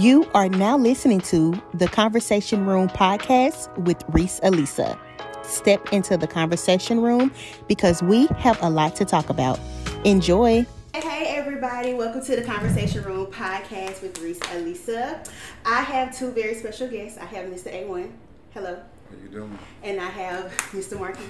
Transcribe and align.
You 0.00 0.26
are 0.32 0.48
now 0.48 0.78
listening 0.78 1.20
to 1.28 1.62
the 1.74 1.86
Conversation 1.86 2.64
Room 2.64 2.88
podcast 2.88 3.76
with 3.84 4.02
Reese 4.08 4.40
Elisa. 4.42 4.98
Step 5.42 5.92
into 5.92 6.16
the 6.16 6.26
conversation 6.26 7.02
room 7.02 7.30
because 7.68 8.02
we 8.02 8.26
have 8.38 8.58
a 8.62 8.70
lot 8.70 8.96
to 8.96 9.04
talk 9.04 9.28
about. 9.28 9.60
Enjoy. 10.06 10.64
Hey 10.94 11.26
everybody, 11.36 11.92
welcome 11.92 12.24
to 12.24 12.34
the 12.34 12.40
Conversation 12.40 13.04
Room 13.04 13.26
podcast 13.26 14.00
with 14.00 14.18
Reese 14.20 14.40
Elisa. 14.54 15.22
I 15.66 15.82
have 15.82 16.16
two 16.16 16.30
very 16.30 16.54
special 16.54 16.88
guests. 16.88 17.18
I 17.18 17.26
have 17.26 17.44
Mr. 17.50 17.70
A1. 17.70 18.10
Hello. 18.54 18.76
How 18.76 19.16
you 19.22 19.28
doing? 19.28 19.58
And 19.82 20.00
I 20.00 20.08
have 20.08 20.50
Mr. 20.72 20.96
Markies. 20.96 21.28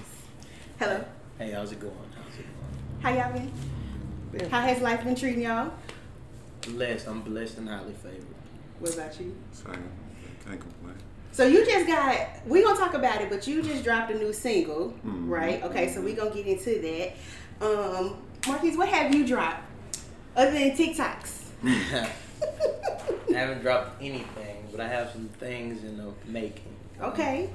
Hello. 0.78 1.04
Hey, 1.38 1.50
how's 1.50 1.72
it 1.72 1.80
going? 1.80 1.92
How's 2.14 2.38
it 2.38 2.46
going? 3.02 3.18
How 3.18 3.20
y'all 3.20 3.32
been? 3.32 3.50
Yeah. 4.32 4.46
How 4.46 4.60
has 4.60 4.80
life 4.80 5.02
been 5.02 5.16
treating 5.16 5.42
y'all? 5.42 5.72
Blessed. 6.60 7.08
I'm 7.08 7.22
blessed 7.22 7.58
and 7.58 7.68
highly 7.68 7.94
favored. 7.94 8.29
What 8.80 8.94
about 8.94 9.20
you? 9.20 9.36
Same. 9.52 9.72
Can't 10.44 10.60
complain. 10.60 10.94
So 11.32 11.46
you 11.46 11.64
just 11.64 11.86
got 11.86 12.44
we 12.46 12.62
gonna 12.62 12.78
talk 12.78 12.94
about 12.94 13.20
it, 13.20 13.30
but 13.30 13.46
you 13.46 13.62
just 13.62 13.84
dropped 13.84 14.10
a 14.10 14.14
new 14.18 14.32
single, 14.32 14.94
Mhm. 15.06 15.28
right? 15.28 15.62
Okay, 15.64 15.92
so 15.92 16.00
we 16.00 16.12
gonna 16.14 16.30
get 16.34 16.46
into 16.46 16.80
that. 16.80 17.12
Um 17.64 18.16
Markies, 18.42 18.76
what 18.76 18.88
have 18.88 19.14
you 19.14 19.26
dropped? 19.26 19.62
Other 20.34 20.50
than 20.52 20.70
TikToks. 20.70 21.36
I 21.64 23.32
haven't 23.32 23.60
dropped 23.62 24.02
anything, 24.02 24.64
but 24.70 24.80
I 24.80 24.88
have 24.88 25.10
some 25.12 25.28
things 25.38 25.84
in 25.84 25.98
the 25.98 26.10
making. 26.26 26.74
Okay. 27.00 27.50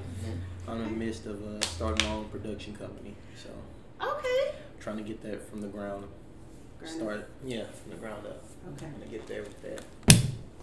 I'm 0.67 0.77
in 0.81 0.85
the 0.85 0.91
midst 1.05 1.26
of 1.26 1.43
uh, 1.43 1.59
starting 1.62 2.07
my 2.07 2.13
own 2.15 2.26
production 2.26 2.76
company, 2.76 3.15
so 3.35 3.49
Okay. 4.01 4.55
trying 4.79 4.98
to 4.98 5.03
get 5.03 5.21
that 5.23 5.48
from 5.49 5.62
the 5.62 5.67
ground. 5.67 6.05
Ground 6.79 6.95
Start, 6.95 7.29
yeah, 7.43 7.65
from 7.81 7.91
the 7.91 7.98
ground 7.98 8.26
up. 8.26 8.43
Okay. 8.73 8.85
I'm 8.87 8.93
gonna 8.99 9.05
get 9.12 9.27
there 9.27 9.41
with 9.43 9.62
that. 9.63 9.81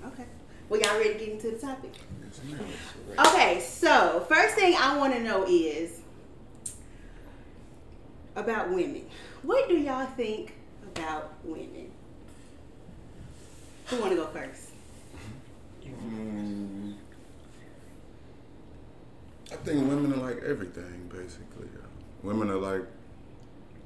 Okay. 0.07 0.25
Well 0.73 0.81
y'all 0.81 0.97
ready 0.97 1.13
to 1.13 1.19
get 1.19 1.29
into 1.29 1.51
the 1.51 1.59
topic? 1.59 1.93
Okay, 3.19 3.61
so 3.61 4.25
first 4.27 4.55
thing 4.55 4.75
I 4.75 4.97
wanna 4.97 5.21
know 5.21 5.45
is 5.47 6.01
about 8.37 8.71
women. 8.71 9.05
What 9.43 9.69
do 9.69 9.77
y'all 9.77 10.07
think 10.07 10.55
about 10.83 11.35
women? 11.45 11.91
Who 13.89 14.01
wanna 14.01 14.15
go 14.15 14.25
first? 14.29 14.71
Mm, 15.85 16.95
I 19.51 19.57
think 19.57 19.87
women 19.87 20.15
are 20.15 20.27
like 20.27 20.43
everything, 20.43 21.11
basically. 21.13 21.69
Women 22.23 22.49
are 22.49 22.57
like 22.57 22.87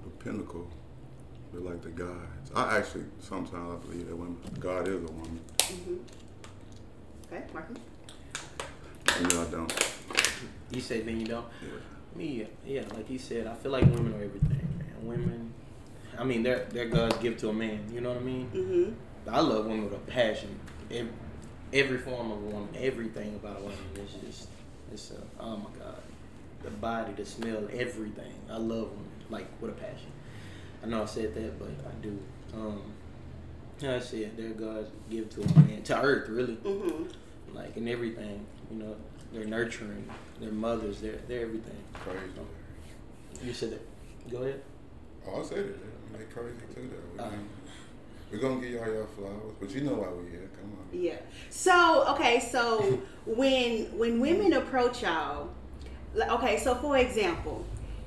the 0.05 0.11
pinnacle. 0.23 0.69
They're 1.53 1.63
like 1.63 1.83
the 1.83 1.91
gods. 1.91 2.53
I 2.55 2.79
actually 2.79 3.07
sometimes 3.19 3.83
I 3.83 3.87
believe 3.89 4.07
that 4.07 4.15
women, 4.15 4.39
God 4.61 4.87
is 4.87 5.03
a 5.03 5.13
woman. 5.13 5.41
Mm-hmm. 5.59 6.26
Okay, 7.33 7.43
Markies. 7.53 7.79
You 9.21 9.27
know 9.29 9.43
I 9.43 9.51
don't. 9.51 9.73
You 10.71 10.81
say 10.81 11.01
then 11.01 11.21
you 11.21 11.27
don't. 11.27 11.47
Yeah. 11.63 11.69
Me, 12.15 12.47
yeah, 12.67 12.83
like 12.95 13.11
you 13.11 13.19
said, 13.19 13.47
I 13.47 13.55
feel 13.55 13.73
like 13.73 13.85
women 13.85 14.15
are 14.15 14.25
everything, 14.25 14.69
man. 14.79 14.95
Women, 15.03 15.53
I 16.19 16.25
mean, 16.25 16.43
they're 16.43 16.67
they're 16.71 16.89
God's 16.89 17.17
gift 17.19 17.41
to 17.41 17.51
a 17.51 17.53
man. 17.53 17.85
You 17.93 18.01
know 18.01 18.11
what 18.11 18.23
I 18.23 18.25
mean? 18.25 18.51
Mm-hmm. 18.55 19.35
I 19.35 19.41
love 19.41 19.67
women 19.67 19.85
with 19.85 19.95
a 19.95 20.11
passion. 20.11 20.59
Every, 20.91 21.13
every 21.73 21.99
form 21.99 22.31
of 22.31 22.39
a 22.39 22.47
woman, 22.47 22.69
everything 22.79 23.35
about 23.35 23.59
a 23.59 23.63
woman 23.63 23.79
is 23.97 24.13
just, 24.25 24.49
it's 24.93 25.11
a, 25.11 25.43
oh 25.43 25.57
my 25.57 25.71
God. 25.79 26.01
The 26.63 26.71
body, 26.71 27.13
the 27.13 27.27
smell, 27.27 27.69
everything. 27.73 28.33
I 28.49 28.57
love 28.57 28.91
women, 28.91 29.11
like 29.31 29.47
with 29.61 29.73
a 29.73 29.75
passion. 29.75 30.13
I 30.83 30.87
know 30.87 31.03
I 31.03 31.07
said 31.07 31.35
that, 31.35 31.59
but 31.59 31.69
I 31.69 31.95
do. 32.03 32.19
Um, 32.55 32.83
yeah, 33.81 33.97
I 33.97 34.01
said 34.01 34.37
they're 34.37 34.51
God's 34.51 34.89
gift 35.11 35.33
to 35.33 35.43
a 35.43 35.59
man, 35.61 35.83
to 35.85 36.01
earth, 36.01 36.29
really. 36.29 36.57
Mm-hmm. 36.57 37.55
Like 37.55 37.77
in 37.77 37.89
everything, 37.89 38.45
you 38.71 38.79
know, 38.79 38.97
they're 39.33 39.45
nurturing, 39.45 40.09
they're 40.41 40.53
mothers, 40.53 41.01
they're 41.01 41.19
they're 41.29 41.43
everything. 41.43 41.77
Crazy. 41.95 42.21
You 43.45 43.53
said 43.53 43.73
that. 43.73 44.31
Go 44.31 44.39
ahead. 44.43 44.63
Oh, 45.29 45.41
I 45.41 45.45
said 45.45 45.59
it. 45.59 45.79
yeah. 46.13 46.19
They 46.19 46.25
crazy 46.25 46.57
too, 46.75 46.91
though. 47.17 47.25
Uh. 47.25 47.29
We 47.29 47.31
gonna- 47.31 47.43
We're 48.33 48.39
gonna 48.39 48.61
give 48.61 48.71
y'all 48.71 48.93
your 48.93 49.07
flowers, 49.07 49.55
but 49.61 49.71
you 49.71 49.83
know 49.83 49.95
why 49.95 50.09
we're 50.09 50.29
here. 50.29 50.49
Come 50.61 50.73
on. 50.73 50.87
Yeah. 51.01 51.19
So 51.51 52.05
okay, 52.15 52.41
so 52.41 53.01
when 53.27 53.97
when 53.97 54.21
women 54.21 54.55
approach 54.55 55.03
y'all, 55.03 55.49
okay, 56.19 56.59
so 56.59 56.75
for 56.75 56.97
example, 56.99 57.65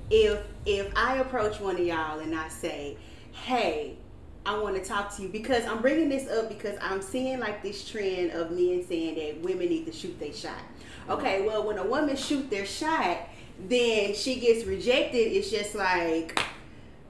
if 0.09 0.39
if 0.65 0.91
I 0.95 1.17
approach 1.17 1.59
one 1.61 1.75
of 1.75 1.85
y'all 1.85 2.19
and 2.19 2.35
I 2.35 2.49
say, 2.49 2.97
"Hey, 3.31 3.95
I 4.45 4.57
want 4.57 4.75
to 4.75 4.83
talk 4.83 5.15
to 5.17 5.23
you," 5.23 5.29
because 5.29 5.65
I'm 5.65 5.81
bringing 5.81 6.09
this 6.09 6.29
up 6.29 6.49
because 6.49 6.77
I'm 6.81 7.01
seeing 7.01 7.39
like 7.39 7.61
this 7.61 7.87
trend 7.87 8.31
of 8.31 8.51
men 8.51 8.85
saying 8.87 9.15
that 9.15 9.41
women 9.41 9.69
need 9.69 9.85
to 9.85 9.91
shoot 9.91 10.19
their 10.19 10.33
shot. 10.33 10.61
Okay, 11.09 11.45
well, 11.45 11.65
when 11.65 11.77
a 11.77 11.85
woman 11.85 12.15
shoot 12.15 12.49
their 12.49 12.65
shot, 12.65 13.19
then 13.67 14.13
she 14.15 14.39
gets 14.39 14.65
rejected. 14.65 15.17
It's 15.17 15.49
just 15.49 15.75
like 15.75 16.41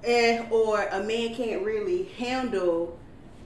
eh, 0.04 0.46
or 0.50 0.84
a 0.88 1.04
man 1.04 1.36
can't 1.36 1.64
really 1.64 2.04
handle 2.18 2.98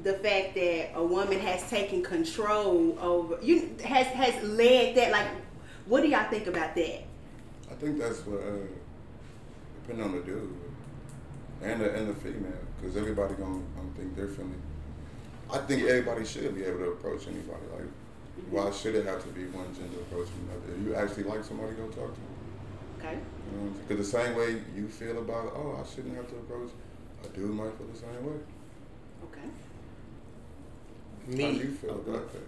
the 0.03 0.13
fact 0.13 0.55
that 0.55 0.91
a 0.95 1.03
woman 1.03 1.39
has 1.39 1.67
taken 1.69 2.03
control 2.03 2.97
over 2.99 3.37
you 3.41 3.73
has 3.83 4.05
has 4.07 4.43
led 4.43 4.95
that 4.95 5.11
like 5.11 5.27
what 5.85 6.01
do 6.01 6.09
y'all 6.09 6.29
think 6.29 6.45
about 6.47 6.75
that 6.75 7.03
I 7.71 7.75
think 7.75 7.97
that's 7.97 8.19
what 8.25 8.41
uh, 8.41 8.67
depending 9.81 10.05
on 10.05 10.11
the 10.11 10.21
dude 10.21 10.53
and 11.61 11.81
the 11.81 11.93
and 11.95 12.09
the 12.09 12.13
female, 12.15 12.51
because 12.83 12.97
everybody 12.97 13.33
gonna, 13.35 13.61
gonna 13.75 13.89
think 13.97 14.15
differently. 14.15 14.57
I 15.51 15.59
think 15.59 15.83
everybody 15.83 16.25
should 16.25 16.53
be 16.53 16.63
able 16.65 16.79
to 16.79 16.89
approach 16.91 17.27
anybody. 17.27 17.63
Like, 17.73 17.87
why 18.49 18.71
should 18.71 18.95
it 18.95 19.05
have 19.05 19.21
to 19.23 19.29
be 19.29 19.45
one 19.45 19.73
gender 19.73 19.99
approaching 20.01 20.33
another? 20.49 20.73
If 20.79 20.85
you 20.85 20.95
actually 20.95 21.23
like 21.23 21.43
somebody, 21.45 21.73
go 21.75 21.87
talk 21.87 22.13
to 22.13 22.19
them. 22.19 22.99
okay 22.99 23.17
You 23.51 23.57
know, 23.59 23.73
because 23.87 24.11
the 24.11 24.17
same 24.17 24.35
way 24.35 24.61
you 24.75 24.87
feel 24.89 25.17
about, 25.19 25.53
oh, 25.55 25.79
I 25.81 25.87
shouldn't 25.89 26.15
have 26.15 26.27
to 26.29 26.35
approach, 26.35 26.71
a 27.23 27.27
dude 27.29 27.51
might 27.51 27.71
feel 27.77 27.87
the 27.87 27.97
same 27.99 28.25
way. 28.25 28.39
okay 29.25 29.47
Me, 31.27 31.43
How 31.43 31.51
do 31.51 31.57
you 31.57 31.71
feel 31.73 31.95
go 31.95 32.11
about 32.11 32.33
that? 32.33 32.41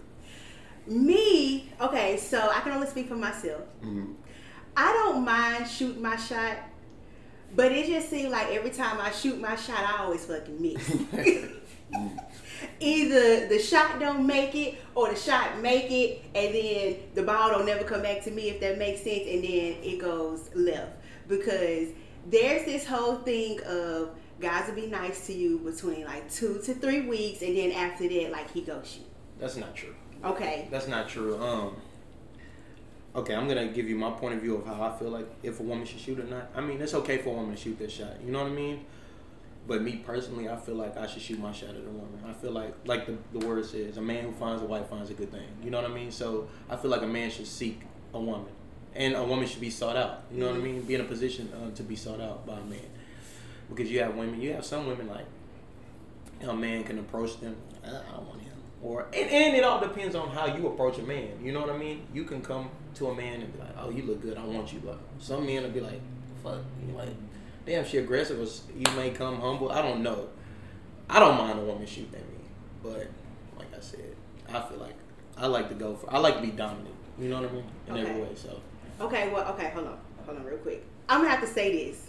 me 0.92 1.72
okay 1.80 2.16
so 2.16 2.38
i 2.50 2.60
can 2.60 2.70
only 2.72 2.86
speak 2.86 3.08
for 3.08 3.16
myself 3.16 3.62
Mm-hmm. 3.84 4.12
i 4.76 4.92
don't 4.92 5.24
mind 5.24 5.66
shooting 5.66 6.00
my 6.02 6.14
shot 6.14 6.58
but 7.54 7.72
it 7.72 7.86
just 7.86 8.10
seems 8.10 8.30
like 8.30 8.48
every 8.48 8.70
time 8.70 8.98
i 9.00 9.10
shoot 9.10 9.40
my 9.40 9.54
shot 9.56 9.78
i 9.78 10.02
always 10.02 10.24
fucking 10.24 10.60
miss 10.60 10.96
either 12.80 13.46
the 13.48 13.58
shot 13.58 13.98
don't 14.00 14.26
make 14.26 14.54
it 14.54 14.74
or 14.94 15.10
the 15.10 15.16
shot 15.16 15.58
make 15.60 15.90
it 15.90 16.22
and 16.34 16.54
then 16.54 16.96
the 17.14 17.22
ball 17.22 17.50
don't 17.50 17.66
never 17.66 17.84
come 17.84 18.02
back 18.02 18.22
to 18.22 18.30
me 18.30 18.48
if 18.50 18.60
that 18.60 18.78
makes 18.78 19.02
sense 19.02 19.22
and 19.28 19.44
then 19.44 19.76
it 19.82 19.98
goes 20.00 20.50
left 20.54 20.92
because 21.28 21.88
there's 22.28 22.64
this 22.64 22.86
whole 22.86 23.16
thing 23.16 23.60
of 23.66 24.10
guys 24.40 24.66
will 24.68 24.74
be 24.74 24.86
nice 24.86 25.26
to 25.26 25.32
you 25.32 25.58
between 25.58 26.04
like 26.04 26.30
two 26.30 26.60
to 26.64 26.74
three 26.74 27.02
weeks 27.02 27.42
and 27.42 27.56
then 27.56 27.72
after 27.72 28.08
that 28.08 28.30
like 28.30 28.50
he 28.52 28.60
ghosts 28.62 28.98
you 28.98 29.04
That's 29.38 29.56
not 29.56 29.74
true. 29.74 29.94
okay 30.24 30.66
That's 30.70 30.88
not 30.88 31.08
true. 31.08 31.40
Um. 31.42 31.76
Okay, 33.16 33.34
I'm 33.34 33.48
gonna 33.48 33.68
give 33.68 33.88
you 33.88 33.96
my 33.96 34.10
point 34.10 34.34
of 34.34 34.42
view 34.42 34.56
of 34.56 34.66
how 34.66 34.82
I 34.82 34.98
feel 34.98 35.08
like 35.08 35.26
if 35.42 35.58
a 35.58 35.62
woman 35.62 35.86
should 35.86 36.00
shoot 36.00 36.20
or 36.20 36.24
not. 36.24 36.50
I 36.54 36.60
mean, 36.60 36.82
it's 36.82 36.92
okay 36.92 37.16
for 37.16 37.30
a 37.30 37.32
woman 37.32 37.54
to 37.54 37.60
shoot 37.60 37.78
their 37.78 37.88
shot. 37.88 38.12
You 38.22 38.30
know 38.30 38.42
what 38.42 38.52
I 38.52 38.54
mean? 38.54 38.84
But 39.66 39.80
me 39.80 39.96
personally, 39.96 40.50
I 40.50 40.56
feel 40.56 40.74
like 40.74 40.98
I 40.98 41.06
should 41.06 41.22
shoot 41.22 41.38
my 41.38 41.50
shot 41.50 41.70
at 41.70 41.76
a 41.76 41.90
woman. 41.90 42.22
I 42.28 42.34
feel 42.34 42.52
like, 42.52 42.74
like 42.84 43.06
the, 43.06 43.16
the 43.36 43.44
word 43.46 43.64
says, 43.64 43.96
a 43.96 44.02
man 44.02 44.22
who 44.24 44.32
finds 44.32 44.62
a 44.62 44.66
wife 44.66 44.90
finds 44.90 45.08
a 45.08 45.14
good 45.14 45.32
thing. 45.32 45.48
You 45.64 45.70
know 45.70 45.80
what 45.80 45.90
I 45.90 45.94
mean? 45.94 46.10
So 46.10 46.46
I 46.68 46.76
feel 46.76 46.90
like 46.90 47.00
a 47.00 47.06
man 47.06 47.30
should 47.30 47.46
seek 47.46 47.80
a 48.12 48.20
woman, 48.20 48.52
and 48.94 49.14
a 49.14 49.24
woman 49.24 49.46
should 49.48 49.62
be 49.62 49.70
sought 49.70 49.96
out. 49.96 50.24
You 50.30 50.40
know 50.40 50.48
what 50.48 50.56
I 50.56 50.62
mean? 50.62 50.82
Be 50.82 50.94
in 50.96 51.00
a 51.00 51.04
position 51.04 51.50
uh, 51.54 51.74
to 51.74 51.82
be 51.82 51.96
sought 51.96 52.20
out 52.20 52.46
by 52.46 52.58
a 52.58 52.64
man, 52.64 52.78
because 53.70 53.90
you 53.90 54.00
have 54.00 54.14
women. 54.14 54.42
You 54.42 54.52
have 54.52 54.66
some 54.66 54.86
women 54.86 55.08
like 55.08 55.26
a 56.46 56.54
man 56.54 56.84
can 56.84 56.98
approach 56.98 57.40
them. 57.40 57.56
"Uh, 57.82 57.88
I 57.88 58.16
don't 58.16 58.28
want 58.28 58.42
him. 58.42 58.52
Or 58.82 59.06
and, 59.14 59.30
and 59.30 59.56
it 59.56 59.64
all 59.64 59.80
depends 59.80 60.14
on 60.14 60.28
how 60.28 60.54
you 60.54 60.66
approach 60.66 60.98
a 60.98 61.02
man. 61.02 61.30
You 61.42 61.52
know 61.52 61.62
what 61.62 61.70
I 61.70 61.78
mean? 61.78 62.06
You 62.12 62.24
can 62.24 62.42
come 62.42 62.68
to 62.96 63.08
a 63.08 63.14
man 63.14 63.40
and 63.40 63.52
be 63.52 63.58
like, 63.58 63.74
"Oh, 63.78 63.90
you 63.90 64.02
look 64.02 64.22
good. 64.22 64.36
I 64.36 64.44
want 64.44 64.72
you." 64.72 64.80
But 64.84 64.98
some 65.18 65.46
men 65.46 65.62
will 65.62 65.70
be 65.70 65.80
like, 65.80 66.00
"Fuck," 66.42 66.60
you 66.86 66.94
like, 66.94 67.14
"Damn, 67.64 67.84
she 67.84 67.98
aggressive." 67.98 68.40
Or 68.40 68.46
you 68.76 68.96
may 68.96 69.10
come 69.10 69.40
humble. 69.40 69.70
I 69.70 69.82
don't 69.82 70.02
know. 70.02 70.28
I 71.08 71.20
don't 71.20 71.36
mind 71.38 71.58
a 71.58 71.62
woman 71.62 71.86
shooting 71.86 72.14
at 72.14 72.28
me, 72.28 72.40
but 72.82 73.08
like 73.58 73.72
I 73.76 73.80
said, 73.80 74.16
I 74.48 74.60
feel 74.60 74.78
like 74.78 74.96
I 75.36 75.46
like 75.46 75.68
to 75.68 75.74
go 75.74 75.94
for. 75.94 76.12
I 76.12 76.18
like 76.18 76.36
to 76.36 76.42
be 76.42 76.50
dominant. 76.50 76.94
You 77.18 77.28
know 77.28 77.40
what 77.40 77.50
I 77.50 77.52
mean? 77.52 77.64
In 77.88 77.96
every 77.96 78.22
way. 78.22 78.28
So 78.34 78.60
Okay, 79.00 79.30
well, 79.30 79.46
okay, 79.52 79.70
hold 79.74 79.86
on, 79.86 79.98
hold 80.24 80.38
on, 80.38 80.44
real 80.44 80.56
quick. 80.58 80.82
I'm 81.08 81.20
gonna 81.20 81.30
have 81.30 81.40
to 81.40 81.46
say 81.46 81.70
this. 81.70 82.05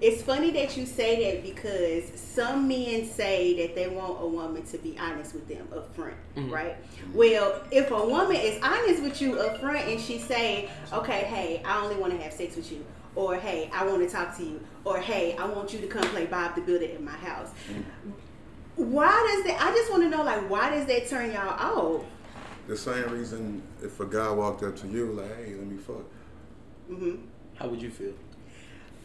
It's 0.00 0.22
funny 0.22 0.52
that 0.52 0.76
you 0.76 0.86
say 0.86 1.32
that 1.32 1.42
because 1.42 2.04
some 2.14 2.68
men 2.68 3.04
say 3.04 3.66
that 3.66 3.74
they 3.74 3.88
want 3.88 4.22
a 4.22 4.26
woman 4.26 4.62
to 4.66 4.78
be 4.78 4.96
honest 4.98 5.34
with 5.34 5.48
them 5.48 5.66
up 5.74 5.92
front, 5.94 6.14
Mhm. 6.36 6.52
right? 6.52 6.76
Well, 7.12 7.60
if 7.72 7.90
a 7.90 8.06
woman 8.06 8.36
is 8.36 8.62
honest 8.62 9.02
with 9.02 9.20
you 9.20 9.38
up 9.40 9.60
front 9.60 9.88
and 9.88 10.00
she 10.00 10.18
say, 10.20 10.68
"Okay, 10.92 11.20
hey, 11.24 11.62
I 11.64 11.82
only 11.82 11.96
want 11.96 12.12
to 12.12 12.18
have 12.22 12.32
sex 12.32 12.54
with 12.54 12.70
you," 12.70 12.84
or 13.16 13.34
"Hey, 13.36 13.68
I 13.74 13.84
want 13.86 14.00
to 14.02 14.08
talk 14.08 14.36
to 14.36 14.44
you," 14.44 14.60
or 14.84 14.98
"Hey, 14.98 15.34
I 15.36 15.46
want 15.46 15.72
you 15.72 15.80
to 15.80 15.88
come 15.88 16.02
play 16.10 16.26
Bob 16.26 16.54
the 16.54 16.60
Builder 16.60 16.84
in 16.86 17.04
my 17.04 17.10
house," 17.10 17.48
why 18.76 19.32
does 19.34 19.44
that? 19.46 19.60
I 19.60 19.72
just 19.72 19.90
want 19.90 20.04
to 20.04 20.08
know, 20.08 20.22
like, 20.22 20.48
why 20.48 20.70
does 20.70 20.86
that 20.86 21.08
turn 21.08 21.32
y'all 21.32 21.48
off? 21.48 22.04
the 22.68 22.76
same 22.76 23.08
reason 23.08 23.62
if 23.82 23.98
a 23.98 24.04
guy 24.04 24.30
walked 24.30 24.62
up 24.62 24.76
to 24.76 24.86
you 24.88 25.06
like, 25.06 25.34
hey, 25.38 25.54
let 25.54 25.66
me 25.66 25.78
fuck. 25.78 26.04
hmm 26.86 27.14
How 27.54 27.66
would 27.66 27.80
you 27.80 27.88
feel? 27.90 28.12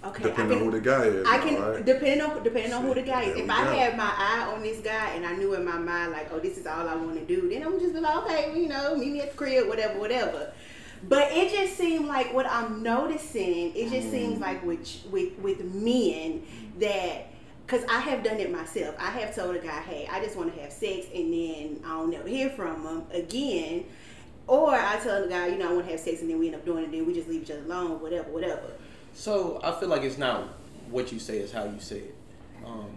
Okay, 0.05 0.23
Depending 0.23 0.57
I 0.57 0.61
on 0.61 0.63
can, 0.63 0.71
who 0.71 0.71
the 0.71 0.81
guy 0.81 1.03
is. 1.05 1.27
I 1.27 1.38
can 1.38 1.61
right? 1.61 1.85
depending 1.85 2.21
on 2.21 2.44
depending 2.44 2.73
on 2.73 2.83
who 2.83 2.94
the 2.94 3.03
guy 3.03 3.23
is. 3.23 3.38
If 3.38 3.50
I 3.50 3.63
go. 3.63 3.71
had 3.71 3.95
my 3.95 4.11
eye 4.17 4.51
on 4.53 4.61
this 4.61 4.79
guy 4.81 5.11
and 5.11 5.25
I 5.25 5.33
knew 5.33 5.53
in 5.53 5.63
my 5.63 5.77
mind 5.77 6.11
like, 6.11 6.29
oh, 6.33 6.39
this 6.39 6.57
is 6.57 6.67
all 6.67 6.89
I 6.89 6.95
want 6.95 7.15
to 7.15 7.25
do, 7.25 7.50
then 7.50 7.63
I'm 7.63 7.79
just 7.79 7.94
be 7.94 8.01
like, 8.01 8.17
okay, 8.25 8.53
you 8.59 8.67
know, 8.67 8.97
meet 8.97 9.13
me 9.13 9.21
at 9.21 9.31
the 9.31 9.38
crib, 9.38 9.69
whatever, 9.69 9.97
whatever. 10.00 10.51
But 11.07 11.31
it 11.31 11.53
just 11.53 11.77
seemed 11.77 12.07
like 12.07 12.33
what 12.33 12.45
I'm 12.45 12.83
noticing. 12.83 13.75
It 13.75 13.89
just 13.89 14.07
mm-hmm. 14.07 14.11
seems 14.11 14.39
like 14.39 14.63
with 14.65 15.05
with 15.09 15.38
with 15.39 15.63
men 15.63 16.44
that. 16.79 17.29
Cause 17.65 17.81
I 17.89 18.01
have 18.01 18.25
done 18.25 18.41
it 18.41 18.51
myself. 18.51 18.94
I 19.00 19.09
have 19.09 19.33
told 19.33 19.55
a 19.55 19.59
guy, 19.59 19.79
"Hey, 19.83 20.05
I 20.11 20.21
just 20.21 20.35
want 20.35 20.53
to 20.53 20.61
have 20.61 20.71
sex," 20.71 21.07
and 21.15 21.33
then 21.33 21.79
I 21.85 21.89
don't 21.91 22.09
never 22.09 22.27
hear 22.27 22.50
from 22.50 22.85
him 22.85 23.03
again. 23.09 23.85
Or 24.47 24.75
I 24.75 25.00
tell 25.00 25.21
the 25.23 25.29
guy, 25.29 25.47
you 25.47 25.57
know, 25.57 25.69
I 25.69 25.73
want 25.73 25.85
to 25.85 25.91
have 25.91 26.01
sex, 26.01 26.19
and 26.19 26.29
then 26.29 26.39
we 26.39 26.47
end 26.47 26.55
up 26.55 26.65
doing 26.65 26.79
it, 26.79 26.85
and 26.88 26.94
then 26.94 27.05
we 27.05 27.13
just 27.13 27.29
leave 27.29 27.44
each 27.44 27.51
other 27.51 27.61
alone, 27.61 28.01
whatever, 28.01 28.29
whatever. 28.31 28.73
So 29.13 29.60
I 29.63 29.71
feel 29.80 29.89
like 29.89 30.04
it's 30.04 30.18
not 30.18 30.44
what 30.89 31.12
you 31.12 31.19
say, 31.19 31.38
it's 31.39 31.51
how 31.51 31.63
you 31.65 31.80
say 31.80 31.98
it. 31.98 32.15
Um, 32.65 32.88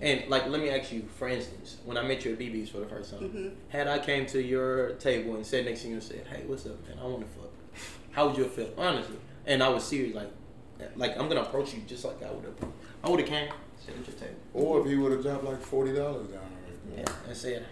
and 0.00 0.28
like, 0.28 0.46
let 0.48 0.60
me 0.60 0.68
ask 0.70 0.92
you, 0.92 1.02
for 1.18 1.28
instance, 1.28 1.76
when 1.84 1.96
I 1.96 2.02
met 2.02 2.24
you 2.24 2.32
at 2.32 2.38
BB's 2.38 2.68
for 2.70 2.78
the 2.78 2.86
first 2.86 3.10
time, 3.12 3.28
Mhm. 3.30 3.52
had 3.68 3.88
I 3.88 3.98
came 3.98 4.26
to 4.26 4.42
your 4.42 4.90
table 4.94 5.34
and 5.36 5.44
sat 5.46 5.64
next 5.64 5.82
to 5.82 5.88
you 5.88 5.94
and 5.94 6.02
said, 6.02 6.26
"Hey, 6.30 6.42
what's 6.46 6.66
up, 6.66 6.86
man? 6.86 6.98
I 7.00 7.04
want 7.06 7.20
to 7.20 7.26
fuck," 7.40 7.50
how 8.10 8.28
would 8.28 8.36
you 8.36 8.44
feel, 8.44 8.70
honestly? 8.76 9.16
And 9.46 9.62
I 9.62 9.68
was 9.68 9.84
serious, 9.84 10.14
like, 10.14 10.30
like 10.96 11.18
I'm 11.18 11.28
gonna 11.28 11.42
approach 11.42 11.72
you 11.74 11.80
just 11.86 12.04
like 12.04 12.22
I 12.22 12.30
would 12.30 12.44
have. 12.44 12.54
I 13.02 13.08
would 13.10 13.20
have 13.20 13.28
came, 13.28 13.48
sat 13.78 13.94
at 13.98 14.06
your 14.06 14.16
table, 14.16 14.34
Or 14.52 14.80
if 14.80 14.86
he 14.86 14.96
would 14.96 15.12
have 15.12 15.22
dropped 15.22 15.44
like 15.44 15.60
forty 15.62 15.94
dollars 15.94 16.28
down 16.28 16.40
right 16.40 16.98
yeah, 16.98 17.04
there. 17.04 17.14
and 17.28 17.36
said, 17.36 17.64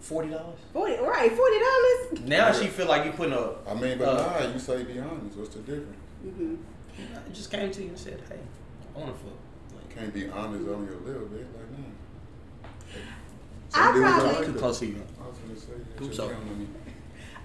forty 0.00 0.30
dollars. 0.30 0.58
Forty, 0.72 0.94
right? 0.96 1.30
Forty 1.30 1.58
dollars. 1.60 2.28
Now 2.28 2.52
she 2.52 2.66
feel 2.66 2.86
like 2.86 3.04
you 3.04 3.12
putting 3.12 3.34
a. 3.34 3.52
I 3.68 3.74
mean, 3.74 3.98
but 3.98 4.08
Uh, 4.08 4.40
nah, 4.46 4.52
you 4.52 4.58
say 4.58 4.82
be 4.82 4.98
honest. 4.98 5.36
What's 5.36 5.54
the 5.54 5.60
difference? 5.60 5.96
Mm-hmm. 6.26 6.54
I 6.98 7.28
just 7.32 7.50
came 7.50 7.70
to 7.70 7.82
you 7.82 7.88
and 7.88 7.98
said, 7.98 8.20
"Hey, 8.28 8.38
I 8.94 8.98
want 8.98 9.12
to 9.16 9.24
fuck." 9.24 9.32
Like, 9.76 9.94
Can't 9.96 10.14
be 10.14 10.28
honest 10.28 10.68
on 10.68 10.84
your 10.86 10.96
little 11.04 11.26
bit, 11.28 11.46
like 11.54 11.70
nah. 11.72 12.68
I 13.74 13.92
dudes 13.92 14.04
probably- 14.04 14.04
are 14.30 14.32
like 14.34 14.46
too 14.46 14.52
that. 14.52 14.58
close 14.58 14.78
to 14.80 14.86
you. 14.86 15.02
I 15.22 15.26
was 15.28 15.38
gonna 15.38 15.58
say, 15.58 15.72
Who 15.98 16.04
just 16.06 16.16
so? 16.16 16.28
count 16.28 16.42
on 16.42 16.58
me. 16.60 16.66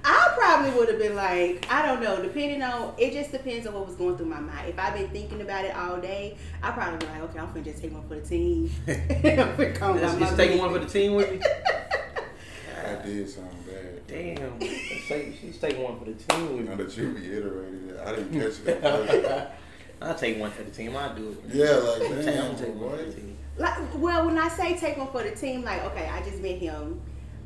I 0.05 0.33
probably 0.37 0.71
would 0.79 0.87
have 0.89 0.97
been 0.99 1.15
like, 1.17 1.67
I 1.69 1.85
don't 1.85 2.01
know, 2.01 2.21
depending 2.23 2.61
on, 2.63 2.93
it 2.97 3.11
just 3.11 3.31
depends 3.33 3.67
on 3.67 3.73
what 3.73 3.85
was 3.85 3.95
going 3.95 4.15
through 4.15 4.27
my 4.27 4.39
mind. 4.39 4.69
If 4.69 4.79
I've 4.79 4.93
been 4.93 5.09
thinking 5.09 5.41
about 5.41 5.65
it 5.65 5.75
all 5.75 5.99
day, 5.99 6.37
I 6.63 6.71
probably 6.71 6.99
be 7.05 7.11
like, 7.11 7.21
okay, 7.23 7.39
I'm 7.39 7.47
finna 7.49 7.65
just 7.65 7.81
take 7.81 7.91
one 7.91 8.07
for 8.07 8.15
the 8.15 8.21
team. 8.21 8.71
I'm 8.87 8.95
finna 8.95 9.75
come 9.75 9.97
Is, 9.97 10.13
by 10.13 10.19
my 10.19 10.29
is 10.29 10.37
taking 10.37 10.57
one 10.57 10.71
for 10.71 10.79
the 10.79 10.85
team 10.85 11.15
with 11.15 11.31
me? 11.31 11.39
That 11.39 13.05
did 13.05 13.29
sound 13.29 13.49
bad. 13.67 13.88
Damn, 14.09 14.59
let's 14.59 15.03
say 15.07 15.33
she's 15.39 15.57
taking 15.59 15.83
one 15.83 15.99
for 15.99 16.05
the 16.05 16.13
team 16.13 16.57
with 16.57 16.69
Now 16.69 16.75
that 16.75 16.97
you 16.97 17.09
reiterated 17.11 17.89
it, 17.89 17.99
I 17.99 18.15
didn't 18.15 18.33
catch 18.33 18.67
it. 18.67 19.51
I'll 20.01 20.15
take 20.15 20.39
one 20.39 20.51
for 20.51 20.63
the 20.63 20.71
team. 20.71 20.95
I'll 20.95 21.13
do 21.13 21.31
it. 21.31 21.53
Yeah, 21.53 21.75
like, 21.75 22.11
I'm 22.11 22.25
damn, 22.25 22.55
take 22.55 22.75
one 22.75 22.97
for 22.97 23.03
the 23.03 23.13
team. 23.13 23.37
Like, 23.57 23.77
well, 23.95 24.25
when 24.25 24.37
I 24.37 24.47
say 24.47 24.77
take 24.77 24.97
one 24.97 25.11
for 25.11 25.21
the 25.21 25.31
team, 25.31 25.63
like, 25.63 25.83
okay, 25.85 26.07
I 26.07 26.21
just 26.23 26.41
met 26.41 26.57
him. 26.57 27.01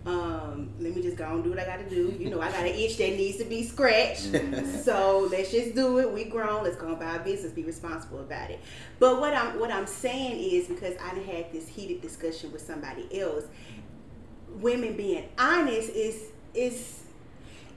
Um, 0.06 0.70
let 0.80 0.94
me 0.94 1.02
just 1.02 1.16
go 1.16 1.26
and 1.32 1.44
do 1.44 1.50
what 1.50 1.60
I 1.60 1.66
gotta 1.66 1.90
do. 1.90 2.14
You 2.20 2.30
know, 2.30 2.42
I 2.42 2.52
got 2.52 2.62
an 2.62 2.68
itch 2.68 2.98
that 2.98 3.16
needs 3.16 3.38
to 3.38 3.46
be 3.46 3.64
scratched. 3.64 4.36
so 4.84 5.28
let's 5.32 5.50
just 5.50 5.76
do 5.76 6.00
it. 6.00 6.12
We 6.12 6.26
grown. 6.26 6.64
Let's 6.64 6.76
go 6.76 6.92
about 6.92 7.20
our 7.20 7.24
business. 7.24 7.54
Be 7.54 7.64
responsible 7.64 8.20
about 8.20 8.52
it. 8.52 8.60
But 9.00 9.22
what 9.22 9.34
I'm 9.34 9.60
what 9.60 9.72
I'm 9.72 9.88
saying 9.88 10.44
is 10.44 10.68
because 10.68 10.96
I 10.98 11.18
had 11.20 11.52
this 11.54 11.70
heated 11.70 12.02
discussion 12.02 12.52
with 12.52 12.62
somebody 12.62 13.08
else. 13.20 13.46
Women 14.60 14.96
being 14.98 15.30
honest 15.40 15.90
is 15.90 16.33
is 16.54 17.04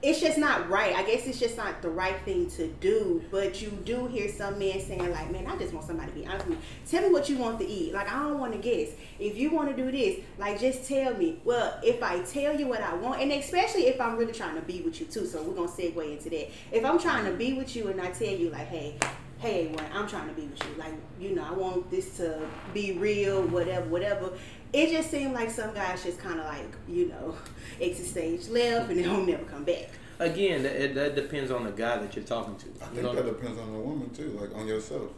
it's 0.03 0.19
just 0.19 0.37
not 0.37 0.69
right. 0.69 0.95
I 0.95 1.03
guess 1.03 1.25
it's 1.25 1.39
just 1.39 1.57
not 1.57 1.81
the 1.81 1.89
right 1.89 2.19
thing 2.21 2.49
to 2.51 2.67
do. 2.67 3.23
But 3.31 3.61
you 3.61 3.71
do 3.83 4.05
hear 4.07 4.29
some 4.29 4.59
men 4.59 4.79
saying 4.79 5.11
like, 5.11 5.31
"Man, 5.31 5.47
I 5.47 5.57
just 5.57 5.73
want 5.73 5.87
somebody 5.87 6.11
to 6.11 6.17
be 6.19 6.25
honest 6.27 6.47
with 6.47 6.59
me. 6.59 6.63
Tell 6.87 7.01
me 7.01 7.09
what 7.09 7.27
you 7.29 7.37
want 7.37 7.59
to 7.59 7.67
eat. 7.67 7.93
Like, 7.93 8.11
I 8.11 8.19
don't 8.19 8.39
want 8.39 8.53
to 8.53 8.59
guess. 8.59 8.89
If 9.19 9.37
you 9.37 9.49
want 9.49 9.75
to 9.75 9.75
do 9.75 9.91
this, 9.91 10.19
like, 10.37 10.59
just 10.59 10.87
tell 10.87 11.15
me. 11.15 11.39
Well, 11.43 11.79
if 11.83 12.03
I 12.03 12.19
tell 12.19 12.59
you 12.59 12.67
what 12.67 12.81
I 12.81 12.93
want, 12.93 13.21
and 13.21 13.31
especially 13.31 13.87
if 13.87 13.99
I'm 13.99 14.17
really 14.17 14.33
trying 14.33 14.55
to 14.55 14.61
be 14.61 14.81
with 14.81 14.99
you 14.99 15.07
too. 15.07 15.25
So 15.25 15.41
we're 15.41 15.55
gonna 15.55 15.67
segue 15.67 16.11
into 16.11 16.29
that. 16.29 16.49
If 16.71 16.85
I'm 16.85 16.99
trying 16.99 17.25
to 17.25 17.31
be 17.31 17.53
with 17.53 17.75
you 17.75 17.87
and 17.87 17.99
I 17.99 18.11
tell 18.11 18.27
you 18.27 18.49
like, 18.49 18.67
hey. 18.67 18.97
Hey, 19.39 19.71
I'm 19.93 20.07
trying 20.07 20.27
to 20.29 20.33
be 20.33 20.47
with 20.47 20.59
you, 20.63 20.73
like 20.79 20.93
you 21.19 21.35
know, 21.35 21.45
I 21.47 21.51
want 21.51 21.91
this 21.91 22.17
to 22.17 22.41
be 22.73 22.93
real, 22.93 23.43
whatever, 23.43 23.85
whatever. 23.87 24.31
It 24.73 24.91
just 24.91 25.09
seemed 25.09 25.33
like 25.33 25.49
some 25.49 25.73
guys 25.73 26.03
just 26.03 26.19
kind 26.19 26.39
of 26.39 26.45
like, 26.45 26.75
you 26.87 27.07
know, 27.07 27.35
exit 27.81 28.05
stage 28.05 28.47
left 28.49 28.89
and 28.89 28.99
they 28.99 29.07
won't 29.07 29.27
never 29.27 29.43
come 29.45 29.63
back. 29.63 29.89
Again, 30.19 30.63
that, 30.63 30.95
that 30.95 31.15
depends 31.15 31.51
on 31.51 31.63
the 31.63 31.71
guy 31.71 31.97
that 31.97 32.15
you're 32.15 32.25
talking 32.25 32.55
to. 32.57 32.65
I 32.65 32.89
You 32.89 33.01
think 33.01 33.03
know? 33.03 33.15
that 33.15 33.25
depends 33.25 33.59
on 33.59 33.71
the 33.71 33.79
woman 33.79 34.09
too, 34.09 34.37
like 34.41 34.53
on 34.55 34.67
yourself. 34.67 35.11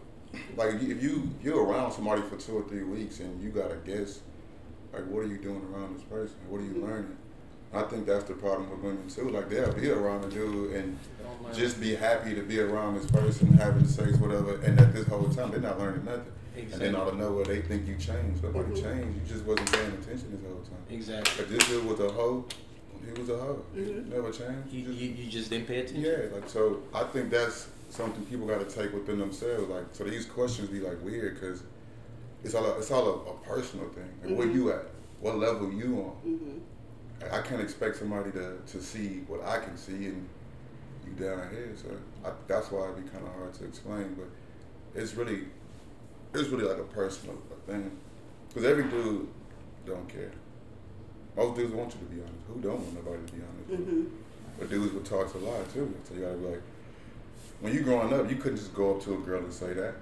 Like 0.55 0.75
if 0.75 0.83
you- 0.83 0.95
if 0.95 1.01
you 1.01 1.29
you're 1.41 1.63
around 1.63 1.91
somebody 1.91 2.21
for 2.21 2.35
two 2.35 2.57
or 2.57 2.63
three 2.63 2.83
weeks 2.83 3.19
and 3.19 3.41
you 3.41 3.49
gotta 3.49 3.77
guess, 3.77 4.19
like 4.93 5.05
what 5.07 5.23
are 5.23 5.27
you 5.27 5.37
doing 5.37 5.61
around 5.73 5.95
this 5.95 6.03
person? 6.03 6.35
What 6.47 6.61
are 6.61 6.65
you 6.65 6.71
mm-hmm. 6.71 6.85
learning? 6.85 7.17
I 7.73 7.83
think 7.83 8.05
that's 8.05 8.23
the 8.25 8.33
problem 8.33 8.69
with 8.69 8.79
women 8.79 9.07
too. 9.09 9.29
Like 9.29 9.49
they'll 9.49 9.71
be 9.73 9.89
around 9.91 10.23
a 10.25 10.29
dude 10.29 10.73
and 10.73 10.97
just 11.53 11.79
be 11.79 11.95
happy 11.95 12.33
to 12.35 12.41
be 12.41 12.59
around 12.59 12.95
this 12.95 13.05
person, 13.09 13.53
having 13.53 13.85
sex, 13.87 14.17
whatever, 14.17 14.55
and 14.61 14.79
at 14.79 14.93
this 14.93 15.07
whole 15.07 15.29
time 15.29 15.51
they're 15.51 15.59
not 15.59 15.79
learning 15.79 16.05
nothing. 16.05 16.25
And 16.55 16.71
then 16.81 16.95
out 16.95 17.07
of 17.09 17.17
nowhere 17.17 17.45
they 17.45 17.61
think 17.61 17.87
you 17.87 17.95
changed. 17.95 18.43
Nobody 18.43 18.71
Mhm. 18.71 18.81
changed. 18.83 19.15
You 19.21 19.33
just 19.33 19.45
wasn't 19.45 19.71
paying 19.71 19.91
attention 19.93 20.31
this 20.31 20.41
whole 20.51 20.61
time. 20.61 20.83
Exactly. 20.89 21.43
If 21.43 21.49
this 21.49 21.67
dude 21.69 21.85
was 21.85 21.99
a 22.01 22.09
hoe, 22.11 22.43
he 23.05 23.19
was 23.21 23.29
a 23.29 23.37
hoe. 23.37 23.63
Mhm. 23.75 24.07
Never 24.09 24.31
changed. 24.31 24.71
You, 24.71 24.91
you, 24.91 25.09
you 25.13 25.29
just 25.31 25.49
didn't 25.49 25.67
pay 25.67 25.79
attention. 25.79 26.01
Yeah, 26.03 26.33
like 26.35 26.49
so. 26.49 26.81
I 26.93 27.03
think 27.03 27.29
that's 27.29 27.67
something 27.89 28.25
people 28.25 28.45
got 28.47 28.67
to 28.67 28.75
take 28.75 28.93
within 28.93 29.19
themselves. 29.19 29.69
Like 29.69 29.85
so, 29.93 30.03
these 30.03 30.25
questions 30.25 30.69
be 30.69 30.79
like 30.81 31.01
weird 31.03 31.35
because 31.35 31.63
it's 32.43 32.55
all 32.55 32.65
a, 32.65 32.77
it's 32.77 32.91
all 32.91 33.07
a, 33.07 33.29
a 33.31 33.33
personal 33.47 33.87
thing. 33.89 34.09
Like, 34.23 34.37
where 34.37 34.47
Mhm. 34.47 34.55
you 34.55 34.71
at? 34.71 34.85
What 35.21 35.37
level 35.37 35.71
you 35.71 35.95
on? 36.25 36.61
I 37.31 37.41
can't 37.41 37.61
expect 37.61 37.97
somebody 37.97 38.31
to, 38.31 38.57
to 38.65 38.81
see 38.81 39.21
what 39.27 39.43
I 39.45 39.59
can 39.59 39.77
see 39.77 40.05
and 40.07 40.27
you 41.05 41.11
down 41.13 41.49
here. 41.49 41.73
So 41.75 41.89
I, 42.25 42.31
that's 42.47 42.71
why 42.71 42.85
it'd 42.85 43.03
be 43.03 43.09
kind 43.09 43.25
of 43.25 43.33
hard 43.33 43.53
to 43.55 43.65
explain. 43.65 44.15
But 44.17 44.99
it's 44.99 45.15
really 45.15 45.43
it's 46.33 46.49
really 46.49 46.65
like 46.65 46.77
a 46.77 46.83
personal 46.83 47.35
thing 47.67 47.91
because 48.47 48.65
every 48.65 48.83
dude 48.85 49.27
don't 49.85 50.07
care. 50.07 50.31
Most 51.35 51.55
dudes 51.57 51.73
want 51.73 51.93
you 51.93 51.99
to 51.99 52.05
be 52.05 52.21
honest. 52.21 52.35
Who 52.47 52.61
don't 52.61 52.79
want 52.81 53.05
nobody 53.05 53.25
to 53.25 53.33
be 53.33 53.41
honest? 53.41 53.87
Mm-hmm. 53.87 54.03
But 54.57 54.69
dudes 54.69 54.93
would 54.93 55.05
talk 55.05 55.31
to 55.31 55.37
lot 55.39 55.73
too. 55.73 55.93
So 56.07 56.15
you 56.15 56.21
gotta 56.21 56.35
be 56.35 56.45
like, 56.47 56.61
when 57.61 57.73
you 57.73 57.81
growing 57.81 58.13
up, 58.13 58.29
you 58.29 58.37
couldn't 58.37 58.57
just 58.57 58.73
go 58.73 58.95
up 58.95 59.03
to 59.03 59.13
a 59.15 59.17
girl 59.17 59.43
and 59.43 59.53
say 59.53 59.73
that. 59.73 59.95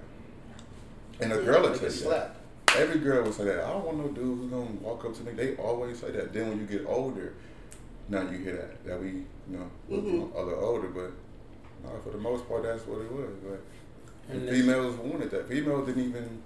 And 1.20 1.32
a 1.32 1.36
Yeah, 1.36 1.42
girl 1.42 1.62
would 1.62 1.74
tell 1.74 1.84
you 1.84 1.90
slap. 1.90 2.36
Every 2.76 3.00
girl 3.00 3.24
would 3.24 3.34
say 3.34 3.44
that. 3.44 3.64
I 3.64 3.70
don't 3.72 3.84
want 3.84 3.98
no 3.98 4.08
dude 4.08 4.38
who's 4.38 4.50
gonna 4.50 4.70
walk 4.80 5.04
up 5.04 5.14
to 5.14 5.22
me. 5.24 5.32
They 5.32 5.56
always 5.56 5.98
say 5.98 6.10
that. 6.12 6.32
Then 6.32 6.48
when 6.50 6.58
you 6.60 6.66
get 6.66 6.84
older, 6.86 7.34
now 8.08 8.22
you 8.30 8.38
hear 8.38 8.56
that 8.56 8.84
that 8.84 9.00
we, 9.00 9.08
you 9.08 9.24
know, 9.48 9.70
look 9.88 10.04
Mhm. 10.04 10.34
a 10.34 10.40
little 10.42 10.64
older. 10.64 10.88
But 10.88 11.12
no, 11.84 11.98
for 12.00 12.10
the 12.10 12.18
most 12.18 12.46
part, 12.48 12.62
that's 12.62 12.86
what 12.86 13.00
it 13.00 13.10
was. 13.10 13.30
But 13.42 13.60
And 14.30 14.42
and 14.42 14.50
females 14.50 14.94
wanted 14.96 15.30
that. 15.30 15.48
Females 15.48 15.86
didn't 15.86 16.04
even. 16.08 16.42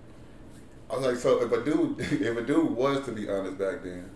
I 0.91 0.97
was 0.97 1.07
like, 1.07 1.17
so 1.17 1.43
if 1.43 1.51
a 1.53 1.65
dude, 1.65 1.97
if 2.01 2.37
a 2.37 2.43
dude 2.43 2.71
was 2.71 3.05
to 3.07 3.13
be 3.13 3.29
honest 3.29 3.59
back 3.59 3.83
then, 3.83 4.11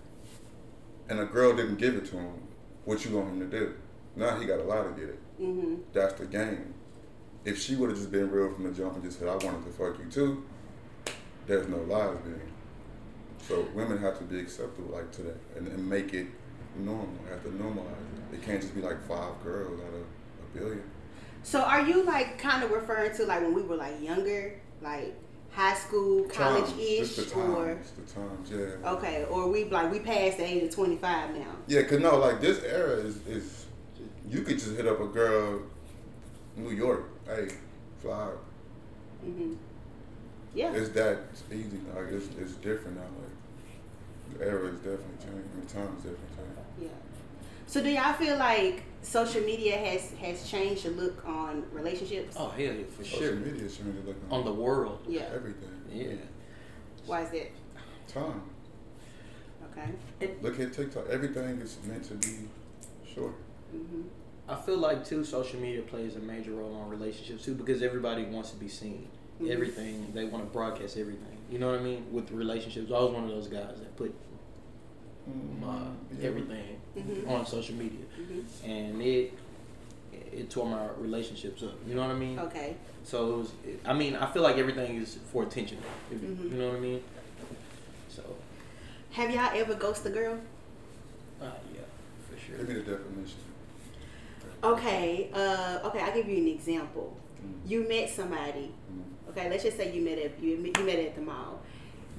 and 1.08 1.20
a 1.20 1.24
girl 1.26 1.54
didn't 1.56 1.76
give 1.76 1.94
it 1.96 2.06
to 2.06 2.16
him, 2.16 2.32
what 2.84 3.04
you 3.04 3.16
want 3.16 3.30
him 3.30 3.40
to 3.50 3.58
do? 3.58 3.74
Now 4.14 4.38
he 4.38 4.46
got 4.46 4.60
a 4.60 4.62
lie 4.62 4.82
to 4.82 4.90
get 4.90 5.08
it. 5.08 5.18
Mm-hmm. 5.40 5.74
That's 5.92 6.14
the 6.14 6.26
game. 6.26 6.72
If 7.44 7.58
she 7.60 7.76
would 7.76 7.90
have 7.90 7.98
just 7.98 8.10
been 8.10 8.30
real 8.30 8.50
from 8.52 8.64
the 8.64 8.70
jump 8.70 8.94
and 8.94 9.04
just 9.04 9.18
said, 9.18 9.28
I 9.28 9.34
wanted 9.36 9.64
to 9.66 9.70
fuck 9.72 9.98
you 9.98 10.10
too, 10.10 10.42
there's 11.46 11.68
no 11.68 11.78
lies 11.78 12.16
there. 12.24 12.40
So 13.48 13.66
women 13.74 13.98
have 13.98 14.18
to 14.18 14.24
be 14.24 14.40
acceptable 14.40 14.94
like 14.94 15.12
to 15.12 15.22
that 15.22 15.36
and, 15.56 15.68
and 15.68 15.88
make 15.88 16.14
it 16.14 16.26
normal. 16.76 17.08
Have 17.30 17.42
to 17.44 17.50
normalize 17.50 17.86
it. 18.32 18.34
It 18.34 18.42
can't 18.42 18.60
just 18.60 18.74
be 18.74 18.80
like 18.80 19.00
five 19.06 19.42
girls 19.42 19.80
out 19.80 19.94
of 19.94 20.00
a 20.00 20.58
billion. 20.58 20.82
So 21.42 21.60
are 21.62 21.82
you 21.82 22.02
like 22.02 22.38
kind 22.38 22.64
of 22.64 22.70
referring 22.70 23.14
to 23.16 23.24
like 23.24 23.42
when 23.42 23.54
we 23.54 23.62
were 23.62 23.76
like 23.76 24.02
younger, 24.02 24.58
like 24.82 25.14
high 25.52 25.74
school, 25.74 26.24
college 26.24 26.76
ish, 26.78 27.18
or. 27.34 27.78
The 27.96 28.12
times, 28.12 28.50
yeah. 28.50 28.90
okay, 28.90 29.24
or 29.30 29.48
we 29.48 29.64
like 29.64 29.90
we 29.90 30.00
passed 30.00 30.38
the 30.38 30.44
age 30.44 30.64
of 30.64 30.74
twenty 30.74 30.96
five 30.96 31.34
now? 31.34 31.54
Yeah, 31.68 31.82
cause 31.82 32.00
no, 32.00 32.16
like 32.16 32.40
this 32.40 32.62
era 32.64 32.96
is 32.96 33.24
is 33.26 33.66
you 34.28 34.42
could 34.42 34.58
just 34.58 34.76
hit 34.76 34.86
up 34.86 35.00
a 35.00 35.06
girl, 35.06 35.62
New 36.56 36.70
York, 36.70 37.08
hey, 37.26 37.48
fly. 38.02 38.30
Mm-hmm. 39.24 39.54
Yeah. 40.56 40.72
It's 40.72 40.88
that 40.90 41.18
easy. 41.52 41.78
Like 41.94 42.06
it's 42.10 42.28
it's 42.40 42.54
different 42.54 42.96
now. 42.96 43.02
Like 43.20 44.38
the 44.38 44.44
era 44.46 44.68
is 44.68 44.76
definitely 44.76 45.18
changing. 45.20 45.50
The 45.60 45.72
time 45.72 45.88
is 45.98 46.02
definitely 46.04 46.36
changing. 46.36 46.64
Yeah. 46.80 46.88
So 47.66 47.82
do 47.82 47.90
y'all 47.90 48.14
feel 48.14 48.38
like 48.38 48.82
social 49.02 49.42
media 49.42 49.76
has 49.76 50.12
has 50.22 50.48
changed 50.50 50.84
the 50.84 50.90
look 50.90 51.22
on 51.26 51.64
relationships? 51.72 52.36
Oh 52.38 52.48
hell 52.48 52.60
yeah, 52.60 52.84
for 52.96 53.04
Social 53.04 53.18
sure. 53.18 53.34
media 53.36 53.64
is 53.64 53.76
changing 53.76 53.96
the 54.00 54.08
look 54.08 54.16
On 54.30 54.38
on 54.40 54.44
the 54.46 54.52
world. 54.54 55.00
Yeah. 55.06 55.28
everything. 55.34 55.68
Yeah. 55.92 56.14
Why 57.04 57.22
is 57.22 57.32
it? 57.34 57.52
Time. 58.08 58.40
Okay. 59.72 60.32
Look 60.40 60.58
at 60.58 60.72
TikTok. 60.72 61.04
Everything 61.10 61.60
is 61.60 61.76
meant 61.86 62.04
to 62.04 62.14
be 62.14 62.48
sure. 63.14 63.34
hmm 63.70 64.02
I 64.48 64.54
feel 64.54 64.78
like 64.78 65.04
too, 65.04 65.24
social 65.24 65.58
media 65.60 65.82
plays 65.82 66.14
a 66.16 66.20
major 66.20 66.52
role 66.52 66.74
on 66.76 66.88
relationships 66.88 67.44
too, 67.44 67.54
because 67.54 67.82
everybody 67.82 68.24
wants 68.24 68.50
to 68.52 68.56
be 68.56 68.68
seen. 68.68 69.08
Mhm. 69.40 69.50
Everything 69.50 70.12
they 70.14 70.24
want 70.24 70.44
to 70.44 70.50
broadcast 70.50 70.96
everything. 70.96 71.36
You 71.50 71.58
know 71.58 71.70
what 71.70 71.78
I 71.80 71.82
mean? 71.82 72.06
With 72.12 72.30
relationships, 72.30 72.90
I 72.90 72.98
was 72.98 73.12
one 73.12 73.24
of 73.24 73.30
those 73.30 73.48
guys 73.48 73.78
that 73.78 73.96
put 73.96 74.14
my 75.60 75.78
Yeah. 76.18 76.26
everything 76.28 76.80
Mhm. 76.96 77.28
on 77.28 77.44
social 77.46 77.74
media, 77.76 78.04
hmm 78.16 78.40
and 78.64 79.02
it 79.02 79.32
it 80.32 80.48
tore 80.50 80.66
my 80.66 80.86
relationships 80.98 81.62
up. 81.62 81.74
You 81.86 81.94
know 81.94 82.02
what 82.02 82.10
I 82.10 82.18
mean? 82.18 82.38
Okay. 82.38 82.76
So 83.04 83.32
it 83.32 83.36
was. 83.38 83.52
I 83.84 83.92
mean, 83.94 84.16
I 84.16 84.26
feel 84.32 84.42
like 84.42 84.56
everything 84.56 84.96
is 84.96 85.18
for 85.32 85.42
attention. 85.42 85.78
If, 86.10 86.18
Mhm. 86.20 86.50
You 86.52 86.58
know 86.58 86.68
what 86.68 86.76
I 86.76 86.80
mean? 86.80 87.02
So, 88.08 88.22
Have 89.12 89.30
y'all 89.30 89.50
ever 89.54 89.74
ghosted 89.74 90.12
a 90.12 90.14
girl? 90.14 90.38
uh, 91.40 91.44
yeah, 91.74 91.80
for 92.28 92.38
sure. 92.38 92.56
Give 92.58 92.68
me 92.68 92.74
the 92.74 92.80
definition. 92.80 93.38
Okay. 94.64 95.30
Uh, 95.32 95.80
okay. 95.84 96.00
I'll 96.00 96.14
give 96.14 96.28
you 96.28 96.38
an 96.38 96.48
example. 96.48 97.16
Mm. 97.46 97.70
You 97.70 97.88
met 97.88 98.10
somebody. 98.10 98.72
Mm. 98.92 99.30
Okay. 99.30 99.48
Let's 99.50 99.62
just 99.64 99.76
say 99.76 99.94
you 99.94 100.02
met 100.02 100.18
at 100.18 100.40
you, 100.42 100.56
you 100.56 100.84
met 100.84 100.98
at 100.98 101.14
the 101.14 101.22
mall. 101.22 101.60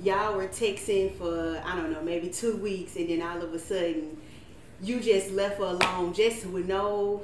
Y'all 0.04 0.36
were 0.38 0.48
texting 0.48 1.16
for 1.18 1.62
I 1.66 1.76
don't 1.76 1.92
know 1.92 2.02
maybe 2.04 2.30
two 2.30 2.58
weeks, 2.58 2.96
and 2.96 3.10
then 3.10 3.22
all 3.22 3.42
of 3.42 3.54
a 3.54 3.60
sudden, 3.60 4.18
you 4.82 5.00
just 5.00 5.32
left 5.32 5.58
her 5.58 5.64
alone, 5.66 6.14
just 6.14 6.46
with 6.46 6.68
no, 6.68 7.24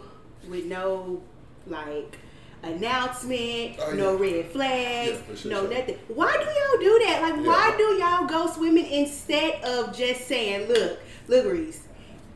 with 0.50 0.66
no, 0.66 1.22
like 1.68 2.18
announcement, 2.64 3.76
Oh, 3.80 3.92
no 3.94 4.14
yeah. 4.22 4.36
red 4.38 4.46
flags, 4.52 5.12
Yeah, 5.30 5.36
sure, 5.36 5.52
no 5.52 5.62
sure. 5.62 5.70
nothing. 5.74 5.98
Why 6.08 6.32
do 6.34 6.44
y'all 6.44 6.80
do 6.94 7.06
that? 7.06 7.22
Like, 7.22 7.46
why 7.46 7.76
do 7.78 7.84
y'all 7.94 8.26
ghost 8.26 8.60
women 8.60 8.86
instead 8.86 9.62
of 9.64 9.96
just 9.96 10.28
saying, 10.28 10.68
"Look, 10.68 11.00
look, 11.28 11.46
Reese, 11.46 11.82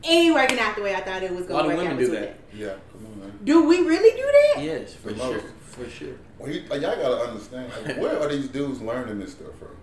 ain't 0.04 0.34
working 0.34 0.58
out 0.58 0.76
the 0.76 0.82
way 0.82 0.94
I 0.94 1.00
thought 1.00 1.22
it 1.22 1.34
was 1.34 1.46
going 1.46 1.62
to 1.64 1.68
work 1.68 1.78
women 1.78 1.92
out." 1.94 1.98
do 1.98 2.04
between 2.06 2.20
that? 2.20 2.28
it." 2.30 2.40
Yeah, 2.54 2.74
come 2.92 3.06
on, 3.06 3.20
man. 3.20 3.38
Do 3.44 3.64
we 3.64 3.80
really 3.80 4.16
do 4.16 4.22
that? 4.54 4.62
Yes, 4.64 4.94
for 4.94 5.12
The 5.12 5.18
sure. 5.18 5.32
most. 5.34 5.46
For 5.78 5.88
sure. 5.90 6.14
Well, 6.38 6.50
you, 6.50 6.62
like, 6.68 6.82
y'all 6.82 6.96
gotta 6.96 7.30
understand. 7.30 7.72
Like, 7.84 7.98
where 8.00 8.18
are 8.20 8.28
these 8.28 8.48
dudes 8.48 8.80
learning 8.80 9.18
this 9.18 9.32
stuff 9.32 9.56
from? 9.58 9.76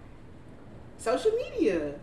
Social 0.98 1.32
media, 1.32 1.94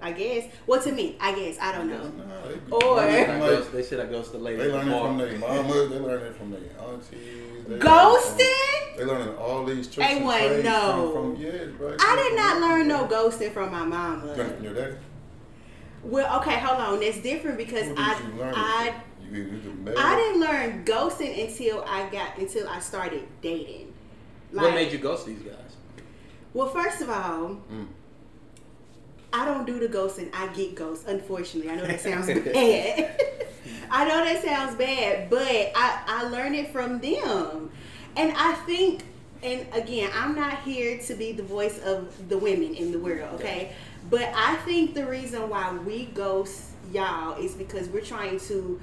I 0.00 0.12
guess. 0.12 0.46
Well, 0.66 0.80
to 0.82 0.92
me, 0.92 1.16
I 1.20 1.32
guess 1.34 1.58
I 1.60 1.72
don't 1.72 1.88
know. 1.88 2.02
Nah, 2.02 2.46
they, 2.48 2.74
Or- 2.86 2.96
learn 2.96 3.14
it 3.14 3.26
ghost- 3.38 3.62
like, 3.64 3.72
they 3.72 3.82
said 3.82 4.00
I 4.00 4.06
ghosted 4.10 4.40
the 4.40 4.44
lady. 4.44 4.56
they 4.58 4.64
at 4.64 4.70
the 4.70 4.76
learn 4.78 4.88
it 4.88 4.90
bar. 4.92 5.06
from 5.06 5.18
their 5.18 5.38
mamas. 5.38 5.90
They 5.90 5.98
learn 5.98 6.22
it 6.22 6.36
from 6.36 6.50
their 6.50 6.60
aunties. 6.86 7.66
They 7.68 7.78
Ghosting? 7.78 8.38
Learn 8.38 8.96
they 8.98 9.04
learning 9.04 9.36
all 9.36 9.64
these 9.64 9.88
tricks 9.88 10.08
Hey, 10.10 10.16
and 10.18 10.26
what? 10.26 10.38
trades 10.38 10.64
No. 10.64 11.12
from, 11.14 11.36
from 11.36 11.42
yeah, 11.42 11.64
bro. 11.78 11.96
I 11.98 12.16
did 12.16 12.36
not 12.36 12.60
learn 12.60 12.88
no 12.88 13.06
ghosting 13.06 13.52
from 13.52 13.70
my 13.72 13.84
mama. 13.84 14.26
Learn 14.36 14.54
from 14.54 14.64
your 14.64 14.74
daddy. 14.74 14.94
Well, 16.04 16.40
okay, 16.40 16.58
hold 16.58 16.80
on. 16.80 17.00
That's 17.00 17.20
different 17.20 17.56
because 17.58 17.86
Who 17.86 17.94
I, 17.96 18.18
you 18.20 18.38
learn 18.38 18.48
it 18.50 18.54
I, 18.58 18.94
I 19.96 20.16
didn't 20.16 20.40
learn 20.40 20.84
ghosting 20.84 21.48
until 21.48 21.84
I 21.86 22.08
got 22.10 22.38
until 22.38 22.68
I 22.68 22.80
started 22.80 23.26
dating. 23.40 23.92
what 24.50 24.74
made 24.74 24.92
you 24.92 24.98
ghost 24.98 25.26
these 25.26 25.40
guys? 25.40 25.56
Well, 26.54 26.68
first 26.68 27.00
of 27.00 27.08
all, 27.10 27.60
Mm. 27.72 27.86
I 29.32 29.46
don't 29.46 29.66
do 29.66 29.78
the 29.78 29.88
ghosting. 29.88 30.28
I 30.34 30.48
get 30.48 30.74
ghosts. 30.74 31.06
Unfortunately, 31.08 31.70
I 31.70 31.76
know 31.76 31.86
that 31.86 32.00
sounds 32.00 32.26
bad. 32.52 33.20
I 33.90 34.04
know 34.06 34.24
that 34.24 34.42
sounds 34.44 34.76
bad, 34.76 35.30
but 35.30 35.72
I 35.74 36.02
I 36.06 36.22
learned 36.28 36.54
it 36.54 36.70
from 36.72 37.00
them, 37.00 37.70
and 38.16 38.32
I 38.36 38.52
think. 38.66 39.04
And 39.44 39.66
again, 39.74 40.08
I'm 40.14 40.36
not 40.36 40.62
here 40.62 40.98
to 40.98 41.14
be 41.14 41.32
the 41.32 41.42
voice 41.42 41.80
of 41.80 42.28
the 42.28 42.38
women 42.38 42.76
in 42.76 42.92
the 42.92 42.98
world, 43.00 43.40
okay? 43.40 43.72
But 44.08 44.30
I 44.36 44.54
think 44.64 44.94
the 44.94 45.04
reason 45.04 45.48
why 45.48 45.76
we 45.78 46.04
ghost 46.04 46.62
y'all 46.92 47.36
is 47.42 47.54
because 47.54 47.88
we're 47.88 48.04
trying 48.04 48.38
to 48.38 48.80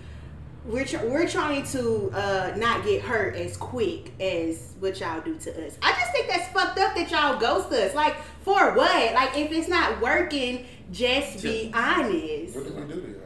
we're, 0.65 0.85
tr- 0.85 1.05
we're 1.05 1.27
trying 1.27 1.65
to 1.67 2.11
uh, 2.13 2.53
not 2.57 2.83
get 2.83 3.01
hurt 3.01 3.35
as 3.35 3.57
quick 3.57 4.11
as 4.21 4.73
what 4.79 4.99
y'all 4.99 5.21
do 5.21 5.35
to 5.35 5.65
us. 5.67 5.77
I 5.81 5.91
just 5.93 6.11
think 6.11 6.27
that's 6.27 6.47
fucked 6.51 6.79
up 6.79 6.95
that 6.95 7.09
y'all 7.09 7.39
ghost 7.39 7.71
us. 7.71 7.93
Like, 7.95 8.15
for 8.41 8.73
what? 8.73 9.13
Like, 9.13 9.37
if 9.37 9.51
it's 9.51 9.67
not 9.67 10.01
working, 10.01 10.65
just 10.91 11.41
be 11.41 11.71
honest. 11.73 12.55
What 12.55 12.67
do 12.67 12.73
we 12.73 12.93
do 12.93 13.01
to 13.01 13.07
y'all? 13.07 13.19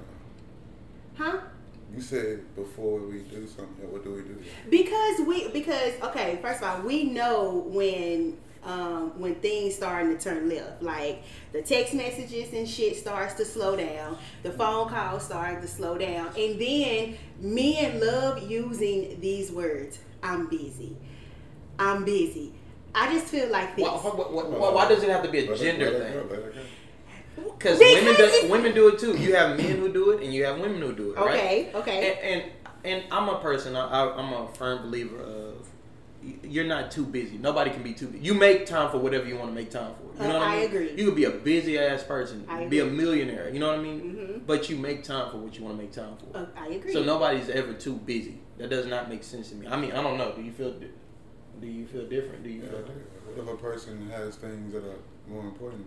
Huh? 1.17 1.37
You 1.93 2.01
said 2.01 2.55
before 2.55 2.99
we 2.99 3.19
do 3.19 3.47
something. 3.47 3.91
What 3.91 4.03
do 4.03 4.11
we 4.11 4.21
do? 4.21 4.35
to 4.35 4.43
y'all? 4.43 4.53
Because 4.69 5.27
we, 5.27 5.47
because, 5.49 5.93
okay, 6.01 6.39
first 6.41 6.61
of 6.61 6.69
all, 6.69 6.81
we 6.81 7.03
know 7.05 7.65
when. 7.67 8.37
Um, 8.65 9.20
when 9.20 9.36
things 9.36 9.75
starting 9.75 10.15
to 10.17 10.24
turn 10.24 10.48
left, 10.48 10.82
like 10.82 11.24
the 11.51 11.62
text 11.62 11.93
messages 11.93 12.53
and 12.53 12.67
shit 12.67 12.96
starts 12.96 13.34
to 13.36 13.46
slow 13.46 13.75
down, 13.75 14.17
the 14.41 14.51
phone 14.51 14.88
calls 14.88 15.24
starting 15.24 15.62
to 15.62 15.67
slow 15.67 15.98
down, 15.98 16.27
and 16.38 16.60
then 16.60 17.17
men 17.39 18.00
love 18.00 18.50
using 18.50 19.20
these 19.20 19.51
words. 19.51 20.00
I'm 20.22 20.48
busy. 20.48 20.96
I'm 21.77 22.05
busy. 22.05 22.53
I 22.96 23.12
just 23.13 23.25
feel 23.27 23.50
like 23.50 23.75
this. 23.75 23.84
Why, 23.86 23.91
why, 23.91 24.10
why, 24.10 24.43
why, 24.43 24.72
why 24.72 24.88
does 24.88 25.03
it 25.03 25.10
have 25.10 25.24
to 25.24 25.29
be 25.29 25.39
a 25.39 25.55
gender 25.58 25.91
thing? 25.91 26.13
go, 26.13 26.20
let 26.29 26.43
her 26.43 26.51
go. 26.51 26.62
Because 27.36 27.79
Because 27.79 27.79
women 27.79 28.15
do, 28.15 28.48
women 28.50 28.74
do 28.74 28.88
it 28.89 29.00
too. 29.00 29.17
You 29.17 29.36
have 29.36 29.58
men 29.58 29.77
who 29.79 29.91
do 29.91 30.12
it, 30.12 30.24
and 30.24 30.34
you 30.34 30.46
have 30.46 30.60
women 30.60 30.82
who 30.82 30.93
do 30.93 31.12
it. 31.12 31.17
Right? 31.17 31.27
Okay, 31.29 31.72
okay. 31.74 32.17
And, 32.22 32.43
and 32.43 32.51
and 32.86 33.03
I'm 33.12 33.29
a 33.29 33.39
person. 33.39 33.75
I, 33.75 33.88
I, 33.88 34.15
I'm 34.17 34.34
a 34.34 34.48
firm 34.53 34.84
believer 34.84 35.20
of 35.22 35.52
y- 35.52 35.52
you're 36.44 36.65
not 36.65 36.92
too 36.92 37.06
busy. 37.06 37.38
Nobody 37.38 37.72
can 37.72 37.84
be 37.84 37.94
too 37.94 38.08
busy. 38.08 38.24
You 38.24 38.34
make 38.34 38.65
time 38.65 38.89
for 38.92 38.98
whatever 38.98 39.25
you 39.27 39.36
want 39.38 39.50
to 39.50 39.56
make 39.56 39.70
time 39.72 39.94
for. 39.96 40.22
You 40.24 40.27
know 40.30 40.36
Uh, 40.36 40.39
what 40.39 40.48
I 40.48 40.53
I 40.56 40.58
mean? 40.60 40.68
agree. 40.68 40.92
You 40.98 41.06
could 41.06 41.15
be 41.15 41.25
a 41.25 41.32
busy 41.32 41.77
ass 41.80 42.03
person, 42.03 42.46
I 42.48 42.65
be 42.65 42.80
a 42.80 42.86
millionaire. 42.86 43.50
You 43.50 43.60
know 43.60 43.68
what 43.70 43.80
I 43.80 43.84
mean? 43.84 44.00
Mhm. 44.01 44.42
But 44.48 44.70
you 44.70 44.77
make 44.77 45.03
time 45.03 45.32
for 45.32 45.38
what 45.38 45.58
you 45.58 45.63
want 45.65 45.77
to 45.77 45.82
make 45.84 45.92
time 45.92 46.15
for. 46.18 46.38
Uh, 46.38 46.46
I 46.56 46.68
agree. 46.70 46.94
So 46.94 47.03
nobody's 47.03 47.50
ever 47.50 47.74
too 47.74 47.94
busy. 47.96 48.39
That 48.58 48.70
does 48.70 48.86
not 48.86 49.10
make 49.10 49.24
sense 49.24 49.50
to 49.50 49.56
me. 49.56 49.68
I 49.68 49.75
mean, 49.80 49.92
I 49.92 50.01
don't 50.03 50.18
know. 50.18 50.32
Do 50.36 50.42
you 50.42 50.51
feel? 50.51 50.72
di- 50.72 50.88
Do 51.62 51.68
you 51.68 51.86
feel 51.86 52.06
different? 52.08 52.44
Do 52.44 52.50
you 52.50 52.62
Yeah, 52.63 52.70
feel? 52.70 52.80
what 53.25 53.38
if 53.38 53.48
a 53.53 53.58
person 53.58 54.10
has 54.10 54.36
things 54.36 54.74
that 54.74 54.84
are 54.84 55.00
more 55.27 55.44
important? 55.44 55.86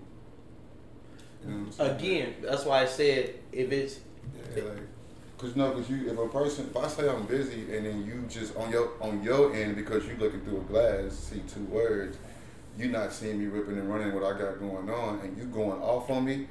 You 1.45 1.51
know 1.53 1.65
what 1.67 1.81
I'm? 1.91 1.97
Again, 1.97 2.35
that's 2.43 2.65
why 2.65 2.83
I 2.83 2.87
said 2.87 3.35
if 3.53 3.71
it's 3.73 4.01
Yeah, 4.57 4.63
like, 4.65 4.79
cause 5.39 5.57
no, 5.57 5.73
cause 5.73 5.89
you, 5.89 6.11
if 6.11 6.19
a 6.19 6.29
person, 6.29 6.67
if 6.71 6.77
I 6.77 6.89
say 6.89 7.09
I'm 7.09 7.27
busy 7.27 7.75
and 7.77 7.87
then 7.87 8.07
you 8.07 8.25
just 8.29 8.57
on 8.57 8.71
your 8.71 8.91
on 9.01 9.23
your 9.23 9.55
end 9.55 9.77
because 9.77 10.07
you 10.07 10.17
looking 10.19 10.41
through 10.41 10.59
a 10.59 10.65
glass 10.65 11.15
see 11.15 11.43
two 11.53 11.65
words, 11.65 12.17
you 12.79 12.89
not 12.89 13.13
seeing 13.13 13.39
me 13.39 13.47
ripping 13.47 13.79
and 13.79 13.93
running 13.93 14.15
what 14.15 14.25
I 14.25 14.39
got 14.39 14.59
going 14.59 14.91
on, 14.91 15.21
and 15.21 15.37
you 15.37 15.45
going 15.45 15.81
off 15.81 16.11
on 16.11 16.25
me. 16.25 16.49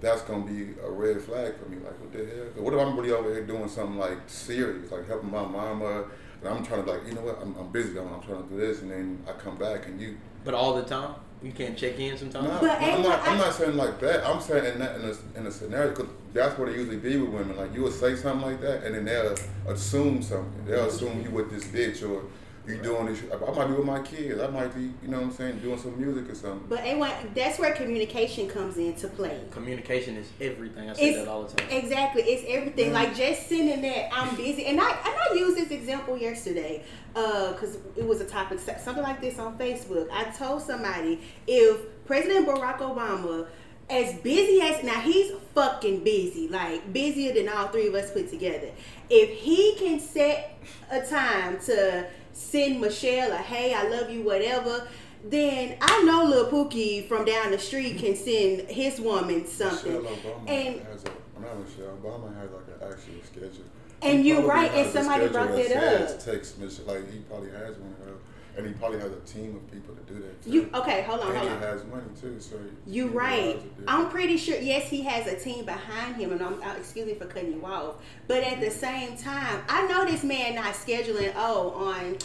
That's 0.00 0.22
gonna 0.22 0.46
be 0.46 0.74
a 0.82 0.90
red 0.90 1.20
flag 1.20 1.56
for 1.56 1.68
me. 1.68 1.76
Like, 1.76 2.00
what 2.00 2.12
the 2.12 2.18
hell? 2.24 2.64
What 2.64 2.72
if 2.72 2.80
I'm 2.80 2.96
really 2.96 3.12
over 3.12 3.30
here 3.32 3.44
doing 3.44 3.68
something 3.68 3.98
like 3.98 4.18
serious, 4.26 4.90
like 4.90 5.06
helping 5.06 5.30
my 5.30 5.44
mama, 5.44 6.04
and 6.40 6.48
I'm 6.48 6.64
trying 6.64 6.84
to 6.84 6.90
like, 6.90 7.06
you 7.06 7.12
know 7.12 7.20
what? 7.20 7.38
I'm, 7.42 7.54
I'm 7.58 7.70
busy. 7.70 7.98
I'm, 7.98 8.10
I'm 8.12 8.22
trying 8.22 8.42
to 8.42 8.48
do 8.48 8.56
this, 8.56 8.80
and 8.80 8.90
then 8.90 9.22
I 9.28 9.32
come 9.32 9.56
back 9.56 9.86
and 9.86 10.00
you 10.00 10.16
but 10.42 10.54
all 10.54 10.74
the 10.74 10.82
time 10.82 11.14
you 11.42 11.52
can't 11.52 11.76
check 11.76 11.98
in 11.98 12.16
sometimes. 12.18 12.46
no, 12.48 12.60
But 12.60 12.82
I'm 12.82 13.02
not. 13.02 13.26
I'm 13.26 13.38
not 13.38 13.54
saying 13.54 13.76
like 13.76 13.98
that. 14.00 14.26
I'm 14.26 14.40
saying 14.40 14.64
in 14.74 14.78
that 14.78 14.96
in 14.96 15.04
a, 15.04 15.38
in 15.38 15.46
a 15.46 15.50
scenario 15.50 15.90
because 15.90 16.08
that's 16.34 16.58
what 16.58 16.68
it 16.68 16.76
usually 16.76 16.98
be 16.98 17.16
with 17.16 17.30
women. 17.30 17.56
Like 17.56 17.74
you 17.74 17.82
would 17.82 17.92
say 17.94 18.14
something 18.16 18.50
like 18.50 18.60
that, 18.60 18.84
and 18.84 18.94
then 18.94 19.04
they'll 19.04 19.34
assume 19.68 20.22
something. 20.22 20.64
They'll 20.66 20.88
assume 20.88 21.22
you 21.22 21.30
with 21.30 21.50
this 21.50 21.64
bitch 21.64 22.08
or 22.08 22.24
you 22.70 22.82
doing 22.82 23.06
this. 23.06 23.22
I 23.32 23.50
might 23.52 23.66
be 23.68 23.74
with 23.74 23.84
my 23.84 24.00
kids. 24.00 24.40
I 24.40 24.46
might 24.48 24.74
be, 24.74 24.82
you 25.02 25.08
know 25.08 25.18
what 25.18 25.26
I'm 25.26 25.32
saying, 25.32 25.58
doing 25.60 25.78
some 25.78 25.98
music 26.00 26.30
or 26.30 26.34
something. 26.34 26.66
but 26.68 26.80
anyway, 26.80 27.12
that's 27.34 27.58
where 27.58 27.72
communication 27.74 28.48
comes 28.48 28.76
into 28.76 29.08
play. 29.08 29.40
Communication 29.50 30.16
is 30.16 30.28
everything. 30.40 30.88
I 30.90 30.94
say 30.94 31.10
It's 31.10 31.18
that 31.18 31.28
all 31.28 31.44
the 31.44 31.54
time. 31.56 31.68
exactly 31.70 32.22
it's 32.22 32.44
everything. 32.48 32.90
Mhm. 32.90 32.94
Like 32.94 33.14
just 33.16 33.48
sending 33.48 33.82
that 33.82 34.08
I'm 34.12 34.34
busy, 34.36 34.66
and 34.66 34.80
I 34.80 34.90
and 34.90 35.14
I 35.30 35.34
used 35.34 35.56
this 35.56 35.70
example 35.70 36.16
yesterday 36.16 36.84
because 37.14 37.78
it 37.96 38.06
was 38.06 38.20
a 38.20 38.24
topic 38.26 38.58
something 38.60 39.02
like 39.02 39.20
this 39.20 39.38
on 39.38 39.58
Facebook. 39.58 40.08
I 40.12 40.24
told 40.24 40.62
somebody 40.62 41.20
if 41.46 41.76
President 42.06 42.46
Barack 42.46 42.78
Obama, 42.78 43.46
as 43.88 44.14
busy 44.20 44.60
as 44.62 44.84
now 44.84 45.00
he's 45.00 45.32
fucking 45.54 46.04
busy, 46.04 46.46
like 46.48 46.92
busier 46.92 47.32
than 47.34 47.48
all 47.48 47.66
three 47.68 47.88
of 47.88 47.94
us 47.94 48.10
put 48.12 48.30
together. 48.30 48.70
If 49.08 49.30
he 49.30 49.74
can 49.76 49.98
set 49.98 50.56
a 50.90 51.00
time 51.00 51.58
to 51.66 52.06
send 52.32 52.80
Michelle 52.80 53.32
a 53.32 53.36
hey, 53.36 53.74
I 53.74 53.88
love 53.88 54.10
you, 54.10 54.22
whatever. 54.22 54.86
Then 55.24 55.76
I 55.80 56.02
know 56.04 56.24
Lil 56.24 56.50
Pookie 56.50 57.06
from 57.06 57.24
down 57.24 57.50
the 57.50 57.58
street 57.58 57.98
can 57.98 58.16
send 58.16 58.70
his 58.70 59.00
woman 59.00 59.46
something. 59.46 60.02
Michelle 60.02 60.16
Obama 60.16 60.48
And 60.48 60.80
has 60.86 61.04
a. 61.04 61.40
Not 61.40 61.58
Michelle 61.58 61.96
Obama 62.02 62.34
has 62.36 62.50
like 62.50 62.68
an 62.68 62.92
actual 62.92 63.22
schedule. 63.24 63.64
And 64.02 64.24
you're 64.24 64.42
right, 64.42 64.70
and 64.72 64.90
somebody 64.90 65.28
brought 65.28 65.54
that 65.54 66.10
up. 66.10 66.24
Text 66.24 66.58
Michelle, 66.58 66.86
like 66.86 67.10
he 67.12 67.18
probably 67.20 67.50
has 67.50 67.76
one 67.76 67.92
of 67.92 68.06
those. 68.06 68.19
And 68.56 68.66
he 68.66 68.72
probably 68.74 68.98
has 68.98 69.12
a 69.12 69.20
team 69.20 69.56
of 69.56 69.70
people 69.70 69.94
to 69.94 70.12
do 70.12 70.20
that. 70.20 70.42
Too. 70.42 70.50
You 70.50 70.70
okay? 70.74 71.02
Hold 71.02 71.20
on, 71.20 71.28
and 71.28 71.36
hold 71.38 71.48
he 71.50 71.54
on. 71.56 71.62
has 71.62 71.84
money 71.86 72.02
too, 72.20 72.40
so 72.40 72.56
You 72.86 73.08
he 73.08 73.14
right. 73.14 73.62
I'm 73.86 74.08
pretty 74.10 74.36
sure. 74.36 74.58
Yes, 74.58 74.88
he 74.88 75.02
has 75.02 75.26
a 75.26 75.38
team 75.38 75.64
behind 75.64 76.16
him, 76.16 76.32
and 76.32 76.42
I'm 76.42 76.62
uh, 76.62 76.74
excuse 76.76 77.06
me 77.06 77.14
for 77.14 77.26
cutting 77.26 77.52
you 77.52 77.64
off. 77.64 77.96
But 78.26 78.42
at 78.42 78.60
the 78.60 78.70
same 78.70 79.16
time, 79.16 79.62
I 79.68 79.86
know 79.86 80.04
this 80.04 80.24
man 80.24 80.56
not 80.56 80.74
scheduling. 80.74 81.32
Oh, 81.36 81.70
on 81.94 82.16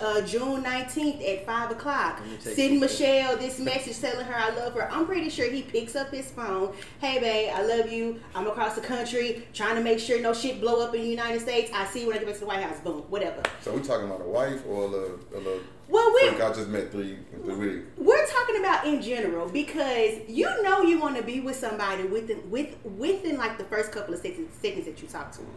uh, 0.00 0.20
June 0.22 0.62
19th 0.62 1.28
at 1.28 1.46
five 1.46 1.70
o'clock, 1.70 2.20
Let 2.20 2.46
me 2.46 2.54
take 2.54 2.80
Michelle 2.80 3.36
this 3.36 3.58
message 3.58 4.00
telling 4.00 4.24
her 4.26 4.34
I 4.34 4.50
love 4.56 4.74
her. 4.74 4.90
I'm 4.90 5.06
pretty 5.06 5.30
sure 5.30 5.50
he 5.50 5.62
picks 5.62 5.96
up 5.96 6.10
his 6.10 6.30
phone. 6.30 6.74
Hey, 7.00 7.18
babe, 7.20 7.52
I 7.54 7.62
love 7.62 7.90
you. 7.92 8.20
I'm 8.34 8.46
across 8.46 8.74
the 8.74 8.80
country 8.80 9.46
trying 9.52 9.76
to 9.76 9.82
make 9.82 9.98
sure 9.98 10.20
no 10.20 10.32
shit 10.34 10.60
blow 10.60 10.80
up 10.82 10.94
in 10.94 11.02
the 11.02 11.08
United 11.08 11.40
States. 11.40 11.70
I 11.74 11.86
see 11.86 12.02
you 12.02 12.06
when 12.08 12.16
I 12.16 12.18
get 12.20 12.26
back 12.26 12.34
to 12.34 12.40
the 12.40 12.46
White 12.46 12.62
House. 12.62 12.80
Boom, 12.80 13.02
whatever. 13.08 13.42
So 13.60 13.72
we 13.74 13.82
talking 13.82 14.06
about 14.06 14.20
a 14.20 14.28
wife 14.28 14.62
or 14.68 14.84
a 14.84 14.86
little, 14.86 15.18
a 15.34 15.38
little 15.38 15.60
Well, 15.88 16.12
we 16.14 16.28
freak 16.28 16.40
I 16.42 16.52
just 16.52 16.68
met 16.68 16.90
three, 16.92 17.18
three 17.42 17.54
weeks. 17.54 17.86
we're 17.98 18.26
talking 18.26 18.60
about 18.60 18.86
in 18.86 19.02
general 19.02 19.48
because 19.48 20.18
you 20.28 20.46
know 20.62 20.82
you 20.82 20.98
want 21.00 21.16
to 21.16 21.22
be 21.22 21.40
with 21.40 21.56
somebody 21.56 22.04
within 22.04 22.50
with 22.50 22.76
within 22.84 23.36
like 23.36 23.58
the 23.58 23.64
first 23.64 23.92
couple 23.92 24.14
of 24.14 24.20
seconds, 24.20 24.54
seconds 24.60 24.86
that 24.86 25.00
you 25.02 25.08
talk 25.08 25.32
to 25.32 25.38
them. 25.38 25.50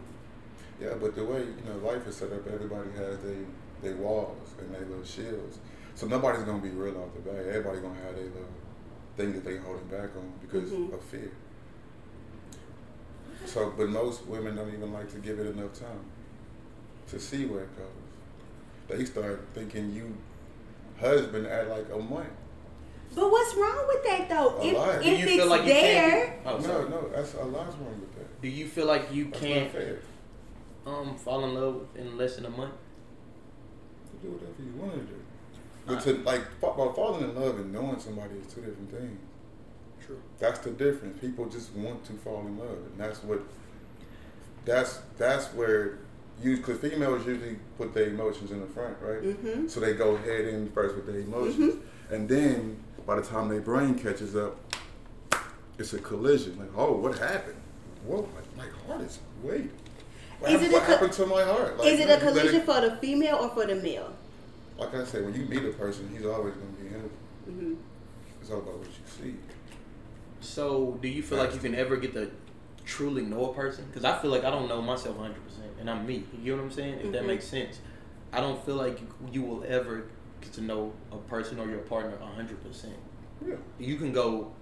Yeah, 0.80 0.94
but 1.00 1.16
the 1.16 1.24
way 1.24 1.40
you 1.40 1.56
know 1.66 1.76
life 1.86 2.06
is 2.06 2.16
set 2.16 2.32
up, 2.32 2.46
everybody 2.46 2.90
has 2.96 3.18
their 3.82 3.94
they 3.94 4.00
walls 4.00 4.48
and 4.58 4.74
their 4.74 4.84
little 4.86 5.04
shields. 5.04 5.58
So 5.94 6.06
nobody's 6.06 6.42
gonna 6.42 6.62
be 6.62 6.70
real 6.70 6.96
off 6.98 7.14
the 7.14 7.20
bat. 7.20 7.46
Everybody 7.46 7.80
gonna 7.80 8.00
have 8.06 8.14
their 8.14 8.24
little 8.24 8.48
thing 9.16 9.32
that 9.32 9.44
they 9.44 9.56
holding 9.56 9.86
back 9.86 10.10
on 10.16 10.32
because 10.40 10.70
Mhm. 10.70 10.92
of 10.92 11.02
fear. 11.02 11.32
So, 13.46 13.72
but 13.76 13.88
most 13.88 14.26
women 14.26 14.56
don't 14.56 14.72
even 14.72 14.92
like 14.92 15.10
to 15.12 15.18
give 15.18 15.38
it 15.38 15.46
enough 15.46 15.72
time 15.74 16.04
to 17.08 17.18
see 17.18 17.46
where 17.46 17.62
it 17.62 17.76
goes. 17.76 17.86
They 18.98 19.04
start 19.04 19.44
thinking 19.54 19.92
you 19.92 20.14
husband 21.00 21.46
at 21.46 21.68
like 21.68 21.86
a 21.92 21.98
month. 21.98 22.28
But 23.14 23.30
what's 23.30 23.54
wrong 23.54 23.86
with 23.88 24.04
that 24.04 24.28
though? 24.28 24.58
A 24.58 24.66
if 24.66 24.74
lot. 24.76 24.94
if 24.96 25.02
Do 25.02 25.10
you 25.10 25.16
it's 25.16 25.32
feel 25.32 25.46
like 25.46 25.62
you 25.62 25.68
there, 25.68 26.26
can't? 26.26 26.46
Oh, 26.46 26.58
no, 26.58 26.88
no, 26.88 27.08
that's 27.08 27.34
a 27.34 27.44
lot's 27.44 27.76
wrong 27.76 28.00
with 28.00 28.14
that. 28.16 28.40
Do 28.42 28.48
you 28.48 28.66
feel 28.68 28.86
like 28.86 29.12
you 29.12 29.24
That's 29.26 29.40
can't 29.40 29.72
um 30.86 31.16
fall 31.16 31.44
in 31.44 31.54
love 31.54 31.86
in 31.96 32.16
less 32.18 32.36
than 32.36 32.44
a 32.46 32.50
month? 32.50 32.74
You 34.22 34.28
do 34.30 34.34
whatever 34.34 34.62
you 34.62 34.72
want 34.80 34.92
to 34.94 34.98
do. 35.00 35.20
But 35.86 36.00
to 36.02 36.12
like 36.24 36.42
fa- 36.60 36.74
well, 36.76 36.92
falling 36.92 37.24
in 37.24 37.34
love 37.40 37.58
and 37.58 37.72
knowing 37.72 37.98
somebody 38.00 38.34
is 38.34 38.52
two 38.52 38.60
different 38.60 38.90
things. 38.90 39.18
True. 40.04 40.20
That's 40.38 40.58
the 40.60 40.70
difference. 40.70 41.18
People 41.20 41.46
just 41.46 41.72
want 41.74 42.04
to 42.06 42.12
fall 42.14 42.40
in 42.40 42.58
love, 42.58 42.68
and 42.90 42.98
that's 42.98 43.22
what. 43.22 43.40
That's 44.64 45.00
that's 45.16 45.46
where 45.54 45.98
you 46.42 46.58
because 46.58 46.78
females 46.78 47.26
usually 47.26 47.56
put 47.78 47.94
their 47.94 48.08
emotions 48.08 48.50
in 48.50 48.60
the 48.60 48.66
front, 48.66 48.96
right? 49.00 49.22
Mhm. 49.22 49.70
So 49.70 49.80
they 49.80 49.94
go 49.94 50.16
head 50.18 50.44
in 50.46 50.70
first 50.72 50.94
with 50.94 51.06
their 51.06 51.20
emotions, 51.20 51.74
Mm-hmm. 51.74 52.14
and 52.14 52.28
then 52.28 52.76
by 53.06 53.16
the 53.16 53.22
time 53.22 53.48
their 53.48 53.60
brain 53.62 53.94
catches 53.94 54.36
up, 54.36 54.56
it's 55.78 55.94
a 55.94 55.98
collision. 55.98 56.58
Like, 56.58 56.68
oh, 56.76 56.92
what 56.92 57.18
happened? 57.18 57.56
Whoa, 58.06 58.28
my, 58.56 58.64
my 58.64 58.70
heart 58.86 59.00
is 59.02 59.18
wait. 59.42 59.70
What, 60.40 60.52
Is 60.52 60.60
happened, 60.60 60.72
it 60.72 60.76
a 60.76 60.78
what 60.78 60.88
happened 60.88 61.12
to 61.12 61.26
my 61.26 61.42
heart? 61.42 61.78
Like, 61.78 61.88
is 61.88 62.00
it 62.00 62.02
a 62.04 62.06
you 62.06 62.08
let 62.08 62.20
collision 62.20 62.60
for 62.62 62.80
the 62.80 62.96
female 62.96 63.36
or 63.36 63.48
for 63.50 63.66
the 63.66 63.74
male? 63.74 64.12
like 64.78 64.94
I 64.94 65.04
said, 65.04 65.24
when 65.24 65.34
you 65.34 65.44
meet 65.46 65.64
a 65.64 65.70
person, 65.72 66.08
he's 66.14 66.24
always 66.24 66.54
going 66.54 66.76
to 66.76 66.82
be 66.82 66.88
him. 66.88 67.10
hmm 67.46 67.74
It's 68.40 68.50
all 68.50 68.58
about 68.58 68.78
what 68.78 68.86
you 68.86 68.92
see. 69.32 69.34
So, 70.40 70.96
do 71.02 71.08
you 71.08 71.22
feel 71.22 71.38
like 71.38 71.52
you 71.52 71.58
can 71.60 71.74
ever 71.74 71.96
get 71.96 72.12
to 72.14 72.30
truly 72.84 73.22
know 73.22 73.50
a 73.50 73.54
person? 73.54 73.86
Because 73.86 74.04
I 74.04 74.16
feel 74.18 74.30
like 74.30 74.44
I 74.44 74.50
don't 74.50 74.68
know 74.68 74.80
myself 74.80 75.16
100%, 75.18 75.32
and 75.80 75.90
I'm 75.90 76.06
me. 76.06 76.22
You 76.40 76.52
know 76.52 76.62
what 76.62 76.68
I'm 76.68 76.70
saying? 76.72 77.00
If 77.02 77.12
that 77.12 77.22
Mhm. 77.22 77.26
makes 77.26 77.44
sense. 77.46 77.80
I 78.32 78.40
don't 78.40 78.64
feel 78.64 78.76
like 78.76 79.00
you, 79.00 79.08
you 79.32 79.42
will 79.42 79.64
ever 79.66 80.04
get 80.40 80.52
to 80.52 80.60
know 80.60 80.92
a 81.10 81.16
person 81.16 81.58
or 81.58 81.66
your 81.68 81.78
partner 81.80 82.16
100%. 82.22 82.94
Yeah. 83.44 83.56
You 83.80 83.96
can 83.96 84.12
go 84.12 84.52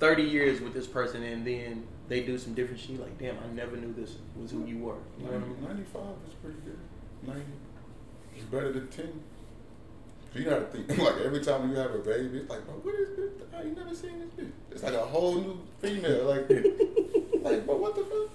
30 0.00 0.24
years 0.24 0.60
with 0.60 0.74
this 0.74 0.88
person, 0.88 1.22
and 1.22 1.46
then 1.46 1.86
they 2.08 2.22
do 2.22 2.38
some 2.38 2.54
different 2.54 2.80
shit. 2.80 3.00
Like, 3.00 3.18
damn, 3.18 3.36
I 3.38 3.52
never 3.54 3.76
knew 3.76 3.92
this 3.92 4.16
was 4.40 4.50
who 4.50 4.64
you 4.64 4.78
were. 4.78 4.94
You 5.18 5.26
know 5.26 5.32
what 5.32 5.42
I 5.42 5.46
mean? 5.46 5.62
95 5.62 6.02
is 6.28 6.34
pretty 6.42 6.58
good. 6.64 6.78
90 7.26 7.42
is 8.36 8.44
better 8.44 8.72
than 8.72 8.88
10. 8.88 9.20
So 10.32 10.38
you 10.38 10.44
gotta 10.44 10.66
think, 10.66 10.88
like 10.98 11.16
every 11.24 11.40
time 11.40 11.70
you 11.70 11.76
have 11.76 11.94
a 11.94 11.98
baby, 11.98 12.38
it's 12.38 12.50
like, 12.50 12.64
bro, 12.66 12.74
what 12.74 12.94
is 12.94 13.16
this? 13.16 13.30
I 13.54 13.60
ain't 13.62 13.76
never 13.76 13.94
seen 13.94 14.18
this 14.20 14.28
bitch. 14.46 14.50
It's 14.70 14.82
like 14.82 14.94
a 14.94 14.98
whole 14.98 15.34
new 15.36 15.58
female. 15.80 16.24
Like, 16.26 16.48
like, 17.42 17.66
bro, 17.66 17.76
what 17.76 17.94
the 17.94 18.04
fuck? 18.04 18.30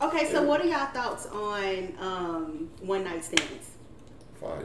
Okay, 0.00 0.30
so 0.30 0.42
what 0.42 0.60
are 0.60 0.66
y'all 0.66 0.86
thoughts 0.86 1.26
on 1.26 1.92
um, 1.98 2.70
one 2.80 3.02
night 3.02 3.24
stands? 3.24 3.70
Fire. 4.40 4.64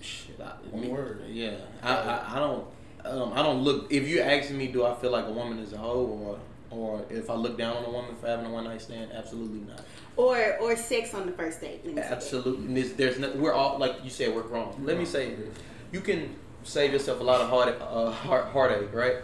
Shit, 0.00 0.40
I, 0.40 0.54
One 0.70 0.82
me- 0.82 0.88
word. 0.88 1.22
Yeah, 1.28 1.54
I, 1.82 1.94
I, 1.94 2.36
I 2.36 2.38
don't, 2.40 2.66
um, 3.04 3.32
I 3.32 3.42
don't 3.42 3.62
look. 3.62 3.92
If 3.92 4.08
you 4.08 4.20
asking 4.20 4.58
me, 4.58 4.68
do 4.68 4.84
I 4.84 4.94
feel 4.94 5.10
like 5.10 5.26
a 5.26 5.32
woman 5.32 5.58
is 5.58 5.72
a 5.72 5.78
hoe, 5.78 6.38
or, 6.70 6.76
or 6.76 7.04
if 7.10 7.28
I 7.28 7.34
look 7.34 7.58
down 7.58 7.76
on 7.76 7.84
a 7.84 7.90
woman 7.90 8.14
for 8.16 8.26
having 8.26 8.46
a 8.46 8.50
one 8.50 8.64
night 8.64 8.80
stand, 8.80 9.12
absolutely 9.12 9.60
not. 9.60 9.80
Or 10.16 10.56
or 10.58 10.76
sex 10.76 11.14
on 11.14 11.26
the 11.26 11.32
first 11.32 11.60
date? 11.60 11.84
Let 11.84 11.94
me. 11.94 12.02
Absolutely, 12.02 12.66
And 12.66 12.76
there's, 12.76 12.92
there's 12.92 13.18
no, 13.18 13.32
we're 13.32 13.52
all 13.52 13.78
like 13.78 13.96
you 14.04 14.10
said, 14.10 14.34
we're 14.34 14.42
grown. 14.42 14.74
Let 14.84 14.98
me 14.98 15.04
say, 15.04 15.34
this. 15.34 15.48
you 15.90 16.00
can 16.00 16.34
save 16.64 16.92
yourself 16.92 17.20
a 17.20 17.24
lot 17.24 17.40
of 17.40 17.48
heart, 17.48 17.80
uh, 17.80 18.10
heart 18.10 18.46
heartache, 18.46 18.92
right? 18.92 19.16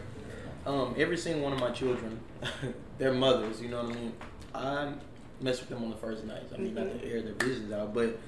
Um, 0.67 0.95
every 0.99 1.17
single 1.17 1.43
one 1.43 1.53
of 1.53 1.61
my 1.61 1.71
children, 1.71 2.21
their 2.99 3.13
mothers, 3.13 3.61
you 3.61 3.69
know 3.69 3.85
what 3.85 3.97
I 3.97 3.99
mean. 3.99 4.13
I 4.55 4.93
mess 5.41 5.61
with 5.61 5.69
them 5.69 5.83
on 5.85 5.91
the 5.91 5.97
first 5.97 6.25
night. 6.25 6.43
I 6.55 6.59
mean, 6.59 6.75
not 6.75 6.91
to 6.91 7.05
air 7.09 7.23
their 7.23 7.35
business 7.35 7.73
out, 7.73 7.95
but 7.95 8.19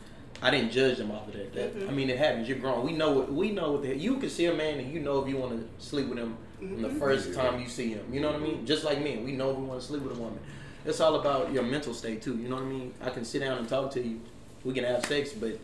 I 0.42 0.50
didn't 0.50 0.70
judge 0.72 0.96
them 0.98 1.10
off 1.10 1.28
of 1.28 1.34
that. 1.34 1.52
that 1.54 1.76
Mhm. 1.76 1.88
I 1.88 1.92
mean, 1.92 2.08
it 2.10 2.18
happens. 2.18 2.48
You're 2.48 2.58
grown. 2.58 2.84
We 2.84 2.92
know 2.92 3.10
what 3.12 3.32
we 3.32 3.50
know 3.50 3.72
what 3.72 3.82
the 3.82 3.96
you 3.96 4.16
can 4.16 4.30
see 4.30 4.46
a 4.46 4.54
man 4.54 4.78
and 4.80 4.92
you 4.92 5.00
know 5.00 5.22
if 5.22 5.28
you 5.28 5.36
want 5.36 5.52
to 5.52 5.84
sleep 5.84 6.08
with 6.08 6.18
him 6.18 6.36
from 6.58 6.82
the 6.82 6.88
first 6.90 7.34
time 7.34 7.60
you 7.60 7.68
see 7.68 7.90
him. 7.90 8.04
You 8.12 8.20
know 8.20 8.28
what 8.32 8.36
I 8.40 8.44
mean? 8.44 8.64
Just 8.66 8.84
like 8.84 9.02
men, 9.02 9.24
we 9.24 9.32
know 9.32 9.50
if 9.50 9.56
we 9.58 9.64
want 9.64 9.80
to 9.80 9.86
sleep 9.86 10.02
with 10.02 10.16
a 10.16 10.20
woman. 10.20 10.38
It's 10.84 11.00
all 11.00 11.16
about 11.16 11.52
your 11.52 11.62
mental 11.62 11.92
state 11.92 12.22
too. 12.22 12.36
You 12.38 12.48
know 12.48 12.56
what 12.56 12.64
I 12.64 12.68
mean? 12.68 12.94
I 13.02 13.10
can 13.10 13.24
sit 13.24 13.40
down 13.40 13.58
and 13.58 13.68
talk 13.68 13.90
to 13.92 14.00
you. 14.02 14.20
We 14.64 14.72
can 14.72 14.84
have 14.84 15.04
sex, 15.04 15.32
but 15.32 15.50
if 15.50 15.58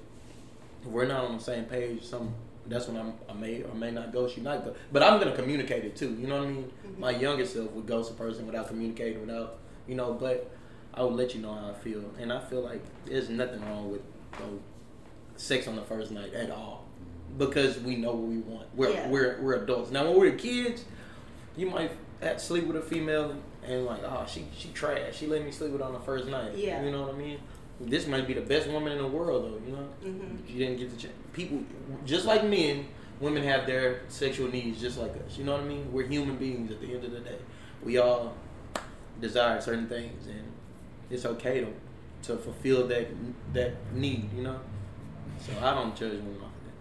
we're 0.87 1.07
not 1.07 1.25
on 1.25 1.39
the 1.39 1.43
same 1.43 1.65
page, 1.65 2.03
some 2.05 2.35
that's 2.69 2.89
when 2.89 2.97
I'm, 2.97 3.12
I 3.29 3.33
may 3.33 3.62
or 3.62 3.75
may 3.75 3.91
not 3.93 4.12
go. 4.12 4.27
She 4.29 4.41
might 4.41 4.65
go, 4.65 4.75
but 4.93 5.03
I'm 5.03 5.19
gonna 5.21 5.37
communicate 5.37 5.85
it 5.85 5.97
too. 5.97 6.15
You 6.21 6.27
know 6.27 6.39
what 6.41 6.49
I 6.49 6.51
mean? 6.51 6.73
My 6.99 7.11
younger 7.12 7.47
self 7.47 7.71
would 7.73 7.87
ghost 7.87 8.11
a 8.11 8.15
person 8.15 8.45
without 8.47 8.69
communicating, 8.69 9.21
without 9.21 9.59
you 9.89 9.95
know. 9.95 10.12
But 10.15 10.51
I 10.93 11.03
would 11.03 11.15
let 11.15 11.35
you 11.35 11.41
know 11.41 11.53
how 11.55 11.71
I 11.71 11.75
feel, 11.75 12.03
and 12.19 12.33
I 12.33 12.41
feel 12.41 12.61
like 12.62 12.83
there's 13.07 13.29
nothing 13.31 13.62
wrong 13.65 13.91
with 13.91 14.01
know, 14.40 14.59
sex 15.37 15.66
on 15.68 15.77
the 15.77 15.83
first 15.83 16.11
night 16.11 16.33
at 16.35 16.51
all, 16.51 16.85
because 17.38 17.79
we 17.81 17.96
know 17.96 18.12
what 18.12 18.29
we 18.29 18.38
want. 18.38 18.66
We're 18.75 18.90
Yeah. 18.90 19.09
we're 19.09 19.38
we're 19.42 19.55
adults 19.62 19.90
now. 19.90 20.05
When 20.09 20.18
we're 20.18 20.33
kids, 20.37 20.85
you 21.57 21.68
might 21.70 21.92
sleep 22.40 22.66
with 22.66 22.77
a 22.77 22.83
female 22.83 23.35
and 23.64 23.85
like, 23.85 24.03
oh, 24.05 24.25
she 24.29 24.46
she 24.57 24.68
trash. 24.70 25.16
She 25.16 25.27
let 25.27 25.44
me 25.44 25.51
sleep 25.51 25.72
with 25.72 25.81
her 25.81 25.87
on 25.87 25.92
the 25.92 26.01
first 26.01 26.27
night. 26.27 26.57
Yeah. 26.57 26.83
you 26.85 26.90
know 26.90 27.03
what 27.03 27.14
I 27.14 27.18
mean. 27.18 27.38
This 27.79 28.07
might 28.07 28.27
be 28.27 28.33
the 28.33 28.40
best 28.40 28.68
woman 28.68 28.92
in 28.92 28.99
the 28.99 29.07
world, 29.07 29.44
though. 29.44 29.66
You 29.66 29.72
know, 29.77 29.88
Mhm. 30.03 30.46
she 30.49 30.55
didn't 30.59 30.79
get 30.79 30.90
the 30.90 30.96
chance. 30.96 31.12
People, 31.35 31.59
just 32.07 32.25
like 32.25 32.42
men, 32.42 32.87
women 33.20 33.42
have 33.42 33.66
their 33.66 34.01
sexual 34.09 34.49
needs 34.51 34.81
just 34.81 34.96
like 34.99 35.11
us. 35.27 35.37
You 35.37 35.44
know 35.44 35.53
what 35.53 35.61
I 35.61 35.64
mean? 35.64 35.92
We're 35.92 36.07
human 36.07 36.37
beings 36.37 36.70
at 36.70 36.81
the 36.81 36.94
end 36.94 37.05
of 37.05 37.11
the 37.11 37.20
day. 37.20 37.37
We 37.85 37.99
all 37.99 38.35
desire 39.20 39.61
certain 39.61 39.88
things, 39.88 40.27
and 40.27 40.42
it's 41.11 41.27
okay 41.27 41.61
to 41.61 41.66
to 42.22 42.37
fulfill 42.37 42.87
that 42.88 43.09
that 43.52 43.74
need. 43.92 44.29
You 44.35 44.42
know, 44.42 44.61
so 45.40 45.52
I 45.62 45.74
don't 45.74 45.96
judge 45.96 46.20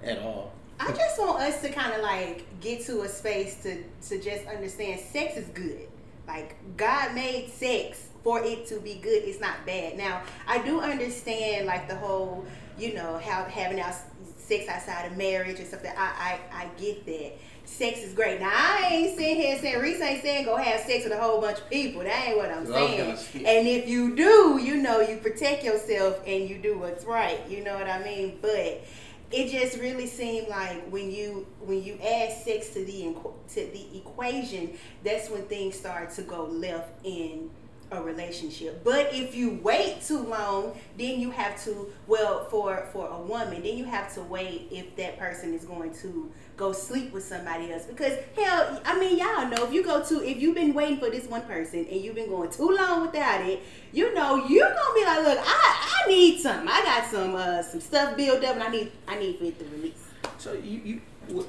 that 0.01 0.11
at 0.11 0.19
all. 0.19 0.53
I 0.79 0.91
just 0.91 1.19
want 1.19 1.41
us 1.41 1.61
to 1.61 1.69
kind 1.69 1.93
of 1.93 2.01
like 2.01 2.59
get 2.59 2.85
to 2.85 3.01
a 3.01 3.07
space 3.07 3.61
to 3.63 3.83
to 4.09 4.21
just 4.21 4.45
understand 4.47 4.99
sex 4.99 5.37
is 5.37 5.47
good. 5.49 5.87
Like 6.27 6.55
God 6.77 7.13
made 7.13 7.49
sex 7.49 8.07
for 8.23 8.41
it 8.43 8.67
to 8.67 8.79
be 8.79 8.95
good. 8.95 9.23
It's 9.23 9.39
not 9.39 9.65
bad. 9.65 9.97
Now 9.97 10.21
I 10.47 10.63
do 10.65 10.81
understand 10.81 11.67
like 11.67 11.87
the 11.87 11.95
whole 11.95 12.45
you 12.77 12.93
know 12.93 13.19
how 13.19 13.45
having 13.45 13.79
out 13.79 13.95
sex 14.37 14.67
outside 14.67 15.11
of 15.11 15.17
marriage 15.17 15.59
and 15.59 15.67
stuff. 15.67 15.83
That 15.83 15.97
I 15.97 16.39
I, 16.53 16.63
I 16.63 16.67
get 16.79 17.05
that. 17.05 17.33
Sex 17.65 17.99
is 17.99 18.13
great. 18.13 18.39
Now 18.39 18.51
I 18.53 18.89
ain't 18.91 19.17
sitting 19.17 19.35
here 19.35 19.57
saying 19.59 19.81
Reese 19.81 20.01
ain't 20.01 20.21
saying 20.21 20.45
go 20.45 20.55
have 20.55 20.81
sex 20.81 21.03
with 21.03 21.13
a 21.13 21.19
whole 21.19 21.41
bunch 21.41 21.59
of 21.59 21.69
people. 21.69 22.03
That 22.03 22.27
ain't 22.27 22.37
what 22.37 22.51
I'm 22.51 22.65
saying. 22.65 23.17
And 23.45 23.67
if 23.67 23.87
you 23.89 24.15
do, 24.15 24.59
you 24.61 24.77
know 24.77 25.01
you 25.01 25.17
protect 25.17 25.63
yourself 25.63 26.19
and 26.25 26.49
you 26.49 26.57
do 26.57 26.77
what's 26.77 27.03
right. 27.05 27.39
You 27.49 27.63
know 27.63 27.73
what 27.75 27.89
I 27.89 28.03
mean? 28.03 28.39
But 28.41 28.83
it 29.31 29.51
just 29.51 29.79
really 29.79 30.07
seemed 30.07 30.47
like 30.47 30.87
when 30.89 31.11
you 31.11 31.47
when 31.59 31.83
you 31.83 31.97
add 32.01 32.31
sex 32.31 32.69
to 32.69 32.85
the 32.85 33.15
to 33.53 33.55
the 33.55 33.97
equation, 33.97 34.77
that's 35.03 35.29
when 35.29 35.43
things 35.43 35.77
start 35.77 36.11
to 36.11 36.21
go 36.21 36.45
left 36.45 36.89
in 37.03 37.49
a 37.91 38.01
relationship. 38.01 38.83
But 38.83 39.13
if 39.13 39.35
you 39.35 39.59
wait 39.61 40.01
too 40.01 40.19
long, 40.19 40.77
then 40.97 41.19
you 41.19 41.31
have 41.31 41.63
to 41.65 41.91
well 42.07 42.45
for 42.45 42.87
for 42.91 43.07
a 43.07 43.19
woman, 43.19 43.63
then 43.63 43.77
you 43.77 43.85
have 43.85 44.13
to 44.15 44.21
wait 44.21 44.67
if 44.71 44.95
that 44.95 45.17
person 45.19 45.53
is 45.53 45.65
going 45.65 45.93
to 45.95 46.31
go 46.57 46.71
sleep 46.71 47.13
with 47.13 47.23
somebody 47.23 47.71
else. 47.71 47.83
Because 47.83 48.17
hell, 48.35 48.81
I 48.85 48.99
mean 48.99 49.17
y'all 49.17 49.47
know 49.47 49.65
if 49.65 49.73
you 49.73 49.83
go 49.83 50.03
to 50.03 50.27
if 50.27 50.41
you've 50.41 50.55
been 50.55 50.73
waiting 50.73 50.97
for 50.97 51.09
this 51.09 51.27
one 51.27 51.43
person 51.43 51.85
and 51.89 52.01
you've 52.01 52.15
been 52.15 52.29
going 52.29 52.49
too 52.49 52.69
long 52.69 53.03
without 53.05 53.45
it, 53.45 53.61
you 53.91 54.13
know 54.13 54.45
you're 54.47 54.67
gonna 54.69 54.95
be 54.95 55.05
like, 55.05 55.19
look, 55.19 55.39
I 55.41 56.03
I 56.05 56.07
need 56.09 56.39
something. 56.39 56.67
I 56.67 56.83
got 56.83 57.09
some 57.09 57.35
uh 57.35 57.61
some 57.61 57.81
stuff 57.81 58.17
built 58.17 58.43
up 58.43 58.55
and 58.55 58.63
I 58.63 58.69
need 58.69 58.91
I 59.07 59.19
need 59.19 59.37
for 59.37 59.45
it 59.45 59.59
to 59.59 59.65
release. 59.65 60.03
So 60.37 60.53
you 60.53 60.81
you. 60.83 61.01
What, 61.27 61.47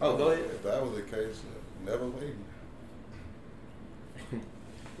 oh, 0.00 0.16
go 0.16 0.30
ahead. 0.30 0.44
If 0.44 0.62
that 0.64 0.82
was 0.82 0.94
the 0.94 1.02
case, 1.02 1.40
never 1.84 2.06
waiting. 2.06 2.44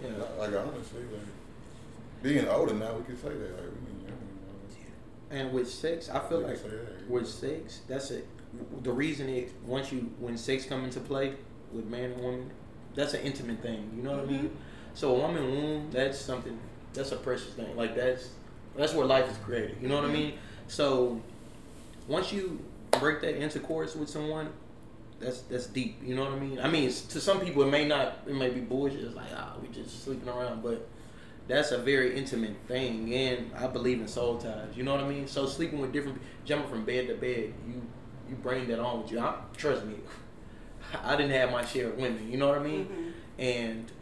Yeah. 0.06 0.24
Like 0.38 0.54
honestly, 0.54 1.02
like 1.12 2.22
being 2.22 2.48
older 2.48 2.74
now, 2.74 2.94
we 2.94 3.04
can 3.04 3.16
say 3.16 3.28
that. 3.28 3.52
Like 3.52 3.72
we 3.72 3.92
ain't 3.92 4.08
young. 4.08 5.38
And 5.38 5.52
with 5.52 5.70
sex, 5.70 6.08
I 6.08 6.20
feel 6.20 6.38
We 6.38 6.44
like 6.44 6.58
with 7.08 7.28
sex, 7.28 7.80
that's 7.88 8.10
it. 8.10 8.26
The 8.82 8.92
reason 8.92 9.28
it 9.28 9.52
once 9.64 9.92
you 9.92 10.10
when 10.18 10.36
sex 10.38 10.64
come 10.64 10.84
into 10.84 11.00
play 11.00 11.34
with 11.72 11.86
man 11.86 12.12
and 12.12 12.22
woman, 12.22 12.50
that's 12.94 13.14
an 13.14 13.20
intimate 13.20 13.60
thing. 13.60 13.90
You 13.96 14.02
know 14.02 14.12
what 14.12 14.24
I 14.24 14.26
mean? 14.26 14.44
Mm-hmm. 14.44 14.56
So 14.94 15.14
a 15.14 15.18
woman 15.18 15.44
womb, 15.44 15.90
that's 15.90 16.18
something. 16.18 16.58
That's 16.94 17.12
a 17.12 17.16
precious 17.16 17.52
thing. 17.54 17.76
Like 17.76 17.94
that's 17.94 18.30
that's 18.76 18.94
where 18.94 19.06
life 19.06 19.30
is 19.30 19.36
created. 19.38 19.76
You 19.80 19.88
know 19.88 19.96
what 19.96 20.04
I 20.04 20.08
mm-hmm. 20.08 20.16
mean? 20.16 20.38
So 20.68 21.20
once 22.08 22.32
you 22.32 22.60
break 22.98 23.20
that 23.20 23.36
intercourse 23.40 23.94
with 23.94 24.08
someone, 24.08 24.50
that's 25.20 25.40
that's 25.42 25.66
deep. 25.66 25.98
You 26.04 26.14
know 26.14 26.24
what 26.24 26.32
I 26.32 26.38
mean? 26.38 26.60
I 26.60 26.68
mean, 26.68 26.88
to 26.88 27.20
some 27.20 27.40
people 27.40 27.62
it 27.62 27.70
may 27.70 27.86
not. 27.86 28.18
It 28.26 28.34
may 28.34 28.50
be 28.50 28.60
bullshit. 28.60 29.00
It's 29.00 29.14
like 29.14 29.30
ah, 29.36 29.54
we 29.60 29.68
just 29.68 30.04
sleeping 30.04 30.28
around, 30.28 30.62
but 30.62 30.86
that's 31.48 31.70
a 31.70 31.78
very 31.78 32.16
intimate 32.16 32.56
thing, 32.66 33.14
and 33.14 33.52
I 33.56 33.66
believe 33.68 34.00
in 34.00 34.08
soul 34.08 34.36
ties. 34.38 34.76
You 34.76 34.82
know 34.82 34.94
what 34.94 35.04
I 35.04 35.08
mean? 35.08 35.26
So 35.28 35.46
sleeping 35.46 35.80
with 35.80 35.92
different, 35.92 36.20
jumping 36.44 36.68
from 36.68 36.84
bed 36.84 37.06
to 37.08 37.14
bed, 37.14 37.52
you 37.66 37.82
you 38.28 38.34
bring 38.36 38.66
that 38.68 38.80
on 38.80 39.02
with 39.02 39.12
you. 39.12 39.20
I, 39.20 39.36
trust 39.56 39.84
me, 39.84 39.94
I 41.04 41.16
didn't 41.16 41.32
have 41.32 41.50
my 41.52 41.64
share 41.64 41.88
of 41.88 41.96
women. 41.96 42.30
You 42.30 42.38
know 42.38 42.48
what 42.48 42.58
I 42.58 42.62
mean? 42.62 42.86
Mhm. 42.86 43.12
And 43.38 43.92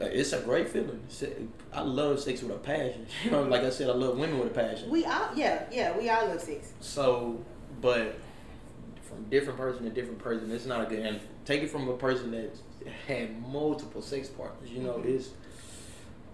uh, 0.00 0.04
it's 0.06 0.32
a 0.32 0.40
great 0.40 0.68
feeling. 0.68 1.00
I 1.72 1.82
love 1.82 2.20
sex 2.20 2.42
with 2.42 2.52
a 2.52 2.58
passion. 2.58 3.06
You 3.24 3.30
know, 3.30 3.42
like 3.42 3.62
I 3.62 3.70
said, 3.70 3.88
I 3.90 3.92
love 3.94 4.18
women 4.18 4.38
with 4.38 4.48
a 4.48 4.54
passion. 4.54 4.90
We 4.90 5.04
all 5.04 5.30
yeah, 5.34 5.64
yeah, 5.72 5.96
we 5.96 6.08
all 6.10 6.26
love 6.28 6.40
sex. 6.40 6.72
So, 6.80 7.44
but 7.80 8.18
different 9.18 9.58
person 9.58 9.84
to 9.84 9.90
different 9.90 10.18
person, 10.18 10.50
it's 10.50 10.66
not 10.66 10.80
a 10.82 10.86
good. 10.86 11.00
And 11.00 11.20
take 11.44 11.62
it 11.62 11.70
from 11.70 11.88
a 11.88 11.96
person 11.96 12.30
that 12.32 12.50
had 13.06 13.40
multiple 13.50 14.02
sex 14.02 14.28
partners. 14.28 14.70
You 14.70 14.82
know, 14.82 14.94
Mhm. 14.94 15.06
it's 15.16 15.30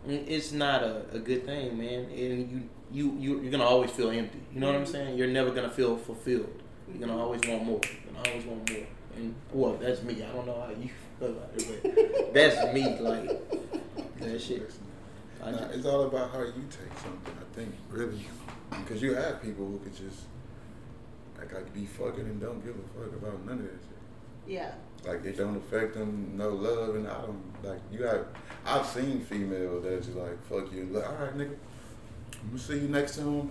it's 0.06 0.52
not 0.52 0.82
a, 0.82 1.02
a 1.12 1.18
good 1.18 1.44
thing, 1.46 1.78
man. 1.78 2.04
And 2.10 2.50
you 2.50 2.62
you 2.92 3.16
you 3.18 3.40
you're 3.40 3.50
gonna 3.50 3.64
always 3.64 3.90
feel 3.90 4.10
empty. 4.10 4.40
You 4.52 4.60
know 4.60 4.66
what 4.66 4.76
I'm 4.76 4.84
Mhm. 4.84 4.88
saying? 4.92 5.18
You're 5.18 5.28
never 5.28 5.50
gonna 5.50 5.70
feel 5.70 5.96
fulfilled. 5.96 6.52
You're 6.88 7.06
gonna 7.06 7.18
always 7.20 7.40
want 7.48 7.64
more. 7.64 7.80
You're 7.82 8.12
gonna 8.12 8.28
always 8.28 8.44
want 8.46 8.70
more. 8.70 8.86
And 9.16 9.34
well, 9.52 9.76
that's 9.80 10.02
me. 10.02 10.22
I 10.22 10.32
don't 10.32 10.46
know 10.46 10.60
how 10.60 10.70
you 10.70 10.90
feel 11.18 11.30
about 11.30 11.50
it, 11.56 11.82
but 11.82 12.34
that's 12.34 12.74
me. 12.74 12.98
Like 13.00 14.18
that 14.18 14.40
shit. 14.40 14.70
Nah, 15.40 15.68
it's 15.72 15.84
all 15.86 16.04
about 16.04 16.30
how 16.32 16.40
you 16.40 16.64
take 16.70 16.98
something. 17.02 17.34
I 17.38 17.54
think 17.54 17.74
really, 17.90 18.26
because 18.70 19.02
you 19.02 19.14
have 19.14 19.42
people 19.42 19.66
who 19.66 19.78
could 19.78 19.94
just 19.94 20.22
like 21.44 21.54
like 21.54 21.74
be 21.74 21.84
fucking 21.84 22.20
and 22.20 22.40
don't 22.40 22.64
give 22.64 22.74
a 22.74 23.00
fuck 23.00 23.12
about 23.12 23.44
none 23.44 23.58
of 23.58 23.64
that 23.64 23.70
shit. 23.70 23.98
Yeah. 24.46 24.72
Like 25.06 25.24
it 25.24 25.36
don't 25.36 25.56
affect 25.56 25.94
them, 25.94 26.32
no 26.36 26.50
love, 26.50 26.96
and 26.96 27.06
I 27.06 27.20
don't 27.20 27.42
like 27.62 27.80
you 27.92 28.04
have. 28.04 28.26
I've 28.64 28.86
seen 28.86 29.20
females 29.20 29.84
that 29.84 30.02
just 30.02 30.16
like 30.16 30.42
fuck 30.46 30.72
you, 30.72 30.88
like 30.90 31.06
all 31.06 31.14
right, 31.16 31.36
nigga, 31.36 31.54
I'm 32.42 32.48
gonna 32.50 32.58
see 32.58 32.78
you 32.78 32.88
next 32.88 33.16
time. 33.16 33.50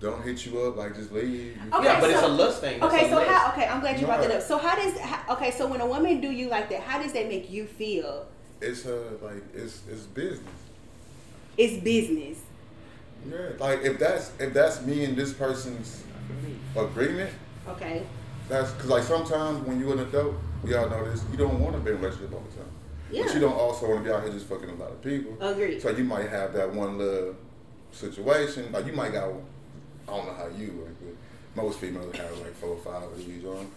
Don't 0.00 0.22
hit 0.24 0.44
you 0.44 0.60
up, 0.62 0.76
like 0.76 0.96
just 0.96 1.12
leave. 1.12 1.56
Okay, 1.72 1.84
yeah, 1.84 2.00
but 2.00 2.10
it's 2.10 2.22
a 2.22 2.28
lust 2.28 2.60
thing. 2.60 2.80
That's 2.80 2.92
Okay, 2.92 3.08
so 3.08 3.16
lust. 3.16 3.30
how? 3.30 3.52
Okay, 3.52 3.66
I'm 3.68 3.80
glad 3.80 4.00
you 4.00 4.06
brought 4.06 4.20
that 4.20 4.32
up. 4.32 4.42
So 4.42 4.58
how 4.58 4.74
does? 4.74 4.98
How, 4.98 5.34
okay, 5.34 5.50
so 5.52 5.66
when 5.68 5.80
a 5.80 5.86
woman 5.86 6.20
do 6.20 6.30
you 6.30 6.48
like 6.48 6.68
that, 6.70 6.80
how 6.80 7.00
does 7.00 7.12
that 7.12 7.28
make 7.28 7.50
you 7.50 7.66
feel? 7.66 8.26
It's 8.60 8.84
uh 8.84 8.98
like 9.22 9.42
it's 9.54 9.82
it's 9.90 10.02
business. 10.02 10.48
It's 11.56 11.82
business. 11.82 12.40
Yeah, 13.30 13.50
like 13.58 13.82
if 13.84 13.98
that's 13.98 14.32
if 14.40 14.52
that's 14.52 14.82
me 14.82 15.04
and 15.04 15.16
this 15.16 15.32
person's 15.32 16.02
agreement, 16.76 17.30
Okay. 17.68 18.02
that's 18.48 18.70
because 18.72 18.88
like 18.90 19.02
sometimes 19.02 19.66
when 19.66 19.78
you're 19.80 19.92
an 19.92 20.00
adult, 20.00 20.34
we 20.62 20.74
all 20.74 20.88
know 20.88 21.04
this, 21.10 21.24
you 21.30 21.36
don't 21.36 21.58
want 21.60 21.74
to 21.74 21.80
be 21.80 21.90
in 21.90 21.96
a 21.96 21.98
relationship 22.00 22.32
all 22.32 22.42
the 22.50 22.56
time. 22.56 22.70
Yeah. 23.10 23.24
But 23.24 23.34
you 23.34 23.40
don't 23.40 23.52
also 23.54 23.88
want 23.88 24.02
to 24.04 24.08
be 24.08 24.14
out 24.14 24.22
here 24.22 24.32
just 24.32 24.46
fucking 24.46 24.70
a 24.70 24.74
lot 24.74 24.90
of 24.90 25.02
people. 25.02 25.36
Agreed. 25.40 25.82
So 25.82 25.90
you 25.90 26.04
might 26.04 26.28
have 26.30 26.52
that 26.54 26.72
one 26.72 26.96
little 26.98 27.36
situation. 27.92 28.72
Like 28.72 28.86
you 28.86 28.92
might 28.94 29.12
got, 29.12 29.24
I 29.24 30.16
don't 30.16 30.26
know 30.26 30.34
how 30.34 30.48
you 30.56 30.72
work, 30.72 30.94
but 31.00 31.62
most 31.62 31.78
females 31.78 32.14
have 32.16 32.38
like 32.38 32.54
four 32.54 32.70
or 32.70 32.78
five 32.78 33.02
of 33.02 33.16
these 33.18 33.44
on. 33.44 33.70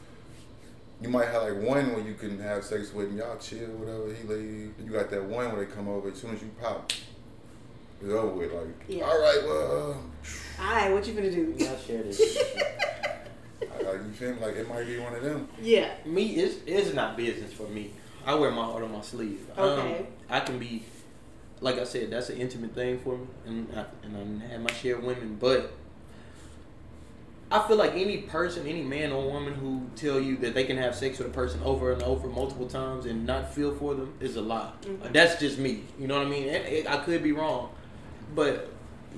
You 1.01 1.09
might 1.09 1.27
have 1.27 1.43
like 1.43 1.61
one 1.61 1.93
where 1.93 2.01
you 2.07 2.13
can 2.13 2.39
have 2.39 2.63
sex 2.63 2.93
with 2.93 3.09
and 3.09 3.17
y'all 3.17 3.37
chill, 3.37 3.67
whatever, 3.71 4.07
he 4.13 4.25
leave. 4.27 4.73
And 4.77 4.87
you 4.87 4.93
got 4.93 5.09
that 5.11 5.23
one 5.25 5.51
where 5.51 5.65
they 5.65 5.71
come 5.71 5.89
over 5.89 6.09
as 6.09 6.17
soon 6.17 6.33
as 6.33 6.41
you 6.41 6.49
pop. 6.61 6.91
It's 8.01 8.11
over 8.11 8.27
with. 8.33 8.51
Like, 8.53 8.67
Yeah. 8.87 9.03
all 9.05 9.19
right, 9.19 9.41
well, 9.45 10.03
All 10.59 10.73
right, 10.73 10.91
what 10.91 11.07
you 11.07 11.13
gonna 11.13 11.31
do? 11.31 11.53
Y'all 11.57 11.77
share 11.77 12.03
this. 12.03 12.19
like, 13.61 13.69
you 14.05 14.11
feel 14.13 14.33
me? 14.33 14.41
Like 14.41 14.55
it 14.55 14.67
might 14.67 14.85
be 14.85 14.97
one 14.99 15.13
of 15.15 15.23
them. 15.23 15.47
yeah. 15.61 15.91
me, 16.05 16.35
it's, 16.35 16.55
it's 16.65 16.93
not 16.93 17.17
business 17.17 17.51
for 17.53 17.67
me. 17.67 17.91
I 18.25 18.35
wear 18.35 18.51
my 18.51 18.63
heart 18.63 18.83
on 18.83 18.91
my 18.91 19.01
sleeve. 19.01 19.45
Okay. 19.57 19.97
Um, 19.99 20.07
I 20.29 20.39
can 20.39 20.57
be, 20.59 20.83
like 21.61 21.77
I 21.77 21.83
said, 21.83 22.09
that's 22.09 22.29
an 22.29 22.37
intimate 22.37 22.73
thing 22.73 22.99
for 22.99 23.17
me, 23.17 23.25
and 23.45 23.67
I, 23.75 23.85
and 24.03 24.43
I 24.43 24.47
have 24.47 24.61
my 24.61 24.71
share 24.73 24.95
of 24.95 25.03
women. 25.03 25.37
But 25.39 25.71
I 27.51 27.65
feel 27.67 27.77
like 27.77 27.91
any 27.93 28.17
person, 28.19 28.65
any 28.65 28.81
man 28.81 29.11
or 29.11 29.29
woman 29.31 29.53
who 29.53 29.83
tell 29.95 30.19
you 30.19 30.37
that 30.37 30.55
they 30.55 30.63
can 30.63 30.77
have 30.77 30.95
sex 30.95 31.19
with 31.19 31.27
a 31.27 31.31
person 31.31 31.61
over 31.63 31.91
and 31.93 32.01
over 32.01 32.27
multiple 32.27 32.67
times 32.67 33.05
and 33.05 33.25
not 33.27 33.53
feel 33.53 33.73
for 33.75 33.93
them 33.93 34.13
is 34.19 34.35
a 34.35 34.41
lie. 34.41 34.71
Mhm. 34.83 35.13
That's 35.13 35.39
just 35.39 35.59
me. 35.59 35.83
You 35.99 36.07
know 36.07 36.17
what 36.17 36.25
I 36.25 36.29
mean? 36.29 36.43
And 36.49 36.65
it- 36.65 36.89
I 36.89 36.97
could 36.97 37.21
be 37.21 37.31
wrong, 37.33 37.69
but 38.33 38.69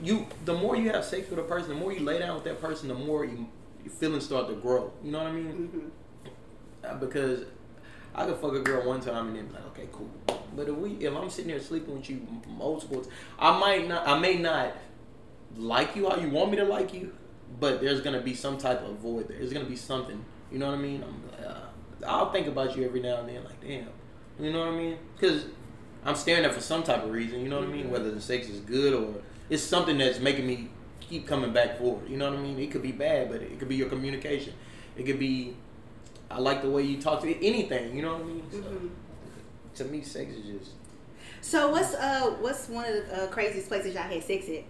you, 0.04 0.28
the 0.46 0.54
more 0.54 0.76
you 0.76 0.92
have 0.92 1.04
sex 1.06 1.30
with 1.30 1.40
a 1.40 1.44
person, 1.44 1.70
the 1.70 1.76
more 1.76 1.94
you 1.94 2.02
lay 2.02 2.20
down 2.20 2.36
with 2.36 2.44
that 2.46 2.62
person, 2.62 2.88
the 2.88 2.94
more 2.94 3.26
you, 3.26 3.48
your 3.84 3.94
feelings 3.94 4.26
start 4.26 4.48
to 4.50 4.56
grow. 4.56 4.92
You 5.04 5.12
know 5.12 5.20
what 5.20 5.28
I 5.28 5.32
mean? 5.32 5.52
hmm 5.52 5.80
Uh, 6.84 6.96
because 6.96 7.46
I 8.14 8.26
could 8.26 8.38
fuck 8.38 8.54
a 8.54 8.60
girl 8.60 8.88
one 8.88 9.02
time 9.02 9.28
and 9.28 9.36
then 9.36 9.48
be 9.48 9.54
like, 9.54 9.66
okay, 9.68 9.90
cool. 9.92 10.10
But 10.56 10.68
if 10.70 10.76
we, 10.76 10.92
if 11.06 11.14
I'm 11.14 11.30
sitting 11.30 11.52
here 11.52 11.60
sleeping 11.60 11.96
with 11.98 12.10
you 12.10 12.26
multiple, 12.48 12.98
times, 13.02 13.14
I 13.40 13.60
might 13.60 13.88
not, 13.88 14.08
I 14.08 14.18
may 14.20 14.38
not 14.38 14.74
like 15.56 15.96
you 15.96 16.10
how 16.10 16.18
you 16.18 16.30
want 16.30 16.52
me 16.52 16.58
to 16.58 16.64
like 16.66 16.94
you, 16.94 17.14
but 17.60 17.82
there's 17.82 18.02
gonna 18.02 18.22
be 18.22 18.34
some 18.34 18.58
type 18.58 18.82
of 18.84 18.98
void 18.98 19.28
there. 19.28 19.38
There's 19.38 19.54
gonna 19.54 19.66
be 19.66 19.76
something. 19.76 20.24
You 20.52 20.60
know 20.60 20.68
what 20.68 20.78
I 20.78 20.82
mean? 20.82 21.04
I'm, 21.04 21.46
uh, 21.46 21.66
I'll 22.08 22.32
think 22.32 22.48
about 22.48 22.76
you 22.78 22.86
every 22.86 23.02
now 23.02 23.18
and 23.18 23.30
then, 23.30 23.44
like, 23.44 23.60
damn. 23.62 23.88
You 24.40 24.54
know 24.54 24.60
what 24.60 24.70
I 24.70 24.78
mean? 24.78 24.98
Because 25.16 25.46
I'm 26.08 26.16
staring 26.16 26.46
at 26.46 26.54
for 26.54 26.62
some 26.62 26.84
type 26.84 27.04
of 27.04 27.12
reason. 27.12 27.42
You 27.42 27.50
know 27.50 27.60
what 27.60 27.68
I 27.68 27.72
mean? 27.72 27.90
Whether 27.92 28.12
the 28.12 28.22
sex 28.22 28.48
is 28.48 28.62
good 28.62 28.94
or 28.94 29.14
it's 29.50 29.62
something 29.62 29.98
that's 29.98 30.20
making 30.20 30.48
me 30.48 30.70
keep 31.02 31.28
coming 31.28 31.52
back 31.54 31.78
for 31.78 32.02
it. 32.04 32.10
You 32.10 32.18
know 32.18 32.30
what 32.30 32.40
I 32.40 32.42
mean? 32.42 32.58
It 32.60 32.72
could 32.72 32.82
be 32.82 32.92
bad, 32.94 33.30
but 33.30 33.42
it 33.42 33.60
could 33.60 33.68
be 33.70 33.76
your 33.76 33.90
communication. 33.90 34.54
It 34.98 35.06
could 35.06 35.20
be 35.20 35.56
I 36.32 36.40
like 36.40 36.62
the 36.62 36.70
way 36.70 36.84
you 36.84 37.02
talk 37.02 37.22
to 37.22 37.46
anything. 37.46 37.96
You 37.96 38.02
know 38.02 38.14
what 38.14 38.22
I 38.24 38.26
mean? 38.26 38.44
So, 38.52 38.58
hmm 38.60 38.88
to 39.76 39.86
me, 39.86 40.02
sex 40.02 40.32
is 40.34 40.46
just 40.60 40.72
So 41.42 41.70
what's 41.72 41.94
uh 41.94 42.36
what's 42.40 42.68
one 42.70 42.86
of 42.86 42.94
the 42.94 43.24
uh, 43.26 43.28
craziest 43.28 43.68
places 43.68 43.94
y'all 43.94 44.04
had 44.04 44.24
sex 44.24 44.48
at? 44.50 44.64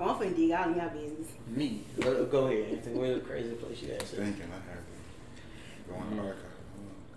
Oh, 0.00 0.08
I'm 0.10 0.16
finna 0.16 0.34
dig 0.36 0.50
all 0.52 0.68
in 0.70 0.76
y'all 0.76 0.88
business. 0.88 1.28
me. 1.46 1.84
Go 2.00 2.24
go 2.26 2.46
ahead, 2.46 2.72
Anthony. 2.74 2.98
Where's 2.98 3.20
the 3.20 3.26
craziest 3.26 3.60
place 3.60 3.82
you 3.82 3.88
had 3.90 4.00
sex? 4.00 4.12
Thinking 4.12 4.42
I 4.50 4.70
have 4.70 4.82
to 4.84 5.92
go 5.92 5.96
on 5.96 6.16
the 6.16 6.22
Mhm. 6.22 6.26
archive. 6.26 6.44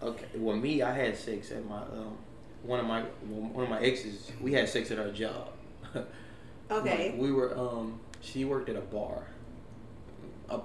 Okay. 0.03 0.25
Well, 0.35 0.57
me, 0.57 0.81
I 0.81 0.93
had 0.93 1.17
sex 1.17 1.51
at 1.51 1.65
my 1.67 1.77
um, 1.81 2.17
one 2.63 2.79
of 2.79 2.85
my 2.85 3.01
one 3.01 3.63
of 3.63 3.69
my 3.69 3.79
exes. 3.81 4.31
We 4.39 4.53
had 4.53 4.69
sex 4.69 4.91
at 4.91 4.99
our 4.99 5.11
job. 5.11 5.49
Okay. 6.69 7.13
we 7.17 7.33
were 7.33 7.57
um. 7.57 7.99
She 8.21 8.45
worked 8.45 8.69
at 8.69 8.77
a 8.77 8.81
bar. 8.81 9.23
A, 10.49 10.61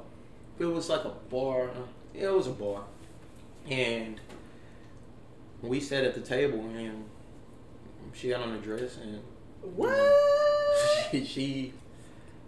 it 0.60 0.66
was 0.66 0.88
like 0.88 1.04
a 1.04 1.14
bar. 1.28 1.70
It 2.14 2.28
was 2.32 2.46
a 2.46 2.50
bar, 2.52 2.84
and 3.68 4.20
we 5.62 5.80
sat 5.80 6.04
at 6.04 6.14
the 6.14 6.20
table 6.20 6.60
and 6.60 7.06
she 8.12 8.28
got 8.28 8.40
on 8.42 8.52
the 8.52 8.58
dress 8.58 8.98
and 8.98 9.20
What? 9.74 9.98
she, 11.10 11.24
she 11.32 11.72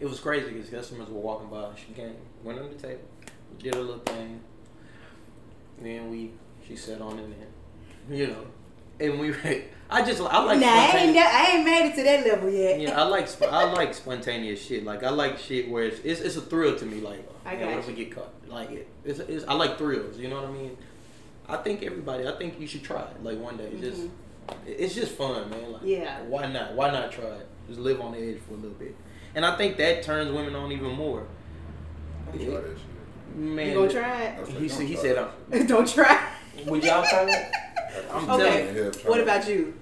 it 0.00 0.06
was 0.06 0.20
crazy 0.20 0.52
because 0.52 0.70
customers 0.70 1.08
were 1.08 1.20
walking 1.20 1.48
by. 1.48 1.70
She 1.74 1.92
came, 1.92 2.14
went 2.44 2.61
on 2.61 2.68
the 2.68 2.76
table, 2.76 3.02
did 3.58 3.74
her 3.74 3.80
little 3.80 3.98
thing. 4.00 4.40
Then 5.80 6.11
we, 6.11 6.30
she 6.66 6.76
sat 6.76 7.00
on 7.00 7.18
it 7.18 7.24
and, 7.24 8.16
you 8.16 8.28
know, 8.28 8.46
and 9.00 9.18
we. 9.20 9.34
I 9.90 10.04
just 10.04 10.20
I 10.20 10.44
like. 10.44 10.61
nah, 10.61 10.66
I 10.66 10.70
ain't, 10.80 10.90
spontaneous- 10.90 11.14
that, 11.14 11.46
I 11.48 11.56
ain't 11.56 11.64
made 11.64 11.87
it 11.90 11.94
to 11.96 12.02
that 12.04 12.26
level 12.26 12.50
yet. 12.50 12.78
yeah, 12.78 13.00
I 13.00 13.04
like 13.04 13.26
I 13.42 13.72
like 13.72 13.94
spontaneous 13.94 14.62
shit. 14.62 14.84
Like 14.84 15.02
I 15.02 15.08
like 15.08 15.38
shit 15.38 15.70
where 15.70 15.84
it's 15.84 16.00
it's, 16.00 16.20
it's 16.20 16.37
a 16.37 16.42
thrill 16.42 16.76
to 16.76 16.84
me. 16.84 17.00
Like 17.00 17.26
I 17.46 17.56
man, 17.56 17.70
what 17.70 17.78
if 17.78 17.87
we 17.87 17.94
get 17.94 18.14
caught? 18.14 18.30
Like 18.48 18.70
it, 18.70 18.87
it's, 19.04 19.18
it's 19.20 19.46
I 19.48 19.54
like 19.54 19.78
thrills. 19.78 20.18
You 20.18 20.28
know 20.28 20.37
what 20.42 20.50
I 20.50 20.52
mean? 20.52 20.76
I 21.48 21.56
think 21.56 21.82
everybody. 21.82 22.28
I 22.28 22.32
think 22.32 22.61
you 22.61 22.66
should 22.66 22.84
try 22.84 23.00
it. 23.00 23.24
Like 23.24 23.38
one 23.40 23.56
day, 23.56 23.70
just 23.80 24.02
Mhm. 24.02 24.11
It's 24.66 24.94
just 24.94 25.12
fun, 25.12 25.48
man. 25.50 25.72
Like, 25.72 25.82
Yeah. 25.84 26.20
Why 26.22 26.46
not? 26.50 26.74
Why 26.74 26.90
not 26.90 27.11
try 27.12 27.24
it? 27.24 27.46
Just 27.68 27.80
live 27.80 28.00
on 28.02 28.12
the 28.12 28.18
edge 28.18 28.40
for 28.46 28.54
a 28.54 28.56
little 28.56 28.70
bit. 28.70 28.94
And 29.34 29.44
I 29.44 29.56
think 29.56 29.76
that 29.78 30.02
turns 30.02 30.30
women 30.32 30.54
on 30.54 30.70
even 30.72 30.90
more. 30.92 31.26
Don't 32.32 32.44
try 32.44 32.61
that. 32.61 32.78
Man, 33.37 33.68
You 33.68 33.74
gonna 33.74 33.90
try 33.90 34.37
I 34.38 34.44
said, 34.44 34.54
He 34.56 34.68
said- 34.68 34.87
he 34.87 34.96
said, 34.96 35.16
that 35.16 35.30
shit. 35.50 35.61
it? 35.62 35.68
Don't 35.68 35.88
try. 35.88 36.28
Would 36.66 36.82
y'all 36.84 37.04
try 37.08 37.24
that? 37.26 37.52
I'm 38.12 38.26
telling 38.26 38.42
Okay. 38.46 38.74
you. 38.74 38.84
Yeah, 38.84 39.08
What 39.11 39.20
about 39.20 39.48
you? 39.48 39.74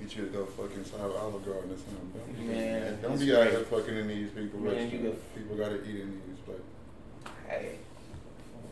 Get 0.00 0.16
you 0.16 0.24
to 0.26 0.30
go 0.30 0.46
fucking 0.46 0.76
inside 0.78 1.00
Olive 1.00 1.44
Garden 1.44 1.70
or 1.72 1.76
something. 1.76 2.12
Don't, 2.14 2.46
Man, 2.48 2.98
don't 3.02 3.10
that's 3.12 3.22
be 3.24 3.34
out 3.34 3.40
right. 3.40 3.50
here 3.50 3.60
fucking 3.64 3.96
in 3.96 4.08
these 4.08 4.30
people. 4.30 4.60
Man, 4.60 4.74
restaurants. 4.74 4.92
you 4.94 4.98
got- 5.10 5.34
people 5.34 5.56
gotta 5.56 5.74
eat 5.84 6.00
in 6.00 6.22
these 6.28 6.38
places. 6.46 6.64
Hey, 7.48 7.70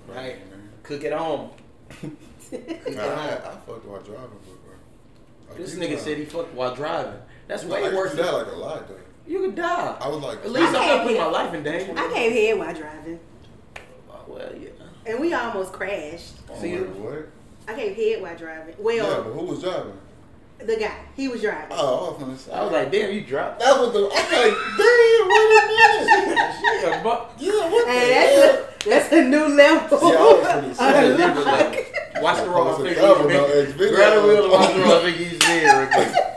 Right, 0.08 0.16
Right. 0.16 0.50
man. 0.50 0.68
cook 0.84 1.04
at 1.04 1.12
home. 1.12 1.50
I, 1.90 2.56
I, 2.56 3.34
I 3.34 3.56
fucked 3.66 3.84
while 3.86 4.00
driving, 4.02 4.38
but 4.44 5.48
bro. 5.48 5.56
This 5.56 5.74
nigga 5.74 5.88
keep 5.88 5.98
said 5.98 6.18
he 6.18 6.24
fucked 6.24 6.54
while 6.54 6.74
driving. 6.74 7.20
That's 7.48 7.62
trying. 7.64 7.74
I 7.74 7.76
way 7.76 7.82
used 7.86 7.96
worse 7.96 8.10
to 8.12 8.16
than 8.18 8.26
that 8.26 8.32
like 8.34 8.46
a 8.52 8.56
lot 8.56 8.88
though. 8.88 8.94
you 9.26 9.40
could 9.40 9.54
die. 9.56 9.96
I 10.00 10.08
was 10.08 10.18
like, 10.22 10.38
At 10.44 10.50
least 10.52 10.68
I'm 10.74 10.82
I 10.82 10.86
not 10.86 11.02
putting 11.02 11.18
my 11.18 11.26
life 11.26 11.54
in 11.54 11.62
danger. 11.64 11.92
I 11.96 12.12
came 12.12 12.32
here 12.32 12.56
while 12.56 12.74
driving, 12.74 13.18
Oh, 14.10 14.20
well, 14.28 14.52
yeah. 14.60 14.68
and 15.06 15.20
we 15.20 15.32
almost 15.34 15.72
crashed. 15.72 16.34
oh, 16.50 16.60
See, 16.60 16.74
wait, 16.76 16.88
what? 16.90 17.28
I 17.68 17.74
came 17.74 17.94
here 17.94 18.20
while 18.22 18.36
driving. 18.36 18.74
Yeah, 18.78 18.84
Well, 18.84 19.22
but 19.24 19.32
who 19.32 19.46
was 19.46 19.62
driving? 19.62 19.98
the 20.58 20.76
guy, 20.76 20.96
he 21.14 21.28
was 21.28 21.42
driving. 21.42 21.68
Oh, 21.70 22.06
I 22.06 22.10
was 22.12 22.18
gonna 22.22 22.38
say. 22.38 22.50
I 22.52 22.62
was 22.62 22.72
like, 22.72 22.90
damn, 22.90 23.12
you 23.12 23.20
dropped. 23.20 23.60
that 23.60 23.78
was 23.78 23.92
the. 23.92 23.98
I'm 23.98 24.08
like, 24.08 24.56
damn, 24.78 25.28
wait 25.28 25.52
a 25.52 25.66
minute. 25.68 26.54
Yeah, 26.82 27.00
but 27.04 27.32
Yeah, 27.38 27.70
what 27.70 27.88
Hey, 27.88 28.08
the 28.08 28.08
that's 28.08 28.86
a, 28.86 28.88
that's 28.88 29.12
a 29.12 29.22
new 29.24 29.48
level. 29.54 29.98
See, 29.98 30.06
I 30.06 30.08
was 30.08 30.46
finna 30.46 30.74
say 30.76 30.84
I 30.84 31.08
that 31.08 31.16
different 31.16 31.46
like- 31.46 32.22
Watch 32.22 32.38
the 32.42 32.48
road. 32.48 32.70
Supposed 32.72 32.78
to 32.78 32.88
figure 32.88 33.02
cover 33.02 33.22
you 33.24 33.28
no 33.36 33.48
make- 33.48 33.56
X-video. 33.68 33.94
Grab 33.96 34.14
the 34.14 34.28
wheel 34.28 34.42
and 34.44 34.52
watch 34.52 34.72
the 34.74 34.80
road. 34.80 34.96
I 34.96 35.02
think 35.04 35.16
he's 35.18 35.38
there. 35.40 36.35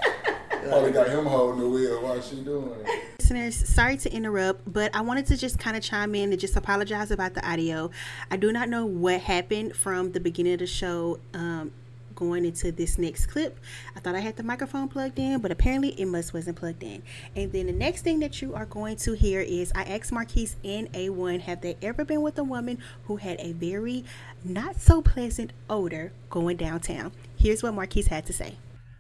Probably 0.70 0.92
got 0.92 1.10
him 1.10 1.26
holding 1.26 1.62
the 1.62 1.70
wheel 1.70 2.02
while 2.04 2.22
she 2.22 2.38
doing 2.38 2.72
it. 2.86 3.04
Listeners, 3.20 3.56
sorry 3.68 3.98
to 3.98 4.12
interrupt, 4.12 4.72
but 4.72 4.96
I 4.96 5.02
wanted 5.02 5.26
to 5.28 5.38
just 5.38 5.60
kind 5.60 5.76
of 5.76 5.84
chime 5.84 6.16
in 6.16 6.32
and 6.32 6.40
just 6.40 6.56
apologize 6.56 7.12
about 7.12 7.34
the 7.34 7.48
audio. 7.48 7.92
I 8.30 8.38
do 8.38 8.52
not 8.52 8.70
know 8.70 8.86
what 8.86 9.22
happened 9.22 9.76
from 9.76 10.12
the 10.12 10.20
beginning 10.20 10.54
of 10.54 10.60
the 10.60 10.68
show 10.68 11.20
um, 11.34 11.72
going 12.20 12.46
into 12.46 12.72
this 12.72 12.98
next 12.98 13.28
clip. 13.28 13.58
I 13.96 14.00
thought 14.00 14.14
I 14.14 14.20
had 14.20 14.36
the 14.36 14.44
microphone 14.44 14.90
plugged 14.90 15.18
in, 15.18 15.40
but 15.40 15.52
apparently 15.52 15.90
it 16.00 16.06
must 16.06 16.34
wasn't 16.34 16.58
plugged 16.58 16.84
in. 16.84 17.02
And 17.36 17.52
then 17.52 17.68
the 17.68 17.72
next 17.72 18.02
thing 18.02 18.20
that 18.20 18.42
you 18.42 18.54
are 18.54 18.66
going 18.66 18.98
to 18.98 19.14
hear 19.14 19.40
is 19.42 19.72
I 19.74 19.84
asked 19.84 20.12
Markies 20.12 20.56
and 20.64 20.92
A1, 20.94 21.42
have 21.42 21.62
they 21.62 21.78
ever 21.82 22.04
been 22.04 22.22
with 22.22 22.38
a 22.38 22.44
woman 22.44 22.78
who 23.06 23.16
had 23.16 23.40
a 23.40 23.54
very 23.54 24.04
not 24.44 24.80
so 24.80 25.02
pleasant 25.02 25.54
odor 25.70 26.12
going 26.30 26.58
downtown? 26.58 27.12
Here's 27.38 27.64
what 27.64 27.74
Markies 27.74 28.08
had 28.08 28.26
to 28.28 28.34
say. 28.34 28.58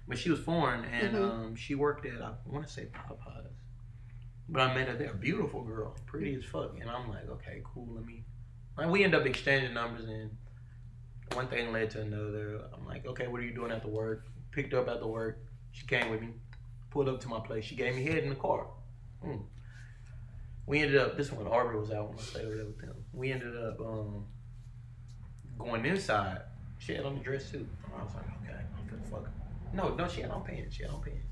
But 0.09 0.17
she 0.17 0.31
was 0.31 0.39
foreign, 0.39 0.85
and 0.85 1.15
Mhm. 1.15 1.31
um, 1.31 1.55
she 1.55 1.75
worked 1.75 2.03
at 2.07 2.19
I 2.19 2.33
want 2.47 2.65
to 2.65 2.73
say 2.73 2.87
Popeyes. 2.87 3.45
But 4.49 4.61
I 4.63 4.73
met 4.73 4.87
her 4.87 4.95
there, 4.97 5.13
beautiful 5.13 5.63
girl, 5.63 5.95
pretty 6.07 6.33
as 6.33 6.43
fuck, 6.43 6.75
and 6.81 6.89
I'm 6.89 7.07
like, 7.07 7.29
okay, 7.29 7.61
cool. 7.63 7.87
Let 7.93 8.03
me. 8.03 8.25
Like, 8.75 8.89
we 8.89 9.03
end 9.03 9.13
up 9.13 9.27
exchanging 9.27 9.75
numbers, 9.75 10.05
and 10.05 10.35
one 11.33 11.47
thing 11.47 11.71
led 11.71 11.91
to 11.91 12.01
another. 12.01 12.67
I'm 12.73 12.87
like, 12.87 13.05
okay, 13.05 13.27
what 13.27 13.39
are 13.39 13.43
you 13.43 13.53
doing 13.53 13.71
after 13.71 13.87
work? 13.87 14.25
Picked 14.51 14.73
her 14.73 14.79
up 14.79 14.87
after 14.87 15.05
work. 15.05 15.45
She 15.73 15.85
came 15.85 16.09
with 16.09 16.21
me, 16.21 16.33
pulled 16.89 17.07
up 17.07 17.19
to 17.21 17.27
my 17.27 17.39
place. 17.39 17.63
She 17.65 17.75
gave 17.75 17.93
me 17.95 18.03
head 18.03 18.23
in 18.23 18.29
the 18.29 18.35
car. 18.35 18.65
Hmm. 19.21 19.41
We 20.65 20.79
ended 20.79 20.97
up. 20.97 21.17
This 21.17 21.31
one, 21.31 21.45
Arbor 21.45 21.79
was 21.79 21.91
out 21.91 22.09
when 22.09 22.17
I 22.17 22.21
stayed 22.21 22.45
over 22.45 22.55
there 22.55 22.65
with 22.65 22.79
them. 22.79 22.95
We 23.13 23.31
ended 23.31 23.55
up 23.55 23.79
um, 23.79 24.25
going 25.59 25.85
inside. 25.85 26.41
She 26.79 26.95
had 26.95 27.05
on 27.05 27.15
the 27.19 27.23
dress 27.23 27.45
suit. 27.45 27.69
I 27.95 28.03
was 28.03 28.15
like, 28.15 28.25
okay, 28.41 28.59
I'm 28.75 28.87
finna 28.87 29.05
fuck 29.11 29.25
her. 29.25 29.31
No, 29.71 29.95
no, 29.95 30.07
she 30.07 30.21
had 30.21 30.31
on 30.31 30.43
pants. 30.43 30.75
She 30.75 30.83
had 30.83 30.91
on 30.91 31.01
pants. 31.01 31.27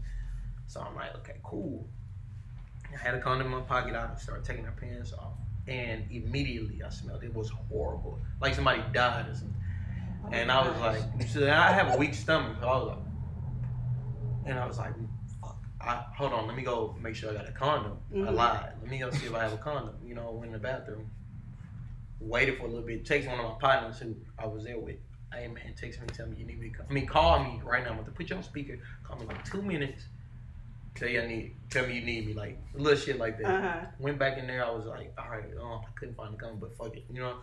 So 0.68 0.82
I'm 0.82 0.96
like, 0.96 1.16
okay, 1.18 1.36
cool. 1.44 1.90
I 2.94 2.98
had 2.98 3.16
a 3.16 3.20
condom 3.20 3.48
in 3.48 3.54
my 3.54 3.62
pocket. 3.62 3.96
I 3.96 4.16
started 4.16 4.46
taking 4.46 4.66
her 4.66 4.72
pants 4.80 5.14
off, 5.14 5.34
and 5.68 6.04
immediately 6.12 6.82
I 6.84 6.90
smelled 6.90 7.24
it 7.24 7.34
was 7.34 7.50
horrible, 7.50 8.22
like 8.40 8.56
somebody 8.56 8.82
died 8.94 9.28
or 9.30 9.34
something. 9.34 9.56
and 10.32 10.52
I 10.52 10.68
was 10.68 10.80
like, 10.82 11.28
so 11.28 11.50
I 11.50 11.72
have 11.72 11.94
a 11.94 11.98
weak 11.98 12.14
stomach. 12.14 12.58
So 12.62 12.68
I 12.68 12.78
was 12.78 12.88
like, 12.88 13.04
and 14.46 14.60
I 14.60 14.66
was 14.66 14.78
like, 14.78 14.94
fuck. 15.42 15.58
I, 15.82 16.04
hold 16.18 16.34
on, 16.34 16.48
let 16.48 16.56
me 16.56 16.64
go 16.64 16.96
make 17.02 17.16
sure 17.16 17.32
I 17.32 17.34
got 17.36 17.48
a 17.48 17.52
condom. 17.52 17.98
I 18.12 18.16
Mhm. 18.16 18.36
lied. 18.36 18.74
Let 18.82 18.90
me 18.90 19.00
go 19.00 19.12
see 19.12 19.28
if 19.28 19.36
I 19.36 19.44
have 19.44 19.54
a 19.54 19.58
condom. 19.58 19.96
You 20.06 20.16
know, 20.16 20.32
went 20.32 20.48
in 20.48 20.54
the 20.54 20.60
bathroom, 20.60 21.12
waited 22.20 22.58
for 22.58 22.66
a 22.66 22.68
little 22.70 22.86
bit. 22.86 23.06
Takes 23.06 23.28
one 23.28 23.40
of 23.40 23.46
my 23.46 23.58
partners 23.60 24.00
who 24.00 24.16
I 24.38 24.48
was 24.48 24.64
there 24.64 24.80
with. 24.80 24.98
Hey 25.34 25.48
man, 25.48 25.74
text 25.76 26.00
me, 26.02 26.08
tell 26.08 26.28
me 26.28 26.38
you 26.38 26.46
need 26.46 26.60
me 26.60 26.70
to 26.70 26.78
come. 26.78 26.86
I 26.90 26.94
mean, 26.94 27.06
call 27.06 27.44
me 27.44 27.62
right 27.64 27.84
now. 27.84 27.92
I'm 27.92 27.98
gonna 27.98 28.12
put 28.12 28.30
you 28.30 28.36
on 28.36 28.44
speaker. 28.44 28.80
Call 29.04 29.20
me 29.20 29.26
like 29.26 29.44
two 29.44 29.62
minutes. 29.62 30.06
Tell 30.96 31.10
you 31.10 31.22
I 31.22 31.28
need. 31.28 31.56
Tell 31.70 31.86
me 31.86 31.96
you 31.96 32.02
need 32.06 32.28
me. 32.28 32.34
Like 32.34 32.58
little 32.74 32.98
shit 32.98 33.20
like 33.20 33.38
that. 33.40 33.46
Uh-huh. 33.46 33.86
Went 34.00 34.18
back 34.18 34.38
in 34.38 34.48
there. 34.48 34.66
I 34.66 34.72
was 34.72 34.86
like, 34.86 35.14
all 35.18 35.30
right, 35.30 35.46
um, 35.62 35.82
I 35.86 36.00
couldn't 36.00 36.16
find 36.16 36.34
the 36.34 36.38
gun, 36.38 36.58
but 36.60 36.76
fuck 36.78 36.96
it, 36.96 37.06
you 37.12 37.20
know. 37.20 37.36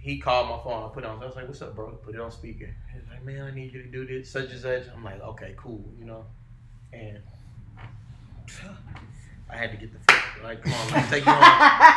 He 0.00 0.18
called 0.18 0.50
my 0.50 0.62
phone. 0.62 0.90
I 0.90 0.92
put 0.92 1.04
it 1.04 1.06
on. 1.06 1.18
So 1.18 1.24
I 1.24 1.26
was 1.28 1.36
like, 1.36 1.48
"What's 1.48 1.62
up, 1.62 1.74
bro?" 1.74 1.92
Put 1.92 2.14
it 2.14 2.20
on 2.20 2.30
speaker. 2.30 2.74
He's 2.92 3.08
like, 3.08 3.24
"Man, 3.24 3.40
I 3.40 3.50
need 3.54 3.72
you 3.72 3.82
to 3.82 3.88
do 3.88 4.06
this, 4.06 4.30
such 4.30 4.50
and 4.50 4.60
such." 4.60 4.82
I'm 4.94 5.02
like, 5.02 5.20
"Okay, 5.22 5.54
cool," 5.56 5.82
you 5.98 6.04
know. 6.04 6.26
And 6.92 7.20
I 9.50 9.56
had 9.56 9.70
to 9.70 9.78
get 9.78 9.92
the 9.92 10.12
fuck. 10.12 10.42
Like, 10.42 10.62
come 10.62 10.74
on, 10.74 10.92
let's 10.92 11.08
take 11.08 11.24
you 11.24 11.32
on. 11.32 11.40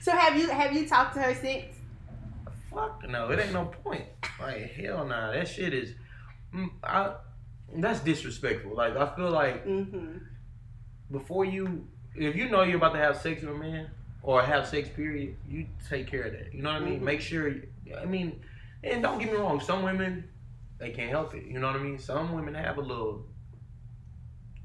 so 0.00 0.12
have 0.12 0.34
you 0.38 0.48
have 0.48 0.72
you 0.72 0.88
talked 0.88 1.12
to 1.14 1.20
her 1.20 1.34
since? 1.34 1.77
Fuck 2.72 3.08
no, 3.08 3.30
it 3.30 3.38
ain't 3.40 3.52
no 3.52 3.66
point. 3.66 4.04
Like, 4.40 4.72
hell 4.74 5.06
nah, 5.06 5.32
that 5.32 5.48
shit 5.48 5.72
is. 5.72 5.94
Mm, 6.54 6.70
I, 6.84 7.14
that's 7.76 8.00
disrespectful. 8.00 8.74
Like, 8.74 8.96
I 8.96 9.14
feel 9.16 9.30
like 9.30 9.66
Mm-hmm. 9.66 10.18
before 11.10 11.44
you, 11.44 11.86
if 12.14 12.36
you 12.36 12.48
know 12.48 12.62
you're 12.62 12.76
about 12.76 12.92
to 12.94 12.98
have 12.98 13.16
sex 13.16 13.42
with 13.42 13.54
a 13.54 13.58
man 13.58 13.90
or 14.22 14.42
have 14.42 14.66
sex, 14.66 14.88
period, 14.88 15.36
you 15.48 15.66
take 15.88 16.06
care 16.06 16.22
of 16.22 16.32
that. 16.32 16.52
You 16.54 16.62
know 16.62 16.72
what 16.72 16.82
I 16.82 16.84
mean? 16.84 17.00
Mhm. 17.00 17.04
Make 17.04 17.20
sure. 17.20 17.54
I 18.00 18.04
mean, 18.04 18.40
and 18.84 19.02
don't 19.02 19.18
get 19.18 19.30
me 19.32 19.38
wrong. 19.38 19.60
Some 19.60 19.82
women 19.82 20.28
they 20.78 20.90
can't 20.90 21.10
help 21.10 21.34
it. 21.34 21.44
You 21.46 21.58
know 21.58 21.66
what 21.68 21.76
I 21.76 21.82
mean? 21.82 21.98
Some 21.98 22.32
women 22.34 22.54
have 22.54 22.78
a 22.78 22.82
little 22.82 23.26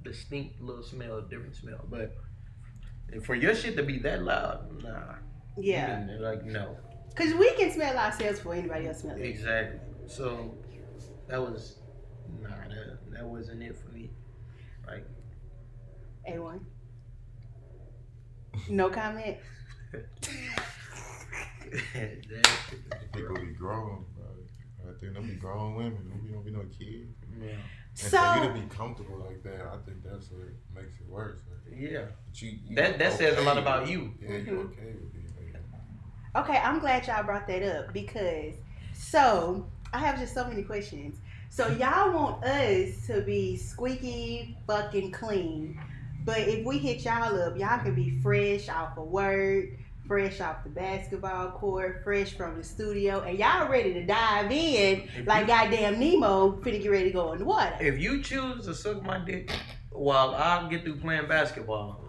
distinct 0.04 0.62
little 0.62 0.84
smell, 0.84 1.22
different 1.22 1.56
smell. 1.56 1.86
But 1.90 2.16
for 3.24 3.36
your 3.36 3.56
shit 3.56 3.76
to 3.78 3.84
be 3.84 4.00
that 4.00 4.24
loud, 4.24 4.84
nah. 4.84 5.16
Yeah, 5.58 6.06
like 6.20 6.44
no. 6.46 6.78
Because 7.16 7.34
we 7.36 7.52
can 7.56 7.72
smell 7.72 7.98
ourselves 7.98 8.40
before 8.40 8.56
anybody 8.56 8.88
else 8.88 9.00
smells 9.02 9.20
it. 9.20 9.26
Exactly. 9.26 9.80
So 10.08 10.54
that 11.28 11.40
was 11.42 11.80
nah. 12.42 12.50
That 12.50 13.00
that 13.12 13.26
wasn't 13.26 13.62
it 13.64 13.78
for 13.78 13.90
me. 13.92 14.12
Like 14.88 15.06
A 16.28 16.40
one. 16.40 16.66
No 18.70 18.90
comment. 18.90 19.38
that 19.92 20.04
shit 21.94 22.80
was 22.90 23.00
People 23.14 23.36
gross. 23.36 23.40
be 23.40 23.54
grown, 23.54 24.06
bro. 24.16 24.26
I 24.90 25.00
think 25.00 25.14
them 25.14 25.28
be 25.28 25.36
grown 25.36 25.76
women. 25.76 26.10
Them 26.10 26.22
be 26.26 26.32
don't 26.32 26.46
be 26.46 26.52
no 26.52 26.62
kids. 26.78 27.16
Yeah. 27.40 27.50
And 27.50 27.60
So 27.94 28.18
for 28.18 28.40
you 28.44 28.48
to 28.48 28.54
be 28.54 28.76
comfortable 28.76 29.18
like 29.28 29.44
that, 29.44 29.62
I 29.62 29.78
think 29.86 30.04
that's 30.04 30.30
what 30.32 30.48
makes 30.76 31.00
it 31.00 31.08
worse. 31.08 31.40
Like, 31.50 31.80
Yeah. 31.80 32.06
but 32.28 32.42
you, 32.42 32.58
you 32.66 32.76
That 32.76 33.00
that 33.00 33.14
says 33.14 33.38
a 33.38 33.42
lot 33.42 33.58
about 33.58 33.88
you. 33.88 34.14
Yeah, 34.20 34.38
you 34.38 34.44
Mhm. 34.46 34.72
okay 34.72 34.94
with 35.00 35.14
being 35.14 35.23
like 35.23 35.23
okay, 36.36 36.58
I'm 36.58 36.80
glad 36.80 37.08
y'all 37.08 37.24
brought 37.24 37.48
that 37.48 37.64
up 37.64 37.94
because 37.94 38.56
so 38.94 39.66
I 39.94 40.00
have 40.00 40.20
just 40.20 40.34
so 40.34 40.46
many 40.48 40.64
questions. 40.64 41.18
So 41.50 41.68
y'all 41.68 42.12
want 42.14 42.44
us 42.44 43.06
to 43.08 43.22
be 43.22 43.58
squeaky 43.58 44.58
fucking 44.66 45.12
clean, 45.12 45.80
but 46.26 46.40
if 46.40 46.66
we 46.66 46.80
hit 46.80 47.06
y'all 47.06 47.40
up, 47.40 47.58
y'all 47.58 47.80
can 47.80 47.94
be 47.94 48.20
fresh 48.22 48.70
off 48.70 48.98
of 48.98 49.08
work, 49.08 49.66
fresh 50.08 50.42
off 50.42 50.64
the 50.64 50.70
basketball 50.72 51.52
court, 51.52 52.02
fresh 52.04 52.34
from 52.34 52.58
the 52.58 52.64
studio, 52.64 53.22
and 53.22 53.38
y'all 53.38 53.70
ready 53.70 53.94
to 53.94 54.04
dive 54.06 54.52
in 54.52 55.08
If 55.16 55.28
like 55.28 55.42
you- 55.42 55.48
goddamn 55.48 56.00
Nemo 56.00 56.54
finna 56.62 56.82
get 56.82 56.90
ready 56.90 57.06
to 57.06 57.12
go 57.12 57.34
in 57.34 57.40
the 57.40 57.46
water. 57.46 57.78
If 57.80 58.00
you 58.00 58.24
choose 58.24 58.66
to 58.66 58.74
suck 58.74 59.04
my 59.04 59.20
dick 59.20 59.52
while 59.92 60.34
I 60.34 60.68
get 60.70 60.84
through 60.84 60.98
playing 60.98 61.28
basketball. 61.28 62.03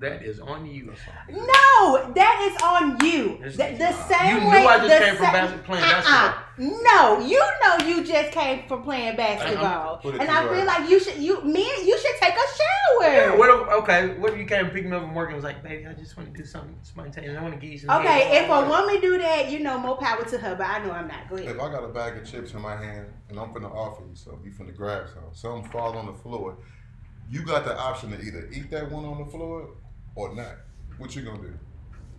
That 0.00 0.22
is 0.22 0.38
on 0.40 0.64
you. 0.66 0.92
No, 1.30 2.12
that 2.14 2.36
is 2.54 2.62
on 2.62 2.96
you. 3.04 3.34
It's- 3.44 3.56
The, 3.56 3.76
the 3.76 3.92
same 3.92 4.36
You 4.36 4.40
knew 4.42 4.48
way. 4.50 4.66
I 4.66 4.78
just 4.78 4.88
the 4.98 5.04
came 5.04 5.16
from 5.16 5.26
sa- 5.26 5.32
bas- 5.32 5.60
playing 5.64 5.84
Uh-uh. 5.84 6.02
basketball. 6.02 6.44
No, 6.82 7.20
you 7.20 7.38
know 7.62 7.86
you 7.86 8.04
just 8.04 8.32
came 8.32 8.66
from 8.66 8.82
playing 8.82 9.16
basketball, 9.16 9.98
Put 9.98 10.16
and 10.20 10.28
I 10.28 10.44
work. 10.44 10.56
feel 10.56 10.66
like 10.66 10.90
you 10.90 10.98
should. 10.98 11.16
You 11.18 11.40
men, 11.44 11.54
you 11.86 11.96
should 11.98 12.16
take 12.20 12.34
a 12.34 12.46
Yeah, 13.00 13.26
shower. 13.30 13.38
what 13.38 13.48
if, 13.50 13.68
okay, 13.82 14.08
what 14.18 14.32
if 14.32 14.38
you 14.40 14.44
came 14.44 14.68
pick 14.70 14.84
me 14.84 14.96
up 14.96 15.02
from 15.02 15.14
work 15.14 15.28
and 15.28 15.36
was 15.36 15.44
like, 15.44 15.62
baby, 15.62 15.86
I 15.86 15.92
just 15.92 16.16
want 16.16 16.32
to 16.34 16.36
do 16.36 16.44
something 16.44 16.74
spontaneous. 16.82 17.38
I 17.38 17.42
want 17.42 17.54
to 17.54 17.60
give 17.60 17.70
you 17.72 17.78
some 17.78 17.90
Okay, 18.00 18.24
head." 18.24 18.44
if 18.44 18.50
a 18.50 18.68
woman 18.68 19.00
do 19.00 19.18
that, 19.18 19.50
you 19.52 19.60
know, 19.60 19.78
more 19.78 19.96
power 19.98 20.24
to 20.24 20.38
her. 20.38 20.56
But 20.56 20.66
I 20.66 20.84
know 20.84 20.90
I'm 20.92 21.06
not. 21.06 21.28
Go 21.30 21.36
If. 21.36 21.48
I 21.60 21.68
got 21.70 21.84
a 21.84 21.88
bag 21.88 22.16
of 22.16 22.24
chips 22.28 22.52
in 22.54 22.60
my 22.60 22.74
hand 22.76 23.06
and 23.28 23.38
I'm 23.38 23.52
finna 23.54 23.70
offer 23.72 24.02
you 24.08 24.16
some, 24.16 24.40
you 24.44 24.50
finna 24.50 24.74
grab 24.76 25.06
some, 25.14 25.22
some 25.32 25.62
fall 25.70 25.96
on 25.96 26.06
the 26.06 26.12
floor, 26.14 26.56
you 27.30 27.42
got 27.44 27.64
the 27.66 27.78
option 27.78 28.10
to 28.10 28.20
either 28.20 28.48
eat 28.52 28.68
that 28.72 28.90
one 28.90 29.04
on 29.04 29.18
the 29.24 29.30
floor 29.30 29.68
or 30.18 30.34
not. 30.34 30.56
What 30.98 31.14
you 31.14 31.22
gonna 31.22 31.38
do? 31.40 31.54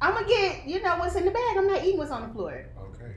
I'm 0.01 0.13
gonna 0.13 0.27
get, 0.27 0.65
you 0.65 0.81
know, 0.81 0.97
what's 0.97 1.15
in 1.15 1.25
the 1.25 1.31
bag. 1.31 1.57
I'm 1.57 1.67
not 1.67 1.83
eating 1.83 1.97
what's 1.97 2.11
on 2.11 2.27
the 2.27 2.33
floor. 2.33 2.65
Okay. 2.95 3.13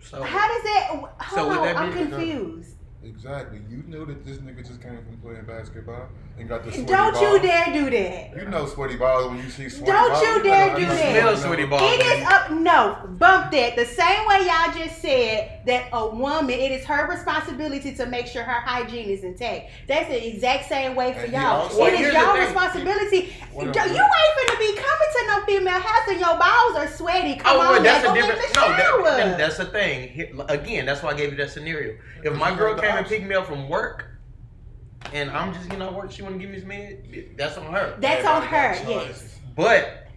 So 0.00 0.22
How 0.22 0.46
does 0.48 0.62
that? 0.64 0.86
Hold 0.90 1.08
So 1.34 1.48
would 1.48 1.56
on, 1.58 1.64
that 1.64 1.76
I'm 1.76 1.90
be- 1.92 1.98
confused. 2.10 2.76
Exactly. 3.02 3.60
You 3.68 3.82
know 3.88 4.04
that 4.04 4.24
this 4.26 4.38
nigga 4.38 4.58
just 4.66 4.82
came 4.82 4.98
from 5.04 5.16
playing 5.22 5.44
basketball 5.46 6.08
and 6.38 6.48
got 6.48 6.64
the 6.64 6.72
sweaty 6.72 6.86
Don't 6.86 7.12
balls. 7.12 7.22
you 7.22 7.38
dare 7.42 7.66
do 7.72 7.90
that. 7.90 8.36
You 8.36 8.48
know 8.48 8.66
sweaty 8.66 8.96
balls 8.96 9.28
when 9.30 9.38
you 9.38 9.50
see 9.50 9.68
sweaty 9.68 9.92
Don't 9.92 10.10
balls. 10.10 10.22
you 10.22 10.28
know 10.38 10.42
dare 10.42 10.70
how 10.70 10.78
do 10.78 10.86
that. 10.86 10.98
smell 11.12 11.34
know. 11.34 11.40
sweaty 11.40 11.66
balls. 11.66 11.82
It 11.92 12.00
is 12.00 12.26
up. 12.26 12.50
No, 12.50 12.98
bump 13.18 13.50
that. 13.52 13.76
The 13.76 13.84
same 13.86 14.26
way 14.26 14.46
y'all 14.46 14.72
just 14.76 15.00
said 15.02 15.60
that 15.66 15.88
a 15.92 16.08
woman, 16.08 16.50
it 16.58 16.72
is 16.72 16.84
her 16.86 17.06
responsibility 17.08 17.94
to 17.94 18.06
make 18.06 18.26
sure 18.26 18.42
her 18.42 18.60
hygiene 18.60 19.08
is 19.10 19.22
intact. 19.24 19.70
That's 19.86 20.08
the 20.08 20.26
exact 20.34 20.68
same 20.68 20.94
way 20.96 21.12
for 21.12 21.20
And 21.20 21.32
y'all. 21.32 21.62
also- 21.62 21.84
it 21.84 21.96
Here's 21.96 22.08
is 22.08 22.14
the 22.14 22.20
y'all 22.20 22.36
responsibility. 22.36 23.32
What 23.52 23.66
Yo, 23.74 23.82
else? 23.82 23.90
you 23.90 24.02
ain't 24.02 24.50
finna 24.50 24.58
be 24.58 24.74
coming 24.74 25.08
to 25.12 25.26
no 25.28 25.44
female 25.44 25.80
house 25.80 26.08
and 26.08 26.18
your 26.18 26.36
balls 26.38 26.76
are 26.76 26.88
sweaty. 26.88 27.36
Come 27.36 27.56
Oh, 27.56 27.60
on, 27.60 27.66
well, 27.72 27.76
now, 27.76 27.82
that's 27.82 28.04
go 28.04 28.12
a 28.12 28.14
get 28.14 28.20
different. 28.26 28.46
in 28.46 28.52
the 28.52 28.60
No, 28.60 28.68
that, 28.68 28.80
shower. 28.80 29.04
that- 29.28 29.38
that's 29.38 29.56
the 29.58 29.64
thing. 29.66 30.44
Again, 30.48 30.86
that's 30.86 31.02
why 31.02 31.10
I 31.10 31.14
gave 31.14 31.30
you 31.30 31.36
that 31.36 31.50
scenario. 31.50 31.94
If 32.24 32.34
my 32.36 32.54
girl 32.54 32.74
came 32.74 32.96
and 32.96 33.06
picked 33.06 33.26
me 33.26 33.34
up 33.34 33.46
from 33.46 33.68
work, 33.68 34.06
and 35.12 35.30
I'm 35.30 35.52
just 35.52 35.68
getting 35.68 35.82
out 35.82 35.94
work, 35.94 36.10
she 36.10 36.22
want 36.22 36.34
to 36.34 36.40
give 36.40 36.50
me 36.50 36.60
some 36.60 36.70
head, 36.70 37.34
that's 37.36 37.56
on 37.58 37.72
her. 37.72 37.96
That's 38.00 38.26
on 38.26 38.42
her. 38.42 38.74
Yes. 38.88 39.38
But 39.56 40.08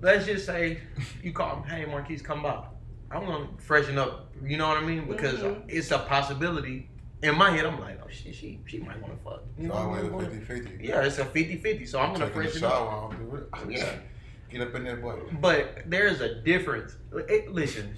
let's 0.00 0.26
just 0.26 0.46
say 0.46 0.80
you 1.22 1.32
call 1.32 1.62
him, 1.62 1.64
hey 1.64 1.84
Markies, 1.84 2.22
come 2.22 2.42
by. 2.42 2.64
I'm 3.10 3.26
gonna 3.26 3.48
freshen 3.58 3.98
up. 3.98 4.32
You 4.44 4.56
know 4.56 4.68
what 4.68 4.78
I 4.78 4.80
mean? 4.86 5.06
Because 5.06 5.40
Mhm. 5.40 5.64
it's 5.68 5.90
a 5.90 5.98
possibility. 5.98 6.88
In 7.22 7.36
my 7.36 7.50
head, 7.50 7.66
I'm 7.66 7.78
like, 7.78 8.00
oh 8.04 8.08
shit, 8.08 8.34
she 8.34 8.60
she 8.66 8.78
might 8.78 9.00
want 9.00 9.16
to 9.16 9.22
fuck. 9.22 9.42
You 9.58 9.66
It's 9.66 9.74
know 9.74 9.88
what 9.88 10.00
always 10.04 10.26
I 10.26 10.28
mean? 10.34 10.40
50 10.40 10.66
50. 10.70 10.84
Yeah, 10.86 11.02
it's 11.02 11.18
a 11.18 11.24
50-50, 11.24 11.86
so 11.86 12.00
I'm 12.00 12.12
gonna 12.12 12.26
Taking 12.26 12.40
a 12.40 12.44
freshen 12.44 12.64
up. 12.64 12.72
shower, 12.72 12.88
I 12.88 13.16
don't 13.16 13.30
do 13.30 13.36
it. 13.36 13.78
Yeah. 13.78 13.92
Get 14.50 14.60
up 14.62 14.74
in 14.74 14.84
that 14.84 15.00
boy. 15.00 15.18
But 15.40 15.84
there's 15.86 16.20
a 16.20 16.34
difference. 16.42 16.96
It- 17.28 17.52
listen, 17.52 17.96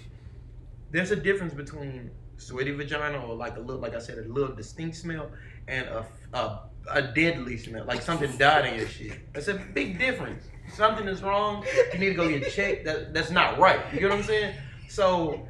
there's 0.90 1.10
a 1.10 1.16
difference 1.16 1.54
between 1.54 2.10
sweaty 2.36 2.72
vagina 2.72 3.18
or 3.24 3.34
like 3.34 3.56
a 3.56 3.60
little, 3.60 3.80
like 3.80 3.94
I 3.94 3.98
said, 3.98 4.18
a 4.18 4.22
little 4.22 4.54
distinct 4.54 4.96
smell 4.96 5.30
and 5.68 5.86
a 5.88 6.06
a, 6.32 6.60
a 6.90 7.02
deadly 7.02 7.56
smell, 7.56 7.84
like 7.84 8.02
something 8.02 8.36
died 8.36 8.66
in 8.66 8.78
your 8.78 8.88
shit. 8.88 9.32
That's 9.32 9.48
a 9.48 9.54
big 9.54 9.98
difference. 9.98 10.44
Something 10.74 11.06
is 11.08 11.22
wrong. 11.22 11.64
You 11.92 11.98
need 11.98 12.08
to 12.10 12.14
go 12.14 12.28
get 12.28 12.50
checked. 12.50 12.84
That 12.84 13.14
that's 13.14 13.30
not 13.30 13.58
right. 13.58 13.80
You 13.92 14.00
get 14.00 14.10
what 14.10 14.18
I'm 14.18 14.24
saying? 14.24 14.54
So 14.88 15.46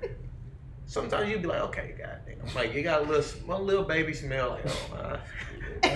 sometimes 0.86 1.28
you'd 1.30 1.42
be 1.42 1.48
like, 1.48 1.60
okay, 1.62 1.94
goddamn, 1.98 2.54
like 2.54 2.74
you 2.74 2.82
got 2.82 3.02
a 3.02 3.04
little 3.04 3.54
a 3.54 3.60
little 3.62 3.84
baby 3.84 4.12
smell, 4.12 4.50
like 4.50 4.64
oh, 4.66 4.96
uh, 4.96 5.20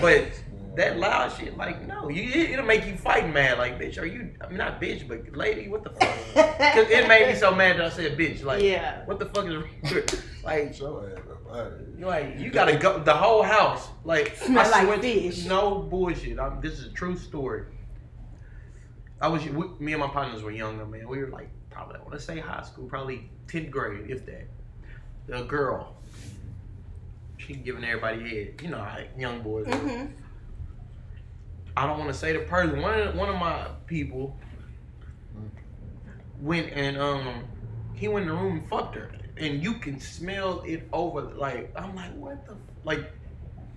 but 0.01 0.27
that 0.75 0.97
loud 0.97 1.31
shit, 1.37 1.57
like 1.57 1.85
no, 1.87 2.09
you 2.09 2.23
it- 2.29 2.51
it'll 2.51 2.65
make 2.65 2.85
you 2.85 2.95
fight 2.95 3.31
mad. 3.33 3.57
Like 3.57 3.79
bitch, 3.79 3.99
are 4.01 4.05
you? 4.05 4.31
I'm 4.41 4.55
not 4.55 4.81
bitch, 4.81 5.07
but 5.07 5.35
lady, 5.35 5.67
what 5.67 5.83
the 5.83 5.89
fuck? 5.91 6.15
Cause 6.73 6.89
it 6.89 7.07
made 7.07 7.27
me 7.27 7.35
so 7.35 7.53
mad 7.53 7.77
that 7.77 7.85
I 7.85 7.89
said 7.89 8.17
bitch. 8.17 8.43
Like 8.43 8.63
Yeah. 8.63 9.03
what 9.05 9.19
the 9.19 9.25
fuck 9.25 9.45
is 9.47 9.55
wrong? 9.55 10.03
like? 10.43 10.75
Show 11.49 11.55
ass 11.55 11.65
up. 11.65 11.71
Alright. 11.71 11.99
Like 11.99 12.39
you 12.39 12.49
gotta 12.51 12.77
go 12.77 12.99
the 12.99 13.13
whole 13.13 13.43
house. 13.43 13.87
Like 14.03 14.35
Smell 14.37 14.65
I 14.65 14.69
like 14.69 14.83
swear 14.85 14.95
to- 14.97 15.01
fish. 15.01 15.45
No 15.45 15.79
bullshit. 15.79 16.39
I'm, 16.39 16.61
this 16.61 16.73
is 16.79 16.85
a 16.87 16.91
true 16.91 17.17
story. 17.17 17.63
I 19.21 19.27
was 19.27 19.43
we, 19.45 19.67
me 19.79 19.93
and 19.93 19.99
my 20.01 20.07
partners 20.07 20.41
were 20.43 20.51
younger, 20.51 20.85
man. 20.85 21.07
We 21.07 21.19
were 21.19 21.27
like 21.27 21.49
probably 21.69 21.97
I 21.97 21.99
want 21.99 22.13
to 22.13 22.19
say 22.19 22.39
high 22.39 22.63
school, 22.63 22.85
probably 22.87 23.29
tenth 23.47 23.69
grade, 23.71 24.09
if 24.09 24.25
that. 24.25 24.47
The 25.27 25.43
girl, 25.43 25.95
she 27.37 27.53
giving 27.53 27.83
everybody 27.83 28.21
head. 28.27 28.61
You 28.63 28.69
know 28.69 28.77
how 28.81 28.99
young 29.17 29.41
boys. 29.41 29.67
are. 29.67 29.75
hmm 29.75 30.05
I 31.77 31.85
don't 31.85 31.99
want 31.99 32.11
to 32.11 32.17
say 32.17 32.33
the 32.33 32.39
person. 32.39 32.81
One 32.81 32.99
of 32.99 33.15
one 33.15 33.29
of 33.29 33.35
my 33.35 33.67
people 33.87 34.35
went 36.41 36.71
and 36.73 36.97
um 36.97 37.43
he 37.93 38.07
went 38.07 38.23
in 38.27 38.35
the 38.35 38.41
room 38.41 38.59
and 38.59 38.69
fucked 38.69 38.95
her, 38.95 39.11
and 39.39 39.63
you 39.63 39.75
can 39.75 39.99
smell 39.99 40.61
it 40.65 40.87
over. 40.93 41.21
Like 41.21 41.71
I'm 41.75 41.95
like, 41.95 42.13
what 42.15 42.45
the 42.45 42.53
f-? 42.53 42.57
like 42.83 43.11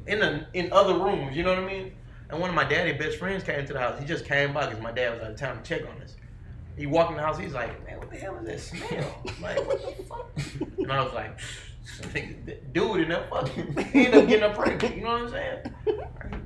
in 0.07 0.21
the 0.21 0.47
in 0.55 0.73
other 0.73 0.95
rooms. 0.95 1.37
You 1.37 1.43
know 1.43 1.51
what 1.55 1.63
I 1.63 1.67
mean? 1.67 1.93
And 2.31 2.41
one 2.41 2.49
of 2.49 2.57
my 2.57 2.65
daddy 2.65 2.93
best 2.93 3.19
friends 3.19 3.45
came 3.45 3.65
to 3.67 3.73
the 3.73 3.79
house. 3.79 3.99
He 3.99 4.07
just 4.07 4.25
came 4.25 4.53
by 4.55 4.67
because 4.67 4.83
my 4.83 4.93
dad 4.93 5.13
was 5.15 5.23
out 5.23 5.31
of 5.33 5.37
town 5.37 5.63
to 5.63 5.63
check 5.63 5.83
on 5.89 6.01
us. 6.03 6.17
He 6.77 6.87
walked 6.87 7.11
in 7.11 7.19
the 7.19 7.23
house. 7.23 7.39
He's 7.39 7.53
like, 7.53 7.85
man, 7.87 7.99
what 7.99 8.11
the 8.11 8.17
hell 8.17 8.37
is 8.37 8.47
that 8.47 8.77
smell? 8.79 9.23
like, 9.43 9.67
what 9.67 9.97
the 9.99 10.03
fuck? 10.09 10.31
And 10.79 10.91
I 10.91 11.03
was 11.03 11.13
like, 11.13 11.39
dude 12.73 13.01
in 13.03 13.09
there 13.09 13.27
fucking. 13.29 13.77
Ended 13.95 14.15
up 14.15 14.29
getting 14.29 14.49
her 14.49 14.55
pregnant. 14.55 14.97
You 14.97 15.03
know 15.03 15.13
what 15.13 15.23
I'm 15.23 15.31
saying? 15.31 15.75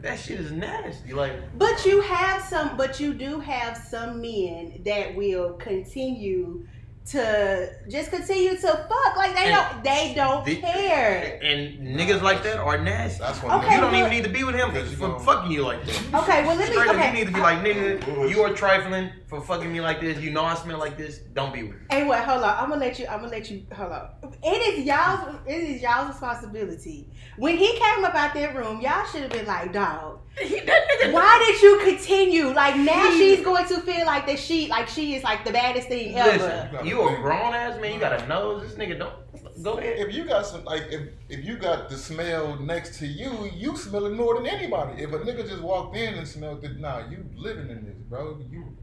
That 0.03 0.19
shit 0.19 0.41
is 0.41 0.53
nasty. 0.53 1.13
Like, 1.13 1.33
But 1.59 1.85
you 1.85 2.01
have 2.01 2.43
some, 2.43 2.77
but 2.77 3.01
you 3.01 3.15
do 3.15 3.41
have 3.41 3.77
some 3.77 4.21
men 4.21 4.81
that 4.85 5.15
will 5.15 5.55
continue 5.55 6.67
to 7.07 7.71
just 7.89 8.11
continue 8.11 8.57
to 8.57 8.67
fuck. 8.67 9.17
Like 9.17 9.35
they 9.37 9.45
And 9.53 9.55
don't, 9.73 9.85
they 9.85 10.13
don't 10.15 10.45
the- 10.45 10.57
care. 10.57 11.39
and 11.43 11.79
niggas 11.99 12.21
like 12.23 12.43
that 12.43 12.59
are 12.59 12.79
nasty. 12.79 13.21
That's 13.21 13.43
what 13.43 13.65
Okay, 13.65 13.75
you 13.75 13.81
don't 13.81 13.93
but- 13.93 13.99
even 13.99 14.11
need 14.11 14.25
to 14.25 14.31
be 14.31 14.43
with 14.45 14.55
him 14.57 14.73
Because 14.73 14.91
you 14.91 15.19
fucking 15.21 15.51
you 15.53 15.63
like 15.63 15.85
that. 15.85 16.23
Okay, 16.23 16.45
well 16.45 16.57
let 16.57 16.69
me. 16.69 16.75
Straight 16.75 16.89
up, 16.89 16.97
Okay, 16.97 17.09
you 17.09 17.13
need 17.25 17.27
to 17.29 17.33
be 17.35 17.41
like, 17.41 17.59
nigga, 17.59 18.29
you 18.31 18.43
are 18.43 18.53
trifling 18.53 19.11
for 19.27 19.41
fucking 19.41 19.73
me 19.73 19.81
like 19.81 20.01
this. 20.01 20.19
You 20.21 20.31
know 20.31 20.45
I 20.45 20.55
smell 20.55 20.79
like 20.79 20.97
this. 20.97 21.19
Don't 21.19 21.53
be 21.53 21.65
with 21.65 21.73
me. 21.73 21.87
Hey, 21.91 22.07
wait, 22.07 22.23
hold 22.23 22.45
on. 22.45 22.57
I'm 22.57 22.69
gonna 22.69 22.81
let 22.81 22.99
you. 22.99 23.07
I'm 23.07 23.21
gonna 23.21 23.33
let 23.33 23.51
you. 23.51 23.67
Hold 23.75 23.93
on. 23.93 24.09
It 24.43 24.79
is 24.79 24.85
y'all's. 24.85 25.37
It 25.47 25.63
is 25.63 25.83
y'all's 25.83 26.09
responsibility. 26.11 27.11
When 27.37 27.57
he 27.57 27.73
came 27.77 28.05
up 28.05 28.15
out 28.15 28.35
that 28.35 28.55
room, 28.55 28.81
y'all 28.81 29.05
should 29.07 29.23
have 29.23 29.33
been 29.33 29.47
like, 29.47 29.73
dog. 29.73 30.21
He, 30.39 30.61
that 30.61 30.89
nigga. 30.89 31.13
Why 31.13 31.45
did 31.47 31.63
you 31.63 31.81
continue? 31.85 32.47
Like 32.49 32.77
now 32.77 33.11
she's 33.11 33.45
going 33.45 33.67
to 33.67 33.81
feel 33.81 34.07
like 34.07 34.27
that 34.27 34.39
she, 34.39 34.69
like 34.69 34.87
she 34.89 35.15
is 35.15 35.25
like 35.25 35.45
the 35.45 35.53
baddest 35.53 35.89
thing 35.89 36.17
ever. 36.17 36.71
Listen, 36.71 36.87
you 36.87 37.09
a 37.09 37.17
grown 37.17 37.55
ass 37.55 37.81
man. 37.81 37.95
You 37.95 38.01
got 38.01 38.23
a 38.23 38.27
nose. 38.29 38.63
This 38.63 38.79
nigga 38.79 38.99
don't. 38.99 39.15
Go 39.63 39.79
ahead. 39.79 39.99
If 39.99 40.15
you 40.15 40.27
got 40.27 40.47
some, 40.47 40.65
like, 40.65 40.85
if 40.91 41.09
if 41.31 41.45
you 41.45 41.57
got 41.57 41.89
the 41.89 41.97
smell 41.97 42.57
next 42.57 42.99
to 42.99 43.07
you, 43.07 43.51
you 43.55 43.77
smell 43.77 44.07
it 44.07 44.13
more 44.13 44.37
than 44.37 44.47
anybody. 44.47 45.03
If 45.03 45.13
a 45.13 45.19
nigga 45.19 45.49
just 45.49 45.63
walked 45.63 45.97
in 45.97 46.15
and 46.15 46.29
smelled 46.29 46.63
it, 46.63 46.79
nah, 46.79 47.09
you 47.09 47.25
living 47.35 47.71
in 47.71 47.87
this, 47.87 47.97
bro. 48.09 48.39
You. 48.51 48.77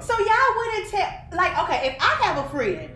So 0.00 0.18
y'all 0.18 0.56
wouldn't 0.56 0.90
tell. 0.90 1.12
Like, 1.32 1.58
okay, 1.64 1.88
if 1.88 1.96
I 2.00 2.24
have 2.24 2.44
a 2.44 2.48
friend, 2.50 2.90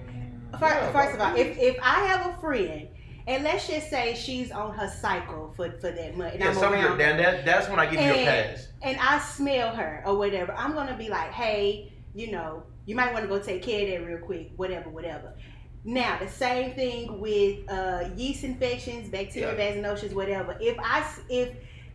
fir- 0.59 0.67
Yeah, 0.69 0.93
first 0.93 1.15
of 1.15 1.21
all, 1.21 1.35
if 1.37 1.59
if 1.59 1.77
I 1.83 2.05
have 2.07 2.27
a 2.35 2.41
friend. 2.41 2.89
And 3.27 3.45
let's 3.45 3.69
just 3.69 3.91
say 3.91 4.15
she's 4.17 4.51
on 4.51 4.75
her 4.75 4.89
cycle 4.89 5.53
for, 5.55 5.71
for 5.79 5.93
that 5.93 6.17
month, 6.17 6.33
and 6.35 6.43
Yeah, 6.43 6.51
I'm 6.51 6.73
around. 6.73 6.99
then 6.99 7.17
that, 7.19 7.45
that's 7.45 7.69
when 7.69 7.79
I 7.79 7.85
give 7.85 8.01
you 8.01 8.11
a 8.11 8.25
pass. 8.25 8.69
and 8.83 8.97
I 8.99 9.21
smell 9.21 9.73
her 9.77 10.03
or 10.05 10.17
whatever, 10.17 10.53
I'm 10.53 10.73
gonna 10.73 10.97
be 10.97 11.09
like, 11.11 11.31
hey, 11.31 11.93
you 12.15 12.33
know, 12.33 12.65
you 12.87 12.97
might 12.97 13.13
want 13.13 13.25
to 13.25 13.29
go 13.29 13.39
take 13.39 13.63
care 13.63 13.85
of 13.85 13.89
that 14.01 14.07
real 14.11 14.19
quick, 14.19 14.51
whatever, 14.57 14.89
whatever. 14.91 15.35
Now 15.85 16.19
the 16.19 16.29
same 16.29 16.75
thing 16.75 17.21
with 17.21 17.71
uh, 17.71 18.09
yeast 18.17 18.43
infections, 18.43 19.09
bacterial 19.11 19.53
vaginosis, 19.55 20.13
whatever. 20.13 20.57
If 20.61 20.77
I 20.81 21.07
if 21.29 21.51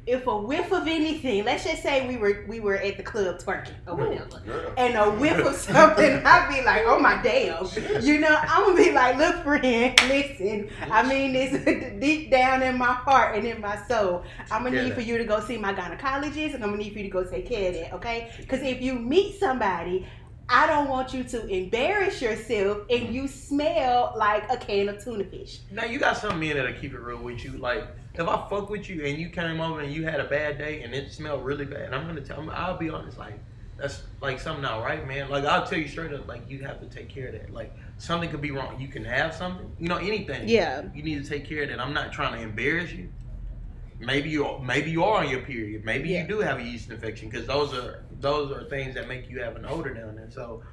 if 0.07 0.27
a 0.27 0.37
whiff 0.37 0.71
of 0.71 0.87
anything, 0.87 1.43
let's 1.45 1.63
just 1.63 1.81
say 1.81 2.07
we 2.07 2.15
were 2.15 2.45
we 2.47 2.59
were 2.59 2.77
at 2.77 2.97
the 2.97 3.03
club 3.03 3.39
twerking 3.39 3.73
or 3.87 3.95
whatever, 3.95 4.39
Girl. 4.45 4.73
and 4.77 4.95
a 4.95 5.09
whiff 5.11 5.43
of 5.43 5.55
something, 5.55 6.21
I'd 6.23 6.47
be 6.49 6.63
like, 6.63 6.83
oh 6.85 6.99
my 6.99 7.19
damn, 7.23 7.65
you 8.03 8.19
know, 8.19 8.37
I'm 8.41 8.65
gonna 8.65 8.75
be 8.75 8.91
like, 8.91 9.17
look, 9.17 9.43
friend, 9.43 9.99
listen, 10.07 10.69
I 10.91 11.07
mean 11.07 11.33
this 11.33 11.53
is 11.53 11.99
deep 11.99 12.29
down 12.29 12.61
in 12.61 12.77
my 12.77 12.93
heart 12.93 13.35
and 13.35 13.47
in 13.47 13.59
my 13.61 13.77
soul. 13.87 14.23
I'm 14.51 14.63
gonna 14.63 14.83
need 14.83 14.93
for 14.93 15.01
you 15.01 15.17
to 15.17 15.25
go 15.25 15.39
see 15.39 15.57
my 15.57 15.73
gynecologist, 15.73 16.53
and 16.53 16.63
I'm 16.63 16.69
gonna 16.69 16.77
need 16.83 16.93
for 16.93 16.99
you 16.99 17.05
to 17.05 17.09
go 17.09 17.23
take 17.23 17.47
care 17.47 17.69
of 17.69 17.75
that, 17.75 17.93
okay? 17.93 18.31
Because 18.37 18.61
if 18.61 18.81
you 18.81 18.93
meet 18.93 19.39
somebody, 19.39 20.05
I 20.47 20.67
don't 20.67 20.89
want 20.89 21.13
you 21.13 21.23
to 21.23 21.47
embarrass 21.47 22.21
yourself 22.21 22.79
and 22.89 23.13
you 23.13 23.27
smell 23.27 24.13
like 24.15 24.49
a 24.51 24.58
can 24.58 24.89
of 24.89 25.03
tuna 25.03 25.23
fish. 25.23 25.60
Now 25.71 25.86
you 25.86 25.97
got 25.97 26.17
some 26.17 26.39
men 26.39 26.55
that'll 26.55 26.73
keep 26.73 26.93
it 26.93 26.99
real 26.99 27.17
with 27.17 27.43
you. 27.43 27.53
Like 27.53 27.88
if 28.13 28.27
I 28.27 28.47
fuck 28.47 28.69
with 28.69 28.88
you 28.88 29.03
and 29.05 29.17
you 29.17 29.29
came 29.29 29.60
over 29.60 29.79
and 29.79 29.91
you 29.91 30.03
had 30.03 30.19
a 30.19 30.25
bad 30.25 30.58
day 30.60 30.84
and 30.84 30.93
it 30.93 31.12
smelled 31.12 31.43
really 31.43 31.65
bad, 31.65 31.93
I'm 31.93 32.05
gonna 32.05 32.21
tell. 32.21 32.47
I'll 32.51 32.77
be 32.77 32.89
honest, 32.89 33.17
like 33.17 33.39
that's 33.77 34.03
like 34.21 34.39
something 34.39 34.62
not 34.62 34.84
right, 34.84 35.05
man. 35.08 35.29
Like 35.29 35.45
I'll 35.45 35.65
tell 35.65 35.79
you 35.79 35.88
straight 35.88 36.13
up, 36.13 36.27
like 36.27 36.47
you 36.47 36.60
have 36.60 36.79
to 36.79 36.86
take 36.86 37.10
care 37.10 37.27
of 37.27 37.34
that. 37.34 37.51
Like 37.51 37.75
something 37.97 38.29
could 38.29 38.41
be 38.41 38.51
wrong. 38.51 38.79
You 38.79 38.88
can 38.88 39.03
have 39.03 39.34
something, 39.34 39.69
you 39.79 39.88
know, 39.88 39.97
anything. 39.97 40.47
Yeah. 40.47 40.84
You 40.93 41.01
need 41.01 41.23
to 41.23 41.29
take 41.29 41.49
care 41.49 41.63
of 41.63 41.69
that. 41.69 41.79
I'm 41.79 41.93
not 41.93 42.13
trying 42.13 42.34
to 42.34 42.41
embarrass 42.41 42.91
you. 42.91 43.10
Maybe 43.99 44.29
you 44.29 44.60
maybe 44.63 44.91
you 44.91 45.03
are 45.03 45.23
on 45.23 45.29
your 45.29 45.41
period. 45.41 45.84
Maybe 45.84 46.10
Yeah. 46.10 46.21
you 46.21 46.27
do 46.27 46.39
have 46.39 46.60
a 46.60 46.63
yeast 46.63 46.91
infection 46.91 47.29
because 47.29 47.47
those 47.47 47.73
are 47.73 48.03
those 48.19 48.51
are 48.51 48.63
things 48.65 48.95
that 48.95 49.08
make 49.08 49.30
you 49.30 49.41
have 49.41 49.56
an 49.56 49.65
odor 49.65 49.93
down 49.93 50.15
there. 50.15 50.30
So. 50.32 50.63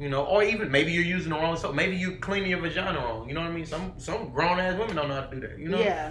You 0.00 0.08
know, 0.08 0.24
or 0.24 0.42
even 0.42 0.70
maybe 0.70 0.90
you're 0.90 1.04
using 1.04 1.30
the 1.30 1.36
wrong 1.36 1.56
soap. 1.56 1.74
Maybe 1.74 1.96
you 1.96 2.16
cleaning 2.16 2.50
your 2.50 2.60
vagina 2.60 2.98
wrong. 2.98 3.28
You 3.28 3.34
know 3.34 3.42
what 3.42 3.50
I 3.50 3.52
mean? 3.52 3.66
Some 3.66 3.92
some 3.98 4.30
grown 4.32 4.58
ass 4.58 4.76
women 4.76 4.96
don't 4.96 5.06
know 5.06 5.14
how 5.14 5.26
to 5.26 5.34
do 5.40 5.46
that. 5.46 5.58
You 5.58 5.68
know? 5.68 5.78
Yeah. 5.78 6.10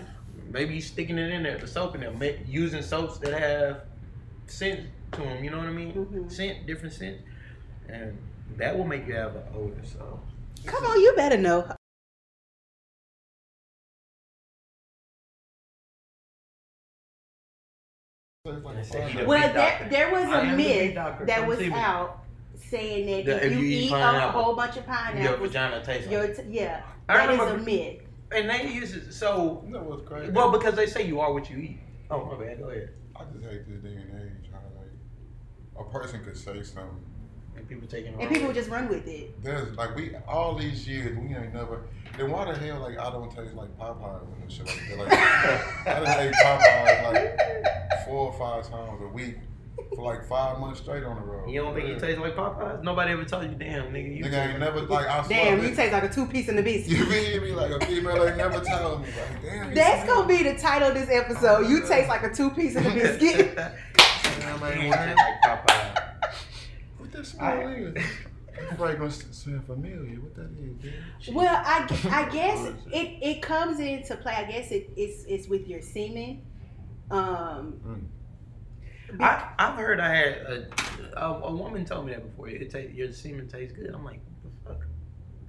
Maybe 0.50 0.76
you 0.76 0.82
sticking 0.82 1.18
it 1.18 1.32
in 1.32 1.44
there, 1.44 1.58
the 1.58 1.68
soap 1.68 1.96
in 1.96 2.02
there, 2.02 2.40
using 2.48 2.84
soaps 2.84 3.18
that 3.18 3.38
have 3.38 3.82
scent 4.46 4.82
to 5.14 5.22
them. 5.22 5.44
You 5.44 5.50
know 5.50 5.58
what 5.58 5.68
I 5.68 5.72
mean? 5.72 5.94
Mhm. 5.94 6.32
Scent, 6.32 6.68
different 6.68 6.94
scent, 6.94 7.18
and 7.90 8.18
that 8.58 8.78
will 8.78 8.86
make 8.86 9.08
you 9.08 9.16
have 9.16 9.36
an 9.36 9.44
odor. 9.56 9.82
So 9.84 10.22
Come 10.66 10.86
on, 10.86 11.02
you 11.02 11.14
better 11.16 11.38
know. 11.38 11.66
He 18.44 18.52
the 18.52 18.60
Well, 19.28 19.40
big 19.40 19.54
there, 19.54 19.54
doctor. 19.54 19.90
there 19.90 20.12
was 20.12 20.24
I 20.24 20.40
a 20.40 20.42
am 20.42 20.58
the 20.58 20.64
big 20.64 20.86
myth 20.88 20.96
doctor. 20.96 21.26
that 21.28 21.40
Come 21.42 21.48
was 21.48 21.60
see 21.60 21.70
me. 21.70 21.76
out 21.76 22.24
saying 22.56 23.06
that 23.06 23.26
That 23.26 23.46
if, 23.46 23.52
if 23.52 23.60
you, 23.60 23.66
you 23.66 23.68
eat 23.78 23.84
eat 23.84 23.88
a 23.90 23.92
pineapple, 23.92 24.42
whole 24.44 24.56
bunch 24.56 24.78
of 24.78 24.86
pineapple. 24.88 25.22
Your 25.22 25.34
pineapples, 25.34 25.50
vagina 25.52 25.86
tastes 25.86 26.10
your 26.12 26.22
like. 26.24 26.36
t- 26.38 26.44
yeah, 26.50 26.82
I 27.08 27.18
that 27.28 27.34
is 27.36 27.40
a 27.40 27.58
myth. 27.60 28.02
And 28.32 28.50
they 28.50 28.72
use 28.74 28.96
it 28.96 29.14
so. 29.14 29.62
You 29.68 29.74
know 29.74 29.84
what's 29.84 30.08
crazy? 30.08 30.32
Well, 30.32 30.50
because 30.52 30.74
they 30.74 30.88
say 30.88 31.06
you 31.06 31.20
are 31.20 31.32
what 31.32 31.52
you 31.52 31.58
eat. 31.58 31.80
Oh 32.10 32.26
my 32.26 32.44
bad. 32.44 32.58
Go 32.60 32.70
ahead. 32.70 32.90
I 33.16 33.26
just 33.26 33.46
hate 33.46 33.68
this 33.70 33.80
day 33.84 33.96
and 33.96 34.20
age. 34.20 34.50
How 34.52 34.60
like 34.76 35.86
a 35.88 35.92
person 35.92 36.24
could 36.24 36.36
say 36.38 36.64
something. 36.64 36.98
And 37.56 37.68
people 37.68 37.88
taking. 37.88 38.20
And 38.20 38.30
people 38.30 38.54
just 38.54 38.70
run 38.70 38.88
with 38.88 39.08
it. 39.08 39.42
There's 39.44 39.76
like 39.78 39.96
we 39.96 40.16
all 40.28 40.56
these 40.56 40.88
years 40.88 41.18
we 41.18 41.36
ain't 41.36 41.54
never. 41.54 41.84
Then 42.18 42.32
why 42.32 42.52
the 42.52 42.58
hell 42.58 42.80
like 42.80 42.98
I 43.00 43.10
don't 43.12 43.30
taste 43.34 43.54
like 43.56 43.70
Popeyes 43.78 44.22
and 44.42 44.52
shit 44.52 44.66
like 44.98 45.10
that? 45.10 45.84
Like 45.86 45.96
I 45.96 46.00
done 46.04 46.20
ate 46.28 46.34
Popeyes 46.34 47.14
like 47.14 48.06
four 48.06 48.32
or 48.32 48.40
five 48.40 48.70
times 48.70 49.02
a 49.02 49.08
week 49.08 49.38
for 49.96 50.04
like 50.04 50.26
five 50.28 50.60
months 50.60 50.82
straight 50.82 51.04
on 51.04 51.16
the 51.16 51.22
road. 51.22 51.50
You 51.50 51.62
don't 51.62 51.74
think 51.74 51.88
you 51.88 52.00
taste 52.00 52.20
like 52.20 52.36
Popeyes? 52.36 52.84
Nobody 52.84 53.12
ever 53.12 53.24
told 53.26 53.44
you, 53.44 53.56
damn 53.56 53.92
nigga. 53.94 54.18
You 54.18 54.24
Nigga 54.26 54.50
ain't 54.52 54.60
never 54.60 54.82
like 54.82 55.08
I 55.08 55.24
swear. 55.24 55.46
Damn, 55.58 55.64
you 55.64 55.76
taste 55.76 55.94
like 55.94 56.04
a 56.04 56.10
two 56.10 56.26
piece 56.26 56.50
in 56.50 56.56
the 56.56 56.62
biscuit. 56.64 56.98
You 56.98 57.06
feel 57.06 57.42
me? 57.42 57.52
Like 57.54 57.72
a 57.72 57.86
female 57.86 58.24
ain't 58.28 58.38
never 58.38 58.60
told 58.60 59.02
me. 59.02 59.08
Like 59.08 59.42
damn. 59.42 59.74
That's 59.74 60.04
smell- 60.04 60.24
gonna 60.24 60.28
be 60.28 60.44
the 60.44 60.56
title 60.58 60.90
of 60.90 60.94
this 60.94 61.10
episode. 61.10 61.68
You 61.70 61.86
taste 61.88 62.10
like 62.10 62.24
a 62.24 62.34
two 62.34 62.50
piece 62.52 62.76
in 62.76 62.84
the 62.84 62.90
biscuit. 62.94 63.56
Damn, 63.56 64.60
You 64.62 64.66
ain't 64.68 64.84
ain't 64.84 64.94
taste 64.94 65.18
like 65.18 65.66
Popeyes. 65.68 65.91
What 67.12 67.24
that 67.24 67.26
smell 67.26 67.68
is? 67.70 67.94
That 67.94 68.78
fragrance 68.78 69.26
smell 69.32 69.62
familiar. 69.66 70.20
What 70.20 70.36
that 70.36 70.50
is, 70.60 70.76
dude? 71.26 71.36
well, 71.36 71.62
I, 71.66 71.88
I 72.12 72.30
guess 72.30 72.68
it, 72.92 73.18
it 73.22 73.42
comes 73.42 73.80
into 73.80 74.16
play. 74.18 74.34
I 74.34 74.44
guess 74.44 74.72
it, 74.72 74.90
it's 74.98 75.24
it's 75.26 75.48
with 75.48 75.68
your 75.68 75.82
semen. 75.82 76.42
Um, 77.10 78.08
be- 79.18 79.24
I, 79.24 79.50
I've 79.60 79.76
heard 79.76 80.00
I 80.00 80.16
had 80.16 80.28
a, 80.34 80.68
a, 81.18 81.40
a 81.44 81.54
woman 81.56 81.86
told 81.86 82.06
me 82.06 82.14
that 82.14 82.24
before. 82.24 82.48
It 82.50 82.70
taste, 82.70 82.94
your 82.94 83.12
semen 83.12 83.48
tastes 83.48 83.76
good. 83.76 83.92
I'm 83.94 84.04
like, 84.06 84.20
what 84.44 84.54
the 84.64 84.74
fuck? 84.74 84.88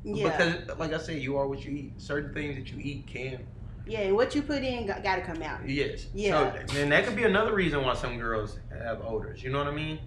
yeah, 0.04 0.54
Because, 0.64 0.78
like 0.78 0.92
I 0.92 0.98
said, 0.98 1.22
you 1.22 1.36
are 1.36 1.46
what 1.46 1.64
you 1.64 1.72
eat. 1.72 2.00
Certain 2.00 2.32
things 2.34 2.56
that 2.56 2.72
you 2.72 2.80
eat 2.82 3.06
can. 3.06 3.46
yeah. 3.86 4.00
And 4.00 4.16
what 4.16 4.34
you 4.34 4.42
put 4.42 4.62
in 4.64 4.86
got, 4.86 5.02
got 5.04 5.16
to 5.16 5.22
come 5.22 5.42
out. 5.42 5.68
Yes. 5.68 6.06
Yeah. 6.14 6.52
So, 6.66 6.76
and 6.80 6.90
that 6.92 7.04
could 7.06 7.14
be 7.16 7.24
another 7.24 7.54
reason 7.54 7.82
why 7.84 7.94
some 7.94 8.18
girls 8.18 8.58
have 8.76 9.00
odors. 9.04 9.42
You 9.42 9.50
know 9.50 9.58
what 9.58 9.68
I 9.68 9.72
mean? 9.72 9.98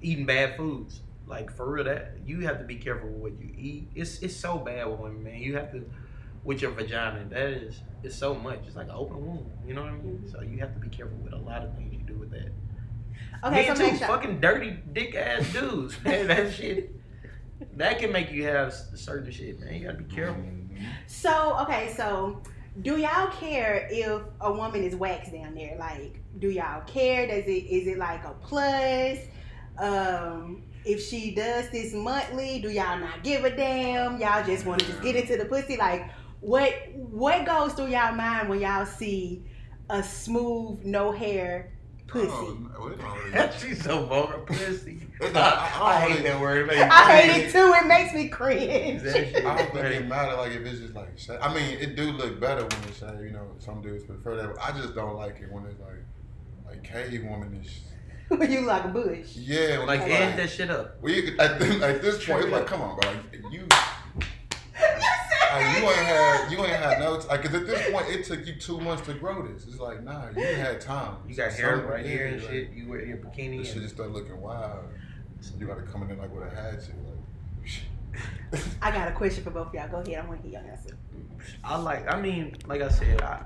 Eating 0.00 0.26
bad 0.26 0.56
foods. 0.56 1.00
Like 1.26 1.54
for 1.54 1.70
real, 1.70 1.84
that 1.84 2.18
you 2.24 2.40
have 2.40 2.58
to 2.58 2.64
be 2.64 2.76
careful 2.76 3.08
with 3.08 3.32
what 3.32 3.40
you 3.40 3.52
eat. 3.56 3.88
It's 3.94 4.20
it's 4.20 4.36
so 4.36 4.58
bad 4.58 4.88
with 4.88 5.00
women, 5.00 5.24
man. 5.24 5.40
You 5.40 5.56
have 5.56 5.72
to 5.72 5.84
with 6.44 6.62
your 6.62 6.70
vagina. 6.70 7.24
That 7.28 7.48
is 7.48 7.80
it's 8.04 8.16
so 8.16 8.34
much. 8.34 8.60
It's 8.66 8.76
like 8.76 8.86
an 8.86 8.94
open 8.94 9.26
wound. 9.26 9.50
You 9.66 9.74
know 9.74 9.82
what 9.82 9.90
I 9.90 9.96
mean? 9.96 10.18
Mm-hmm. 10.18 10.30
So 10.30 10.42
you 10.42 10.58
have 10.58 10.72
to 10.74 10.80
be 10.80 10.88
careful 10.88 11.18
with 11.18 11.32
a 11.32 11.38
lot 11.38 11.62
of 11.62 11.74
things 11.74 11.92
you 11.92 11.98
do 12.06 12.14
with 12.14 12.30
that. 12.30 12.52
Okay, 13.44 13.68
Me 13.68 13.74
so 13.74 13.90
too. 13.90 13.96
Fucking 13.96 14.40
dirty 14.40 14.78
dick 14.92 15.14
ass 15.16 15.52
dudes. 15.52 15.96
man, 16.04 16.28
that 16.28 16.52
shit. 16.52 16.92
That 17.76 17.98
can 17.98 18.12
make 18.12 18.30
you 18.30 18.44
have 18.44 18.72
certain 18.72 19.30
shit, 19.32 19.58
man. 19.60 19.74
You 19.74 19.86
gotta 19.86 19.98
be 19.98 20.14
careful. 20.14 20.42
Mm-hmm. 20.42 20.84
So 21.08 21.58
okay, 21.62 21.92
so 21.96 22.40
do 22.82 22.98
y'all 22.98 23.28
care 23.28 23.88
if 23.90 24.22
a 24.40 24.52
woman 24.52 24.82
is 24.82 24.94
waxed 24.94 25.32
down 25.32 25.54
there? 25.54 25.76
Like, 25.78 26.20
do 26.38 26.50
y'all 26.50 26.82
care? 26.82 27.26
Does 27.26 27.46
it 27.46 27.64
is 27.64 27.86
it 27.86 27.98
like 27.98 28.24
a 28.24 28.34
plus? 28.42 29.18
Um, 29.78 30.62
if 30.84 31.02
she 31.04 31.34
does 31.34 31.68
this 31.70 31.92
monthly, 31.92 32.60
do 32.60 32.70
y'all 32.70 32.98
not 32.98 33.22
give 33.22 33.44
a 33.44 33.54
damn? 33.54 34.18
Y'all 34.20 34.44
just 34.44 34.64
want 34.66 34.80
to 34.80 34.86
just 34.86 35.02
get 35.02 35.16
into 35.16 35.36
the 35.36 35.44
pussy? 35.44 35.76
Like, 35.76 36.08
what 36.40 36.72
what 36.94 37.44
goes 37.44 37.72
through 37.74 37.88
y'all 37.88 38.14
mind 38.14 38.48
when 38.48 38.60
y'all 38.60 38.86
see 38.86 39.44
a 39.90 40.02
smooth, 40.02 40.84
no 40.84 41.10
hair 41.12 41.72
pussy? 42.06 42.28
Oh, 42.30 42.70
well, 42.78 42.88
really- 42.90 43.52
She's 43.58 43.82
so 43.82 44.04
vulgar, 44.06 44.38
pussy. 44.38 45.02
It 45.18 45.34
I, 45.34 45.40
I 45.40 45.82
I 45.82 46.00
hate 46.00 46.08
really- 46.10 46.22
that 46.24 46.40
word. 46.40 46.66
man. 46.66 46.90
I 46.92 47.16
hate 47.16 47.46
it 47.46 47.50
too. 47.52 47.72
It 47.74 47.86
makes 47.86 48.12
me 48.14 48.28
cringe. 48.28 49.02
That 49.02 49.14
shit 49.14 49.46
I 49.46 49.56
don't 49.56 49.72
think 49.72 49.86
it 49.86 50.06
matter 50.06 50.36
like 50.36 50.52
if 50.52 50.60
it's 50.66 50.78
just 50.80 50.94
like 50.94 51.18
sha- 51.18 51.38
I 51.40 51.52
mean 51.54 51.78
it 51.80 51.96
do 51.96 52.12
look 52.12 52.38
better 52.38 52.60
when 52.62 52.88
it's 52.88 52.98
shaved, 52.98 53.22
you 53.22 53.30
know, 53.30 53.46
some 53.58 53.80
dudes 53.80 54.04
prefer 54.04 54.36
that. 54.36 54.54
But 54.54 54.62
I 54.62 54.78
just 54.78 54.94
don't 54.94 55.16
like 55.16 55.40
it 55.40 55.50
when 55.50 55.64
it's 55.64 55.80
like 55.80 56.04
like 56.66 56.84
cave 56.84 57.22
womanish. 57.24 57.80
when 58.28 58.50
you 58.50 58.60
like 58.62 58.84
a 58.84 58.88
bush. 58.88 59.36
Yeah, 59.36 59.78
when 59.78 59.86
Like, 59.86 60.02
I'm 60.02 60.10
end 60.10 60.38
that 60.38 60.50
shit 60.50 60.70
up. 60.70 61.00
well, 61.00 61.12
you, 61.12 61.36
at, 61.38 61.58
this, 61.58 61.82
at 61.82 62.02
this 62.02 62.24
point, 62.26 62.44
it's 62.44 62.52
like, 62.52 62.66
come 62.66 62.82
on, 62.82 62.98
bro. 62.98 63.10
Like, 63.10 63.52
you, 63.52 63.66
like, 63.68 65.78
you 65.78 65.84
ain't 65.84 65.94
had, 65.94 66.50
you 66.50 66.58
ain't 66.58 66.68
had 66.76 66.98
no, 66.98 67.12
like, 67.28 67.42
cause 67.42 67.54
at 67.54 67.66
this 67.66 67.90
point, 67.90 68.06
it 68.08 68.24
took 68.24 68.46
you 68.46 68.54
two 68.54 68.80
months 68.80 69.06
to 69.06 69.14
grow 69.14 69.46
this. 69.46 69.66
It's 69.66 69.78
like, 69.78 70.02
nah, 70.02 70.28
you 70.36 70.42
ain't 70.42 70.58
had 70.58 70.80
time. 70.80 71.16
You 71.28 71.34
got 71.36 71.52
So, 71.52 71.62
hair 71.62 71.76
right 71.78 72.04
here 72.04 72.26
and 72.26 72.42
like, 72.42 72.50
shit. 72.50 72.70
You 72.72 72.88
wear 72.88 73.04
your 73.04 73.18
bikini. 73.18 73.58
This 73.58 73.72
shit 73.72 73.82
just 73.82 73.94
start 73.94 74.10
looking 74.10 74.40
wild. 74.40 74.84
You 75.58 75.66
gotta 75.66 75.82
come 75.82 76.02
in 76.10 76.18
like 76.18 76.34
with 76.34 76.50
a 76.52 76.54
hatchet, 76.54 76.94
like. 78.52 78.62
I 78.82 78.90
got 78.90 79.08
a 79.08 79.12
question 79.12 79.44
for 79.44 79.50
both 79.50 79.68
of 79.68 79.74
y'all. 79.74 79.88
Go 79.88 79.98
ahead. 79.98 80.24
I 80.24 80.28
want 80.28 80.42
to 80.42 80.48
hear 80.48 80.60
your 80.60 80.70
answer. 80.70 80.96
I 81.62 81.76
like. 81.76 82.12
I 82.12 82.20
mean, 82.20 82.56
like 82.66 82.82
I 82.82 82.88
said, 82.88 83.20
I 83.22 83.44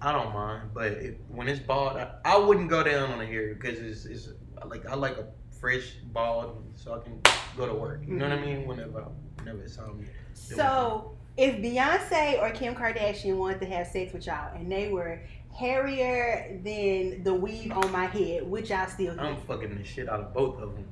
I 0.00 0.12
don't 0.12 0.32
mind, 0.32 0.70
but 0.74 0.92
it, 0.92 1.20
when 1.28 1.48
it's 1.48 1.60
bald, 1.60 1.96
I, 1.96 2.10
I 2.24 2.36
wouldn't 2.36 2.68
go 2.68 2.82
down 2.82 3.12
on 3.12 3.18
the 3.18 3.26
hair 3.26 3.54
because 3.54 3.78
it's, 3.78 4.04
it's 4.04 4.28
like 4.66 4.86
I 4.86 4.94
like 4.94 5.16
a 5.16 5.26
fresh 5.58 5.92
bald 6.12 6.62
so 6.74 6.94
I 6.94 6.98
can 6.98 7.20
go 7.56 7.66
to 7.66 7.74
work. 7.74 8.02
You 8.06 8.14
know 8.14 8.28
what 8.28 8.38
I 8.38 8.40
mm-hmm. 8.40 8.58
mean? 8.58 8.66
Whenever 8.66 9.06
whenever 9.38 9.62
it's 9.62 9.78
on. 9.78 10.06
So, 10.34 11.16
if 11.36 11.56
Beyonce 11.56 12.40
or 12.42 12.50
Kim 12.50 12.74
Kardashian 12.74 13.36
wanted 13.36 13.60
to 13.60 13.66
have 13.66 13.86
sex 13.86 14.12
with 14.12 14.26
y'all 14.26 14.54
and 14.54 14.70
they 14.70 14.88
were 14.88 15.22
hairier 15.52 16.60
than 16.62 17.22
the 17.22 17.32
weave 17.32 17.72
on 17.72 17.90
my 17.90 18.06
head, 18.06 18.48
which 18.48 18.70
y'all 18.70 18.86
still 18.88 19.14
do? 19.14 19.20
I'm 19.20 19.36
fucking 19.42 19.76
the 19.76 19.84
shit 19.84 20.08
out 20.08 20.20
of 20.20 20.34
both 20.34 20.60
of 20.60 20.74
them. 20.74 20.84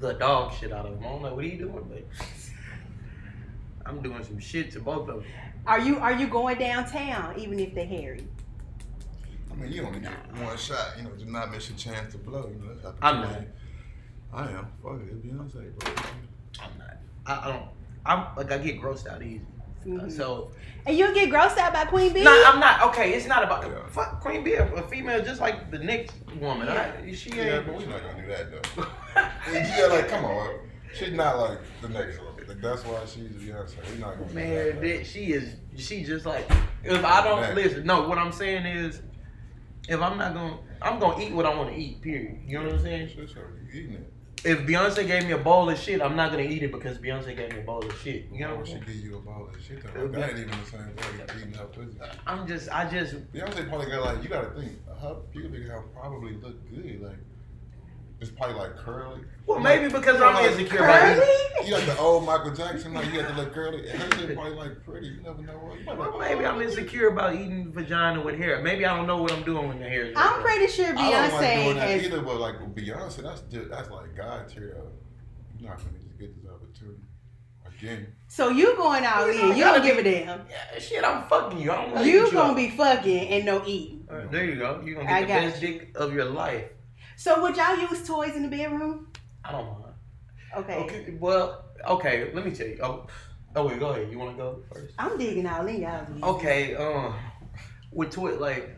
The 0.00 0.14
dog 0.14 0.54
shit 0.54 0.72
out 0.72 0.86
of 0.86 0.94
them. 0.94 1.04
I 1.04 1.08
don't 1.08 1.22
know 1.22 1.34
what 1.34 1.44
he 1.44 1.52
doing, 1.52 1.86
but 1.88 2.04
I'm 3.86 4.00
doing 4.02 4.22
some 4.24 4.38
shit 4.38 4.70
to 4.72 4.80
both 4.80 5.08
of 5.08 5.16
them. 5.22 5.24
Are 5.66 5.78
you 5.80 5.98
are 5.98 6.12
you 6.12 6.26
going 6.26 6.58
downtown 6.58 7.38
even 7.38 7.58
if 7.58 7.74
they're 7.74 7.86
hairy? 7.86 8.26
I 9.50 9.54
mean, 9.54 9.72
you 9.72 9.84
only 9.84 10.00
get 10.00 10.12
one 10.36 10.56
shot, 10.56 10.94
you 10.96 11.04
know, 11.04 11.10
do 11.10 11.24
not 11.26 11.50
miss 11.52 11.68
your 11.68 11.78
chance 11.78 12.12
to 12.12 12.18
blow. 12.18 12.48
You 12.48 12.66
know, 12.66 12.74
that's 12.74 12.96
I'm 13.02 13.16
opportunity. 13.18 13.46
I 14.32 14.50
am. 14.50 14.66
Fuck 14.82 15.00
it, 15.02 15.22
Beyonce, 15.22 15.78
bro. 15.78 15.92
I'm 16.60 16.78
not. 16.78 16.96
I, 17.26 17.48
I 17.48 17.52
don't. 17.52 17.68
I'm 18.04 18.36
like 18.36 18.50
I 18.50 18.58
get 18.58 18.80
grossed 18.80 19.06
out 19.06 19.22
easy. 19.22 19.42
Mhm. 19.86 20.10
So 20.10 20.52
And 20.86 20.96
you'll 20.96 21.12
get 21.12 21.28
grossed 21.28 21.58
out 21.58 21.72
by 21.72 21.84
Queen 21.84 22.12
Bey? 22.12 22.22
No, 22.24 22.30
I'm 22.46 22.60
not. 22.60 22.82
Okay, 22.88 23.12
it's 23.12 23.26
not 23.26 23.42
about 23.44 23.64
Yeah. 23.64 23.86
fuck 23.88 24.20
Queen 24.20 24.42
Bey, 24.44 24.54
a 24.54 24.82
female 24.84 25.22
just 25.22 25.40
like 25.40 25.70
the 25.70 25.78
next 25.78 26.14
woman. 26.40 26.68
I, 26.68 27.12
she 27.12 27.30
Yeah, 27.30 27.58
ain't. 27.58 27.66
but 27.66 27.76
we're 27.76 27.86
not 27.86 28.00
gonna 28.02 28.22
do 28.22 28.28
that 28.28 28.50
though. 28.76 28.86
yeah, 29.52 29.86
like, 29.86 30.08
come 30.08 30.24
on. 30.24 30.58
She's 30.94 31.12
not 31.12 31.38
like 31.38 31.58
the 31.80 31.88
next 31.88 32.18
one. 32.20 32.31
That's 32.62 32.84
why 32.84 33.04
she's 33.06 33.24
Beyonce. 33.24 33.74
We're 33.90 33.98
not 33.98 34.18
gonna 34.18 34.32
Man, 34.32 34.80
that. 34.80 35.06
she 35.06 35.32
is. 35.32 35.56
She 35.76 36.04
just 36.04 36.24
like. 36.24 36.48
If 36.84 37.04
I 37.04 37.24
don't 37.24 37.56
listen, 37.56 37.84
no. 37.84 38.08
What 38.08 38.18
I'm 38.18 38.30
saying 38.30 38.64
is, 38.66 39.02
if 39.88 40.00
I'm 40.00 40.16
not 40.16 40.32
gonna, 40.32 40.58
I'm 40.80 41.00
gonna 41.00 41.20
eat 41.22 41.32
what 41.32 41.44
I 41.44 41.54
want 41.54 41.70
to 41.70 41.76
eat. 41.76 42.00
Period. 42.00 42.38
You 42.46 42.58
know 42.58 42.66
what 42.66 42.74
I'm 42.74 42.82
saying? 42.82 43.08
Shit, 43.08 43.30
sure, 43.30 43.50
you 43.66 43.80
eating 43.80 43.94
it. 43.94 44.12
If 44.44 44.60
Beyonce 44.60 45.06
gave 45.06 45.24
me 45.24 45.32
a 45.32 45.38
bowl 45.38 45.70
of 45.70 45.78
shit, 45.78 46.00
I'm 46.00 46.14
not 46.14 46.30
gonna 46.30 46.44
eat 46.44 46.62
it 46.62 46.70
because 46.72 46.98
Beyonce 46.98 47.36
gave 47.36 47.52
me 47.52 47.60
a 47.60 47.64
bowl 47.64 47.84
of 47.84 48.00
shit. 48.00 48.26
You 48.32 48.40
know 48.40 48.46
what 48.46 48.52
I'm 48.52 48.58
would 48.58 48.66
she 48.66 48.72
saying? 48.74 48.84
give 48.86 48.96
you 48.96 49.16
a 49.16 49.20
bowl 49.20 49.48
of 49.52 49.60
shit 49.60 49.94
though? 49.94 50.08
That 50.08 50.30
ain't 50.30 50.38
even 50.38 50.50
the 50.50 50.66
same 50.70 50.88
thing 50.96 51.38
eating 51.38 51.54
her 51.54 51.64
pussy. 51.66 51.98
I'm 52.26 52.46
just. 52.46 52.68
I 52.70 52.88
just. 52.88 53.32
Beyonce 53.32 53.68
probably 53.68 53.86
got 53.86 54.04
like, 54.04 54.22
you 54.22 54.28
gotta 54.28 54.50
think, 54.50 54.72
her 55.00 55.16
pubic 55.32 55.66
hair 55.66 55.82
probably 55.92 56.34
look 56.34 56.70
good. 56.70 57.02
Like, 57.02 57.18
it's 58.22 58.30
probably 58.30 58.56
like 58.56 58.76
curly. 58.76 59.20
Well, 59.46 59.60
Like, 59.60 59.80
maybe 59.82 59.92
because 59.92 60.20
I'm 60.20 60.34
like, 60.34 60.52
insecure 60.52 60.78
about 60.78 61.00
Curly? 61.00 61.20
it. 61.26 61.66
You 61.66 61.74
like 61.74 61.86
the 61.86 61.98
old 61.98 62.24
Michael 62.24 62.52
Jackson, 62.54 62.94
like 62.94 63.06
you 63.12 63.20
had 63.20 63.28
to 63.28 63.34
look 63.34 63.52
curly. 63.52 63.88
And 63.90 64.00
her 64.00 64.18
shit 64.18 64.34
probably 64.34 64.54
like 64.54 64.84
pretty. 64.84 65.08
You 65.08 65.20
never 65.22 65.42
know 65.42 65.52
what. 65.54 65.78
You 65.80 65.84
might 65.84 65.98
Well, 65.98 66.18
like, 66.18 66.30
maybe 66.30 66.44
oh, 66.46 66.50
I'm 66.52 66.62
insecure 66.62 67.08
about 67.08 67.34
eating 67.34 67.72
vagina 67.72 68.20
with 68.22 68.36
hair. 68.38 68.62
Maybe 68.62 68.86
I 68.86 68.96
don't 68.96 69.06
know 69.08 69.20
what 69.20 69.32
I'm 69.32 69.42
doing 69.42 69.68
with 69.68 69.78
the 69.80 69.88
hair. 69.88 70.12
I'm 70.16 70.40
pretty 70.42 70.68
sure 70.68 70.86
Beyonce. 70.94 70.96
I 70.96 71.10
don't 71.28 71.32
like 71.32 71.64
doing 71.64 71.76
that 71.76 71.88
has. 71.90 72.04
either, 72.04 72.20
but 72.22 72.36
like 72.40 72.54
Beyonce, 72.74 73.22
that's 73.22 73.40
just, 73.50 73.68
that's 73.68 73.90
like 73.90 74.16
God 74.16 74.48
tier. 74.48 74.70
of, 74.78 74.92
You're 75.58 75.70
not 75.70 75.78
gonna 75.78 75.98
just 75.98 76.18
get 76.18 76.40
this 76.40 76.50
opportunity 76.50 77.02
again. 77.66 78.12
So 78.28 78.48
you 78.50 78.76
going 78.76 79.04
out 79.04 79.26
You 79.34 79.50
in? 79.50 79.56
You 79.56 79.64
don't 79.64 79.82
give 79.82 79.98
a 79.98 80.02
damn. 80.04 80.40
Yeah, 80.48 80.78
shit, 80.78 81.04
I'm 81.04 81.24
fucking 81.24 81.60
you. 81.60 81.72
I 81.72 81.76
don't 81.82 81.92
wanna 81.94 82.06
You 82.06 82.26
eat 82.28 82.32
gonna 82.32 82.50
up. 82.52 82.56
be 82.56 82.70
fucking 82.70 83.28
and 83.28 83.44
no 83.44 83.62
eating. 83.66 84.06
Uh, 84.10 84.22
there 84.30 84.44
you 84.44 84.54
go. 84.56 84.80
You 84.84 84.94
gonna 84.94 85.10
I 85.10 85.20
get 85.20 85.26
the 85.28 85.34
got 85.34 85.40
best 85.50 85.62
you. 85.62 85.68
dick 85.78 85.92
of 85.96 86.12
your 86.12 86.26
life. 86.26 86.64
So 87.22 87.40
would 87.40 87.56
y'all 87.56 87.76
use 87.76 88.04
toys 88.04 88.34
in 88.34 88.42
the 88.42 88.48
bedroom? 88.48 89.06
I 89.44 89.52
don't 89.52 89.66
mind. 89.66 89.94
Okay. 90.56 90.76
Okay. 90.78 91.16
Well, 91.20 91.66
okay. 91.86 92.32
Let 92.34 92.44
me 92.44 92.50
tell 92.50 92.66
you. 92.66 92.80
Oh, 92.82 93.06
oh 93.54 93.68
wait. 93.68 93.78
Go 93.78 93.90
ahead. 93.90 94.10
You 94.10 94.18
want 94.18 94.36
to 94.36 94.42
go 94.42 94.62
first? 94.72 94.92
I'm 94.98 95.16
digging 95.16 95.46
all 95.46 95.64
in 95.68 95.82
y'all. 95.82 96.04
business. 96.04 96.24
Okay. 96.24 96.74
Um, 96.74 97.14
with 97.92 98.10
Twit, 98.10 98.40
like 98.40 98.76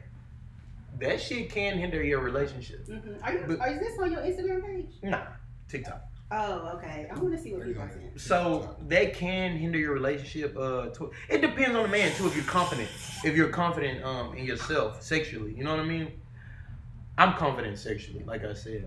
that 1.00 1.22
shit 1.22 1.48
can 1.48 1.78
hinder 1.78 2.02
your 2.04 2.20
relationship. 2.20 2.86
Mm-hmm. 2.86 3.24
Are 3.24 3.32
you? 3.32 3.44
But- 3.48 3.60
Are, 3.60 3.72
is 3.72 3.80
this 3.80 3.98
on 3.98 4.12
your 4.12 4.20
Instagram 4.20 4.62
page? 4.62 4.90
Nah, 5.02 5.22
TikTok. 5.70 6.02
Oh, 6.30 6.72
okay. 6.76 7.06
I 7.10 7.18
want 7.18 7.34
to 7.34 7.40
see 7.42 7.54
what 7.54 7.64
people 7.64 7.80
are 7.80 7.90
saying. 7.90 8.12
So 8.16 8.76
that 8.88 9.14
can 9.14 9.56
hinder 9.56 9.78
your 9.78 9.94
relationship. 9.94 10.54
Uh, 10.54 10.88
tw- 10.88 11.12
it 11.30 11.40
depends 11.40 11.74
on 11.74 11.84
the 11.84 11.88
man 11.88 12.14
too. 12.14 12.26
If 12.26 12.36
you're 12.36 12.44
confident, 12.44 12.90
if 13.24 13.34
you're 13.34 13.48
confident 13.48 14.04
um 14.04 14.34
in 14.34 14.44
yourself 14.44 15.02
sexually, 15.02 15.54
you 15.54 15.64
know 15.64 15.70
what 15.70 15.80
I 15.80 15.88
mean. 15.88 16.12
I'm 17.18 17.34
confident 17.34 17.78
sexually, 17.78 18.24
like 18.24 18.44
I 18.44 18.54
said. 18.54 18.86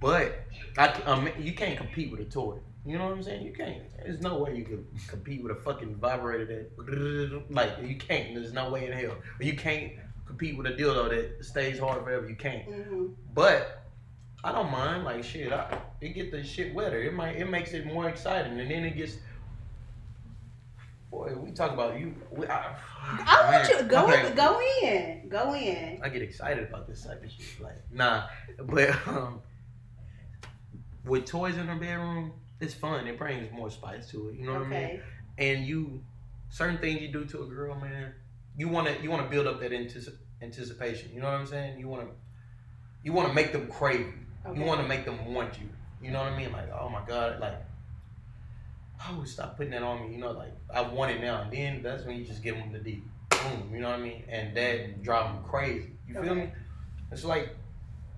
But 0.00 0.44
I, 0.76 0.88
um, 1.06 1.28
you 1.38 1.54
can't 1.54 1.76
compete 1.76 2.10
with 2.10 2.20
a 2.20 2.24
toy. 2.24 2.58
You 2.84 2.98
know 2.98 3.04
what 3.04 3.14
I'm 3.14 3.22
saying? 3.22 3.46
You 3.46 3.52
can't. 3.52 3.82
There's 4.04 4.20
no 4.20 4.38
way 4.38 4.56
you 4.56 4.64
can 4.64 4.84
compete 5.06 5.42
with 5.42 5.52
a 5.52 5.60
fucking 5.60 5.94
vibrator 5.96 6.44
that, 6.76 7.42
like, 7.50 7.76
you 7.82 7.96
can't. 7.96 8.34
There's 8.34 8.52
no 8.52 8.70
way 8.70 8.86
in 8.86 8.92
hell. 8.92 9.16
You 9.40 9.56
can't 9.56 9.92
compete 10.26 10.56
with 10.56 10.66
a 10.66 10.72
dildo 10.72 11.10
that 11.10 11.44
stays 11.44 11.78
hard 11.78 12.02
forever. 12.02 12.28
You 12.28 12.34
can't. 12.34 12.64
hmm 12.64 13.06
But 13.34 13.84
I 14.42 14.50
don't 14.52 14.70
mind. 14.72 15.04
Like 15.04 15.22
shit, 15.22 15.52
I, 15.52 15.78
it 16.00 16.14
get 16.14 16.32
the 16.32 16.42
shit 16.42 16.74
wetter. 16.74 17.00
It 17.00 17.14
might. 17.14 17.36
It 17.36 17.48
makes 17.48 17.72
it 17.72 17.86
more 17.86 18.08
exciting, 18.08 18.58
and 18.58 18.70
then 18.70 18.84
it 18.84 18.96
gets. 18.96 19.18
Boy, 21.12 21.34
we 21.36 21.50
talk 21.52 21.72
about 21.72 22.00
you. 22.00 22.14
We, 22.30 22.46
I, 22.46 22.74
I 23.26 23.50
want 23.52 23.68
you 23.68 23.82
go 23.86 24.06
Okay. 24.06 24.34
go 24.34 24.58
in, 24.82 25.28
go 25.28 25.54
in. 25.54 26.00
I 26.02 26.08
get 26.08 26.22
excited 26.22 26.66
about 26.66 26.88
this 26.88 27.04
type 27.04 27.22
of 27.22 27.30
shit. 27.30 27.60
Like, 27.60 27.82
nah, 27.92 28.28
but 28.64 28.96
um, 29.06 29.42
with 31.04 31.26
toys 31.26 31.58
in 31.58 31.66
the 31.66 31.74
bedroom, 31.74 32.32
it's 32.60 32.72
fun. 32.72 33.06
It 33.06 33.18
brings 33.18 33.52
more 33.52 33.70
spice 33.70 34.08
to 34.12 34.30
it. 34.30 34.36
You 34.36 34.46
know 34.46 34.54
what 34.54 34.62
I 34.62 34.66
mean? 34.68 34.84
Okay. 34.84 35.00
And 35.36 35.66
you, 35.66 36.02
certain 36.48 36.78
things 36.78 37.02
you 37.02 37.08
do 37.08 37.26
to 37.26 37.42
a 37.42 37.46
girl, 37.46 37.74
man, 37.74 38.14
you 38.56 38.68
want 38.68 38.88
to 38.88 39.02
you 39.02 39.10
want 39.10 39.22
to 39.22 39.28
build 39.28 39.46
up 39.46 39.60
that 39.60 39.70
antici- 39.70 40.16
anticipation. 40.40 41.10
You 41.12 41.20
know 41.20 41.26
what 41.26 41.34
I'm 41.40 41.46
saying? 41.46 41.78
You 41.78 41.88
want 41.88 42.08
to 42.08 42.14
you 43.04 43.12
want 43.12 43.28
to 43.28 43.34
make 43.34 43.52
them 43.52 43.66
crave 43.66 44.00
you. 44.00 44.14
Okay. 44.46 44.58
You 44.58 44.64
want 44.64 44.80
to 44.80 44.88
make 44.88 45.04
them 45.04 45.34
want 45.34 45.58
you. 45.58 45.68
You 46.02 46.10
know 46.10 46.20
what 46.20 46.32
I 46.32 46.38
mean? 46.38 46.52
Like, 46.52 46.70
oh 46.72 46.88
my 46.88 47.02
god, 47.06 47.38
like. 47.38 47.58
Oh, 49.08 49.24
stop 49.24 49.56
putting 49.56 49.72
that 49.72 49.82
on 49.82 50.02
me. 50.02 50.14
You 50.14 50.20
know, 50.20 50.32
like 50.32 50.52
I 50.72 50.80
want 50.82 51.10
it 51.10 51.20
now, 51.20 51.42
and 51.42 51.52
then 51.52 51.82
that's 51.82 52.04
when 52.04 52.16
you 52.16 52.24
just 52.24 52.42
give 52.42 52.56
them 52.56 52.72
the 52.72 52.78
D. 52.78 53.02
Boom. 53.30 53.70
You 53.72 53.80
know 53.80 53.90
what 53.90 53.98
I 53.98 54.02
mean? 54.02 54.24
And 54.28 54.56
that 54.56 55.02
drive 55.02 55.34
them 55.34 55.42
crazy. 55.44 55.90
You 56.06 56.14
feel 56.14 56.24
Okay. 56.24 56.34
me? 56.34 56.52
It's 57.10 57.24
like, 57.24 57.56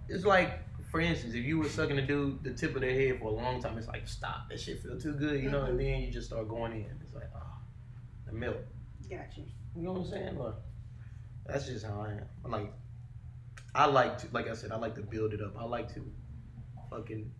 it's 0.08 0.24
like, 0.24 0.60
for 0.90 1.00
instance, 1.00 1.34
if 1.34 1.44
you 1.44 1.58
were 1.58 1.68
sucking 1.68 1.98
a 1.98 2.06
dude 2.06 2.44
the 2.44 2.52
tip 2.52 2.74
of 2.74 2.82
their 2.82 2.92
head 2.92 3.18
for 3.20 3.28
a 3.28 3.34
long 3.34 3.60
time, 3.60 3.78
it's 3.78 3.88
like 3.88 4.06
stop. 4.06 4.48
That 4.50 4.60
shit 4.60 4.82
feel 4.82 4.98
too 5.00 5.14
good, 5.14 5.42
you 5.42 5.50
know. 5.50 5.62
And 5.62 5.78
mm-hmm. 5.78 5.92
then 5.92 6.00
you 6.02 6.10
just 6.10 6.28
start 6.28 6.48
going 6.48 6.72
in. 6.72 6.86
It's 7.02 7.14
like, 7.14 7.30
oh, 7.34 7.58
the 8.26 8.32
milk. 8.32 8.58
Got 9.10 9.36
you. 9.36 9.44
You 9.76 9.82
know 9.82 9.92
what 9.92 10.00
I'm 10.02 10.10
saying? 10.10 10.36
Or 10.38 10.54
that's 11.46 11.66
just 11.66 11.84
how 11.84 12.00
I 12.00 12.12
am. 12.12 12.24
I'm 12.44 12.50
like, 12.52 12.72
I 13.74 13.86
like 13.86 14.18
to, 14.18 14.28
like 14.32 14.48
I 14.48 14.54
said, 14.54 14.70
I 14.70 14.76
like 14.76 14.94
to 14.96 15.02
build 15.02 15.34
it 15.34 15.40
up. 15.40 15.54
I 15.58 15.64
like 15.64 15.92
to 15.94 16.04
fucking. 16.90 17.30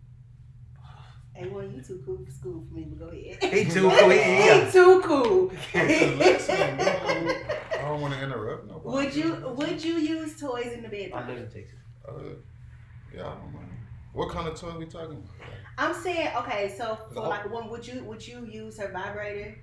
Hey, 1.35 1.47
well, 1.49 1.65
you 1.65 1.81
too 1.81 2.01
cool 2.05 2.17
for 2.25 2.31
school 2.31 2.63
for 2.67 2.73
me, 2.73 2.85
but 2.89 2.99
go 2.99 3.07
ahead. 3.11 3.43
He 3.53 3.65
too 3.65 3.89
cool. 3.99 4.09
He- 4.09 4.65
He 4.65 4.71
too 4.71 5.01
cool. 5.03 5.51
Listen, 5.73 6.79
I 6.79 7.77
don't 7.81 7.99
want 8.01 8.13
to 8.13 8.23
interrupt 8.23 8.67
nobody. 8.67 8.89
would 8.95 9.15
you 9.15 9.53
would 9.57 9.83
you 9.83 9.95
use 9.95 10.39
toys 10.39 10.71
in 10.73 10.81
the 10.81 10.87
I 10.87 10.91
bedroom? 11.09 11.27
live 11.27 11.37
in 11.39 11.43
Texas. 11.51 11.79
Uh, 12.07 12.13
yeah, 13.13 13.21
I 13.27 13.35
don't 13.35 13.53
mind. 13.53 13.69
What 14.13 14.29
kind 14.29 14.47
of 14.47 14.55
toy 14.59 14.71
we 14.77 14.85
talking 14.85 15.17
about? 15.17 15.29
I'm 15.77 15.93
saying 15.93 16.29
okay, 16.37 16.73
so 16.77 16.97
for 17.13 17.19
like 17.27 17.51
one, 17.51 17.69
would 17.69 17.85
you 17.85 18.01
would 18.05 18.25
you 18.25 18.45
use 18.45 18.77
her 18.79 18.89
vibrator 18.93 19.57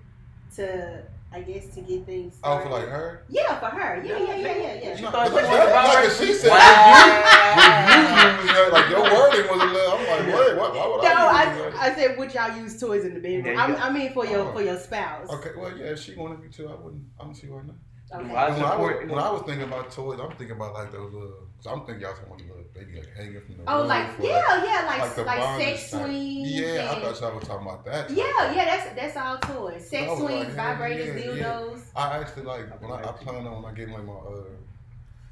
to 0.56 1.02
I 1.34 1.40
guess 1.40 1.66
to 1.74 1.80
get 1.80 2.04
things? 2.06 2.34
Oh, 2.44 2.60
started? 2.60 2.64
for 2.64 2.70
like 2.70 2.88
her? 2.88 3.24
Yeah, 3.28 3.58
for 3.58 3.66
her. 3.66 4.02
Yeah, 4.04 4.18
yeah, 4.18 4.36
yeah, 4.36 4.56
yeah, 4.56 4.80
yeah. 4.82 4.96
She 4.96 5.02
No, 5.02 5.10
thought 5.10 5.32
like, 5.32 5.44
you 5.44 5.48
like, 5.48 5.74
like 6.04 6.10
she 6.10 6.32
said, 6.34 6.50
Wow. 6.50 7.56
you 7.56 8.42
use 8.42 8.50
her, 8.50 8.70
like 8.70 8.90
your 8.90 9.02
wording 9.02 9.48
was 9.50 9.60
a 9.62 9.72
little. 9.72 9.92
I'm 9.92 10.06
like, 10.06 10.26
wait, 10.34 10.56
what? 10.56 10.74
Why 10.74 10.86
would 10.86 11.02
No, 11.02 11.10
I? 11.10 11.66
use 11.66 11.74
I. 11.78 11.90
I 11.90 11.94
said 11.94 12.18
would 12.18 12.34
y'all 12.34 12.56
use 12.56 12.78
toys 12.80 13.04
in 13.04 13.14
the 13.14 13.20
bedroom? 13.20 13.58
I. 13.58 13.64
I 13.86 13.90
mean 13.92 14.12
for 14.12 14.26
your 14.26 14.40
Oh. 14.48 14.52
for 14.52 14.62
your 14.62 14.78
spouse. 14.78 15.28
Okay, 15.30 15.50
well, 15.56 15.76
yeah, 15.76 15.86
if 15.86 16.00
she 16.00 16.14
wanted 16.14 16.40
me 16.40 16.48
to, 16.50 16.68
I 16.68 16.74
wouldn't. 16.74 17.04
I 17.18 17.24
don't 17.24 17.34
see 17.34 17.48
why 17.48 17.62
not. 17.62 17.76
Okay. 18.14 18.34
I 18.34 18.50
When 18.50 18.62
I, 18.62 18.76
was, 18.76 19.10
when 19.10 19.18
I 19.18 19.30
was 19.30 19.42
thinking 19.46 19.66
about 19.68 19.90
toys, 19.90 20.20
I'm 20.20 20.28
thinking 20.36 20.56
about 20.56 20.74
like 20.74 20.92
those 20.92 21.12
little. 21.14 21.48
Cause 21.62 21.72
I'm 21.72 21.86
thinking 21.86 22.02
y'all 22.02 22.12
talking 22.14 22.26
about 22.26 22.38
the 22.38 22.44
little 22.44 22.64
baby 22.74 22.98
like 22.98 23.16
hanging 23.16 23.40
from 23.40 23.56
the 23.58 23.72
Oh, 23.72 23.82
like 23.84 24.18
or, 24.18 24.24
yeah, 24.24 24.64
yeah, 24.64 24.84
like 24.86 24.98
like 25.00 25.14
the 25.14 25.22
like, 25.22 25.60
sex 25.60 25.90
type. 25.92 26.00
swings. 26.06 26.50
Yeah, 26.50 26.66
I 26.66 26.94
and- 26.94 27.02
thought 27.02 27.20
y'all 27.20 27.34
were 27.34 27.40
talking 27.40 27.66
about 27.68 27.84
that. 27.84 28.08
type. 28.08 28.16
Yeah, 28.16 28.52
yeah, 28.52 28.64
that's 28.64 28.96
that's 28.96 29.16
all 29.16 29.38
toys. 29.38 29.88
Sex 29.88 30.10
I 30.10 30.16
swings, 30.16 30.56
like, 30.56 30.78
vibrators, 30.78 31.24
yeah, 31.24 31.32
yeah. 31.34 31.42
dildos. 31.44 31.82
I 31.94 32.18
actually 32.18 32.42
like 32.44 32.82
when 32.82 32.90
I, 32.90 33.08
I 33.08 33.12
plan 33.12 33.46
on 33.46 33.62
when 33.62 33.72
I 33.72 33.74
get 33.76 33.90
like 33.90 34.04
my 34.04 34.12
uh 34.12 34.42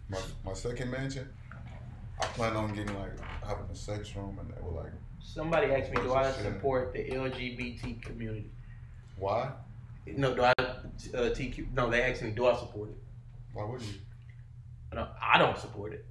my 0.08 0.18
my 0.44 0.52
second 0.52 0.90
mansion. 0.92 1.28
I 2.22 2.26
plan 2.26 2.54
on 2.54 2.74
getting 2.74 2.96
like 2.96 3.18
having 3.44 3.64
a 3.72 3.74
sex 3.74 4.14
room 4.14 4.38
and 4.38 4.48
they 4.50 4.62
were 4.62 4.82
like 4.82 4.92
Somebody 5.22 5.72
asked 5.72 5.90
me, 5.90 6.02
do 6.02 6.12
I 6.14 6.30
support 6.30 6.92
the 6.92 7.00
LGBT 7.10 8.02
community? 8.02 8.50
why? 9.18 9.50
No, 10.06 10.34
do 10.34 10.42
I? 10.42 10.52
Uh, 10.58 10.74
TQ? 11.30 11.72
No, 11.74 11.90
they 11.90 12.02
asked 12.02 12.22
me, 12.22 12.30
do 12.30 12.46
I 12.46 12.56
support 12.56 12.90
it? 12.90 12.96
Why 13.52 13.64
would 13.64 13.80
you? 13.82 13.94
I 14.92 14.96
don't, 14.96 15.08
I 15.20 15.38
don't 15.38 15.58
support 15.58 15.92
it. 15.92 16.04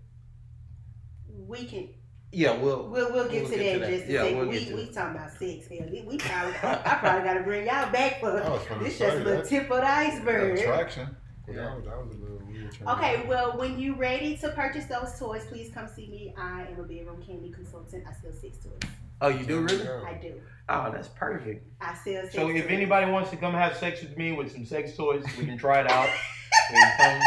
We 1.50 1.66
can 1.66 1.90
Yeah, 2.32 2.52
well, 2.58 2.88
we'll 2.88 3.12
we'll 3.12 3.28
get 3.28 3.42
We'll 3.44 3.52
to 3.52 3.58
get 3.58 3.80
that 3.80 3.88
to 3.88 3.92
just 3.98 4.08
that. 4.08 4.12
a 4.12 4.14
Yeah, 4.14 4.22
second. 4.24 4.38
we'll 4.38 4.48
we 4.50 4.60
get 4.60 4.68
to 4.70 4.76
we 4.76 4.82
it. 4.84 4.94
talking 4.94 5.16
about 5.16 5.32
sex. 5.32 5.68
Hell, 5.68 5.88
we 5.92 6.02
we 6.04 6.18
probably 6.18 6.54
I 6.64 6.98
probably 7.02 7.24
got 7.28 7.34
to 7.34 7.44
bring 7.44 7.66
y'all 7.66 7.92
back 7.92 8.20
for. 8.20 8.30
I 8.44 8.84
This 8.84 8.98
say 8.98 9.06
just 9.10 9.24
the 9.24 9.30
that. 9.32 9.46
tip 9.48 9.64
of 9.72 9.78
the 9.82 9.88
iceberg. 9.90 10.60
Attraction. 10.60 11.16
Yeah. 11.48 11.56
That 11.56 12.06
was, 12.06 12.16
a 12.16 12.20
little 12.20 12.42
weird. 12.48 12.76
Okay, 12.88 13.26
well, 13.28 13.58
when 13.58 13.80
you're 13.80 13.96
ready 13.96 14.38
to 14.38 14.50
purchase 14.50 14.86
those 14.86 15.18
toys, 15.18 15.44
please 15.50 15.72
come 15.74 15.88
see 15.88 16.08
me. 16.08 16.36
I 16.38 16.68
am 16.72 16.80
a 16.80 16.84
bedroom 16.84 17.24
candy 17.26 17.50
consultant. 17.52 18.04
I 18.08 18.12
sell 18.22 18.32
sex 18.40 18.58
toys. 18.64 18.92
oh, 19.22 19.30
you 19.30 19.44
do 19.48 19.62
really? 19.62 19.88
I 19.88 20.14
do. 20.22 20.40
Oh, 20.70 20.92
that's 20.92 21.08
perfect. 21.08 21.66
I 21.82 21.96
sell 21.96 22.22
sex 22.22 22.36
So 22.36 22.50
if 22.50 22.68
anybody 22.70 23.10
wants 23.12 23.32
to 23.32 23.38
come 23.38 23.54
have 23.56 23.76
sex 23.78 24.02
with 24.04 24.16
me 24.16 24.34
with 24.34 24.52
some 24.52 24.64
sex 24.66 24.96
toys, 24.96 25.24
we 25.40 25.46
can 25.46 25.58
try 25.58 25.80
it 25.82 25.90
out. 25.90 26.10
we 26.72 26.76
can 26.80 26.98
come 27.00 27.22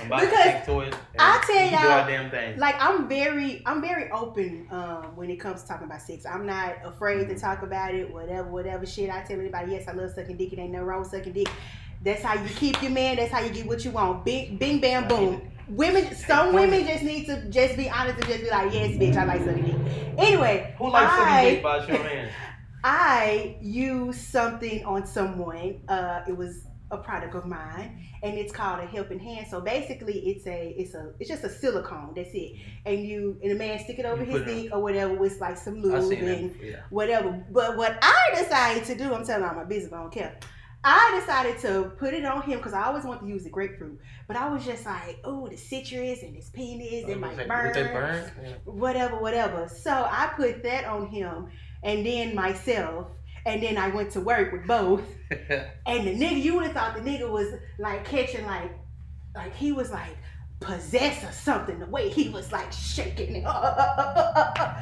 and 0.00 0.10
buy 0.10 0.20
some 0.22 0.28
Because 0.30 0.42
sex 0.44 0.66
toys. 0.66 0.92
and 0.92 0.96
I 1.42 1.46
tell 1.46 1.64
we 1.64 1.70
can 1.70 1.82
do 1.82 1.88
y'all, 1.88 2.06
damn 2.06 2.30
thing. 2.30 2.58
like 2.58 2.76
I'm 2.80 3.08
very 3.08 3.62
I'm 3.66 3.80
very 3.80 4.10
open 4.10 4.66
um, 4.70 5.16
when 5.16 5.30
it 5.30 5.36
comes 5.36 5.62
to 5.62 5.68
talking 5.68 5.86
about 5.86 6.00
sex. 6.02 6.24
I'm 6.26 6.46
not 6.46 6.76
afraid 6.84 7.28
to 7.28 7.38
talk 7.38 7.62
about 7.62 7.94
it, 7.94 8.12
whatever, 8.12 8.48
whatever 8.48 8.86
shit. 8.86 9.10
I 9.10 9.22
tell 9.22 9.38
anybody, 9.40 9.72
yes, 9.72 9.88
I 9.88 9.92
love 9.92 10.12
sucking 10.14 10.36
dick. 10.36 10.52
It 10.52 10.58
ain't 10.58 10.72
no 10.72 10.82
wrong 10.82 11.00
with 11.00 11.10
sucking 11.10 11.32
dick. 11.32 11.48
That's 12.02 12.22
how 12.22 12.34
you 12.34 12.48
keep 12.50 12.80
your 12.82 12.92
man. 12.92 13.16
That's 13.16 13.32
how 13.32 13.40
you 13.40 13.50
get 13.50 13.66
what 13.66 13.84
you 13.84 13.90
want. 13.90 14.24
Bing, 14.24 14.56
bing, 14.58 14.80
bam, 14.80 15.08
boom. 15.08 15.50
Women, 15.68 16.14
some 16.14 16.54
women 16.54 16.86
just 16.86 17.02
need 17.02 17.26
to 17.26 17.44
just 17.48 17.76
be 17.76 17.90
honest 17.90 18.18
and 18.18 18.26
just 18.28 18.42
be 18.44 18.50
like, 18.50 18.72
yes, 18.72 18.92
bitch, 18.92 19.16
I 19.16 19.24
like 19.24 19.42
sucking 19.44 19.64
dick. 19.64 20.14
Anyway, 20.18 20.74
Who 20.78 20.90
likes 20.90 21.10
I- 21.12 21.18
sucking 21.18 21.54
dick 21.54 21.62
by 21.62 21.86
show 21.86 22.02
man? 22.04 22.30
I 22.84 23.56
used 23.60 24.20
something 24.20 24.84
on 24.84 25.06
someone. 25.06 25.80
Uh, 25.88 26.20
it 26.28 26.36
was 26.36 26.60
a 26.90 26.96
product 26.98 27.34
of 27.34 27.46
mine, 27.46 28.06
and 28.22 28.38
it's 28.38 28.52
called 28.52 28.80
a 28.80 28.86
helping 28.86 29.18
hand. 29.18 29.46
So 29.50 29.60
basically, 29.60 30.18
it's 30.30 30.46
a 30.46 30.74
it's 30.78 30.94
a 30.94 31.12
it's 31.18 31.28
just 31.28 31.44
a 31.44 31.48
silicone. 31.48 32.12
That's 32.14 32.30
it. 32.32 32.56
And 32.84 33.04
you 33.04 33.38
and 33.42 33.52
a 33.52 33.54
man 33.54 33.78
stick 33.80 33.98
it 33.98 34.06
over 34.06 34.24
You 34.24 34.38
his 34.38 34.44
dick 34.44 34.72
or 34.72 34.82
whatever 34.82 35.14
with 35.14 35.40
like 35.40 35.56
some 35.56 35.82
lube 35.82 36.12
and. 36.12 36.54
Yeah. 36.62 36.76
whatever. 36.90 37.44
But 37.50 37.76
what 37.76 37.98
I 38.02 38.34
decided 38.36 38.84
to 38.84 38.94
do, 38.96 39.12
I'm 39.14 39.24
telling 39.24 39.44
all 39.44 39.54
my 39.54 39.64
business, 39.64 39.92
I 39.92 39.98
don't 39.98 40.12
care. 40.12 40.38
I 40.84 41.18
decided 41.18 41.58
to 41.62 41.90
put 41.98 42.14
it 42.14 42.24
on 42.24 42.42
him 42.42 42.58
because 42.58 42.72
I 42.72 42.84
always 42.84 43.04
want 43.04 43.20
to 43.20 43.26
use 43.26 43.42
the 43.42 43.50
grapefruit, 43.50 43.98
but 44.28 44.36
I 44.36 44.48
was 44.48 44.64
just 44.64 44.86
like, 44.86 45.18
oh, 45.24 45.48
the 45.48 45.56
citrus 45.56 46.22
and 46.22 46.36
his 46.36 46.48
penis, 46.50 47.08
it 47.08 47.18
might 47.18 47.36
burn 47.48 47.72
burn? 47.72 48.30
Yeah. 48.40 48.52
whatever, 48.64 49.18
whatever. 49.18 49.68
So 49.68 49.90
I 49.90 50.32
put 50.36 50.62
that 50.62 50.84
on 50.84 51.08
him 51.08 51.48
and 51.82 52.06
then 52.06 52.36
myself. 52.36 53.08
And 53.46 53.62
then 53.62 53.78
I 53.78 53.88
went 53.88 54.10
to 54.12 54.20
work 54.20 54.52
with 54.52 54.66
both. 54.66 55.02
And 55.86 56.06
the 56.06 56.14
nigga, 56.14 56.42
you 56.42 56.54
would 56.56 56.66
have 56.66 56.72
thought 56.72 56.94
the 56.94 57.00
nigga 57.00 57.28
was 57.28 57.54
like 57.78 58.04
catching 58.04 58.44
like, 58.46 58.72
like 59.34 59.54
he 59.54 59.72
was 59.72 59.90
like 59.90 60.16
possessed 60.60 61.24
or 61.24 61.32
something. 61.32 61.78
The 61.78 61.86
way 61.86 62.08
he 62.08 62.28
was 62.28 62.52
like 62.52 62.72
shaking 62.72 63.36
it. 63.36 63.44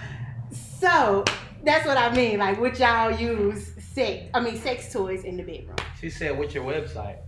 So 0.84 1.24
that's 1.64 1.86
what 1.86 1.96
I 1.96 2.14
mean. 2.14 2.38
Like, 2.38 2.60
would 2.60 2.78
y'all 2.78 3.10
use 3.10 3.72
sex? 3.92 4.28
I 4.34 4.40
mean, 4.40 4.60
sex 4.60 4.92
toys 4.92 5.24
in 5.24 5.36
the 5.36 5.42
bedroom? 5.42 5.76
she 5.98 6.10
said, 6.10 6.38
"What's 6.38 6.54
your 6.54 6.64
website?" 6.64 7.18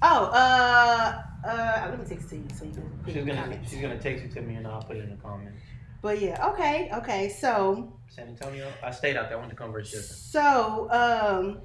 Oh, 0.00 0.26
uh, 0.26 1.22
uh, 1.44 1.86
let 1.90 1.98
me 1.98 2.04
text 2.06 2.26
it 2.26 2.30
to 2.30 2.36
you 2.36 2.44
so 2.56 2.64
you 2.64 2.70
can. 2.72 3.04
She's 3.06 3.24
gonna 3.24 3.60
she's 3.68 3.80
gonna 3.80 3.98
text 3.98 4.24
it 4.24 4.32
to 4.34 4.42
me 4.42 4.54
and 4.54 4.66
I'll 4.66 4.82
put 4.82 4.96
it 4.96 5.04
in 5.04 5.10
the 5.10 5.16
comments. 5.16 5.60
But 6.00 6.20
yeah, 6.20 6.50
okay, 6.50 6.90
okay. 6.94 7.28
So, 7.28 7.92
San 8.14 8.28
Antonio. 8.28 8.70
I 8.82 8.90
stayed 8.90 9.16
out 9.16 9.28
there. 9.28 9.38
I 9.38 9.40
went 9.40 9.50
to 9.50 9.56
Converse 9.56 9.92
yesterday. 9.92 10.14
So, 10.14 10.90
um, 10.90 11.60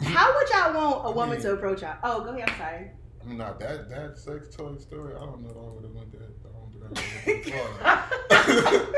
how 0.00 0.34
would 0.34 0.48
y'all 0.48 0.74
want 0.74 1.08
a 1.08 1.10
woman 1.10 1.40
to 1.42 1.52
approach 1.52 1.82
y'all? 1.82 1.98
Oh, 2.02 2.24
go 2.24 2.30
ahead. 2.30 2.48
I'm 2.48 2.56
sorry. 2.58 2.90
I 3.20 3.26
mean, 3.26 3.36
not 3.36 3.60
that 3.60 3.90
that 3.90 4.18
sex 4.18 4.48
toy 4.56 4.76
story. 4.78 5.14
I 5.14 5.18
don't 5.18 5.42
know 5.42 5.50
if 5.50 5.56
I 5.56 5.60
would 5.60 5.84
have 5.84 5.92
went 5.92 6.12
that. 6.12 6.22
I 6.46 6.52
don't 6.56 6.72
think 6.72 7.54
I 7.54 7.62
would've 7.68 8.64
went 8.64 8.64
that 8.64 8.80
far. 8.80 8.92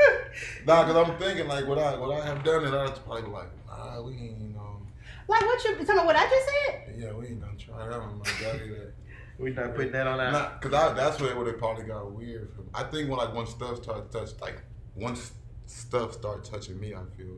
nah, 0.65 0.85
cause 0.85 0.95
I'm 0.95 1.17
thinking 1.19 1.47
like 1.49 1.67
what 1.67 1.77
I 1.77 1.97
what 1.97 2.21
I 2.21 2.25
have 2.25 2.41
done, 2.41 2.63
and 2.63 2.73
I 2.73 2.83
was 2.83 2.99
probably 2.99 3.29
like, 3.29 3.49
nah, 3.67 4.01
we 4.01 4.13
ain't 4.13 4.39
you 4.39 4.47
know, 4.53 4.81
Like 5.27 5.41
what 5.41 5.61
you? 5.65 5.75
Tell 5.85 5.97
me 5.97 6.05
what 6.05 6.15
I 6.15 6.29
just 6.29 6.47
said. 6.47 6.95
yeah, 6.97 7.11
we 7.11 7.27
ain't 7.27 7.41
gonna 7.41 7.57
try 7.57 7.85
that 7.85 7.99
one. 7.99 8.19
Like 8.19 8.39
that. 8.39 8.93
We're 9.37 9.53
not 9.53 9.75
putting 9.75 9.91
that 9.91 10.07
on 10.07 10.21
our. 10.21 10.31
Nah, 10.31 10.49
cause 10.59 10.73
I, 10.73 10.93
that's 10.93 11.19
where 11.19 11.31
it 11.31 11.37
would 11.37 11.47
have 11.47 11.57
probably 11.57 11.83
got 11.83 12.09
weird. 12.13 12.53
For 12.55 12.61
me. 12.61 12.69
I 12.73 12.83
think 12.83 13.09
when 13.09 13.17
like 13.17 13.33
once 13.33 13.49
stuff 13.49 13.83
starts 13.83 14.09
touch, 14.15 14.39
like 14.39 14.61
once 14.95 15.33
stuff 15.73 16.13
start 16.13 16.43
touching 16.45 16.79
me, 16.79 16.93
I 16.93 16.99
feel 17.17 17.35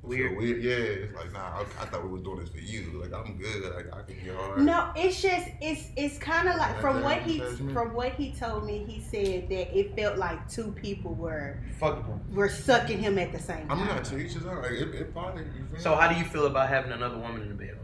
Weird. 0.00 0.32
So 0.32 0.38
weird. 0.38 0.62
Yeah, 0.62 0.70
it's 0.72 1.14
like 1.16 1.32
nah. 1.32 1.40
I, 1.58 1.60
I 1.62 1.84
thought 1.86 2.04
we 2.04 2.08
were 2.10 2.20
doing 2.20 2.38
this 2.38 2.48
for 2.50 2.58
you. 2.60 3.02
Like 3.02 3.12
I'm 3.12 3.36
good. 3.36 3.64
Like 3.74 3.92
I 3.92 4.02
can 4.02 4.24
get 4.24 4.36
hard. 4.36 4.62
No, 4.62 4.90
it's 4.94 5.20
just 5.20 5.48
it's 5.60 5.88
it's 5.96 6.18
kind 6.18 6.48
of 6.48 6.54
like 6.56 6.74
Like 6.74 6.80
from 6.80 7.02
what 7.02 7.18
he 7.22 7.38
judgment? 7.38 7.72
from 7.72 7.92
what 7.94 8.12
he 8.12 8.32
told 8.32 8.64
me. 8.64 8.84
He 8.88 9.00
said 9.00 9.48
that 9.50 9.76
it 9.76 9.96
felt 9.96 10.16
like 10.16 10.48
two 10.48 10.70
people 10.72 11.14
were 11.14 11.58
Fuck 11.80 12.06
them. 12.06 12.20
were 12.32 12.48
sucking 12.48 12.98
him 13.00 13.18
at 13.18 13.32
the 13.32 13.40
same 13.40 13.66
time. 13.68 13.72
I'm 13.80 13.86
not 13.88 14.04
to 14.04 14.18
each 14.18 14.34
his 14.34 14.46
own. 14.46 14.62
Like 14.62 14.70
it, 14.70 14.94
it 14.94 15.12
probably. 15.12 15.42
So 15.78 15.96
how 15.96 16.10
do 16.10 16.16
you 16.16 16.24
feel 16.24 16.46
about 16.46 16.68
having 16.68 16.92
another 16.92 17.18
woman 17.18 17.42
in 17.42 17.48
the 17.48 17.54
bedroom? 17.54 17.80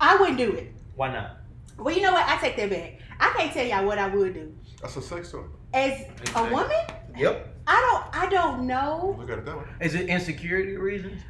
I 0.00 0.16
wouldn't 0.16 0.38
do 0.38 0.52
it. 0.52 0.72
Why 0.94 1.12
not? 1.12 1.38
Well, 1.76 1.94
you 1.94 2.02
know 2.02 2.12
what? 2.12 2.26
I 2.26 2.36
take 2.38 2.56
that 2.56 2.70
back. 2.70 3.00
I 3.18 3.34
can't 3.36 3.52
tell 3.52 3.66
y'all 3.66 3.84
what 3.84 3.98
I 3.98 4.06
would 4.06 4.32
do 4.32 4.54
That's 4.80 4.96
a 4.96 5.02
sex 5.02 5.32
toy. 5.32 5.42
as 5.74 6.04
a 6.36 6.44
woman. 6.52 6.70
Yep. 7.16 7.57
I 7.68 7.80
don't. 7.80 8.22
I 8.22 8.28
don't 8.30 8.66
know. 8.66 9.14
Look 9.18 9.30
at 9.30 9.38
it 9.38 9.44
that 9.44 9.56
way. 9.58 9.64
Is 9.80 9.94
it 9.94 10.08
insecurity 10.08 10.76
reasons? 10.76 11.22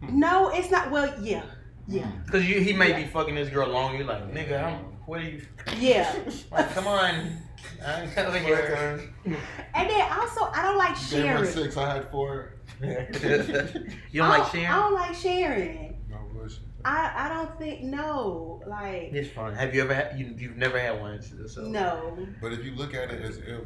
No, 0.00 0.48
it's 0.48 0.70
not. 0.70 0.90
Well, 0.90 1.12
yeah, 1.20 1.42
yeah, 1.86 2.06
hmm. 2.06 2.24
Because 2.24 2.42
he 2.42 2.72
may 2.72 2.92
be 2.94 3.04
fucking 3.04 3.34
this 3.34 3.50
girl 3.50 3.68
long. 3.68 3.96
You're 3.96 4.06
like, 4.06 4.32
nigga, 4.32 4.64
I'm, 4.64 4.74
what 5.06 5.20
are 5.20 5.24
you? 5.24 5.42
yeah. 5.78 6.14
Like, 6.50 6.72
come 6.74 6.86
on. 6.86 7.38
I 7.84 8.02
ain't 8.02 8.16
over 8.18 8.38
here. 8.38 9.12
And 9.26 9.90
then 9.90 10.12
also, 10.12 10.50
I 10.54 10.62
don't 10.62 10.78
like 10.78 10.94
Gave 11.10 11.26
her 11.26 11.44
sharing. 11.44 11.44
six. 11.44 11.76
I 11.76 11.94
had 11.94 12.10
four. 12.10 12.54
you 12.80 12.88
don't 12.88 14.30
I 14.30 14.38
like 14.38 14.54
I 14.54 14.76
don't 14.76 14.94
like 14.94 15.14
sharing. 15.14 16.00
No 16.08 16.18
bullshit. 16.32 16.60
I 16.84 17.26
I 17.26 17.28
don't 17.28 17.58
think 17.58 17.82
no. 17.82 18.62
Like 18.66 19.10
It's 19.12 19.30
fun. 19.30 19.54
Have 19.54 19.74
you 19.74 19.82
ever 19.82 19.92
had? 19.94 20.18
You, 20.18 20.34
you've 20.38 20.56
never 20.56 20.78
had 20.78 21.00
one. 21.00 21.20
So. 21.48 21.62
no. 21.62 22.16
But 22.40 22.52
if 22.52 22.64
you 22.64 22.74
look 22.74 22.94
at 22.94 23.10
it 23.10 23.20
as 23.22 23.38
if 23.38 23.64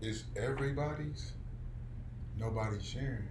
it's 0.00 0.24
everybody's, 0.36 1.32
nobody's 2.38 2.84
sharing. 2.84 3.28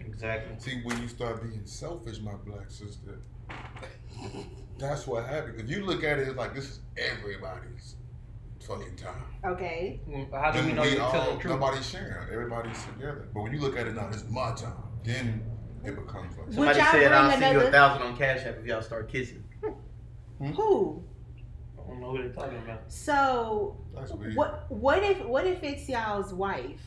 Exactly. 0.00 0.54
See, 0.58 0.80
when 0.84 1.00
you 1.02 1.08
start 1.08 1.42
being 1.42 1.66
selfish, 1.66 2.20
my 2.20 2.34
black 2.46 2.70
sister, 2.70 3.18
that's 4.78 5.06
what 5.06 5.26
happens. 5.26 5.60
If 5.60 5.68
you 5.70 5.84
look 5.84 6.04
at 6.04 6.18
it 6.18 6.28
as 6.28 6.34
like 6.34 6.54
this 6.54 6.64
is 6.70 6.80
everybody's 6.96 7.96
fucking 8.66 8.96
time. 8.96 9.14
Okay. 9.44 10.00
Well, 10.06 10.26
How 10.40 10.50
do 10.52 10.60
we 10.60 10.66
Then 10.66 10.76
know 10.76 10.82
we 10.82 10.88
you're 10.90 10.98
telling 10.98 11.16
all, 11.16 11.34
the 11.34 11.40
truth? 11.40 11.52
nobody's 11.54 11.88
sharing. 11.88 12.30
Everybody's 12.32 12.82
together. 12.84 13.28
But 13.34 13.42
when 13.42 13.52
you 13.52 13.60
look 13.60 13.76
at 13.76 13.86
it 13.86 13.94
now, 13.94 14.08
it's 14.08 14.24
my 14.28 14.52
time. 14.54 14.72
Then 15.04 15.42
it 15.84 15.94
becomes 15.96 16.36
like 16.36 16.52
Somebody 16.52 16.80
said 16.80 17.12
I'll 17.12 17.38
send 17.38 17.54
you 17.60 17.66
a 17.66 17.70
thousand 17.70 18.06
on 18.06 18.16
Cash 18.16 18.44
App 18.46 18.56
if 18.58 18.66
y'all 18.66 18.82
start 18.82 19.10
kissing. 19.10 19.42
Who? 20.38 21.02
I 21.88 21.90
don't 21.92 22.00
know 22.00 22.12
what 22.12 22.20
they're 22.22 22.32
talking 22.32 22.58
about. 22.58 22.82
So 22.88 23.76
that's 23.94 24.12
weird. 24.12 24.36
what 24.36 24.70
what 24.70 25.02
if 25.02 25.24
what 25.24 25.46
if 25.46 25.62
it's 25.62 25.88
y'all's 25.88 26.34
wife? 26.34 26.80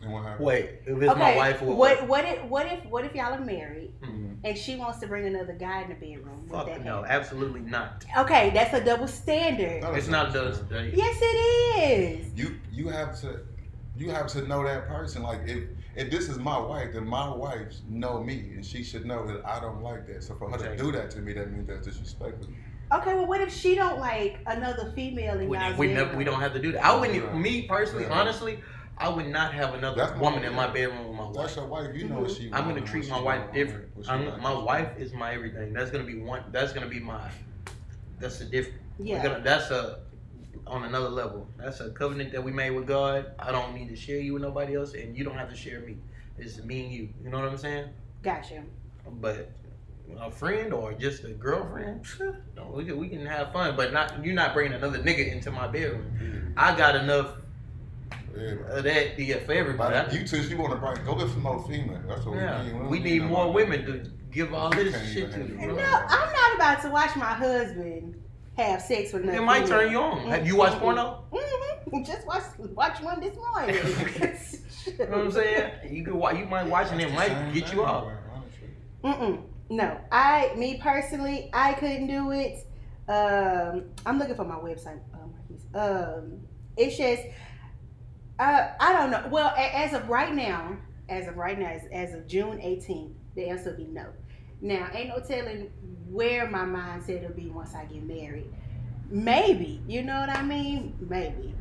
And 0.00 0.12
what 0.12 0.22
happened? 0.22 0.44
Wait, 0.46 0.70
if 0.86 1.02
it's 1.02 1.16
my 1.16 1.36
wife 1.36 1.60
or 1.62 1.74
what 1.74 2.06
what 2.06 2.24
if 2.24 2.44
what 2.44 2.66
if 2.66 2.84
what 2.86 3.04
if 3.04 3.14
y'all 3.16 3.34
are 3.34 3.40
married 3.40 3.92
Mhm. 4.00 4.36
and 4.44 4.56
she 4.56 4.76
wants 4.76 5.00
to 5.00 5.08
bring 5.08 5.26
another 5.26 5.54
guy 5.54 5.82
in 5.82 5.88
the 5.88 5.94
bedroom? 5.96 6.42
Would 6.42 6.50
Fuck 6.52 6.66
that 6.66 6.84
no, 6.84 7.02
happen? 7.02 7.10
absolutely 7.10 7.60
not. 7.62 8.04
Okay, 8.16 8.50
that's 8.50 8.72
a 8.74 8.84
double 8.84 9.08
standard. 9.08 9.82
Not 9.82 9.96
It's 9.96 10.06
not 10.06 10.32
those. 10.32 10.62
They, 10.68 10.92
Yes, 10.94 11.18
it 11.20 11.80
is. 12.20 12.32
You 12.38 12.60
you 12.70 12.88
have 12.88 13.18
to 13.22 13.40
you 13.96 14.10
have 14.10 14.28
to 14.28 14.46
know 14.46 14.62
that 14.62 14.86
person. 14.86 15.22
Like 15.24 15.40
if 15.46 15.64
if 15.96 16.10
this 16.12 16.28
is 16.28 16.38
my 16.38 16.56
wife, 16.58 16.92
then 16.92 17.04
my 17.04 17.28
wife 17.34 17.72
know 17.88 18.22
me, 18.22 18.52
and 18.54 18.64
she 18.64 18.84
should 18.84 19.04
know 19.04 19.26
that 19.26 19.44
I 19.44 19.58
don't 19.58 19.82
like 19.82 20.06
that. 20.06 20.22
So 20.22 20.36
for 20.36 20.48
her 20.48 20.56
to 20.58 20.64
Exactly. 20.64 20.92
do 20.92 20.92
that 20.96 21.10
to 21.10 21.18
me, 21.20 21.32
that 21.32 21.50
means 21.50 21.66
that's 21.66 21.84
disrespectful. 21.84 22.52
Okay, 22.90 23.14
well, 23.14 23.26
what 23.26 23.40
if 23.40 23.52
she 23.54 23.74
don't 23.74 23.98
like 24.00 24.38
another 24.46 24.92
female 24.94 25.38
in 25.38 25.48
we, 25.48 25.56
y'all's 25.56 25.76
we, 25.76 25.88
bedroom? 25.88 26.06
never, 26.06 26.18
we 26.18 26.24
don't 26.24 26.40
have 26.40 26.54
to 26.54 26.60
do 26.60 26.72
that. 26.72 26.84
I 26.84 26.98
wouldn't. 26.98 27.22
Yeah. 27.22 27.32
Me 27.34 27.62
personally, 27.62 28.04
Yeah. 28.04 28.18
honestly, 28.18 28.60
I 28.96 29.08
would 29.08 29.26
not 29.26 29.52
have 29.52 29.74
another 29.74 29.96
That's 29.96 30.18
woman 30.18 30.42
in 30.44 30.54
my 30.54 30.66
bedroom 30.66 31.06
with 31.08 31.16
my 31.16 31.24
That's 31.26 31.36
wife. 31.36 31.56
your 31.56 31.66
wife. 31.66 31.94
You 31.94 32.08
know 32.08 32.20
what 32.20 32.30
she. 32.30 32.50
I'm 32.52 32.66
gonna 32.66 32.80
treat 32.80 33.08
my 33.08 33.20
wife 33.20 33.42
don't 33.44 33.54
different. 33.54 33.88
I'm, 34.08 34.26
like. 34.26 34.40
my 34.40 34.52
wife 34.52 34.98
is 34.98 35.12
my 35.12 35.34
everything. 35.34 35.72
That's 35.72 35.90
gonna 35.90 36.04
be 36.04 36.18
one. 36.18 36.42
That's 36.50 36.72
gonna 36.72 36.88
be 36.88 37.00
my. 37.00 37.30
That's 38.18 38.40
a 38.40 38.44
different. 38.44 38.80
Yeah. 38.98 39.22
Gonna, 39.22 39.40
that's 39.40 39.70
a 39.70 40.00
on 40.66 40.84
another 40.84 41.08
level. 41.08 41.46
That's 41.56 41.80
a 41.80 41.90
covenant 41.90 42.32
that 42.32 42.42
we 42.42 42.52
made 42.52 42.70
with 42.70 42.86
God. 42.86 43.32
I 43.38 43.52
don't 43.52 43.74
need 43.74 43.88
to 43.88 43.96
share 43.96 44.18
you 44.18 44.34
with 44.34 44.42
nobody 44.42 44.76
else, 44.76 44.94
and 44.94 45.16
you 45.16 45.24
don't 45.24 45.36
have 45.36 45.50
to 45.50 45.56
share 45.56 45.80
me. 45.80 45.98
It's 46.38 46.62
me 46.64 46.84
and 46.84 46.92
you. 46.92 47.08
You 47.22 47.30
know 47.30 47.38
what 47.38 47.48
I'm 47.48 47.58
saying? 47.58 47.90
Gotcha. 48.22 48.62
But 49.20 49.50
a 50.20 50.30
friend 50.30 50.72
or 50.72 50.92
just 50.94 51.24
a 51.24 51.30
girlfriend, 51.30 52.04
no, 52.56 52.70
we 52.74 52.84
can 52.84 52.96
we 52.98 53.08
can 53.08 53.24
have 53.26 53.52
fun, 53.52 53.76
but 53.76 53.92
not 53.92 54.24
you're 54.24 54.34
not 54.34 54.54
bringing 54.54 54.72
another 54.74 54.98
nigga 54.98 55.30
into 55.32 55.50
my 55.50 55.66
bedroom. 55.68 56.52
I 56.56 56.74
got 56.76 56.96
enough 56.96 57.34
Yeah. 58.36 58.54
of 58.76 58.84
that 58.84 59.18
yeah, 59.18 59.38
for 59.40 59.52
everybody. 59.52 59.94
But 59.94 60.12
you 60.12 60.26
two, 60.26 60.42
she 60.42 60.54
want 60.54 60.72
to 60.72 60.78
bring. 60.78 61.04
Go 61.04 61.14
get 61.14 61.28
some 61.28 61.42
more 61.42 61.62
female. 61.68 62.00
That's 62.08 62.24
what 62.24 62.36
yeah, 62.36 62.62
we 62.62 62.64
need. 62.66 62.72
don't 62.78 62.88
we 62.90 62.98
need 63.00 63.22
no 63.22 63.28
more 63.28 63.52
women 63.52 63.84
to 63.86 64.10
give 64.32 64.52
all 64.54 64.70
this 64.70 64.94
shit 65.12 65.30
to. 65.32 65.38
handle 65.38 65.56
No, 65.56 65.64
You 65.66 65.70
it. 65.72 65.76
know? 65.82 66.02
I'm 66.08 66.32
not 66.32 66.54
about 66.56 66.82
to 66.82 66.90
watch 66.90 67.16
my 67.16 67.32
husband 67.34 68.14
have 68.56 68.82
sex 68.82 69.12
with 69.12 69.22
another 69.22 69.38
It 69.38 69.42
might 69.42 69.62
female. 69.64 69.80
turn 69.80 69.92
you 69.92 69.98
on. 70.00 70.26
Have 70.28 70.46
you 70.46 70.56
watched 70.56 70.78
porno? 70.78 71.24
Mm-hmm. 71.32 72.02
Just 72.04 72.26
watch 72.26 72.42
watch 72.74 73.00
one 73.02 73.20
this 73.20 73.36
morning. 73.36 73.76
You 74.86 75.04
know 75.04 75.10
what 75.18 75.18
I'm 75.26 75.30
saying? 75.32 75.94
You 75.94 76.02
could 76.04 76.14
watch. 76.14 76.36
You 76.38 76.46
might 76.46 76.66
watch 76.66 76.88
and 76.92 77.00
it 77.00 77.12
might 77.12 77.52
get 77.52 77.72
you 77.74 77.84
off. 77.84 78.08
Mm-mm. 79.04 79.42
No, 79.70 80.00
I, 80.10 80.52
me 80.56 80.78
personally, 80.82 81.50
I 81.52 81.74
couldn't 81.74 82.06
do 82.06 82.30
it. 82.30 82.66
Um, 83.08 83.84
I'm 84.06 84.18
looking 84.18 84.34
for 84.34 84.44
my 84.44 84.56
website. 84.56 85.00
Um, 85.14 85.34
um, 85.74 86.40
it's 86.76 86.96
just, 86.96 87.22
uh, 88.38 88.68
I 88.80 88.92
don't 88.92 89.10
know. 89.10 89.28
Well, 89.30 89.54
as 89.56 89.92
of 89.92 90.08
right 90.08 90.34
now, 90.34 90.76
as 91.08 91.26
of 91.26 91.36
right 91.36 91.58
now, 91.58 91.68
as, 91.68 91.82
as 91.92 92.14
of 92.14 92.26
June 92.26 92.58
18th, 92.58 93.12
the 93.34 93.48
answer 93.48 93.70
will 93.70 93.76
be 93.78 93.84
no. 93.84 94.06
Now, 94.60 94.88
ain't 94.92 95.08
no 95.08 95.20
telling 95.20 95.70
where 96.10 96.48
my 96.50 96.64
mindset 96.64 97.22
will 97.26 97.34
be 97.34 97.48
once 97.48 97.74
I 97.74 97.84
get 97.84 98.02
married. 98.02 98.52
Maybe, 99.10 99.82
you 99.86 100.02
know 100.02 100.18
what 100.20 100.30
I 100.30 100.42
mean? 100.42 100.96
Maybe. 101.08 101.54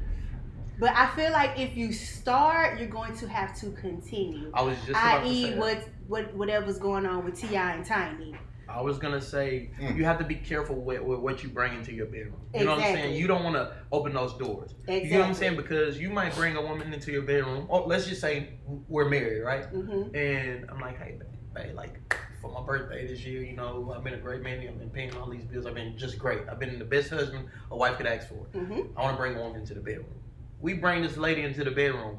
But 0.80 0.91
I 0.95 1.08
feel 1.16 1.32
like 1.32 1.58
if 1.58 1.76
you 1.76 1.91
start, 1.91 2.80
you're 2.80 2.89
going 2.89 3.16
to 3.18 3.28
have 3.28 3.58
to 3.62 3.72
continue. 3.72 4.51
I 4.53 4.62
was 4.62 4.78
just 4.80 4.89
about 4.89 5.24
to 5.24 5.30
I.e., 5.30 5.43
say 5.43 5.49
that. 5.51 5.60
What 6.08 6.26
what 6.28 6.36
whatever's 6.36 6.80
going 6.80 7.05
on 7.05 7.26
with 7.26 7.39
T.I. 7.39 7.74
and 7.74 7.86
Tiny. 7.86 8.36
I 8.70 8.82
was 8.82 8.97
gonna 8.97 9.22
say 9.22 9.72
Mm. 9.80 9.95
you 9.95 10.03
have 10.03 10.18
to 10.20 10.26
be 10.26 10.36
careful 10.36 10.76
with, 10.76 11.01
with 11.01 11.20
what 11.20 11.41
you 11.41 11.49
bring 11.49 11.74
into 11.74 11.93
your 11.93 12.05
bedroom. 12.08 12.41
You 12.53 12.66
know 12.66 12.76
what 12.76 12.84
I'm 12.86 12.93
saying? 12.95 13.16
You 13.16 13.26
don't 13.28 13.43
want 13.43 13.55
to 13.55 13.74
open 13.93 14.14
those 14.14 14.34
doors. 14.34 14.72
Exactly. 14.88 15.08
You 15.10 15.14
know 15.16 15.20
what 15.22 15.28
I'm 15.30 15.34
saying? 15.36 15.55
Because 15.55 15.99
you 15.99 16.10
might 16.10 16.36
bring 16.36 16.58
a 16.58 16.62
woman 16.62 16.93
into 16.93 17.12
your 17.12 17.22
bedroom. 17.22 17.66
Or 17.70 17.88
let's 17.88 18.08
just 18.08 18.20
say 18.20 18.60
we're 18.89 19.08
married, 19.10 19.41
right? 19.41 19.66
hmm 19.66 20.14
And 20.16 20.70
I'm 20.70 20.80
like, 20.82 20.97
hey, 21.01 21.18
babe, 21.55 21.76
like 21.76 21.97
for 22.41 22.51
my 22.51 22.62
birthday 22.66 23.08
this 23.08 23.24
year, 23.26 23.41
you 23.41 23.55
know, 23.55 23.93
I've 23.95 24.03
been 24.03 24.14
a 24.16 24.18
great 24.20 24.41
man. 24.41 24.60
I've 24.68 24.78
been 24.78 24.89
paying 24.89 25.16
all 25.16 25.30
these 25.30 25.45
bills. 25.45 25.66
I've 25.66 25.74
been 25.76 25.97
just 25.97 26.20
great. 26.20 26.41
I've 26.51 26.60
been 26.60 26.78
the 26.78 26.86
best 26.86 27.10
husband 27.10 27.47
a 27.72 27.78
wife 27.78 27.95
could 27.97 28.05
ask 28.05 28.28
for. 28.28 28.45
hmm 28.58 28.82
I 28.97 29.01
want 29.01 29.16
to 29.16 29.18
bring 29.22 29.36
a 29.38 29.41
woman 29.41 29.62
into 29.62 29.74
the 29.76 29.82
bedroom. 29.82 30.14
We 30.60 30.74
bring 30.74 31.03
this 31.03 31.16
lady 31.16 31.43
into 31.43 31.64
the 31.64 31.72
bedroom. 31.72 32.18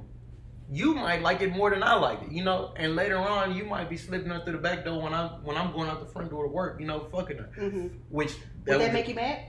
You 0.70 0.94
might 0.94 1.22
like 1.22 1.40
it 1.40 1.50
more 1.50 1.70
than 1.70 1.82
I 1.82 1.94
like 1.94 2.22
it, 2.22 2.30
you 2.32 2.44
know. 2.44 2.74
And 2.76 2.94
later 2.94 3.16
on, 3.16 3.54
you 3.56 3.64
might 3.64 3.88
be 3.88 3.96
slipping 3.96 4.28
her 4.30 4.40
through 4.44 4.52
the 4.52 4.58
back 4.58 4.84
door 4.84 5.02
when 5.02 5.14
I'm 5.14 5.42
when 5.42 5.56
I'm 5.56 5.72
going 5.72 5.88
out 5.88 6.00
the 6.00 6.06
front 6.12 6.28
door 6.30 6.44
to 6.44 6.50
work, 6.50 6.78
you 6.78 6.86
know, 6.86 7.08
fucking 7.10 7.38
her. 7.38 7.50
hmm 7.70 7.86
Which 8.10 8.32
Would 8.34 8.66
that 8.66 8.78
would- 8.80 8.92
make 8.92 9.08
you 9.08 9.14
mad? 9.14 9.40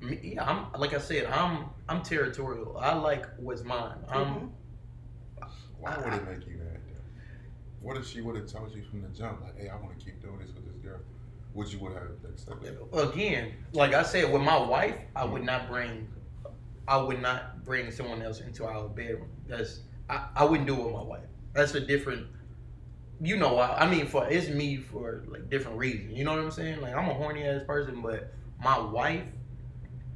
me- 0.00 0.20
yeah, 0.34 0.44
I'm 0.44 0.80
like 0.80 0.94
I 0.94 0.98
said, 0.98 1.26
I'm 1.26 1.66
I'm 1.88 2.02
territorial. 2.02 2.76
I 2.78 2.94
like 2.94 3.26
what's 3.36 3.62
mine. 3.62 3.98
I'm 4.08 4.26
Mhm. 4.26 4.50
Why 5.78 5.96
would 5.96 6.12
it 6.14 6.26
make 6.28 6.46
you 6.48 6.56
mad? 6.58 6.80
though? 6.88 7.00
What 7.80 7.96
if 7.96 8.06
she 8.06 8.20
would 8.20 8.34
have 8.34 8.46
told 8.46 8.74
you 8.74 8.82
from 8.82 9.02
the 9.02 9.08
jump, 9.10 9.40
like, 9.42 9.56
"Hey, 9.56 9.68
I 9.68 9.76
want 9.76 9.96
to 9.96 10.04
keep 10.04 10.20
doing 10.20 10.38
this 10.40 10.48
with 10.52 10.66
this 10.66 10.76
girl"? 10.82 10.98
Would 11.54 11.72
you 11.72 11.78
would 11.78 11.92
have 11.92 12.10
accepted? 12.28 12.76
it? 12.92 12.98
again, 13.08 13.52
like 13.72 13.94
I 13.94 14.02
said, 14.02 14.32
with 14.32 14.42
my 14.42 14.58
wife, 14.58 14.96
I 15.14 15.24
would 15.24 15.44
not 15.44 15.68
bring, 15.68 16.08
I 16.88 16.96
would 16.96 17.22
not 17.22 17.64
bring 17.64 17.90
someone 17.92 18.22
else 18.22 18.40
into 18.40 18.66
our 18.66 18.88
bedroom. 18.88 19.28
That's 19.46 19.80
I, 20.08 20.26
I 20.36 20.44
wouldn't 20.44 20.66
do 20.66 20.74
it 20.74 20.84
with 20.84 20.92
my 20.94 21.02
wife. 21.02 21.24
That's 21.54 21.74
a 21.74 21.80
different, 21.80 22.26
you 23.20 23.36
know. 23.36 23.54
why? 23.54 23.76
I 23.78 23.88
mean, 23.90 24.06
for 24.06 24.26
it's 24.28 24.48
me 24.48 24.76
for 24.76 25.24
like 25.28 25.50
different 25.50 25.78
reasons. 25.78 26.16
You 26.16 26.24
know 26.24 26.32
what 26.32 26.40
I'm 26.44 26.50
saying? 26.50 26.80
Like 26.80 26.94
I'm 26.94 27.08
a 27.08 27.14
horny 27.14 27.44
ass 27.44 27.62
person, 27.66 28.00
but 28.02 28.32
my 28.62 28.78
wife, 28.78 29.24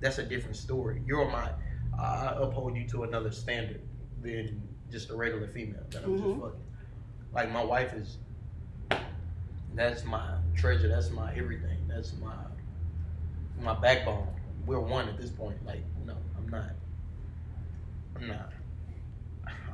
that's 0.00 0.18
a 0.18 0.22
different 0.24 0.56
story. 0.56 1.02
You're 1.06 1.30
my, 1.30 1.50
I 1.98 2.34
uphold 2.36 2.76
you 2.76 2.86
to 2.88 3.04
another 3.04 3.30
standard 3.30 3.82
than 4.22 4.62
just 4.90 5.10
a 5.10 5.16
regular 5.16 5.48
female 5.48 5.82
that 5.90 6.04
I'm 6.04 6.18
Mhm. 6.18 6.22
just 6.24 6.40
fucking. 6.40 6.60
Like 7.34 7.50
my 7.50 7.64
wife 7.64 7.92
is 7.94 8.18
that's 9.74 10.04
my 10.04 10.34
treasure. 10.54 10.88
That's 10.88 11.10
my 11.10 11.32
everything. 11.34 11.78
That's 11.88 12.12
my 12.22 12.34
my 13.60 13.74
backbone. 13.74 14.28
We're 14.66 14.80
one 14.80 15.08
at 15.08 15.16
this 15.18 15.30
point. 15.30 15.64
Like, 15.64 15.82
no, 16.06 16.14
I'm 16.36 16.48
not. 16.48 16.70
I'm 18.16 18.28
not. 18.28 18.52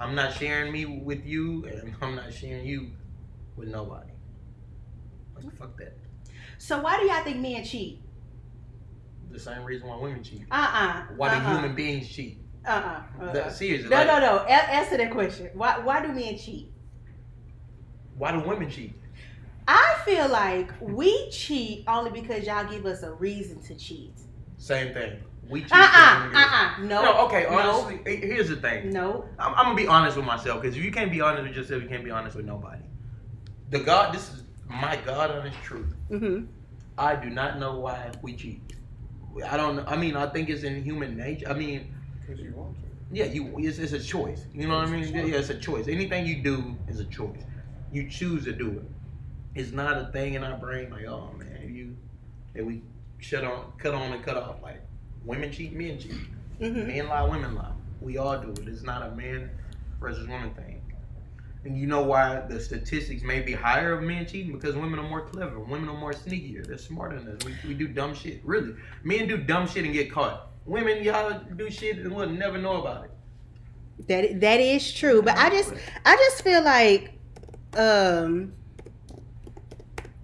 I'm 0.00 0.14
not 0.14 0.32
sharing 0.32 0.72
me 0.72 0.84
with 0.84 1.24
you, 1.26 1.64
and 1.66 1.94
I'm 2.00 2.14
not 2.14 2.32
sharing 2.32 2.66
you 2.66 2.90
with 3.56 3.68
nobody. 3.68 4.10
Like, 5.34 5.44
mm. 5.44 5.58
fuck 5.58 5.76
that. 5.78 5.96
So 6.58 6.80
why 6.80 6.98
do 6.98 7.06
y'all 7.06 7.22
think 7.22 7.38
men 7.38 7.64
cheat? 7.64 8.00
The 9.30 9.38
same 9.38 9.64
reason 9.64 9.88
why 9.88 9.96
women 9.96 10.22
cheat. 10.22 10.42
Uh-uh. 10.50 11.02
Why 11.16 11.30
do 11.30 11.36
uh-uh. 11.36 11.54
human 11.54 11.74
beings 11.74 12.08
cheat? 12.08 12.38
Uh-uh. 12.66 13.02
uh-uh. 13.20 13.32
That, 13.32 13.52
seriously. 13.52 13.88
No, 13.88 13.96
like, 13.96 14.06
no, 14.06 14.20
no. 14.20 14.44
A- 14.44 14.70
answer 14.70 14.96
that 14.96 15.10
question. 15.10 15.50
Why 15.54 15.78
why 15.78 16.04
do 16.04 16.12
men 16.12 16.36
cheat? 16.38 16.72
Why 18.16 18.32
do 18.32 18.40
women 18.40 18.70
cheat? 18.70 18.94
I 19.66 20.00
feel 20.04 20.28
like 20.28 20.72
we 20.80 21.30
cheat 21.30 21.84
only 21.86 22.10
because 22.10 22.46
y'all 22.46 22.68
give 22.68 22.86
us 22.86 23.02
a 23.02 23.12
reason 23.12 23.60
to 23.64 23.74
cheat. 23.74 24.14
Same 24.56 24.94
thing. 24.94 25.20
We 25.48 25.62
cheat. 25.62 25.72
Uh 25.72 25.76
uh 25.76 26.28
because 26.28 26.44
uh 26.44 26.48
uh. 26.52 26.82
No. 26.82 27.02
No, 27.02 27.26
okay. 27.26 27.46
No. 27.50 27.58
Honestly, 27.58 28.00
he- 28.16 28.26
here's 28.26 28.48
the 28.48 28.56
thing. 28.56 28.90
No. 28.92 29.24
I'm, 29.38 29.54
I'm 29.54 29.64
gonna 29.66 29.76
be 29.76 29.86
honest 29.86 30.16
with 30.16 30.26
myself 30.26 30.60
because 30.62 30.76
if 30.76 30.84
you 30.84 30.90
can't 30.92 31.10
be 31.10 31.20
honest 31.20 31.44
with 31.48 31.56
yourself, 31.56 31.82
you 31.82 31.88
can't 31.88 32.04
be 32.04 32.10
honest 32.10 32.36
with 32.36 32.44
nobody. 32.46 32.82
The 33.70 33.80
God, 33.80 34.14
this 34.14 34.30
is 34.32 34.42
my 34.68 34.98
God 35.04 35.30
honest 35.30 35.56
truth. 35.62 35.94
Mm-hmm. 36.10 36.46
I 36.96 37.16
do 37.16 37.30
not 37.30 37.58
know 37.58 37.78
why 37.80 38.10
we 38.22 38.34
cheat. 38.34 38.74
I 39.46 39.56
don't. 39.56 39.76
know. 39.76 39.84
I 39.86 39.96
mean, 39.96 40.16
I 40.16 40.26
think 40.26 40.48
it's 40.50 40.64
in 40.64 40.82
human 40.82 41.16
nature. 41.16 41.48
I 41.48 41.54
mean, 41.54 41.94
Because 42.26 42.40
you 42.42 42.52
want 42.54 42.74
to. 42.80 42.88
yeah, 43.12 43.26
you. 43.26 43.54
It's, 43.58 43.78
it's 43.78 43.92
a 43.92 43.98
choice. 44.02 44.44
You 44.52 44.66
know 44.66 44.78
what 44.78 44.88
I 44.88 44.90
mean? 44.90 45.02
It's 45.04 45.12
a 45.12 45.28
Yeah, 45.28 45.36
it's 45.38 45.50
a 45.50 45.58
choice. 45.58 45.86
Anything 45.88 46.26
you 46.26 46.42
do 46.42 46.76
is 46.88 46.98
a 47.00 47.04
choice. 47.04 47.40
You 47.92 48.08
choose 48.08 48.44
to 48.44 48.52
do 48.52 48.70
it. 48.70 48.90
It's 49.54 49.72
not 49.72 49.96
a 49.96 50.06
thing 50.12 50.34
in 50.34 50.42
our 50.44 50.56
brain 50.58 50.90
like, 50.90 51.06
oh 51.06 51.30
man, 51.38 51.72
you 51.72 51.96
that 52.54 52.64
we 52.66 52.82
shut 53.18 53.44
on, 53.44 53.72
cut 53.78 53.94
on, 53.94 54.12
and 54.12 54.22
cut 54.24 54.36
off. 54.36 54.56
Like 54.62 54.80
women 55.24 55.52
cheat, 55.52 55.72
men 55.72 55.98
cheat. 55.98 56.12
Mm-hmm. 56.60 56.86
Men 56.88 57.08
lie, 57.08 57.22
women 57.22 57.54
lie. 57.54 57.72
We 58.00 58.18
all 58.18 58.38
do 58.38 58.50
it. 58.50 58.68
It's 58.68 58.82
not 58.82 59.02
a 59.02 59.10
man 59.14 59.50
versus 60.00 60.26
woman 60.28 60.54
thing. 60.54 60.82
And 61.64 61.76
you 61.76 61.86
know 61.86 62.02
why 62.02 62.40
the 62.48 62.60
statistics 62.60 63.22
may 63.22 63.40
be 63.40 63.52
higher 63.52 63.92
of 63.92 64.02
men 64.02 64.26
cheating? 64.26 64.52
Because 64.52 64.76
women 64.76 64.98
are 64.98 65.08
more 65.08 65.22
clever. 65.26 65.58
Women 65.58 65.88
are 65.88 65.98
more 65.98 66.12
sneakier. 66.12 66.66
They're 66.66 66.78
smarter 66.78 67.18
than 67.18 67.36
us. 67.36 67.44
We, 67.44 67.54
we 67.68 67.74
do 67.74 67.88
dumb 67.88 68.14
shit. 68.14 68.40
Really. 68.44 68.74
Men 69.02 69.26
do 69.26 69.36
dumb 69.36 69.66
shit 69.66 69.84
and 69.84 69.92
get 69.92 70.10
caught. 70.12 70.48
Women, 70.64 71.02
y'all 71.02 71.40
do 71.56 71.70
shit 71.70 71.98
and 71.98 72.14
we'll 72.14 72.28
never 72.28 72.58
know 72.58 72.80
about 72.80 73.04
it. 73.04 73.10
That 74.06 74.40
that 74.40 74.60
is 74.60 74.92
true, 74.92 75.22
but 75.22 75.36
I 75.36 75.50
just 75.50 75.74
I 76.06 76.14
just 76.14 76.44
feel 76.44 76.62
like 76.62 77.12
um 77.76 78.52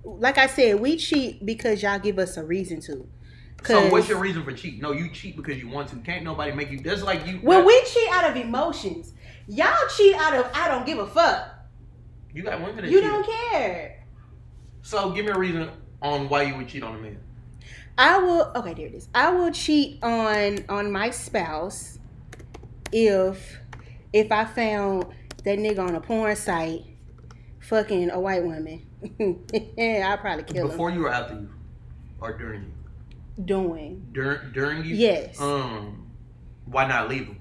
like 0.04 0.38
I 0.38 0.46
said, 0.46 0.80
we 0.80 0.96
cheat 0.96 1.44
because 1.44 1.82
y'all 1.82 1.98
give 1.98 2.18
us 2.18 2.36
a 2.36 2.44
reason 2.44 2.80
to. 2.82 3.08
So 3.66 3.88
what's 3.90 4.08
your 4.08 4.18
reason 4.18 4.44
for 4.44 4.52
cheating? 4.52 4.80
No, 4.80 4.92
you 4.92 5.08
cheat 5.10 5.36
because 5.36 5.58
you 5.58 5.68
want 5.68 5.88
to. 5.90 5.96
Can't 5.96 6.22
nobody 6.24 6.52
make 6.52 6.70
you. 6.70 6.80
That's 6.80 7.02
like 7.02 7.26
you. 7.26 7.38
When 7.38 7.62
uh, 7.62 7.64
we 7.64 7.82
cheat 7.84 8.08
out 8.10 8.30
of 8.30 8.36
emotions, 8.36 9.14
y'all 9.48 9.74
cheat 9.96 10.14
out 10.16 10.34
of 10.34 10.50
I 10.54 10.68
don't 10.68 10.84
give 10.84 10.98
a 10.98 11.06
fuck. 11.06 11.48
you 12.34 12.42
got 12.42 12.60
women 12.60 12.84
that 12.84 12.90
You 12.90 13.00
cheat. 13.00 13.10
don't 13.10 13.26
care. 13.26 14.04
So 14.82 15.10
give 15.12 15.24
me 15.24 15.32
a 15.32 15.38
reason 15.38 15.70
on 16.02 16.28
why 16.28 16.42
you 16.42 16.56
would 16.56 16.68
cheat 16.68 16.82
on 16.82 16.94
a 16.94 16.98
man. 16.98 17.18
I 17.96 18.18
will 18.18 18.52
okay, 18.56 18.74
there 18.74 18.86
it 18.86 18.94
is. 18.94 19.08
I 19.14 19.30
will 19.30 19.50
cheat 19.50 20.02
on 20.02 20.64
on 20.68 20.92
my 20.92 21.10
spouse 21.10 21.98
if 22.92 23.58
if 24.12 24.30
I 24.30 24.44
found 24.44 25.06
that 25.44 25.58
nigga 25.58 25.78
on 25.78 25.94
a 25.94 26.00
porn 26.00 26.36
site 26.36 26.82
fucking 27.60 28.10
a 28.10 28.20
white 28.20 28.44
woman. 28.44 28.84
I'll 29.78 30.18
probably 30.18 30.44
kill 30.44 30.64
him 30.64 30.70
Before 30.70 30.90
you 30.90 31.06
or 31.06 31.10
after 31.10 31.34
you, 31.34 31.48
or 32.20 32.36
during 32.36 32.62
you. 32.64 32.73
Doing. 33.42 34.06
During 34.12 34.52
during 34.52 34.84
you. 34.84 34.94
Yes. 34.94 35.40
Um, 35.40 36.10
why 36.66 36.86
not 36.86 37.08
leave 37.08 37.26
him? 37.26 37.40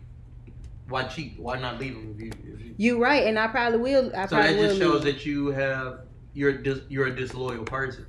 Why 0.87 1.03
cheat? 1.03 1.39
Why 1.39 1.59
not 1.59 1.79
leave 1.79 1.93
him? 1.93 2.15
If 2.17 2.23
you, 2.23 2.31
if 2.53 2.61
you... 2.61 2.75
You 2.77 3.03
right, 3.03 3.27
and 3.27 3.37
I 3.37 3.47
probably 3.47 3.79
will. 3.79 4.07
I 4.15 4.25
probably 4.25 4.27
So 4.27 4.35
probably 4.35 4.55
that 4.55 4.67
just 4.67 4.79
shows 4.79 5.03
leave. 5.03 5.15
that 5.15 5.25
you 5.25 5.47
have 5.49 5.99
you're 6.33 6.49
a 6.49 6.63
dis, 6.63 6.79
you're 6.89 7.07
a 7.07 7.15
disloyal 7.15 7.63
person. 7.63 8.05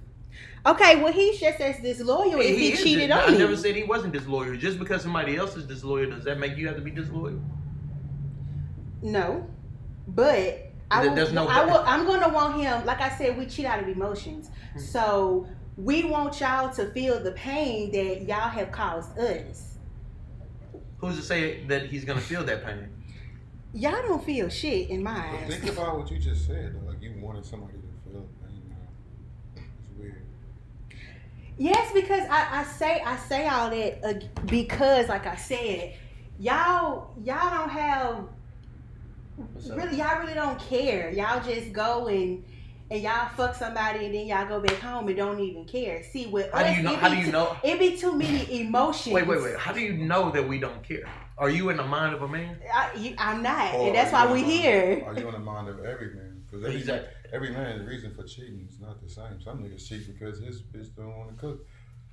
Okay, 0.66 1.03
well 1.03 1.12
he's 1.12 1.39
just 1.39 1.61
as 1.61 1.78
disloyal 1.80 2.41
if 2.41 2.57
he, 2.57 2.72
is 2.72 2.82
cheated 2.82 3.11
dis- 3.11 3.18
on 3.18 3.28
I 3.28 3.32
me. 3.32 3.39
never 3.39 3.57
said 3.57 3.76
he 3.76 3.82
wasn't 3.82 4.14
disloyal. 4.14 4.57
Just 4.57 4.78
because 4.78 5.03
somebody 5.03 5.37
else 5.37 5.57
is 5.57 5.66
disloyal, 5.66 6.11
does 6.11 6.24
that 6.24 6.39
make 6.39 6.57
you 6.57 6.66
have 6.68 6.76
to 6.76 6.82
be 6.82 6.91
disloyal? 6.91 7.39
No, 9.03 9.47
but 10.09 10.72
I 10.91 11.07
will, 11.07 11.32
no 11.32 11.47
I 11.49 11.64
will, 11.66 11.82
I'm 11.85 12.07
gonna 12.07 12.32
want 12.32 12.61
him. 12.62 12.87
Like 12.87 13.01
I 13.03 13.14
said, 13.16 13.37
we 13.37 13.45
cheat 13.45 13.66
out 13.66 13.80
of 13.80 13.89
emotions. 13.89 14.51
Hmm. 14.72 14.78
So 14.78 15.49
we 15.77 16.05
want 16.05 16.41
y'all 16.41 16.72
to 16.75 16.87
feel 16.91 17.20
the 17.22 17.33
pain 17.33 17.91
that 17.93 18.22
y'all 18.22 18.49
have 18.49 18.70
caused 18.70 19.18
us. 19.18 19.77
Who's 20.99 21.16
to 21.16 21.22
say 21.22 21.64
that 21.64 21.87
he's 21.87 22.05
gonna 22.05 22.20
feel 22.20 22.45
that 22.45 22.64
pain? 22.64 22.89
Y'all 23.72 24.03
don't 24.03 24.25
feel 24.25 24.49
shit 24.49 24.89
in 24.91 25.03
my 25.03 25.14
But 25.14 25.41
eyes. 25.41 25.61
think 25.61 25.72
about 25.72 25.99
what 25.99 26.11
you 26.11 26.18
just 26.18 26.47
said. 26.47 26.75
Though. 26.75 26.89
Like 26.91 27.03
you 27.03 27.12
wanted 27.18 27.45
somebody 27.45 27.72
to 27.75 28.11
feel 28.11 28.27
pain. 28.47 28.62
You? 29.57 29.62
It's 29.62 29.99
weird. 29.99 30.22
Yes, 31.59 31.93
because 31.93 32.22
I, 32.31 32.61
I 32.61 32.64
say 32.64 33.03
I 33.05 33.16
say 33.16 33.49
all 33.49 33.70
that 33.70 34.05
uh, 34.05 34.14
because, 34.47 35.09
like 35.09 35.27
I 35.27 35.35
said, 35.35 35.95
y'all 36.39 37.11
y'all 37.25 37.51
don't 37.51 37.70
have 37.70 38.25
really 39.77 39.97
y'all 39.97 40.20
really 40.20 40.35
don't 40.35 40.61
care. 40.61 41.11
Y'all 41.11 41.43
just 41.45 41.72
go 41.72 42.07
and 42.07 42.45
and 42.95 43.03
y'all 43.03 43.29
fuck 43.37 43.57
somebody 43.57 44.07
and 44.07 44.15
then 44.15 44.27
y'all 44.27 44.47
go 44.47 44.61
back 44.61 44.79
home 44.79 45.09
and 45.09 45.17
don't 45.17 45.41
even 45.41 45.65
care. 45.65 46.03
See, 46.05 46.27
with 46.27 46.51
How 46.53 46.61
do 46.63 46.67
us, 46.67 46.77
you 46.77 46.83
know? 46.85 46.93
it 46.93 46.99
How 47.01 47.09
be 47.11 47.15
do 47.17 47.21
you 47.21 47.27
too- 47.27 47.33
know? 47.33 47.57
It 47.65 47.79
be 47.81 47.97
too 47.97 48.13
many 48.17 48.61
emotions. 48.61 49.15
Wait, 49.15 49.27
wait, 49.27 49.43
wait. 49.43 49.57
How 49.57 49.73
do 49.73 49.81
you 49.81 49.95
know 49.95 50.31
that 50.31 50.47
we 50.47 50.61
don't 50.61 50.83
care? 50.85 51.05
Are 51.37 51.51
you 51.51 51.71
in 51.71 51.77
the 51.77 51.85
mind 51.85 52.15
of 52.15 52.23
a 52.23 52.29
man? 52.29 52.57
I, 52.73 52.95
you, 52.97 53.17
I'm 53.19 53.43
not, 53.43 53.75
Or 53.75 53.89
and 53.89 53.97
that's 53.97 54.13
why 54.13 54.33
we 54.33 54.39
in 54.41 54.45
here. 54.45 55.03
Are 55.05 55.19
you 55.19 55.27
in 55.27 55.33
the 55.33 55.39
mind 55.41 55.69
of 55.69 55.85
every 55.85 56.15
man? 56.15 56.43
Because 56.47 56.65
every, 56.65 56.79
Exactly. 56.79 57.09
every 57.33 57.51
man's 57.51 57.85
reason 57.89 58.15
for 58.15 58.23
cheating 58.23 58.69
is 58.71 58.79
not 58.79 59.03
the 59.03 59.09
same. 59.11 59.41
Some 59.43 59.65
niggas 59.65 59.89
cheat 59.89 60.07
because 60.07 60.39
his 60.39 60.63
bitch 60.63 60.95
don't 60.95 61.17
want 61.19 61.31
to 61.31 61.35
cook 61.37 61.67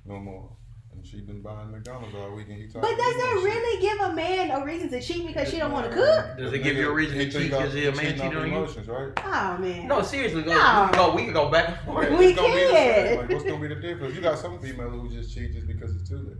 no 0.04 0.18
more. 0.18 0.50
And 0.94 1.06
she 1.06 1.20
been 1.20 1.40
buying 1.40 1.70
McDonald's 1.70 2.14
all 2.14 2.34
weekend. 2.34 2.58
He 2.60 2.66
But 2.66 2.82
does 2.82 2.96
that 2.98 3.40
really 3.44 3.80
give 3.80 3.98
a 4.00 4.12
man 4.14 4.50
a 4.50 4.64
reason 4.64 4.90
to 4.90 5.00
cheat 5.00 5.26
because 5.26 5.48
she 5.50 5.56
don't 5.58 5.72
want 5.72 5.90
to 5.90 5.96
cook? 5.96 6.36
Does 6.38 6.52
it 6.52 6.58
give 6.62 6.76
you 6.76 6.90
a 6.90 6.92
reason 6.92 7.18
to 7.18 7.30
cheat 7.30 7.50
'cause 7.50 7.72
he 7.72 7.86
a 7.86 7.92
man 7.92 8.04
cheating 8.14 8.36
on 8.36 8.50
you? 8.50 8.56
emotions, 8.56 8.88
right? 8.88 9.12
Oh 9.24 9.56
man. 9.58 9.88
No, 9.88 10.02
seriously. 10.02 10.42
Go, 10.42 10.50
No. 10.54 10.84
We 10.84 10.90
can 10.90 10.92
go. 10.98 11.14
We 11.16 11.24
can 11.24 11.32
go 11.32 11.50
back 11.50 11.68
and 11.68 11.78
forth. 11.86 12.10
We 12.10 12.26
It's 12.26 12.38
gonna 12.38 12.54
be 12.54 12.60
the 12.60 12.68
same. 12.68 13.04
can. 13.06 13.16
Like, 13.18 13.28
what's 13.30 13.44
gonna 13.44 13.58
be 13.60 13.68
the 13.68 13.74
difference? 13.80 14.14
You 14.14 14.20
got 14.20 14.38
some 14.38 14.58
female 14.58 14.90
who 14.90 15.08
just 15.08 15.34
cheat 15.34 15.52
just 15.54 15.66
because 15.66 15.94
it's 15.96 16.08
Tuesday. 16.08 16.36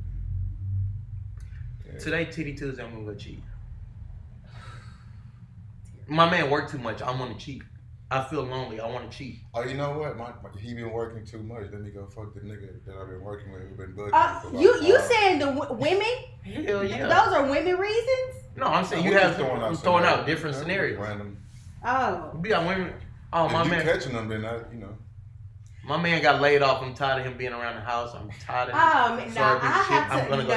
Yeah. 1.86 1.98
Today, 1.98 2.24
Titty 2.26 2.54
Tuesday, 2.54 2.84
I'm 2.84 2.92
gonna 2.92 3.04
go 3.12 3.14
cheat. 3.14 3.42
My 6.08 6.28
man 6.30 6.50
worked 6.50 6.70
too 6.70 6.78
much. 6.78 7.00
I'm 7.00 7.16
gonna 7.18 7.34
cheat. 7.36 7.62
I 8.12 8.24
feel 8.24 8.42
lonely. 8.42 8.78
I 8.80 8.86
want 8.86 9.10
to 9.10 9.16
cheat. 9.16 9.38
Oh, 9.54 9.62
you 9.64 9.74
know 9.74 9.98
what? 9.98 10.16
My, 10.16 10.28
my, 10.42 10.50
he 10.60 10.74
been 10.74 10.90
working 10.92 11.24
too 11.24 11.42
much. 11.42 11.62
Let 11.72 11.80
me 11.80 11.90
go 11.90 12.06
fuck 12.06 12.34
the 12.34 12.40
nigga 12.40 12.84
that 12.86 12.94
I've 12.96 13.08
been 13.08 13.22
working 13.22 13.52
with 13.52 13.62
who 13.62 13.74
been 13.74 13.94
budgeting. 13.94 14.10
Uh, 14.12 14.40
for 14.40 14.48
about 14.48 14.60
you 14.60 14.82
you 14.82 14.98
five- 14.98 15.06
saying 15.10 15.38
the 15.38 15.46
w- 15.46 15.72
women? 15.74 16.64
Hell 16.66 16.84
yeah. 16.84 17.06
Those 17.06 17.34
are 17.34 17.48
women 17.48 17.76
reasons? 17.76 18.44
No, 18.56 18.66
I'm 18.66 18.84
saying 18.84 19.04
No, 19.04 19.10
you 19.10 19.16
have 19.18 19.38
just 19.38 19.50
I'm 19.50 19.76
throwing 19.76 20.04
out 20.04 20.26
different 20.26 20.56
you 20.56 20.62
scenarios. 20.62 20.98
Random. 20.98 21.38
Oh. 21.84 22.30
We 22.40 22.50
got 22.50 22.66
women. 22.66 22.92
Oh, 23.32 23.46
If 23.46 23.52
my 23.52 23.64
you 23.64 23.70
man. 23.70 23.84
catching 23.84 24.12
them, 24.12 24.28
then 24.28 24.44
I, 24.44 24.58
you 24.72 24.78
know. 24.78 24.94
My 25.84 25.96
man 26.00 26.22
got 26.22 26.40
laid 26.40 26.62
off. 26.62 26.80
I'm 26.82 26.94
tired 26.94 27.20
of 27.20 27.26
him 27.26 27.36
being 27.36 27.52
around 27.52 27.74
the 27.74 27.80
house. 27.80 28.14
I'm 28.14 28.30
tired 28.38 28.68
of 28.68 28.74
him. 28.74 29.24
Um, 29.24 29.32
Sorry, 29.32 29.34
now 29.34 29.58
piece 29.58 29.70
I 29.72 29.80
of 29.80 29.86
shit. 29.86 30.06
to. 30.06 30.14
I'm 30.24 30.28
gonna 30.30 30.44
go 30.44 30.51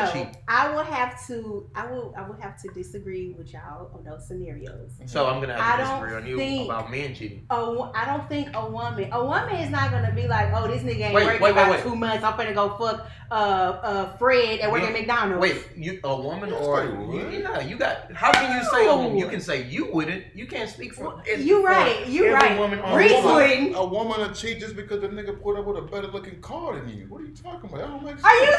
have 1.15 1.27
to. 1.27 1.69
I 1.75 1.85
will. 1.91 2.13
I 2.17 2.27
will 2.27 2.35
have 2.39 2.61
to 2.61 2.67
disagree 2.73 3.33
with 3.37 3.51
y'all 3.53 3.91
on 3.93 4.03
those 4.03 4.27
scenarios. 4.27 4.91
So 5.05 5.27
I'm 5.27 5.39
gonna 5.41 5.53
I 5.53 5.57
have 5.61 5.79
to 5.79 5.85
don't 5.85 5.99
disagree 6.01 6.15
on 6.21 6.27
you 6.27 6.37
think- 6.37 6.65
about 6.69 6.91
men 6.91 7.15
cheating. 7.15 7.45
A, 7.49 7.55
wo- 7.73 7.91
I 7.95 8.05
don't 8.05 8.27
think 8.29 8.49
a 8.53 8.69
woman. 8.69 9.09
A 9.11 9.23
woman 9.25 9.55
is 9.55 9.69
not 9.69 9.91
gonna 9.91 10.13
be 10.13 10.27
like, 10.27 10.49
oh, 10.53 10.67
this 10.67 10.81
nigga 10.83 11.05
ain't 11.05 11.13
Wait, 11.15 11.25
working 11.25 11.41
wait, 11.41 11.55
wait, 11.55 11.61
about 11.61 11.71
wait. 11.71 11.83
two 11.83 11.95
months. 11.95 12.23
I'm 12.23 12.33
finna 12.33 12.53
go 12.53 12.69
fuck 12.77 13.07
uh 13.31 13.33
uh 13.33 14.17
Fred 14.17 14.59
and 14.59 14.71
work 14.71 14.81
You- 14.81 14.87
at 14.87 14.93
McDonald's. 14.93 15.41
Wait, 15.41 15.57
you 15.75 15.99
a 16.03 16.21
woman 16.21 16.49
Yes, 16.49 16.61
or 16.65 16.85
they 16.85 16.91
you, 16.93 17.41
yeah? 17.41 17.61
You 17.61 17.77
got. 17.77 18.11
How 18.13 18.31
can 18.31 18.57
you 18.57 18.63
say 18.69 18.87
a 18.87 18.95
woman? 18.95 19.17
You 19.17 19.27
can 19.27 19.41
say 19.41 19.63
you 19.67 19.91
wouldn't. 19.91 20.23
You 20.35 20.45
can't 20.47 20.69
speak 20.69 20.93
for. 20.93 21.21
You 21.37 21.61
for 21.61 21.67
right, 21.67 22.05
you 22.07 22.25
every 22.25 22.33
right. 22.33 22.59
Woman 22.59 22.79
on 22.79 22.97
Reese 22.97 23.23
woman. 23.23 23.73
A 23.75 23.85
woman 23.85 24.19
to 24.27 24.33
cheat 24.33 24.59
just 24.59 24.75
because 24.75 25.01
the 25.01 25.07
nigga 25.09 25.41
put 25.41 25.57
up 25.57 25.65
with 25.65 25.77
a 25.77 25.81
better 25.81 26.07
looking 26.07 26.39
car 26.41 26.77
than 26.79 26.89
you. 26.89 27.05
What 27.07 27.21
are 27.21 27.25
you 27.25 27.33
talking 27.35 27.69
about? 27.69 27.79
That 27.81 27.87
don't 27.87 28.03
make 28.03 28.13
sense. 28.19 28.23
Are 28.25 28.35
you 28.35 28.53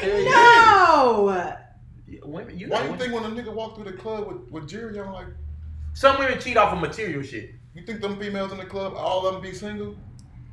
serious? 0.00 0.24
Yeah, 0.24 0.30
No. 0.30 1.56
Yeah, 2.08 2.20
Women, 2.24 2.58
you 2.58 2.68
Why 2.68 2.78
got 2.82 2.90
you 2.90 2.96
think 2.96 3.12
when 3.12 3.24
a 3.24 3.28
nigga 3.28 3.52
walk 3.52 3.74
through 3.74 3.84
the 3.84 3.92
club 3.92 4.26
with, 4.28 4.50
with 4.50 4.68
jewelry 4.68 4.98
on, 4.98 5.12
like, 5.12 5.26
Some 5.94 6.18
women 6.18 6.40
cheat 6.40 6.56
off 6.56 6.72
of 6.72 6.80
material 6.80 7.22
shit. 7.22 7.50
you 7.74 7.84
think 7.84 8.00
them 8.00 8.18
females 8.18 8.50
in 8.52 8.58
the 8.58 8.64
club, 8.64 8.94
all 8.96 9.26
of 9.26 9.34
them 9.34 9.42
be 9.42 9.52
single? 9.52 9.94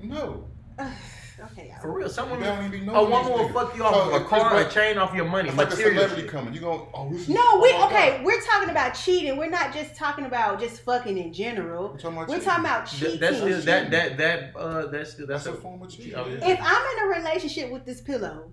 No. 0.02 0.46
okay. 0.80 1.74
For 1.82 1.94
real, 1.94 2.10
some 2.10 2.30
women. 2.30 2.46
don't 2.46 2.60
even 2.66 2.72
be 2.72 2.80
A 2.80 2.82
knowing 2.92 3.10
woman 3.10 3.28
these 3.32 3.38
will 3.40 3.50
niggas. 3.50 3.54
fuck 3.54 3.76
you 3.78 3.84
off 3.86 3.94
So, 3.96 4.16
of 4.16 4.22
a 4.22 4.26
car, 4.26 4.50
Chris 4.50 4.68
a 4.68 4.70
chain 4.74 4.98
off 4.98 5.14
your 5.16 5.26
money, 5.26 5.48
It's 5.50 5.58
like 5.58 5.68
a 5.68 5.70
material 5.70 5.96
celebrity 5.96 6.22
shit. 6.24 6.32
coming. 6.32 6.54
You 6.54 6.60
going, 6.60 6.88
oh, 6.94 7.10
this 7.12 7.22
is. 7.22 7.30
No, 7.30 7.60
we 7.62 7.72
oh 7.74 7.86
okay. 7.88 8.18
God. 8.18 8.26
We're 8.26 8.42
talking 8.42 8.70
about 8.70 8.92
cheating. 8.94 9.38
We're 9.38 9.50
not 9.50 9.74
just 9.74 9.96
talking 9.96 10.26
about 10.26 10.60
just 10.60 10.82
fucking 10.82 11.18
in 11.18 11.32
general. 11.32 11.90
We're 11.94 11.98
talking 12.00 12.18
about 12.18 12.28
We're 12.28 12.36
cheating. 12.36 12.50
talking 12.50 12.66
about 12.66 12.88
Th- 12.88 13.02
cheating. 13.02 13.20
That's 13.22 13.38
still 13.38 13.62
that 13.62 13.84
cheating. 13.84 13.92
that 13.92 14.18
that 14.18 14.56
uh 14.60 14.88
that's 14.88 15.12
still 15.14 15.28
that's, 15.28 15.46
That's 15.46 15.56
a 15.56 15.60
a 15.60 15.62
form 15.62 15.82
of 15.82 15.90
cheating. 15.90 16.16
Oh, 16.16 16.28
yeah. 16.28 16.50
If 16.50 16.60
I'm 16.62 16.98
in 16.98 17.04
a 17.06 17.18
relationship 17.24 17.72
with 17.72 17.86
this 17.86 18.02
pillow, 18.02 18.52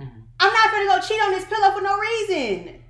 Mhm. 0.00 0.22
I'm 0.40 0.52
not 0.52 0.70
gonna 0.72 0.86
go 0.86 1.00
cheat 1.06 1.20
on 1.22 1.32
this 1.32 1.44
pillow 1.44 1.70
for 1.74 1.80
no 1.82 1.98
reason. 1.98 2.82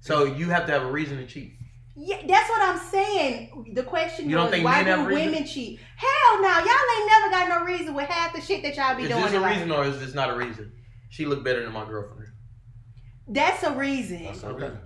So 0.00 0.24
you 0.24 0.48
have 0.50 0.66
to 0.66 0.72
have 0.72 0.82
a 0.82 0.90
reason 0.90 1.16
to 1.18 1.26
cheat. 1.26 1.52
Yeah, 1.98 2.18
that's 2.26 2.48
what 2.50 2.60
I'm 2.62 2.78
saying. 2.78 3.72
The 3.74 3.82
question 3.82 4.28
You 4.28 4.36
don't 4.36 4.44
was, 4.44 4.52
think 4.52 4.64
why 4.64 4.84
do 4.84 4.90
a 4.90 5.04
reason? 5.06 5.12
women 5.32 5.46
cheat? 5.46 5.80
Hell 5.96 6.42
no, 6.42 6.48
y'all 6.48 6.60
ain't 6.60 7.10
never 7.10 7.30
got 7.30 7.48
no 7.48 7.64
reason 7.64 7.94
with 7.94 8.08
half 8.08 8.34
the 8.34 8.40
shit 8.40 8.62
that 8.62 8.76
y'all 8.76 8.94
be 8.94 9.04
Is 9.04 9.08
doing. 9.08 9.20
Is 9.24 9.30
this 9.30 9.32
in 9.34 9.38
a 9.38 9.40
life. 9.42 9.54
reason 9.56 9.70
or 9.72 9.84
is 9.86 9.98
this 9.98 10.14
not 10.14 10.30
a 10.30 10.36
reason? 10.36 10.72
She 11.08 11.24
looked 11.24 11.42
better 11.44 11.62
than 11.64 11.72
my 11.72 11.86
girlfriend. 11.86 12.30
That's 13.28 13.62
a 13.62 13.72
reason. 13.72 14.24
That's 14.24 14.42
a 14.42 14.48
Okay. 14.48 14.64
reason. 14.66 14.80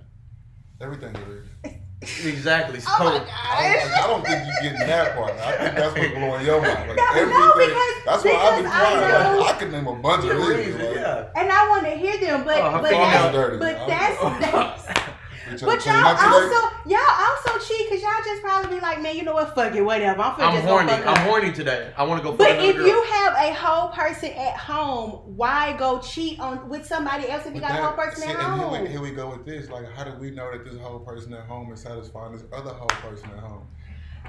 Everything's 0.80 1.18
a 1.18 1.24
reason. 1.24 1.50
Exactly. 2.02 2.80
So 2.80 2.90
Oh 2.98 3.04
my 3.04 3.26
I 3.30 3.74
don't. 3.74 3.92
I 3.92 4.06
don't 4.06 4.24
think 4.26 4.46
you're 4.46 4.72
getting 4.72 4.86
that 4.88 5.14
part. 5.16 5.32
I 5.38 5.56
think 5.58 5.74
that's 5.76 5.94
what's 5.94 6.14
blowing 6.14 6.46
your 6.46 6.62
mind. 6.62 6.88
Like 6.88 6.96
No, 6.96 7.04
no, 7.04 7.10
everything. 7.20 7.68
because- 7.68 8.04
that's 8.06 8.24
why 8.24 8.30
I've 8.32 8.54
been 8.56 8.64
because 8.64 8.80
I 8.80 8.98
quiet. 8.98 9.38
Like, 9.40 9.54
I 9.54 9.58
could 9.58 9.72
name 9.72 9.86
a 9.86 9.94
bunch 9.94 10.24
of 10.24 10.30
reasons. 10.38 10.56
reason, 10.56 10.86
Like, 10.86 10.94
yeah. 10.96 11.24
And 11.36 11.52
I 11.52 11.68
want 11.68 11.84
to 11.84 11.90
hear 11.90 12.18
them, 12.18 12.44
but 12.44 12.56
Oh, 12.56 12.78
but 12.80 12.90
that's, 12.90 13.34
dirty. 13.34 13.58
but 13.58 13.86
that's, 13.86 14.20
that's 14.22 14.86
bitch, 14.86 15.09
but 15.50 15.84
y'all 15.86 16.04
up 16.04 16.18
today? 16.18 16.30
also 16.30 16.76
y'all 16.86 17.00
also 17.18 17.58
cheat 17.66 17.88
because 17.88 18.02
y'all 18.02 18.24
just 18.24 18.42
probably 18.42 18.76
be 18.76 18.80
like, 18.80 19.02
man, 19.02 19.16
you 19.16 19.22
know 19.22 19.34
what? 19.34 19.54
Fuck 19.54 19.74
it, 19.74 19.82
whatever. 19.82 20.20
I'm, 20.22 20.32
finna 20.34 20.46
I'm 20.46 20.54
just 20.54 20.66
horny. 20.66 20.88
Go 20.88 20.96
fuck 20.96 21.06
I'm 21.06 21.16
her." 21.16 21.28
horny 21.28 21.52
today. 21.52 21.92
I 21.96 22.02
want 22.04 22.20
to 22.20 22.24
go. 22.24 22.30
fuck 22.30 22.38
But 22.38 22.64
if 22.64 22.76
girl. 22.76 22.86
you 22.86 23.02
have 23.04 23.34
a 23.34 23.52
whole 23.54 23.88
person 23.88 24.30
at 24.32 24.56
home, 24.56 25.36
why 25.36 25.76
go 25.76 25.98
cheat 26.00 26.38
on 26.40 26.68
with 26.68 26.86
somebody 26.86 27.28
else 27.28 27.46
if 27.46 27.54
you 27.54 27.60
But 27.60 27.68
got 27.68 27.78
a 27.80 27.82
whole 27.82 27.92
person 27.92 28.22
see, 28.22 28.28
at 28.28 28.36
and 28.36 28.44
home? 28.60 28.72
Here 28.72 28.82
we, 28.82 28.88
here 28.88 29.00
we 29.00 29.10
go 29.10 29.30
with 29.30 29.44
this. 29.44 29.68
Like, 29.70 29.90
how 29.92 30.04
do 30.04 30.12
we 30.18 30.30
know 30.30 30.50
that 30.52 30.64
this 30.64 30.78
whole 30.80 31.00
person 31.00 31.32
at 31.34 31.46
home 31.46 31.72
is 31.72 31.80
satisfying 31.80 32.32
this 32.32 32.44
other 32.52 32.70
whole 32.72 32.88
person 32.88 33.30
at 33.30 33.38
home? 33.40 33.66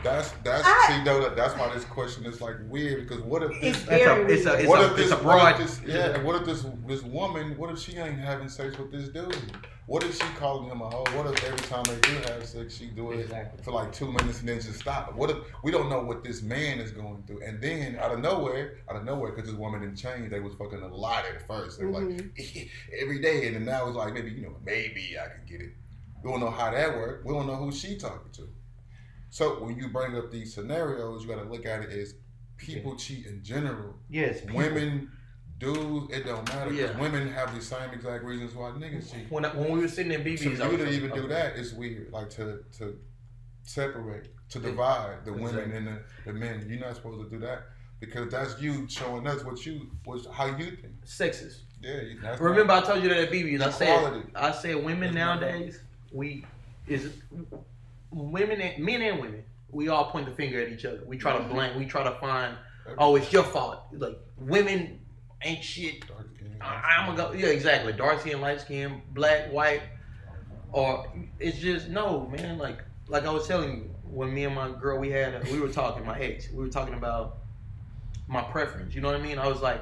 That's 0.03 0.31
that's 0.43 0.65
I- 0.65 0.97
see 0.97 1.03
though 1.03 1.21
that, 1.21 1.35
that's 1.35 1.57
why 1.57 1.71
this 1.73 1.85
question 1.85 2.25
is 2.25 2.41
like 2.41 2.55
weird 2.69 3.07
because 3.07 3.23
what 3.23 3.43
if 3.43 3.51
this 3.61 3.77
It's 3.83 3.87
a, 3.89 4.25
it's 4.27 4.45
a, 4.45 4.53
it's 4.53 4.67
what 4.67 4.81
a, 4.81 4.85
if 4.85 4.95
this 4.95 5.11
it's 5.11 5.21
a 5.21 5.23
what 5.23 5.51
if 5.51 5.57
this 5.57 5.81
yeah 5.85 6.15
and 6.15 6.23
what 6.23 6.35
if 6.41 6.45
this 6.45 6.65
this 6.87 7.03
woman 7.03 7.55
what 7.57 7.69
if 7.69 7.79
she 7.79 7.97
ain't 7.97 8.17
having 8.17 8.49
sex 8.49 8.77
with 8.77 8.91
this 8.91 9.09
dude? 9.09 9.35
What 9.87 10.03
if 10.03 10.15
she 10.15 10.23
calling 10.39 10.69
him 10.69 10.81
a 10.81 10.89
hoe? 10.89 11.03
What 11.17 11.27
if 11.33 11.43
every 11.43 11.59
time 11.67 11.83
they 11.83 11.99
do 11.99 12.13
have 12.31 12.45
sex 12.45 12.77
she 12.77 12.85
do 12.85 13.11
it 13.11 13.19
Exactly. 13.19 13.61
for 13.63 13.71
like 13.71 13.91
two 13.91 14.11
minutes 14.11 14.39
and 14.39 14.47
then 14.47 14.61
just 14.61 14.79
stop? 14.79 15.13
What 15.15 15.29
if 15.29 15.37
we 15.63 15.71
don't 15.71 15.89
know 15.89 16.01
what 16.01 16.23
this 16.23 16.41
man 16.41 16.79
is 16.79 16.91
going 16.91 17.23
through? 17.27 17.43
And 17.43 17.61
then 17.61 17.97
out 17.97 18.11
of 18.11 18.19
nowhere, 18.19 18.77
out 18.89 18.95
of 18.95 19.03
nowhere, 19.03 19.31
because 19.31 19.49
this 19.49 19.59
woman 19.59 19.81
didn't 19.81 19.97
change, 19.97 20.29
they 20.29 20.39
was 20.39 20.53
fucking 20.53 20.81
a 20.81 20.87
lot 20.87 21.25
at 21.25 21.45
first. 21.45 21.79
They 21.79 21.85
were 21.85 21.91
like 21.91 22.03
mm-hmm. 22.03 22.59
every 23.01 23.19
day, 23.19 23.47
and 23.47 23.55
then 23.55 23.65
now 23.65 23.87
it's 23.87 23.97
like 23.97 24.13
maybe 24.13 24.31
you 24.31 24.43
know 24.43 24.55
maybe 24.63 25.17
I 25.19 25.27
could 25.27 25.47
get 25.47 25.61
it. 25.61 25.73
We 26.23 26.31
don't 26.31 26.39
know 26.39 26.51
how 26.51 26.71
that 26.71 26.95
worked. 26.95 27.25
We 27.25 27.33
don't 27.33 27.47
know 27.47 27.55
who 27.55 27.71
she 27.71 27.97
talking 27.97 28.31
to. 28.33 28.47
So 29.31 29.63
when 29.63 29.77
you 29.77 29.87
bring 29.87 30.15
up 30.17 30.29
these 30.29 30.53
scenarios, 30.53 31.23
you 31.23 31.29
got 31.29 31.41
to 31.41 31.49
look 31.49 31.65
at 31.65 31.83
it 31.83 31.89
as 31.89 32.15
people 32.57 32.95
cheat 32.97 33.25
in 33.25 33.41
general. 33.41 33.95
Yes. 34.09 34.41
Women, 34.53 35.09
dudes, 35.57 36.13
it 36.13 36.25
don't 36.25 36.45
matter. 36.49 36.69
'cause 36.69 36.77
Yeah. 36.79 36.99
women 36.99 37.31
have 37.31 37.55
the 37.55 37.61
same 37.61 37.91
exact 37.91 38.25
reasons 38.25 38.53
why 38.53 38.71
niggas 38.71 39.11
cheat. 39.11 39.31
When, 39.31 39.45
I, 39.45 39.55
when 39.55 39.71
we 39.71 39.79
were 39.79 39.87
sitting 39.87 40.11
in 40.11 40.21
BB's, 40.21 40.57
So 40.57 40.69
you 40.69 40.77
to 40.77 40.89
even 40.91 41.11
do 41.11 41.27
that, 41.29 41.55
it's 41.57 41.71
weird. 41.71 42.11
Like 42.11 42.29
to 42.31 42.63
to 42.77 42.99
separate, 43.63 44.27
to 44.49 44.59
divide 44.59 45.23
the 45.23 45.31
women 45.31 45.71
and 45.71 45.87
the, 45.87 45.99
the 46.25 46.33
men. 46.33 46.65
You're 46.69 46.79
not 46.79 46.95
supposed 46.95 47.23
to 47.23 47.29
do 47.29 47.39
that 47.45 47.67
because 48.01 48.29
that's 48.31 48.59
you 48.61 48.87
showing 48.89 49.25
us 49.27 49.45
what 49.45 49.65
you 49.65 49.89
was 50.05 50.27
how 50.31 50.47
you 50.57 50.71
think. 50.71 51.05
Sexist. 51.05 51.61
Yeah, 51.81 52.01
that's 52.21 52.41
Remember, 52.41 52.73
not, 52.73 52.83
I 52.83 52.87
told 52.87 53.03
you 53.03 53.09
that 53.09 53.17
at 53.19 53.31
BB's. 53.31 53.61
I 53.61 53.69
said, 53.71 54.23
I 54.35 54.51
said, 54.51 54.83
women 54.83 55.15
nowadays, 55.15 55.79
we 56.11 56.45
is 56.87 57.13
women, 58.11 58.61
and, 58.61 58.83
men 58.83 59.01
and 59.01 59.19
women. 59.19 59.43
We 59.69 59.87
all 59.87 60.11
point 60.11 60.25
the 60.25 60.33
finger 60.33 60.61
at 60.61 60.69
each 60.69 60.83
other. 60.85 61.01
We 61.05 61.17
try 61.17 61.33
to 61.33 61.39
Mm-hmm. 61.39 61.53
blame. 61.53 61.79
We 61.79 61.85
try 61.85 62.03
to 62.03 62.11
find, 62.19 62.57
oh, 62.97 63.15
it's 63.15 63.31
your 63.31 63.43
fault. 63.43 63.83
Like 63.93 64.17
women 64.37 64.99
ain't 65.43 65.63
shit. 65.63 66.03
I, 66.59 66.97
I'm 66.99 67.15
gonna 67.15 67.29
go. 67.29 67.33
Yeah, 67.37 67.47
exactly. 67.47 67.93
Dark 67.93 68.19
skin, 68.19 68.41
light 68.41 68.59
skin, 68.61 69.01
black, 69.13 69.51
white, 69.51 69.81
or 70.73 71.07
it's 71.39 71.57
just 71.57 71.87
no, 71.87 72.27
man. 72.27 72.57
Like, 72.57 72.83
like 73.07 73.25
I 73.25 73.31
was 73.31 73.47
telling 73.47 73.77
you, 73.77 73.95
when 74.03 74.33
me 74.33 74.43
and 74.43 74.53
my 74.53 74.69
girl 74.71 74.99
we 74.99 75.09
had, 75.09 75.49
we 75.49 75.59
were 75.59 75.69
talking. 75.69 76.05
My 76.05 76.19
ex, 76.19 76.49
we 76.51 76.57
were 76.63 76.69
talking 76.69 76.93
about 76.93 77.37
my 78.27 78.41
preference. 78.41 78.93
You 78.93 79.01
know 79.01 79.09
what 79.11 79.19
I 79.19 79.23
mean? 79.23 79.39
I 79.39 79.47
was 79.47 79.61
like, 79.61 79.81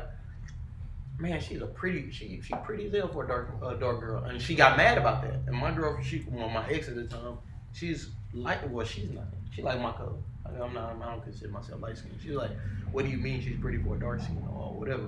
man, 1.18 1.42
she's 1.42 1.62
a 1.62 1.68
pretty, 1.68 2.12
she 2.12 2.42
she 2.42 2.54
pretty 2.64 2.86
as 2.88 2.94
hell 2.94 3.10
for 3.10 3.26
a 3.26 3.28
dark, 3.28 3.56
uh, 3.62 3.74
dark 3.74 4.00
girl, 4.00 4.24
and 4.24 4.42
she 4.42 4.56
got 4.56 4.78
mad 4.78 4.98
about 4.98 5.22
that. 5.24 5.42
And 5.48 5.56
my 5.56 5.72
girl, 5.72 6.00
she, 6.02 6.26
well, 6.30 6.48
my 6.50 6.66
ex 6.70 6.88
at 6.88 6.96
the 6.96 7.06
time, 7.08 7.40
she's 7.74 8.12
like, 8.34 8.70
well, 8.72 8.86
she's 8.86 9.10
not. 9.12 9.26
She 9.54 9.62
like 9.62 9.80
my 9.82 9.92
color. 9.92 10.14
Like, 10.46 10.62
I'm 10.62 10.74
not. 10.74 10.96
I 11.02 11.12
don't 11.12 11.24
consider 11.24 11.52
myself 11.52 11.82
light 11.82 11.98
skin. 11.98 12.12
She's 12.22 12.34
like, 12.36 12.52
what 12.92 13.06
do 13.06 13.12
you 13.12 13.18
mean 13.18 13.42
she's 13.42 13.58
pretty 13.60 13.78
for 13.82 13.96
a 13.96 14.00
dark 14.00 14.22
skin 14.22 14.38
or 14.52 14.74
whatever? 14.74 15.08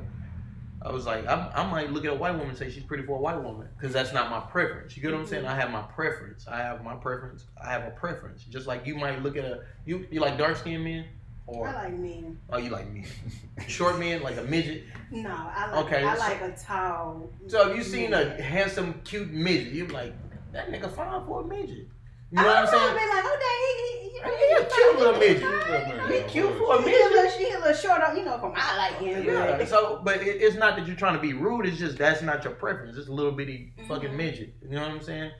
I 0.83 0.91
was 0.91 1.05
like, 1.05 1.27
I, 1.27 1.51
I 1.53 1.69
might 1.69 1.91
look 1.91 2.05
at 2.05 2.11
a 2.11 2.15
white 2.15 2.31
woman 2.31 2.49
and 2.49 2.57
say 2.57 2.71
she's 2.71 2.83
pretty 2.83 3.03
for 3.03 3.17
a 3.17 3.21
white 3.21 3.39
woman 3.41 3.67
because 3.77 3.93
that's 3.93 4.13
not 4.13 4.31
my 4.31 4.39
preference. 4.39 4.97
You 4.97 5.03
get 5.03 5.11
what 5.11 5.19
I'm 5.21 5.27
saying? 5.27 5.43
Mm-hmm. 5.43 5.51
I 5.51 5.55
have 5.55 5.69
my 5.69 5.83
preference. 5.83 6.47
I 6.47 6.57
have 6.57 6.83
my 6.83 6.95
preference. 6.95 7.45
I 7.63 7.69
have 7.69 7.83
a 7.83 7.91
preference. 7.91 8.43
Just 8.45 8.65
like 8.65 8.87
you 8.87 8.95
might 8.95 9.21
look 9.21 9.37
at 9.37 9.45
a 9.45 9.61
you 9.85 10.07
you 10.09 10.19
like 10.19 10.39
dark 10.39 10.57
skinned 10.57 10.83
men 10.83 11.05
or 11.45 11.67
I 11.67 11.83
like 11.83 11.93
men. 11.99 12.39
oh 12.49 12.57
you 12.57 12.71
like 12.71 12.91
men, 12.91 13.05
short 13.67 13.99
men 13.99 14.23
like 14.23 14.37
a 14.37 14.43
midget. 14.43 14.85
No, 15.11 15.29
I 15.29 15.71
like 15.71 15.85
Okay, 15.85 16.03
I 16.03 16.15
so- 16.15 16.19
like 16.19 16.41
a 16.41 16.55
tall. 16.57 17.29
So 17.47 17.69
if 17.69 17.77
you 17.77 17.83
seen 17.83 18.13
a 18.13 18.41
handsome 18.41 19.01
cute 19.03 19.31
midget, 19.31 19.73
you're 19.73 19.87
like 19.89 20.15
that 20.51 20.71
nigga 20.71 20.91
fine 20.91 21.23
for 21.27 21.41
a 21.41 21.45
midget. 21.47 21.87
You 22.31 22.39
I 22.39 22.43
know 22.43 22.47
what 22.47 22.57
I'm 22.57 22.67
saying? 22.67 22.93
Be 22.93 23.09
like, 23.13 23.25
oh 23.25 23.37
dang, 23.43 23.61
he, 23.67 23.99
he, 24.01 24.09
he, 24.09 24.47
He 24.47 24.63
a 24.63 24.65
cute 24.69 24.99
little 24.99 25.19
midget. 25.19 25.41
Yeah, 25.41 26.23
He 26.23 26.29
cute 26.29 26.57
for 26.57 26.75
a 26.75 26.81
He 26.81 26.83
a 26.83 26.85
midget. 26.85 27.11
little, 27.11 27.31
she 27.31 27.51
a 27.51 27.59
little 27.59 27.73
short, 27.73 28.01
on, 28.03 28.17
you 28.17 28.23
know, 28.23 28.37
for 28.37 28.51
my 28.53 28.77
liking. 28.77 29.23
Yeah. 29.25 29.57
but- 29.57 29.67
So, 29.67 30.01
but 30.03 30.21
it, 30.21 30.41
it's 30.41 30.55
not 30.55 30.75
that 30.77 30.87
you're 30.87 30.95
trying 30.95 31.15
to 31.15 31.21
be 31.21 31.33
rude. 31.33 31.65
It's 31.65 31.77
just 31.77 31.97
that's 31.97 32.21
not 32.21 32.43
your 32.43 32.53
preference. 32.53 32.97
It's 32.97 33.09
a 33.09 33.11
little 33.11 33.31
bitty 33.33 33.73
fucking 33.87 34.11
Mhm. 34.11 34.15
midget. 34.17 34.53
You 34.61 34.69
know 34.75 34.81
what 34.81 34.91
I'm 34.91 35.01
saying? 35.01 35.31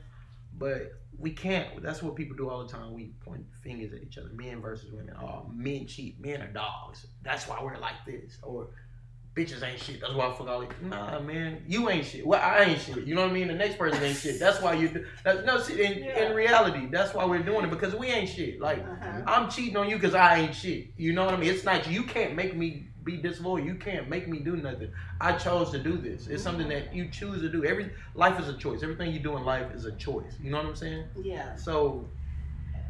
But 0.58 0.92
we 1.18 1.30
can't. 1.30 1.82
That's 1.82 2.02
what 2.02 2.14
people 2.16 2.36
do 2.36 2.50
all 2.50 2.66
the 2.66 2.72
time. 2.72 2.92
We 2.92 3.12
point 3.24 3.44
fingers 3.62 3.92
at 3.92 4.02
each 4.02 4.18
other. 4.18 4.30
Men 4.34 4.60
versus 4.60 4.92
women. 4.92 5.14
Oh, 5.20 5.46
men 5.54 5.86
cheat. 5.86 6.20
Men 6.20 6.42
are 6.42 6.48
dogs. 6.52 7.06
That's 7.22 7.46
why 7.48 7.62
we're 7.62 7.78
like 7.78 8.04
this. 8.06 8.38
Or 8.42 8.68
bitches 9.34 9.62
ain't 9.62 9.80
shit. 9.80 10.00
That's 10.00 10.14
why 10.14 10.28
I 10.28 10.34
fuck 10.34 10.48
all 10.48 10.60
these. 10.60 10.68
Nah, 10.82 11.20
man, 11.20 11.62
you 11.66 11.88
ain't 11.88 12.04
shit. 12.06 12.26
Well, 12.26 12.40
I 12.40 12.64
ain't 12.64 12.80
shit. 12.80 13.04
You 13.06 13.14
know 13.14 13.22
what 13.22 13.30
I 13.30 13.34
mean? 13.34 13.48
The 13.48 13.54
next 13.54 13.78
person 13.78 14.02
ain't 14.02 14.16
shit. 14.16 14.38
That's 14.38 14.60
why 14.60 14.74
you. 14.74 14.88
do 14.88 15.06
That's, 15.24 15.44
no, 15.44 15.58
see, 15.58 15.82
in, 15.82 16.04
Yeah. 16.04 16.26
in 16.26 16.36
reality, 16.36 16.86
that's 16.90 17.14
why 17.14 17.24
we're 17.24 17.42
doing 17.42 17.64
it 17.64 17.70
because 17.70 17.94
we 17.94 18.08
ain't 18.08 18.28
shit. 18.28 18.60
Like. 18.60 18.78
Uh-huh. 18.78 19.22
I'm 19.26 19.50
cheating 19.50 19.76
on 19.76 19.88
you 19.88 19.96
because 19.96 20.14
I 20.14 20.38
ain't 20.40 20.54
shit. 20.54 20.88
You 20.96 21.12
know 21.12 21.24
what 21.24 21.34
I 21.34 21.36
mean? 21.38 21.50
It's 21.50 21.64
not 21.64 21.88
you 21.88 22.02
can't 22.02 22.34
make 22.34 22.54
me 22.56 22.88
be 23.04 23.16
disloyal. 23.16 23.60
You 23.60 23.74
can't 23.74 24.08
make 24.08 24.28
me 24.28 24.38
do 24.40 24.56
nothing. 24.56 24.90
I 25.20 25.32
chose 25.32 25.70
to 25.70 25.78
do 25.78 25.96
this. 25.96 26.28
It's 26.28 26.42
something 26.42 26.68
that 26.68 26.94
you 26.94 27.08
choose 27.08 27.40
to 27.40 27.48
do. 27.48 27.64
Every 27.64 27.90
life 28.14 28.38
is 28.38 28.48
a 28.48 28.56
choice. 28.56 28.82
Everything 28.82 29.12
you 29.12 29.18
do 29.18 29.36
in 29.36 29.44
life 29.44 29.74
is 29.74 29.86
a 29.86 29.92
choice. 29.92 30.36
You 30.40 30.50
know 30.50 30.58
what 30.58 30.66
I'm 30.66 30.76
saying? 30.76 31.04
Yeah, 31.20 31.56
So 31.56 32.06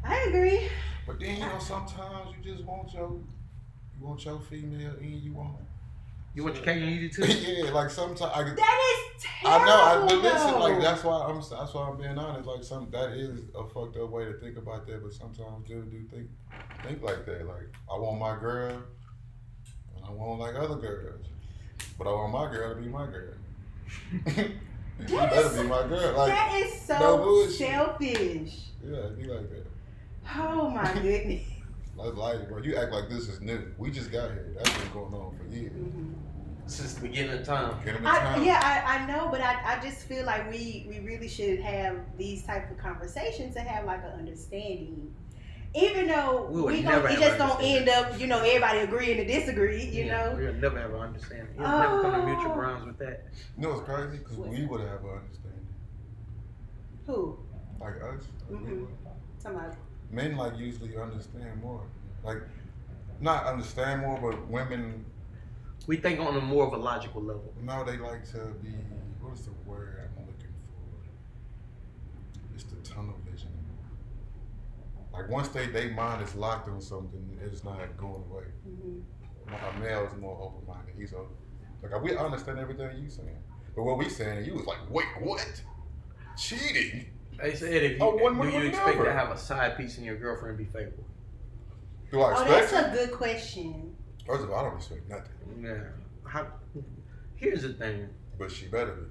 I 0.04 0.16
agree. 0.28 0.68
But 1.06 1.18
then 1.20 1.36
you 1.36 1.40
know 1.46 1.58
sometimes 1.58 2.30
you 2.36 2.52
just 2.52 2.64
want 2.64 2.92
your 2.92 3.10
you 3.10 4.06
want 4.06 4.24
your 4.24 4.40
female 4.40 4.92
and 5.00 5.22
you 5.22 5.32
want 5.32 5.56
you 6.34 6.44
want 6.44 6.56
your 6.56 6.64
cake 6.64 6.82
and 6.82 6.90
eat 6.90 7.02
it 7.04 7.12
too. 7.12 7.24
yeah 7.26 7.70
like 7.72 7.90
sometimes 7.90 8.22
I, 8.22 8.42
That 8.42 8.50
is 8.54 9.22
terrible. 9.22 9.62
I 9.62 9.66
know 9.66 10.04
I, 10.04 10.06
but 10.08 10.16
listen 10.18 10.50
though. 10.52 10.58
like 10.58 10.80
that's 10.80 11.04
why 11.04 11.24
I'm 11.28 11.36
that's 11.36 11.74
why 11.74 11.88
I'm 11.88 11.96
being 11.98 12.18
honest 12.18 12.46
like 12.48 12.64
some 12.64 12.88
that 12.90 13.10
is 13.12 13.40
a 13.54 13.64
fucked 13.68 13.96
up 13.98 14.10
way 14.10 14.24
to 14.24 14.32
think 14.34 14.56
about 14.56 14.86
that 14.86 15.02
but 15.02 15.12
sometimes 15.12 15.66
dudes 15.66 15.90
do 15.90 16.02
think 16.10 16.28
think 16.86 17.02
like 17.02 17.26
that 17.26 17.46
like 17.46 17.68
I 17.92 17.98
want 17.98 18.18
my 18.18 18.38
girl 18.38 18.70
and 19.96 20.04
I 20.06 20.10
want 20.10 20.40
like 20.40 20.54
other 20.54 20.76
girls 20.76 21.26
but 21.98 22.06
I 22.06 22.10
want 22.12 22.32
my 22.32 22.50
girl 22.50 22.74
to 22.74 22.80
be 22.80 22.88
my 22.88 23.06
girl. 23.06 23.34
you 24.26 24.32
That 25.08 25.30
better 25.30 25.48
is- 25.48 25.56
be 25.60 25.62
my 25.68 25.86
girl 25.86 26.16
like 26.16 26.28
that 26.32 26.54
is 26.64 26.80
so 26.80 26.98
no 26.98 27.18
bullshit. 27.18 27.56
selfish. 27.58 28.60
yeah 28.84 28.96
it 28.96 29.18
be 29.18 29.24
like 29.24 29.50
that. 29.50 29.66
Oh 30.36 30.70
my 30.70 30.92
goodness. 31.02 31.42
That's 31.96 32.16
life, 32.16 32.48
bro. 32.48 32.62
You 32.62 32.76
act 32.76 32.90
like 32.92 33.08
this 33.10 33.28
is 33.28 33.40
new. 33.42 33.60
We 33.76 33.90
just 33.90 34.10
got 34.10 34.30
here. 34.30 34.54
That's 34.56 34.70
been 34.78 34.90
going 34.92 35.12
on 35.12 35.36
for 35.36 35.44
years. 35.54 35.72
Mhm. 35.72 36.14
Since 36.72 36.94
the 36.94 37.02
beginning 37.02 37.32
of 37.38 37.44
time. 37.44 37.74
Get 37.84 37.96
him 37.96 38.02
in 38.02 38.06
I, 38.06 38.42
yeah, 38.42 38.58
I, 38.86 38.96
I 38.96 39.06
know, 39.06 39.28
but 39.30 39.42
I, 39.42 39.76
I 39.76 39.82
just 39.82 40.06
feel 40.06 40.24
like 40.24 40.50
we, 40.50 40.86
we 40.88 41.00
really 41.00 41.28
should 41.28 41.60
have 41.60 41.96
these 42.16 42.44
type 42.44 42.70
of 42.70 42.78
conversations 42.78 43.54
to 43.56 43.60
have 43.60 43.84
like 43.84 44.02
an 44.02 44.18
understanding. 44.18 45.14
Even 45.74 46.06
though 46.06 46.46
We 46.50 46.62
we 46.62 46.82
gonna, 46.82 47.04
it 47.04 47.18
just 47.18 47.36
don't 47.36 47.62
end 47.62 47.90
up, 47.90 48.18
you 48.18 48.26
know, 48.26 48.38
everybody 48.38 48.78
agreeing 48.80 49.18
to 49.18 49.24
disagree, 49.26 49.84
you 49.84 50.04
Yeah, 50.04 50.30
know. 50.30 50.36
We'll 50.38 50.54
never 50.54 50.78
have 50.80 50.94
an 50.94 51.00
understanding. 51.00 51.48
We'll 51.58 51.68
never 51.68 52.00
come 52.00 52.12
to 52.12 52.26
mutual 52.26 52.52
Oh. 52.52 52.54
grounds 52.54 52.86
with 52.86 52.98
that. 52.98 53.26
You 53.58 53.62
know 53.64 53.68
what's 53.74 53.82
crazy? 53.82 54.16
Because 54.18 54.36
we 54.38 54.64
would 54.64 54.80
have 54.80 55.04
an 55.04 55.10
understanding. 55.10 55.66
Who? 57.06 57.38
Like 57.80 57.96
us. 57.96 58.24
Like 58.50 58.64
we 58.64 58.70
Mhm. 58.70 58.86
Somebody. 59.38 59.76
Men 60.10 60.36
like 60.38 60.56
usually 60.56 60.96
understand 60.96 61.62
more. 61.62 61.82
Like 62.24 62.38
not 63.20 63.44
understand 63.44 64.00
more, 64.02 64.18
but 64.18 64.46
women 64.48 65.04
We 65.86 65.96
think 65.96 66.20
on 66.20 66.36
a 66.36 66.40
more 66.40 66.66
of 66.66 66.72
a 66.72 66.76
logical 66.76 67.22
level. 67.22 67.52
no, 67.60 67.84
they 67.84 67.96
like 67.98 68.24
to 68.32 68.38
be 68.62 68.70
what 69.20 69.34
is 69.34 69.44
the 69.44 69.52
word 69.66 70.10
I'm 70.16 70.26
looking 70.26 70.54
for? 70.66 72.54
It's 72.54 72.64
the 72.64 72.76
tunnel 72.88 73.18
vision. 73.28 73.48
Like 75.12 75.28
once 75.28 75.48
they 75.48 75.66
they 75.66 75.90
mind 75.90 76.22
is 76.22 76.34
locked 76.34 76.68
on 76.68 76.80
something, 76.80 77.38
it's 77.44 77.64
not 77.64 77.78
going 77.96 78.22
away. 78.30 78.44
hmm 78.64 79.00
My 79.50 79.78
male 79.84 80.06
is 80.06 80.14
more 80.20 80.38
open 80.40 80.66
minded. 80.66 80.94
He's 80.96 81.12
open. 81.12 81.36
Like 81.82 82.02
we 82.02 82.16
understand 82.16 82.58
everything 82.58 83.02
you 83.02 83.10
saying, 83.10 83.36
but 83.74 83.82
what 83.82 83.98
we 83.98 84.08
saying, 84.08 84.44
you 84.44 84.54
was 84.54 84.66
like, 84.66 84.78
wait, 84.88 85.06
what? 85.20 85.62
Cheating? 86.38 87.06
They 87.42 87.54
said 87.56 87.72
if 87.82 87.98
you 87.98 88.04
Oh, 88.04 88.14
one 88.16 88.34
do 88.34 88.40
would 88.40 88.52
you 88.54 88.68
expect 88.68 88.98
never. 88.98 89.04
to 89.06 89.12
have 89.12 89.30
a 89.32 89.36
side 89.36 89.76
piece 89.76 89.96
and 89.96 90.06
your 90.06 90.16
girlfriend 90.16 90.56
be 90.58 90.64
faithful? 90.64 91.04
Do 92.12 92.20
I 92.20 92.34
Oh, 92.36 92.44
that's 92.44 92.72
it? 92.72 92.86
a 92.86 92.90
good 92.92 93.12
question. 93.12 93.91
First 94.26 94.44
of 94.44 94.50
all, 94.50 94.58
I 94.60 94.68
don't 94.68 94.76
expect 94.76 95.08
nothing, 95.08 95.32
Yeah. 95.62 95.74
How, 96.24 96.46
here's 97.34 97.62
the 97.62 97.72
thing. 97.74 98.08
but 98.38 98.50
she 98.50 98.66
better 98.66 99.08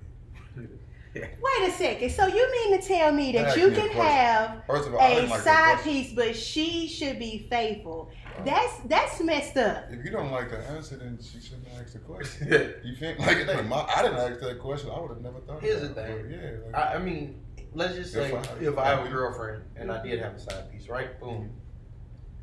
be. 0.55 0.67
Wait 1.13 1.67
a 1.67 1.71
second. 1.71 2.09
So 2.11 2.25
you 2.27 2.51
mean 2.51 2.79
to 2.79 2.87
tell 2.87 3.11
me 3.11 3.33
that 3.33 3.47
Ask 3.47 3.57
you 3.57 3.71
can 3.71 3.89
have 3.89 4.63
First 4.65 4.87
of 4.87 4.95
all, 4.95 5.01
I 5.01 5.07
a 5.07 5.15
didn't 5.15 5.29
like 5.31 5.41
side 5.41 5.83
piece, 5.83 6.13
but 6.13 6.35
she 6.35 6.87
should 6.87 7.19
be 7.19 7.47
faithful? 7.49 8.11
Uh, 8.25 8.43
that's 8.45 8.77
that's 8.85 9.19
messed 9.21 9.57
up. 9.57 9.83
If 9.89 10.05
you 10.05 10.11
don't 10.11 10.31
like 10.31 10.51
the 10.51 10.59
answer, 10.69 10.95
then 10.95 11.19
she 11.21 11.41
shouldn't 11.41 11.67
ask 11.77 11.93
the 11.93 11.99
question. 11.99 12.47
You 12.83 12.95
feel 12.95 13.15
like 13.19 13.37
it 13.37 13.49
ain't 13.49 13.67
my. 13.67 13.85
I 13.93 14.03
didn't 14.03 14.19
ask 14.19 14.39
that 14.39 14.59
question. 14.59 14.89
I 14.89 14.99
would 15.01 15.09
have 15.09 15.21
never 15.21 15.39
thought. 15.41 15.61
Here's 15.61 15.83
of 15.83 15.89
the 15.89 15.95
that. 15.95 16.07
thing. 16.07 16.21
But 16.21 16.31
yeah. 16.31 16.51
Like, 16.65 16.75
I, 16.75 16.95
I 16.95 16.99
mean, 16.99 17.41
let's 17.73 17.95
just 17.95 18.13
say 18.13 18.31
If 18.31 18.49
I- 18.49 18.63
if 18.63 18.77
I 18.77 18.85
have 18.87 19.05
a 19.05 19.09
girlfriend 19.09 19.63
and 19.75 19.91
I 19.91 20.01
did 20.01 20.13
mm-hmm. 20.13 20.23
have 20.23 20.35
a 20.35 20.39
side 20.39 20.71
piece, 20.71 20.87
right? 20.87 21.19
Boom. 21.19 21.51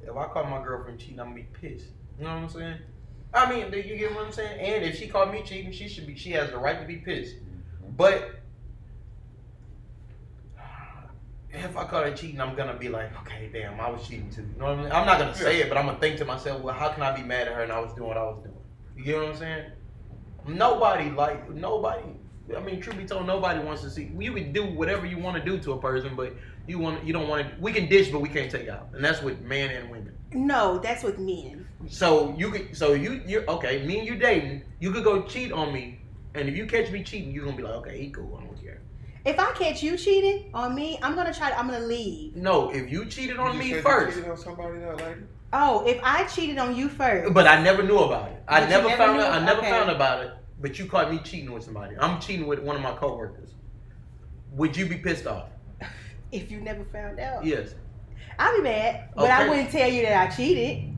If 0.03 0.15
I 0.15 0.27
caught 0.27 0.49
my 0.51 0.63
girlfriend 0.63 0.99
cheating, 1.01 1.21
I'm 1.21 1.31
gonna 1.31 1.37
be 1.37 1.49
pissed. 1.69 1.89
You 2.19 2.25
know 2.25 2.35
what 2.35 2.43
I'm 2.43 2.49
saying? 2.49 2.79
I 3.33 3.51
mean, 3.51 3.73
you 3.73 3.97
get 3.97 4.15
what 4.15 4.27
I'm 4.27 4.33
saying? 4.33 4.59
And 4.61 4.85
if 4.85 4.99
she 4.99 5.07
caught 5.07 5.31
me 5.33 5.43
cheating, 5.43 5.73
she 5.73 5.89
should 5.89 6.07
be. 6.07 6.17
She 6.17 6.31
has 6.33 6.51
the 6.51 6.59
right 6.59 6.81
to 6.81 6.87
be 6.87 6.97
pissed. 6.97 7.37
But 7.97 8.39
if 11.53 11.77
I 11.77 11.85
caught 11.85 12.05
her 12.05 12.15
cheating, 12.15 12.41
I'm 12.41 12.55
gonna 12.55 12.75
be 12.75 12.89
like, 12.89 13.17
okay, 13.23 13.51
damn, 13.53 13.79
I 13.81 13.91
was 13.91 14.07
cheating 14.07 14.31
too. 14.31 14.43
You 14.43 14.59
know 14.59 14.67
what 14.67 14.79
I 14.79 14.83
mean? 14.83 14.93
I'm 14.93 15.07
not 15.07 15.19
gonna 15.19 15.35
say 15.35 15.61
it, 15.61 15.69
but 15.69 15.79
I'm 15.79 15.87
gonna 15.87 15.99
think 15.99 16.19
to 16.19 16.25
myself, 16.25 16.63
well, 16.63 16.75
how 16.75 16.89
can 16.89 17.03
I 17.03 17.15
be 17.15 17.23
mad 17.23 17.49
at 17.49 17.55
her 17.55 17.63
and 17.63 17.73
I 17.73 17.81
was 17.81 17.93
doing 17.95 18.09
what 18.09 18.17
I 18.17 18.25
was 18.25 18.39
doing? 18.43 18.57
You 18.97 19.05
get 19.05 19.17
what 19.19 19.29
I'm 19.29 19.37
saying? 19.37 19.71
Nobody 20.47 21.11
like 21.11 21.51
nobody. 21.51 22.05
I 22.57 22.61
mean, 22.61 22.81
truth 22.81 22.97
be 22.97 23.05
told, 23.05 23.27
nobody 23.27 23.61
wants 23.61 23.83
to 23.83 23.91
see. 23.91 24.11
You 24.19 24.33
can 24.33 24.53
do 24.53 24.65
whatever 24.65 25.05
you 25.05 25.19
want 25.19 25.37
to 25.37 25.45
do 25.45 25.59
to 25.59 25.73
a 25.73 25.81
person, 25.81 26.17
but 26.17 26.35
you 26.67 26.79
want 26.79 27.05
you 27.05 27.13
don't 27.13 27.29
want 27.29 27.47
to. 27.47 27.61
We 27.61 27.73
can 27.73 27.89
dish, 27.89 28.09
but 28.11 28.21
we 28.21 28.29
can't 28.29 28.51
take 28.51 28.69
out, 28.69 28.89
and 28.95 29.05
that's 29.05 29.23
with 29.23 29.41
men 29.43 29.71
and 29.71 29.91
women. 29.91 30.15
No, 30.33 30.79
that's 30.79 31.05
with 31.05 31.19
men. 31.19 31.68
So 31.87 32.35
you 32.37 32.51
could, 32.51 32.77
so 32.77 32.93
you 32.95 33.23
you're 33.27 33.49
okay. 33.49 33.87
Me 33.87 34.01
and 34.01 34.09
you 34.09 34.17
dating, 34.17 34.63
you 34.81 34.91
could 34.91 35.05
go 35.05 35.23
cheat 35.23 35.53
on 35.53 35.73
me, 35.73 36.01
and 36.35 36.49
if 36.49 36.57
you 36.57 36.67
catch 36.67 36.91
me 36.91 37.03
cheating, 37.05 37.33
you're 37.33 37.45
gonna 37.45 37.57
be 37.57 37.63
like, 37.63 37.75
okay, 37.75 37.99
he 38.01 38.11
cool, 38.11 38.37
I 38.41 38.45
don't 38.45 38.61
care. 38.63 38.81
If 39.25 39.39
I 39.39 39.53
catch 39.53 39.83
you 39.83 39.97
cheating 39.97 40.51
on 40.55 40.75
me, 40.75 40.99
I'm 41.03 41.15
gonna 41.15 41.33
try. 41.33 41.51
To, 41.51 41.59
I'm 41.59 41.69
gonna 41.69 41.85
leave. 41.87 42.35
No, 42.35 42.71
if 42.71 42.91
you 42.91 43.05
cheated 43.07 43.39
on 43.39 43.53
You 43.55 43.59
me 43.59 43.69
said 43.69 43.77
you 43.77 43.83
first, 43.83 44.17
cheated 44.17 44.31
on 44.31 44.37
somebody 44.37 44.79
that 44.81 44.97
lady? 44.97 45.21
Oh, 45.53 45.87
if 45.87 46.01
I 46.03 46.25
cheated 46.27 46.59
on 46.59 46.75
you 46.75 46.89
first, 46.89 47.33
but 47.33 47.47
I 47.47 47.63
never 47.63 47.83
knew 47.83 47.99
about 47.99 48.31
it. 48.33 48.43
I 48.49 48.61
never, 48.67 48.89
never 48.89 48.97
found 48.97 49.19
knew? 49.19 49.25
out. 49.25 49.33
I 49.33 49.45
never 49.45 49.61
Okay. 49.61 49.71
found 49.71 49.91
about 49.91 50.25
it. 50.25 50.33
But 50.61 50.79
you 50.79 50.87
caught 50.87 51.13
me 51.13 51.19
cheating 51.21 51.53
with 51.53 51.63
somebody. 51.63 51.95
I'm 52.01 52.21
cheating 52.21 52.47
with 52.49 52.59
one 52.59 52.75
of 52.75 52.83
my 52.83 52.93
coworkers. 52.97 53.51
Would 54.53 54.77
you 54.77 54.87
be 54.87 54.97
pissed 54.97 55.27
off? 55.27 55.51
if 56.33 56.51
you 56.51 56.61
never 56.61 56.85
found 56.87 57.21
out, 57.21 57.45
Yes. 57.45 57.75
I'd 58.41 58.57
be 58.57 58.63
mad. 58.63 59.11
But 59.17 59.31
I 59.31 59.49
wouldn't 59.49 59.71
tell 59.71 59.89
you 59.89 60.03
that 60.03 60.31
I 60.31 60.35
cheated. 60.35 60.93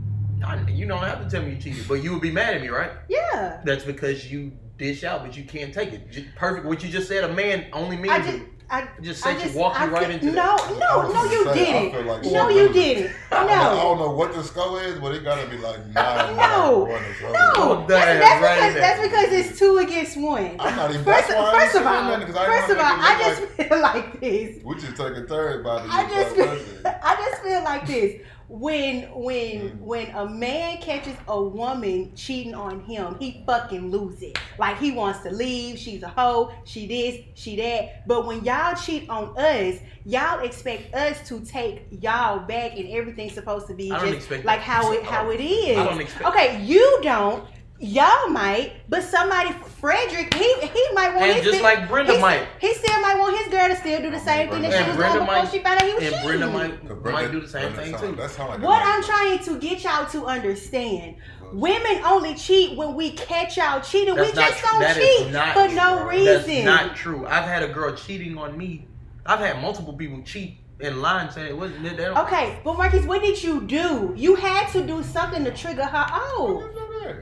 I, 0.45 0.69
you 0.69 0.87
don't 0.87 1.03
have 1.03 1.23
to 1.25 1.31
tell 1.31 1.43
me 1.43 1.55
you 1.55 1.57
cheated, 1.61 1.87
but 1.89 2.03
you 2.03 2.13
would 2.13 2.23
be 2.23 2.31
mad 2.31 2.55
at 2.55 2.61
me, 2.63 2.69
right? 2.69 2.93
Yeah. 3.09 3.61
That's 3.65 3.85
because 3.85 4.31
you 4.31 4.53
dish 4.79 5.05
out, 5.05 5.23
but 5.23 5.37
you 5.37 5.45
can't 5.45 5.73
take 5.75 5.93
it. 5.93 6.11
Ju- 6.11 6.25
Perfect. 6.37 6.67
What 6.67 6.83
you 6.83 6.89
just 6.89 7.09
said, 7.09 7.25
a 7.25 7.33
man 7.33 7.67
only 7.73 7.97
men 7.97 8.11
I 8.11 8.19
do. 8.21 8.31
just, 8.39 8.45
I 8.73 8.89
Just 9.03 9.27
I 9.27 9.35
just 9.35 9.55
you, 9.55 9.61
walk 9.61 9.79
you 9.81 9.87
right 9.87 10.03
feel- 10.07 10.11
into 10.15 10.27
no, 10.27 10.57
that. 10.57 10.79
no, 10.79 11.13
no, 11.13 11.25
you 11.25 11.45
gonna 11.45 11.57
say, 11.57 11.63
I 11.77 11.83
didn't. 11.83 11.93
feel 11.93 12.13
like 12.13 12.25
no, 12.25 12.49
you 12.49 12.73
didn't. 12.73 13.13
No. 13.31 13.39
I 13.39 13.75
don't 13.83 13.99
know 13.99 14.11
what 14.13 14.33
the 14.33 14.45
score 14.45 14.81
is, 14.83 14.99
but 15.01 15.13
it 15.15 15.25
gotta 15.25 15.49
be 15.51 15.59
like 15.59 15.85
nine. 15.89 16.37
No. 16.37 16.85
nine, 16.85 16.93
one 16.93 17.03
or 17.03 17.15
something. 17.15 17.33
No, 17.33 17.51
Oh, 17.57 17.85
that's, 17.89 18.21
that's 18.21 18.43
right 18.43 18.55
because 18.69 18.75
that's 18.75 19.01
because 19.03 19.33
it's 19.33 19.59
two 19.59 19.79
against 19.79 20.17
one. 20.19 20.57
I'm 20.61 20.77
not 20.77 20.91
even. 20.91 21.05
First, 21.05 21.29
that's 21.29 21.35
why 21.41 21.59
first 21.61 21.75
of 21.77 21.87
all, 21.87 22.03
nothing, 22.05 22.27
'cause 22.29 22.37
I 22.37 22.47
first 22.47 22.71
of 22.71 22.79
all, 22.79 22.85
I 22.85 23.19
just 23.19 23.41
look 23.41 23.51
feel 23.69 23.81
like 23.81 24.21
this. 24.21 24.65
we 24.65 24.75
just 24.77 24.97
take 24.97 25.17
a 25.17 25.23
third 25.27 25.65
by 25.65 25.83
the 25.83 25.89
I 25.93 26.09
just 26.09 26.37
feel. 26.37 26.93
I 27.03 27.17
just 27.17 27.43
feel 27.43 27.65
like 27.65 27.87
this. 27.89 28.23
When 28.53 29.03
when 29.15 29.61
Mm. 29.61 29.81
when 29.81 30.11
a 30.11 30.27
man 30.29 30.79
catches 30.79 31.15
a 31.29 31.41
woman 31.41 32.11
cheating 32.17 32.53
on 32.53 32.81
him, 32.81 33.15
he 33.21 33.45
fucking 33.47 33.93
lose 33.93 34.21
it. 34.23 34.37
Like 34.59 34.77
he 34.79 34.91
wants 34.91 35.21
to 35.21 35.31
leave. 35.31 35.79
She's 35.79 36.03
a 36.03 36.09
hoe. 36.09 36.51
She 36.65 36.89
this. 36.89 37.21
She 37.35 37.55
that. 37.57 38.09
But 38.09 38.27
when 38.27 38.45
y'all 38.45 38.75
cheat 38.75 39.09
on 39.09 39.39
us, 39.39 39.77
y'all 40.05 40.41
expect 40.41 40.93
us 40.97 41.29
to 41.29 41.39
take 41.41 41.87
y'all 41.91 42.41
back, 42.41 42.77
and 42.77 42.89
everything's 42.89 43.35
supposed 43.35 43.69
to 43.69 43.75
be 43.75 43.91
just 43.91 44.29
like 44.45 44.61
how 44.61 44.93
it 44.93 45.05
how 45.05 45.31
it 45.31 45.41
is. 45.41 45.79
I 45.79 45.85
don't 45.85 46.01
expect 46.01 46.27
Okay, 46.27 46.61
you 46.65 46.99
don't. 47.05 47.45
Y'all 47.83 48.29
might, 48.29 48.73
but 48.91 49.03
somebody, 49.03 49.53
Frederick, 49.81 50.35
he 50.35 50.55
he 50.61 50.87
might 50.93 51.15
want 51.17 51.23
And 51.31 51.37
his 51.37 51.45
just 51.47 51.59
bitch- 51.59 51.63
like 51.63 51.89
Brenda 51.89 52.15
he, 52.15 52.21
might. 52.21 52.47
He 52.61 52.75
still 52.75 53.01
might 53.01 53.19
want 53.19 53.39
his 53.39 53.49
girl 53.49 53.69
to 53.69 53.77
still 53.77 54.03
do 54.03 54.11
the 54.11 54.19
oh, 54.19 54.25
same 54.25 54.51
thing 54.51 54.61
that 54.63 54.73
she 54.73 54.87
was 54.87 54.97
Brenda 54.99 55.15
doing 55.15 55.27
before 55.27 55.43
might- 55.45 55.51
she 55.51 55.59
found 55.61 55.81
out 55.81 55.87
he 55.89 55.95
was 55.95 56.03
And 56.05 56.13
cheating. 56.13 56.27
Brenda 56.29 56.47
might, 56.49 56.81
'Cause 56.83 56.89
might 56.91 57.03
Brenda- 57.03 57.33
do 57.33 57.41
the 57.41 57.49
same 57.49 57.73
Brenda 57.73 57.83
thing 57.83 57.93
sound- 57.99 58.17
too. 58.17 58.21
That 58.21 58.31
sound 58.33 58.51
like 58.51 58.61
What 58.63 58.83
I'm 58.85 59.01
girl. 59.01 59.09
trying 59.09 59.39
to 59.39 59.59
get 59.59 59.83
y'all 59.83 60.07
to 60.11 60.27
understand, 60.27 61.17
women 61.53 62.03
only 62.05 62.35
cheat 62.35 62.77
when 62.77 62.95
we 62.95 63.13
catch 63.13 63.57
y'all 63.57 63.81
cheating. 63.81 64.15
That's 64.15 64.29
we 64.31 64.35
not 64.39 64.51
just 64.51 64.63
don't 64.63 64.95
cheat 64.95 65.27
for 65.55 65.67
true. 65.67 65.75
no 65.75 66.05
reason. 66.05 66.65
That's 66.65 66.65
not 66.87 66.97
true. 66.97 67.27
I've 67.27 67.45
had 67.47 67.63
a 67.63 67.69
girl 67.69 67.95
cheating 67.95 68.37
on 68.37 68.59
me. 68.59 68.87
I've 69.25 69.39
had 69.41 69.63
multiple 69.63 69.95
people 69.95 70.21
cheat 70.23 70.59
in 70.81 71.01
line 71.01 71.31
saying 71.31 71.47
it 71.49 71.57
wasn't. 71.57 71.83
They 71.83 72.05
don't, 72.05 72.19
Okay, 72.27 72.59
but 72.63 72.77
Marcus, 72.77 73.07
what 73.07 73.23
did 73.23 73.43
you 73.43 73.63
do? 73.63 74.13
You 74.17 74.35
had 74.35 74.69
to 74.73 74.87
do 74.87 75.03
something 75.03 75.45
to 75.45 75.51
trigger 75.51 75.85
her 75.87 76.07
oh. 76.11 76.63
off. 76.63 77.17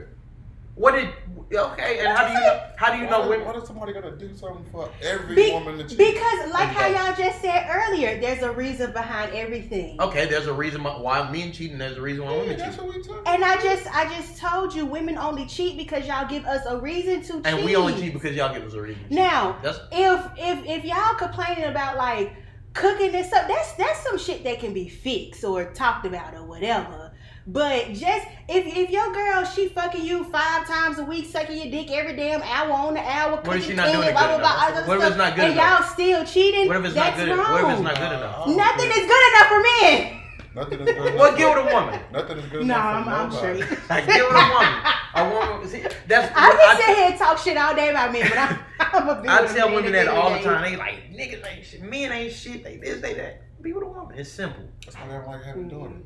What 0.79 0.95
did? 0.95 1.09
Okay, 1.51 1.99
and 1.99 2.07
how 2.17 2.25
do 2.27 2.33
you 2.33 2.39
know? 2.39 2.63
How 2.77 2.93
do 2.93 2.99
you 2.99 3.09
know 3.09 3.19
why, 3.21 3.27
women? 3.27 3.47
why 3.47 3.65
somebody 3.65 3.91
gotta 3.91 4.11
do 4.15 4.33
something 4.33 4.63
for 4.71 4.89
every 5.01 5.35
Be- 5.35 5.51
woman 5.51 5.77
that 5.77 5.89
cheat? 5.89 5.97
because, 5.97 6.53
like 6.53 6.69
how 6.69 6.87
y'all 6.87 7.13
just 7.17 7.41
said 7.41 7.67
earlier, 7.69 8.17
there's 8.21 8.43
a 8.43 8.51
reason 8.53 8.93
behind 8.93 9.33
everything. 9.33 9.99
Okay, 9.99 10.25
there's 10.27 10.47
a 10.47 10.53
reason 10.53 10.81
why- 10.83 10.97
why 10.97 11.29
men 11.31 11.51
cheating. 11.51 11.79
There's 11.79 11.97
a 11.97 12.01
reason 12.01 12.23
why 12.23 12.31
yeah, 12.31 12.39
women 12.39 12.57
that's 12.57 12.75
cheat. 12.77 12.85
what 12.85 12.95
we 12.95 13.03
talking 13.03 13.23
And 13.25 13.43
I 13.43 13.61
just, 13.61 13.93
I 13.93 14.05
just 14.15 14.37
told 14.37 14.73
you, 14.73 14.85
women 14.85 15.17
only 15.17 15.45
cheat 15.47 15.75
because 15.75 16.07
y'all 16.07 16.29
give 16.29 16.45
us 16.45 16.65
a 16.65 16.77
reason 16.77 17.23
to 17.23 17.33
cheat. 17.33 17.47
And 17.47 17.65
we 17.65 17.75
only 17.75 17.95
cheat 17.95 18.13
because 18.13 18.33
y'all 18.37 18.53
give 18.53 18.63
us 18.63 18.73
a 18.73 18.81
reason. 18.81 19.03
to 19.03 19.09
cheat. 19.09 19.17
Now, 19.17 19.57
That's 19.61 19.79
if 19.91 20.25
if 20.37 20.65
if 20.65 20.85
y'all 20.85 21.15
complaining 21.15 21.65
about 21.65 21.97
like 21.97 22.31
cooking 22.73 23.13
and 23.13 23.25
stuff, 23.25 23.49
that's 23.49 23.73
that's 23.73 24.01
some 24.03 24.17
shit 24.17 24.45
that 24.45 24.61
can 24.61 24.73
be 24.73 24.87
fixed 24.87 25.43
or 25.43 25.73
talked 25.73 26.05
about 26.05 26.35
or 26.35 26.43
whatever. 26.45 27.08
But 27.51 27.93
just 27.93 28.27
if 28.47 28.77
if 28.77 28.91
your 28.91 29.11
girl 29.11 29.43
she 29.43 29.69
fucking 29.69 30.05
you 30.05 30.23
five 30.25 30.67
times 30.67 30.99
a 30.99 31.03
week, 31.03 31.25
sucking 31.25 31.57
your 31.57 31.71
dick 31.71 31.89
every 31.89 32.15
damn 32.15 32.43
hour 32.43 32.71
on 32.71 32.93
the 32.93 32.99
hour, 32.99 33.31
What 33.37 33.39
if 33.39 33.45
cooking, 33.45 33.61
she 33.69 33.73
not 33.73 33.85
doing 33.85 33.95
cleaning, 33.97 34.09
it 34.09 34.13
blah 34.13 34.27
good 34.27 34.39
blah 34.39 34.53
blah, 34.53 34.67
enough? 34.67 34.87
What 34.87 34.95
if 34.97 35.01
stuff, 35.01 35.09
it's 35.09 35.17
not 35.17 35.35
good 35.35 35.43
and 35.45 35.53
enough? 35.53 35.79
y'all 35.79 35.89
still 35.89 36.25
cheating, 36.25 36.67
what 36.67 36.77
if 36.77 36.85
it's 36.85 36.93
that's 36.93 37.17
not 37.17 37.25
good? 37.25 37.37
wrong. 37.39 37.51
What 37.53 37.63
if 37.63 37.71
it's 37.73 37.81
not 37.81 37.95
good 37.95 38.03
Uh, 38.13 38.17
enough? 38.17 38.47
uh, 38.47 38.51
Nothing 38.53 38.89
is 38.91 39.05
good 39.09 39.23
enough 39.33 39.47
for 39.49 39.61
men. 39.81 40.15
Nothing 40.55 40.79
is 40.81 40.85
good. 40.93 41.15
What 41.17 41.37
give 41.37 41.49
with 41.49 41.57
a 41.71 41.73
woman? 41.73 41.99
Nothing 42.11 42.37
is 42.37 42.45
good 42.51 42.65
No, 42.67 42.75
enough 42.75 42.85
I'm, 42.85 43.09
I'm 43.09 43.29
nobody. 43.29 43.61
straight. 43.63 43.89
Like 43.89 44.05
give 44.05 44.25
with 44.27 44.37
a 44.37 44.49
woman. 44.53 44.79
A 45.15 45.29
woman. 45.29 45.67
See, 45.69 45.81
that's. 46.07 46.31
I 46.35 46.45
I, 46.45 46.51
can 46.53 46.77
sit 46.85 46.95
here 46.97 47.09
and 47.09 47.17
talk 47.17 47.37
shit 47.39 47.57
all 47.57 47.75
day 47.75 47.89
about 47.89 48.11
men, 48.13 48.29
but 48.29 48.37
I'm, 48.37 48.59
I'm 48.79 49.09
a 49.09 49.21
big 49.21 49.31
I 49.31 49.45
tell 49.47 49.67
men 49.69 49.75
women 49.75 49.91
that 49.93 50.05
the 50.05 50.13
all 50.13 50.29
end 50.29 50.43
the 50.43 50.49
time. 50.49 50.61
They 50.69 50.77
like 50.77 51.11
niggas 51.11 51.47
ain't 51.51 51.65
shit. 51.65 51.81
Men 51.81 52.11
ain't 52.11 52.31
shit. 52.33 52.63
They 52.63 52.77
this, 52.77 53.01
they 53.01 53.13
that. 53.15 53.41
Be 53.61 53.73
with 53.73 53.83
a 53.83 53.87
woman. 53.87 54.17
It's 54.17 54.31
simple. 54.31 54.63
That's 54.85 54.95
why 54.97 55.07
they 55.07 55.13
don't 55.13 55.27
like 55.27 55.43
having 55.43 55.67
daughters. 55.67 56.03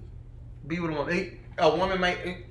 Be 0.68 0.80
with 0.80 0.92
a 0.92 0.94
woman. 0.96 1.40
A 1.58 1.76
woman 1.76 2.00
may. 2.00 2.14
It, 2.14 2.46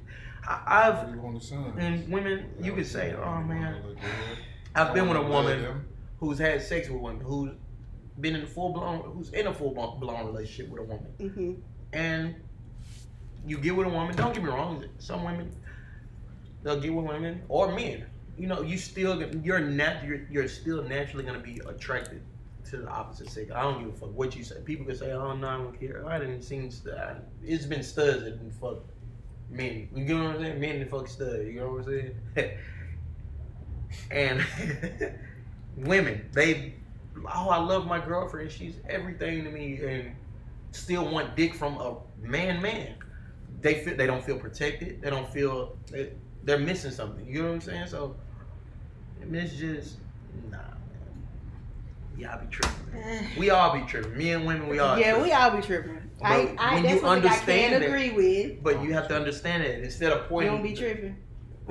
I, 0.46 0.88
I've 0.88 1.10
They 1.12 1.18
want 1.18 1.40
the 1.40 1.46
sons. 1.46 1.74
and 1.78 2.08
women. 2.10 2.54
You 2.60 2.74
could 2.74 2.86
say, 2.86 3.14
oh 3.14 3.40
man. 3.42 3.80
to 3.82 3.88
look 3.88 3.96
good. 4.00 4.38
I've 4.74 4.94
been 4.94 5.08
with 5.08 5.18
a 5.18 5.22
woman 5.22 5.84
who's 6.18 6.38
had 6.38 6.62
sex 6.62 6.88
with 6.88 7.00
one 7.00 7.20
who's 7.20 7.50
been 8.20 8.36
in 8.36 8.46
full 8.46 8.72
blown 8.72 9.00
who's 9.14 9.30
in 9.30 9.46
a 9.46 9.54
full 9.54 9.70
blown 9.72 10.26
relationship 10.26 10.70
with 10.70 10.80
a 10.80 10.84
woman. 10.84 11.12
Mhm. 11.20 11.60
and 11.92 12.34
you 13.46 13.58
get 13.58 13.74
with 13.74 13.86
a 13.86 13.90
woman. 13.90 14.14
Don't 14.16 14.32
get 14.34 14.42
me 14.42 14.50
wrong. 14.50 14.84
Some 14.98 15.24
women 15.24 15.54
they'll 16.62 16.80
get 16.80 16.94
with 16.94 17.06
women 17.06 17.42
or 17.48 17.72
men. 17.74 18.06
You 18.38 18.46
know, 18.46 18.62
you 18.62 18.78
still 18.78 19.22
you're 19.44 19.60
nat 19.60 20.04
you're, 20.04 20.26
you're 20.30 20.48
still 20.48 20.82
naturally 20.82 21.24
gonna 21.24 21.38
be 21.40 21.60
attracted 21.66 22.22
to 22.72 22.78
the 22.78 22.88
opposite 22.88 23.30
sex. 23.30 23.50
I 23.54 23.62
don't 23.62 23.80
give 23.84 23.94
a 23.94 23.98
fuck 23.98 24.14
what 24.16 24.36
you 24.36 24.44
say. 24.44 24.56
People 24.64 24.86
can 24.86 24.96
say, 24.96 25.12
"Oh 25.12 25.34
no, 25.36 25.48
I 25.48 25.56
don't 25.58 25.78
care." 25.80 26.06
I 26.08 26.18
didn't 26.18 26.42
seen 26.42 26.70
st- 26.70 26.96
I- 26.96 27.18
It's 27.44 27.66
been 27.66 27.82
studs 27.84 28.24
that 28.24 28.30
didn't 28.38 28.52
fuck 28.52 28.80
men. 29.50 29.88
You 29.94 30.04
get 30.04 30.16
what 30.16 30.26
I'm 30.26 30.40
saying? 30.40 30.60
Men 30.60 30.80
that 30.80 30.90
fuck 30.90 31.08
studs. 31.08 31.46
You 31.46 31.60
know 31.60 31.72
what 31.72 31.86
I'm 31.88 32.12
saying? 32.36 32.50
and 34.10 34.44
women, 35.76 36.28
they, 36.32 36.74
oh, 37.26 37.48
I 37.50 37.58
love 37.58 37.86
my 37.86 37.98
girlfriend. 38.04 38.50
She's 38.50 38.76
everything 38.88 39.44
to 39.44 39.50
me, 39.50 39.80
and 39.84 40.14
still 40.72 41.10
want 41.10 41.36
dick 41.36 41.54
from 41.54 41.76
a 41.76 41.96
man, 42.20 42.62
man. 42.62 42.96
They 43.60 43.84
feel 43.84 43.96
they 43.96 44.06
don't 44.06 44.24
feel 44.24 44.38
protected. 44.38 45.02
They 45.02 45.10
don't 45.10 45.28
feel 45.28 45.76
they, 45.90 46.12
they're 46.44 46.58
missing 46.58 46.90
something. 46.90 47.26
You 47.26 47.42
know 47.42 47.48
what 47.48 47.54
I'm 47.56 47.60
saying? 47.62 47.86
So 47.88 48.16
I 49.20 49.24
mean, 49.24 49.42
it's 49.42 49.54
just 49.56 49.98
nah. 50.50 50.58
Y'all 52.16 52.40
be 52.40 52.46
tripping. 52.50 52.92
Man. 52.92 53.24
Eh. 53.24 53.28
We 53.38 53.50
all 53.50 53.72
be 53.78 53.84
tripping. 53.86 54.16
Me 54.16 54.30
and 54.32 54.46
women, 54.46 54.68
we 54.68 54.78
all. 54.78 54.98
yeah, 54.98 55.12
tripping. 55.12 55.22
we 55.22 55.32
all 55.32 55.50
be 55.50 55.62
tripping. 55.62 55.98
I, 56.22 56.44
But 56.46 56.54
I 56.62 56.74
when 56.74 56.82
that's 56.84 56.94
you 57.00 57.02
one 57.06 57.20
thing 57.22 57.30
I 57.30 57.32
understand 57.34 57.72
can 57.72 57.80
that- 57.80 57.88
agree 57.88 58.10
with. 58.10 58.62
But 58.62 58.82
you 58.82 58.92
have 58.92 59.08
to 59.08 59.16
understand 59.16 59.62
it. 59.64 59.82
Instead 59.82 60.12
of 60.12 60.22
You 60.22 60.28
pointing, 60.28 60.52
don't 60.52 60.62
be 60.62 60.74
tripping. 60.74 61.16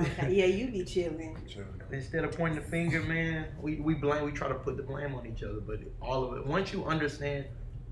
Okay, 0.00 0.32
yeah, 0.34 0.46
you 0.46 0.68
be 0.70 0.84
chilling. 0.84 1.36
Chilling. 1.48 1.68
instead 1.92 2.24
of 2.24 2.32
pointing 2.32 2.62
the 2.62 2.66
finger, 2.66 3.02
man, 3.02 3.46
we, 3.60 3.76
we 3.76 3.94
blame. 3.94 4.24
We 4.24 4.32
try 4.32 4.48
to 4.48 4.54
put 4.54 4.76
the 4.76 4.82
blame 4.82 5.14
on 5.14 5.26
each 5.26 5.42
other. 5.42 5.60
But 5.60 5.80
all 6.00 6.24
of 6.24 6.36
it. 6.38 6.46
Once 6.46 6.72
you 6.72 6.84
understand, 6.86 7.44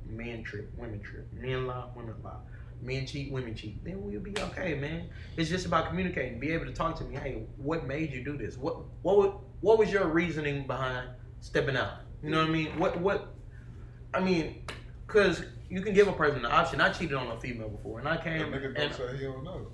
men 0.07 0.43
trip, 0.43 0.73
women 0.77 1.01
trip, 1.01 1.29
men 1.33 1.67
lie, 1.67 1.85
women 1.95 2.15
lie. 2.25 2.37
Men 2.83 3.07
cheat, 3.07 3.31
women 3.31 3.55
cheat. 3.55 3.85
Then 3.85 4.03
we'll 4.03 4.21
be 4.21 4.33
okay, 4.39 4.75
man. 4.75 5.11
It's 5.37 5.51
just 5.51 5.67
about 5.67 5.89
communicating. 5.89 6.41
Be 6.41 6.51
able 6.53 6.65
to 6.65 6.73
talk 6.73 6.97
to 6.99 7.05
me. 7.05 7.17
Hey, 7.17 7.45
what 7.59 7.87
made 7.87 8.11
you 8.13 8.25
do 8.25 8.39
this? 8.39 8.57
What 8.57 8.77
what 9.03 9.39
what 9.61 9.79
was 9.79 9.93
your 9.93 10.09
reasoning 10.09 10.67
behind 10.67 11.09
stepping 11.41 11.77
out? 11.77 12.01
You 12.23 12.31
know 12.31 12.41
what 12.41 12.49
I 12.49 12.53
mean? 12.53 12.79
What 12.79 13.01
what? 13.01 13.35
I 14.13 14.21
mean, 14.21 14.65
cause 15.07 15.43
you 15.69 15.81
can 15.83 15.95
give 15.95 16.09
a 16.09 16.13
person 16.13 16.43
the 16.43 16.51
option. 16.51 16.81
I 16.81 16.91
cheated 16.91 17.15
on 17.15 17.29
a 17.29 17.41
female 17.41 17.69
before, 17.69 17.99
and 18.01 18.09
I 18.09 18.17
That 18.17 18.25
came 18.25 18.43
nigga 18.53 18.67
and 18.67 18.75
don't 18.77 18.93
say 18.95 19.17
he 19.17 19.25
don't 19.25 19.45
know. 19.45 19.69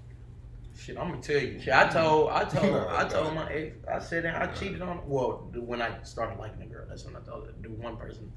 shit. 0.76 0.96
I'm 0.98 1.08
gonna 1.10 1.22
tell 1.22 1.40
you. 1.40 1.58
Shit, 1.60 1.72
I 1.74 1.88
told 1.88 2.30
I 2.30 2.44
told 2.54 2.72
No, 2.72 2.88
I 2.90 3.04
told 3.08 3.34
no. 3.34 3.42
my 3.44 3.52
ex. 3.52 3.76
I 3.92 3.98
said 3.98 4.24
that 4.24 4.40
I 4.40 4.46
cheated 4.52 4.82
on. 4.82 5.00
Well, 5.08 5.50
when 5.54 5.80
I 5.82 6.02
started 6.02 6.38
liking 6.38 6.62
a 6.62 6.66
girl, 6.66 6.84
that's 6.88 7.04
when 7.04 7.16
I 7.16 7.20
told 7.20 7.46
her. 7.46 7.52
Do 7.62 7.70
one 7.70 7.96
person. 7.96 8.30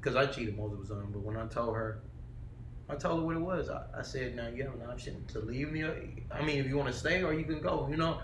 Cause 0.00 0.16
I 0.16 0.26
cheated 0.26 0.56
most 0.56 0.72
of 0.72 0.88
the 0.88 0.94
time, 0.94 1.10
but 1.12 1.20
when 1.22 1.36
I 1.36 1.46
told 1.46 1.76
her. 1.76 2.02
I 2.88 2.96
told 2.96 3.20
her 3.20 3.26
what 3.26 3.36
it 3.36 3.40
was. 3.40 3.70
I, 3.70 3.84
I 3.96 4.02
said, 4.02 4.34
now 4.34 4.48
you 4.48 4.64
have 4.64 4.74
an 4.74 4.82
option 4.90 5.24
to 5.28 5.38
leave 5.38 5.70
me. 5.70 5.84
I 5.84 6.42
mean, 6.42 6.58
if 6.58 6.66
you 6.66 6.76
want 6.76 6.88
to 6.92 6.98
stay 6.98 7.22
or 7.22 7.32
you 7.32 7.44
can 7.44 7.60
go. 7.60 7.86
You 7.88 7.96
know, 7.96 8.20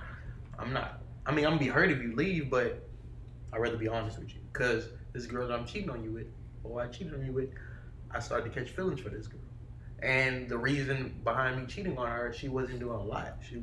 I'm 0.59 0.73
not. 0.73 1.01
I 1.25 1.31
mean, 1.33 1.45
I'm 1.45 1.53
gonna 1.53 1.61
be 1.65 1.69
hurt 1.69 1.89
if 1.93 2.03
you 2.03 2.17
leave, 2.17 2.51
but 2.51 2.83
I'd 3.53 3.61
rather 3.61 3.77
be 3.77 3.87
honest 3.87 4.19
with 4.19 4.35
you. 4.35 4.41
Cause 4.57 4.89
this 5.13 5.27
girl 5.27 5.49
that 5.49 5.59
I'm 5.59 5.67
cheating 5.67 5.91
on 5.91 6.03
you 6.03 6.13
with, 6.13 6.27
or 6.65 6.81
I 6.81 6.87
cheated 6.87 7.13
on 7.15 7.25
you 7.25 7.33
with, 7.33 7.51
I 8.11 8.21
started 8.21 8.51
to 8.53 8.59
catch 8.59 8.71
feelings 8.71 9.01
for 9.01 9.11
this 9.11 9.27
girl. 9.27 9.41
And 10.03 10.49
the 10.49 10.57
reason 10.57 11.21
behind 11.25 11.61
me 11.61 11.67
cheating 11.67 11.99
on 11.99 12.07
her, 12.09 12.33
she 12.33 12.49
wasn't 12.49 12.81
doing 12.81 12.97
a 12.97 13.03
lot. 13.03 13.39
She 13.47 13.63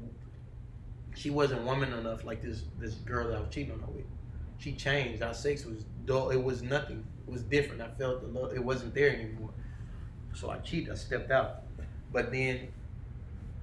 she 1.15 1.29
wasn't 1.29 1.63
woman 1.63 1.93
enough 1.93 2.23
like 2.23 2.41
this 2.41 2.63
this 2.79 2.95
girl 2.95 3.27
that 3.29 3.37
I 3.37 3.39
was 3.39 3.49
cheating 3.49 3.73
on 3.73 3.79
her 3.79 3.87
with. 3.91 4.05
She 4.57 4.73
changed. 4.73 5.21
Our 5.23 5.33
sex 5.33 5.65
was 5.65 5.83
dull. 6.05 6.29
It 6.29 6.41
was 6.41 6.61
nothing. 6.61 7.05
It 7.27 7.31
was 7.31 7.43
different. 7.43 7.81
I 7.81 7.89
felt 7.97 8.21
the 8.21 8.27
love. 8.27 8.53
It 8.53 8.63
wasn't 8.63 8.93
there 8.93 9.09
anymore. 9.09 9.49
So 10.33 10.49
I 10.49 10.57
cheated. 10.59 10.91
I 10.91 10.95
stepped 10.95 11.31
out. 11.31 11.63
But 12.11 12.31
then 12.31 12.69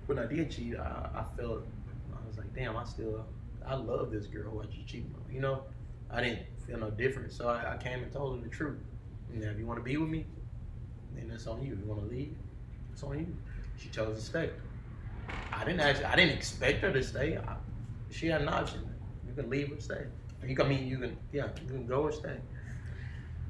when 0.07 0.18
I 0.18 0.26
did 0.26 0.51
cheat, 0.51 0.76
I, 0.76 1.11
I 1.14 1.24
felt 1.37 1.62
I 2.12 2.26
was 2.26 2.39
like, 2.39 2.53
damn, 2.55 2.76
I 2.76 2.85
still 2.85 3.26
I 3.66 3.74
love 3.74 4.11
this 4.11 4.26
girl 4.26 4.51
who 4.51 4.62
I 4.62 4.66
just 4.66 4.87
cheated 4.87 5.14
on. 5.14 5.33
You 5.33 5.41
know, 5.41 5.64
I 6.11 6.22
didn't 6.22 6.47
feel 6.67 6.79
no 6.79 6.91
different. 6.91 7.33
So 7.33 7.49
I, 7.49 7.75
I 7.75 7.77
came 7.77 8.03
and 8.03 8.13
told 8.13 8.37
her 8.39 8.43
the 8.43 8.51
truth. 8.51 8.79
Now, 9.33 9.51
if 9.51 9.59
you 9.59 9.67
want 9.67 9.79
to 9.79 9.85
be 9.85 9.97
with 9.97 10.09
me, 10.09 10.27
then 11.15 11.29
that's 11.29 11.47
on 11.47 11.63
you. 11.65 11.73
If 11.75 11.79
you 11.81 11.87
want 11.87 12.03
to 12.03 12.09
leave, 12.09 12.37
it's 12.93 13.03
on 13.03 13.19
you. 13.19 13.27
She 13.77 13.89
chose 13.89 14.17
to 14.19 14.23
stay. 14.25 14.51
I 15.53 15.65
didn't 15.65 15.81
actually. 15.81 16.07
I 16.07 16.17
didn't 16.17 16.37
expect 16.37 16.83
her 16.83 16.93
to 16.93 17.03
stay. 17.03 17.37
I, 17.37 17.55
she 18.11 18.27
had 18.27 18.43
an 18.43 18.49
option. 18.49 18.81
You 19.27 19.35
can 19.35 19.49
leave 19.49 19.73
or 19.73 19.81
stay. 19.81 20.07
You 20.47 20.57
can 20.57 20.67
I 20.67 20.69
mean 20.69 20.87
you 20.89 20.99
can 20.99 21.17
yeah 21.33 21.49
you 21.63 21.69
can 21.69 21.87
go 21.87 22.03
or 22.03 22.13
stay. 22.13 22.37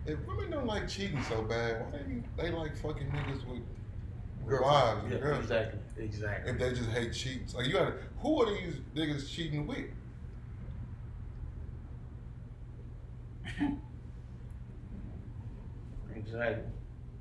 If 0.07 0.19
women 0.27 0.51
don't 0.51 0.67
like 0.67 0.89
cheating 0.89 1.23
so 1.23 1.43
bad, 1.43 1.83
why 1.93 1.99
they 1.99 2.43
they 2.43 2.51
like 2.51 2.77
fucking 2.77 3.07
niggas 3.09 3.47
with, 3.47 3.63
Girlfriend. 4.47 4.63
wives 4.63 5.13
Yeah, 5.13 5.19
girls? 5.19 5.45
exactly, 5.45 5.81
exactly. 5.99 6.53
If 6.53 6.59
they 6.59 6.71
just 6.71 6.91
hate 6.91 7.13
cheats, 7.13 7.55
like 7.55 7.67
you 7.67 7.73
gotta, 7.73 7.95
who 8.19 8.43
are 8.43 8.47
these 8.51 8.77
niggas 8.95 9.31
cheating 9.31 9.67
with? 9.67 9.87
Exactly. 16.14 16.64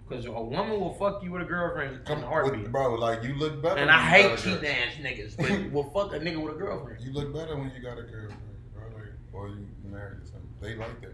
Because 0.08 0.26
a 0.26 0.32
woman 0.32 0.80
will 0.80 0.94
fuck 0.96 1.24
you 1.24 1.32
with 1.32 1.44
a 1.44 1.46
girlfriend 1.46 1.96
in 1.98 2.04
Come 2.04 2.20
a 2.24 2.26
on, 2.26 2.32
heartbeat. 2.32 2.64
with, 2.64 2.72
bro. 2.72 2.96
Like 2.96 3.24
you 3.24 3.36
look 3.36 3.62
better. 3.62 3.78
And 3.78 3.88
when 3.88 3.96
I 3.96 4.18
you 4.18 4.24
hate 4.24 4.30
got 4.30 4.40
a 4.40 4.44
cheating 4.44 4.70
ass 4.70 4.94
niggas, 5.00 5.38
but 5.38 5.72
will 5.72 5.84
fuck 5.92 6.14
a 6.14 6.20
nigga 6.20 6.42
with 6.42 6.56
a 6.56 6.58
girlfriend. 6.58 7.04
You 7.04 7.14
look 7.14 7.34
better 7.34 7.56
when 7.56 7.72
you 7.76 7.82
got 7.82 8.00
a 8.00 8.04
girlfriend, 8.04 8.42
bro. 8.74 8.84
Like, 8.96 9.14
or 9.34 9.50
you 9.50 9.68
married 9.84 10.20
or 10.20 10.26
something. 10.26 10.50
They 10.62 10.76
like 10.76 11.00
that. 11.02 11.14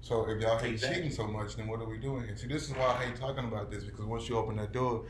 So 0.00 0.28
if 0.28 0.40
y'all 0.42 0.58
hate 0.58 0.72
Exactly. 0.72 0.96
cheating 0.96 1.12
so 1.12 1.26
much, 1.28 1.56
then 1.56 1.68
what 1.68 1.80
are 1.80 1.88
we 1.88 1.98
doing 1.98 2.24
here? 2.24 2.36
See, 2.36 2.48
this 2.48 2.64
is 2.64 2.70
why 2.74 2.86
I 2.98 3.04
hate 3.04 3.16
talking 3.16 3.44
about 3.44 3.70
this 3.70 3.84
because 3.84 4.04
once 4.06 4.28
you 4.28 4.36
open 4.36 4.56
that 4.56 4.72
door, 4.72 5.04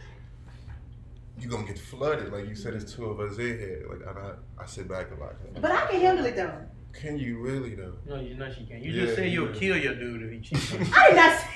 you're 1.38 1.50
gonna 1.50 1.66
get 1.66 1.78
flooded. 1.78 2.30
Like 2.32 2.46
you 2.48 2.54
said, 2.54 2.74
it's 2.74 2.92
two 2.92 3.06
of 3.06 3.20
us 3.20 3.38
in 3.38 3.58
here. 3.58 3.86
Like 3.88 4.06
I, 4.06 4.62
I 4.62 4.66
sit 4.66 4.86
back 4.88 5.06
a 5.16 5.20
lot. 5.20 5.34
But 5.60 5.70
I 5.70 5.86
can 5.86 6.00
handle 6.00 6.26
it 6.26 6.36
though. 6.36 6.52
Can 6.92 7.18
you 7.18 7.38
really 7.38 7.74
though? 7.74 7.94
No, 8.06 8.20
you 8.20 8.34
know 8.34 8.50
she 8.52 8.64
can't. 8.64 8.82
You 8.82 8.92
Yeah, 8.92 9.04
just 9.04 9.16
say 9.16 9.28
you'll 9.28 9.52
yeah. 9.54 9.60
kill 9.60 9.76
your 9.76 9.94
dude 9.94 10.22
if 10.22 10.30
he 10.32 10.40
cheats 10.40 10.72
on 10.72 10.80
you. 10.80 10.86
I 10.94 11.08
did 11.08 11.16
not 11.16 11.40
say. 11.40 11.46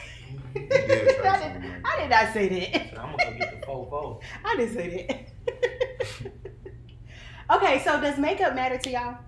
did 0.55 1.27
I, 1.27 1.61
did, 1.61 1.73
I 1.85 2.01
did 2.01 2.11
not 2.11 2.33
say 2.33 2.49
that. 2.49 2.95
So 2.95 3.01
I'm 3.01 3.17
gonna 3.17 3.33
go 3.33 3.39
get 3.39 3.61
the 3.61 3.67
fofo. 3.67 4.21
I 4.45 4.57
didn't 4.57 4.75
say 4.75 5.07
that. 5.09 6.31
okay, 7.57 7.83
so 7.85 8.01
does 8.01 8.19
makeup 8.19 8.55
matter 8.55 8.79
to 8.79 8.91
y'all? 8.91 9.19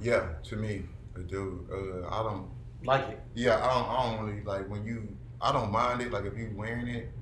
Yeah, 0.00 0.28
to 0.44 0.56
me, 0.56 0.82
it 1.16 1.28
do. 1.28 1.66
Uh, 1.70 2.08
I 2.08 2.22
don't. 2.22 2.48
Like 2.84 3.08
it. 3.10 3.20
Yeah, 3.34 3.64
I 3.64 3.74
don't, 3.74 3.88
I 3.88 4.16
don't 4.16 4.26
really 4.26 4.42
like 4.42 4.68
when 4.68 4.84
you. 4.84 5.08
I 5.40 5.52
don't 5.52 5.70
mind 5.70 6.02
it. 6.02 6.10
Like 6.12 6.24
if 6.24 6.36
you 6.36 6.50
wearing 6.54 6.88
it, 6.88 7.04
and 7.04 7.12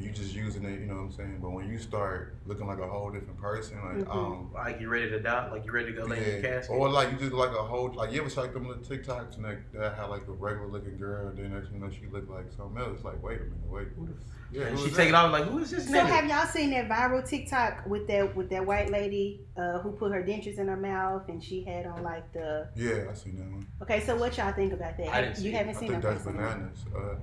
you 0.00 0.10
just 0.10 0.34
using 0.34 0.64
it. 0.64 0.80
You 0.80 0.86
know 0.86 0.94
what 0.96 1.00
I'm 1.02 1.12
saying. 1.12 1.38
But 1.40 1.50
when 1.50 1.68
you 1.68 1.78
start 1.78 2.34
looking 2.46 2.66
like 2.66 2.78
a 2.78 2.88
whole 2.88 3.10
different 3.10 3.40
person, 3.40 3.76
like 3.84 4.04
Mhm. 4.06 4.14
um, 4.14 4.50
Like 4.52 4.80
you 4.80 4.88
ready 4.88 5.08
to 5.10 5.20
die? 5.20 5.50
Like 5.50 5.64
you 5.64 5.72
ready 5.72 5.92
to 5.92 6.00
go 6.00 6.04
lay 6.06 6.18
in 6.18 6.24
the 6.42 6.48
yeah. 6.48 6.54
casket? 6.56 6.76
or 6.76 6.88
like 6.88 7.12
you 7.12 7.18
just 7.18 7.32
like 7.32 7.50
a 7.50 7.62
whole 7.62 7.92
like 7.92 8.12
you 8.12 8.20
ever 8.20 8.30
saw 8.30 8.42
like 8.42 8.52
them 8.52 8.66
little 8.66 8.82
TikToks 8.82 9.36
and 9.36 9.44
like 9.44 9.72
that 9.72 9.96
had 9.96 10.04
like 10.06 10.26
a 10.26 10.32
regular 10.32 10.68
looking 10.68 10.96
girl, 10.98 11.28
and 11.28 11.38
then 11.38 11.52
next 11.52 11.70
you 11.72 11.78
know 11.78 11.90
she 11.90 12.06
looked 12.12 12.30
like 12.30 12.46
something 12.56 12.78
else. 12.80 12.96
It's 12.96 13.04
like 13.04 13.22
wait 13.22 13.40
a 13.40 13.44
minute, 13.44 13.68
wait. 13.68 13.88
Who 13.96 14.06
the 14.06 14.12
Yeah, 14.50 14.66
and 14.66 14.78
she 14.78 14.90
is 14.90 14.96
take 14.96 15.08
it 15.08 15.14
off 15.14 15.32
like, 15.32 15.44
who 15.46 15.58
is 15.58 15.70
this 15.70 15.86
So 15.86 15.92
nigga? 15.92 16.06
have 16.06 16.26
y'all 16.26 16.46
seen 16.46 16.70
that 16.70 16.88
viral 16.88 17.26
TikTok 17.28 17.86
with 17.86 18.06
that 18.08 18.34
with 18.36 18.50
that 18.50 18.64
white 18.64 18.90
lady 18.90 19.40
uh, 19.56 19.78
who 19.80 19.92
put 19.92 20.12
her 20.12 20.22
dentures 20.22 20.58
in 20.58 20.68
her 20.68 20.76
mouth 20.76 21.28
and 21.28 21.42
she 21.42 21.64
had 21.64 21.86
on 21.86 22.02
like 22.02 22.32
the 22.32 22.68
Yeah, 22.76 23.10
I 23.10 23.14
seen 23.14 23.36
that 23.36 23.50
one. 23.50 23.66
Okay, 23.82 24.00
so 24.00 24.16
what 24.16 24.36
y'all 24.36 24.52
think 24.52 24.72
about 24.72 24.96
that? 24.98 25.08
I 25.08 25.20
didn't 25.22 25.36
see 25.36 25.44
you 25.48 25.50
it. 25.54 25.56
haven't 25.56 25.76
I 25.76 25.80
seen 25.80 25.88
think 25.90 26.02
that 26.02 26.08
that's 26.14 26.24
person? 26.24 26.36
bananas. 26.40 26.84
Uh, 26.94 27.14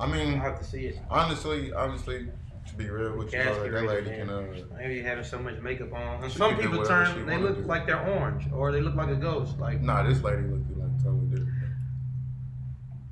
I 0.00 0.04
I 0.04 0.06
mean, 0.12 0.38
have 0.38 0.58
to 0.58 0.64
see 0.64 0.86
it. 0.86 0.98
honestly, 1.10 1.72
honestly, 1.72 2.26
to 2.68 2.74
be 2.74 2.88
real 2.88 3.16
with 3.16 3.32
you, 3.32 3.42
brother, 3.42 3.70
that 3.70 3.84
lady 3.84 4.10
can. 4.10 4.30
Uh, 4.30 4.46
Maybe 4.78 5.02
having 5.02 5.24
so 5.24 5.38
much 5.38 5.60
makeup 5.60 5.92
on. 5.92 6.24
And 6.24 6.32
some 6.32 6.56
people 6.56 6.84
turn, 6.86 7.26
they 7.26 7.36
look 7.36 7.56
do. 7.56 7.62
like 7.64 7.86
they're 7.86 8.00
orange 8.06 8.46
or 8.52 8.72
they 8.72 8.80
look 8.80 8.94
like 8.94 9.10
a 9.10 9.16
ghost. 9.16 9.58
Like, 9.58 9.80
nah, 9.82 10.02
this 10.02 10.22
lady 10.22 10.42
looked 10.42 10.70
like 10.76 11.02
totally 11.02 11.26
different. 11.28 11.48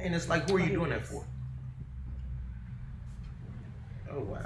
and 0.00 0.14
it's 0.14 0.28
like, 0.28 0.48
who 0.48 0.56
are 0.56 0.60
you 0.60 0.70
doing 0.70 0.90
that 0.90 1.06
for? 1.06 1.24
Oh 4.10 4.20
wow. 4.20 4.38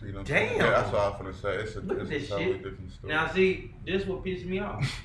See 0.00 0.08
I'm 0.16 0.22
Damn. 0.24 0.56
Yeah, 0.56 0.70
that's 0.70 0.92
what 0.92 1.00
I 1.00 1.08
was 1.08 1.18
gonna 1.18 1.34
say. 1.34 1.62
It's 1.64 1.76
a, 1.76 1.80
Look 1.80 1.98
at 1.98 2.02
it's 2.06 2.10
this 2.10 2.24
a 2.26 2.28
totally 2.30 2.52
shit. 2.52 2.62
different 2.62 2.92
story. 2.92 3.12
Now 3.12 3.28
see, 3.32 3.74
this 3.84 4.06
what 4.06 4.24
pissed 4.24 4.46
me 4.46 4.60
off. 4.60 5.00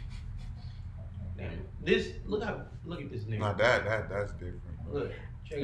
Damn, 1.37 1.49
this 1.81 2.09
look 2.25 2.43
how 2.43 2.61
look 2.85 3.01
at 3.01 3.11
this 3.11 3.23
nigga. 3.23 3.39
Nah, 3.39 3.53
that 3.53 3.83
that 3.85 4.09
that's 4.09 4.31
different. 4.33 4.61
Look. 4.91 5.11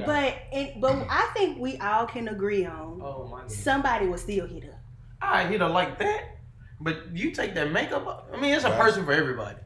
But 0.05 0.35
it, 0.51 0.79
but 0.79 0.95
I 1.09 1.31
think 1.35 1.59
we 1.59 1.77
all 1.77 2.05
can 2.05 2.27
agree 2.27 2.65
on 2.65 3.01
oh 3.03 3.27
my 3.31 3.41
god. 3.41 3.51
somebody 3.51 4.07
will 4.07 4.17
still 4.17 4.45
hit 4.47 4.63
her. 4.63 4.79
I 5.21 5.45
hit 5.45 5.61
her 5.61 5.67
like 5.67 5.97
that, 5.99 6.37
but 6.79 6.97
you 7.13 7.31
take 7.31 7.55
that 7.55 7.71
makeup. 7.71 8.05
off. 8.05 8.23
I 8.33 8.39
mean, 8.39 8.53
it's 8.53 8.63
a 8.63 8.69
person 8.71 9.05
for 9.05 9.11
everybody. 9.11 9.57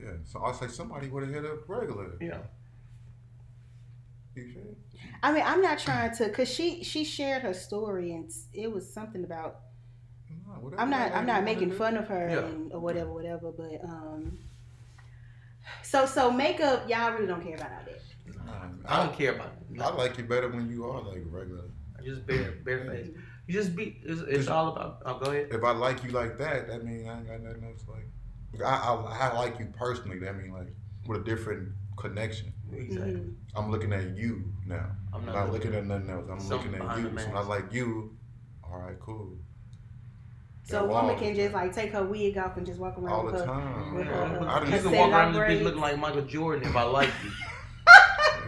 Yeah, 0.00 0.12
so 0.24 0.40
I'll 0.40 0.54
say 0.54 0.68
somebody 0.68 1.08
would 1.08 1.24
have 1.24 1.32
hit 1.34 1.44
up 1.44 1.68
regular. 1.68 2.16
Yeah. 2.20 2.38
You 4.36 4.52
feel? 4.52 4.76
I 5.22 5.32
mean, 5.32 5.42
I'm 5.44 5.60
not 5.62 5.78
trying 5.78 6.14
to, 6.16 6.28
cause 6.30 6.48
she 6.48 6.84
she 6.84 7.02
shared 7.04 7.42
her 7.42 7.54
story 7.54 8.12
and 8.12 8.30
it 8.52 8.70
was 8.70 8.92
something 8.92 9.24
about. 9.24 9.60
Nah, 10.46 10.70
I'm 10.78 10.90
not 10.90 11.12
I'm 11.12 11.26
not 11.26 11.42
making 11.44 11.72
fun 11.72 11.96
of 11.96 12.06
her 12.08 12.28
Yeah. 12.30 12.46
and, 12.46 12.72
or 12.72 12.80
whatever 12.80 13.12
whatever, 13.12 13.50
but 13.50 13.82
um. 13.82 14.38
So 15.82 16.06
so 16.06 16.30
makeup, 16.30 16.88
y'all 16.88 17.12
really 17.12 17.26
don't 17.26 17.42
care 17.42 17.56
about 17.56 17.72
all 17.72 17.80
that. 17.86 18.00
Nah, 18.46 18.52
I 18.86 19.04
don't 19.04 19.16
care 19.16 19.34
about 19.34 19.52
it. 19.72 19.80
I 19.80 19.90
like 19.94 20.16
you 20.18 20.24
better 20.24 20.48
when 20.48 20.68
you 20.70 20.84
are 20.90 21.02
like 21.02 21.22
regular. 21.30 21.64
Just 22.04 22.26
bare 22.26 22.52
bare 22.64 22.84
face. 22.84 23.08
You 23.46 23.54
just 23.54 23.74
be. 23.74 24.00
It's, 24.04 24.20
it's 24.22 24.48
all 24.48 24.68
about. 24.68 25.02
Oh, 25.06 25.18
go 25.18 25.30
ahead. 25.30 25.48
If 25.50 25.64
I 25.64 25.72
like 25.72 26.04
you 26.04 26.10
like 26.10 26.38
that, 26.38 26.68
that 26.68 26.84
means 26.84 27.06
I 27.08 27.18
ain't 27.18 27.26
got 27.28 27.40
nothing 27.40 27.64
else 27.64 27.82
like. 27.88 28.06
I, 28.64 28.76
I, 28.92 29.28
I 29.30 29.34
like 29.36 29.58
you 29.58 29.66
personally. 29.76 30.18
That 30.20 30.36
mean 30.36 30.52
like 30.52 30.68
with 31.06 31.20
a 31.22 31.24
different 31.24 31.70
connection. 31.96 32.52
Exactly. 32.72 33.12
Mhm. 33.14 33.34
I'm 33.54 33.70
looking 33.70 33.92
at 33.92 34.16
you 34.16 34.44
now. 34.66 34.86
I'm 35.12 35.20
I'm 35.20 35.26
not, 35.26 35.34
not 35.34 35.52
looking 35.52 35.74
at 35.74 35.86
nothing 35.86 36.10
else. 36.10 36.26
I'm 36.30 36.48
looking 36.48 36.74
at 36.74 36.98
you. 36.98 37.08
the 37.10 37.20
So 37.20 37.26
when. 37.28 37.36
I 37.36 37.40
like 37.40 37.72
you, 37.72 38.16
all 38.64 38.78
right, 38.78 38.98
cool. 39.00 39.36
So 40.64 40.84
a 40.84 40.86
woman 40.88 41.16
can 41.16 41.34
just 41.36 41.54
like 41.54 41.72
take 41.72 41.92
her 41.92 42.04
wig 42.04 42.36
off 42.38 42.56
and 42.56 42.66
just 42.66 42.80
walk 42.80 42.98
around 42.98 43.12
all 43.12 43.24
with 43.24 43.34
the 43.36 43.44
time. 43.44 43.94
with 43.94 44.06
Yeah, 44.06 44.12
her- 44.28 44.48
I 44.48 44.64
you 44.64 44.70
done- 44.72 44.82
can 44.82 44.92
walk 44.92 45.10
around 45.12 45.32
this 45.34 45.42
bitch 45.42 45.62
looking 45.62 45.80
like 45.80 45.98
Michael 45.98 46.22
Jordan 46.22 46.68
if 46.68 46.74
I 46.76 46.82
like 46.82 47.10
you. 47.24 47.30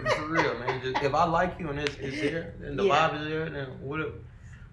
For 0.07 0.27
real, 0.29 0.59
man. 0.59 0.81
Just, 0.83 1.03
if 1.03 1.15
I 1.15 1.25
like 1.25 1.59
you 1.59 1.69
and 1.71 1.79
it's, 1.79 1.97
it's 1.97 2.21
there, 2.21 2.55
and 2.63 2.79
the 2.79 2.85
Yeah. 2.85 3.09
vibe 3.11 3.21
is 3.23 3.29
there, 3.29 3.51
then 3.51 3.67
what? 3.81 4.01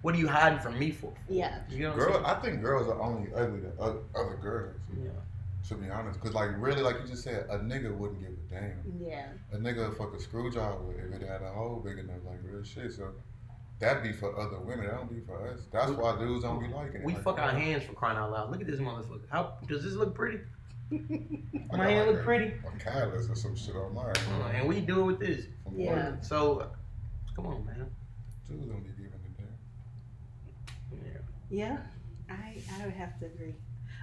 What 0.02 0.14
are 0.14 0.18
you 0.18 0.28
hiding 0.28 0.60
from 0.60 0.78
me 0.78 0.92
for? 0.92 1.12
Yeah. 1.28 1.60
You 1.68 1.80
know 1.88 1.94
Girl, 1.94 2.22
I'm 2.24 2.40
think 2.40 2.60
girls 2.62 2.86
are 2.88 3.00
only 3.00 3.28
ugly 3.34 3.60
to 3.62 3.72
other, 3.80 3.98
other 4.14 4.36
girls. 4.40 4.76
saying? 4.92 5.06
Yeah. 5.06 5.10
To 5.68 5.74
be 5.74 5.90
honest, 5.90 6.20
because 6.20 6.34
like 6.34 6.50
really, 6.58 6.80
like 6.82 6.96
you 7.02 7.08
just 7.08 7.24
said, 7.24 7.46
a 7.50 7.58
nigga 7.58 7.92
wouldn't 7.96 8.20
give 8.20 8.30
a 8.30 8.60
damn. 8.60 8.82
Yeah. 9.04 9.26
A 9.52 9.56
nigga 9.56 9.88
would 9.88 9.96
fuck 9.98 10.14
a 10.14 10.20
screw 10.20 10.48
job 10.52 10.78
if 10.90 11.20
it 11.20 11.26
had 11.26 11.42
a 11.42 11.50
hole 11.50 11.82
big 11.84 11.98
enough, 11.98 12.18
like 12.24 12.38
real 12.44 12.62
shit. 12.62 12.92
So 12.92 13.10
that 13.80 14.02
be 14.04 14.12
for 14.12 14.38
other 14.38 14.60
women. 14.60 14.86
That 14.86 14.94
don't 14.96 15.10
be 15.12 15.20
for 15.26 15.48
us. 15.48 15.60
That's 15.72 15.90
We- 15.90 15.96
why 15.96 16.16
dudes 16.18 16.44
don't 16.44 16.60
be 16.60 16.68
liking 16.68 17.00
it. 17.00 17.04
We 17.04 17.14
Like, 17.14 17.22
fuck 17.24 17.38
our 17.40 17.50
hands 17.50 17.82
for 17.82 17.94
crying 17.94 18.16
out 18.16 18.30
loud. 18.30 18.50
Look 18.52 18.60
at 18.60 18.68
this 18.68 18.78
motherfucker. 18.78 19.22
How 19.28 19.54
does 19.66 19.82
this 19.82 19.94
look 19.94 20.14
pretty? 20.14 20.38
Got 20.90 21.78
My 21.78 21.90
hand 21.90 21.98
like 21.98 22.06
look 22.08 22.20
a- 22.20 22.24
pretty. 22.24 22.46
A 22.46 22.78
catalyst 22.78 23.30
or 23.30 23.34
some 23.34 23.56
shit 23.56 23.74
on 23.76 23.94
mine. 23.94 24.12
Uh, 24.40 24.48
and 24.54 24.68
we 24.68 24.80
do 24.80 25.00
it 25.00 25.04
with 25.04 25.20
this. 25.20 25.46
From 25.64 25.78
Yeah. 25.78 26.10
work. 26.10 26.18
So, 26.24 26.70
come 27.34 27.46
on, 27.46 27.64
man. 27.66 27.90
Dudes 28.48 28.66
don't 28.66 28.82
be 28.82 28.90
giving 28.90 29.12
a 29.12 29.40
damn. 30.96 31.20
Yeah. 31.50 31.68
Yeah. 31.68 31.78
I 32.30 32.58
I 32.80 32.84
would 32.84 32.94
have 32.94 33.18
to 33.20 33.26
agree. 33.26 33.54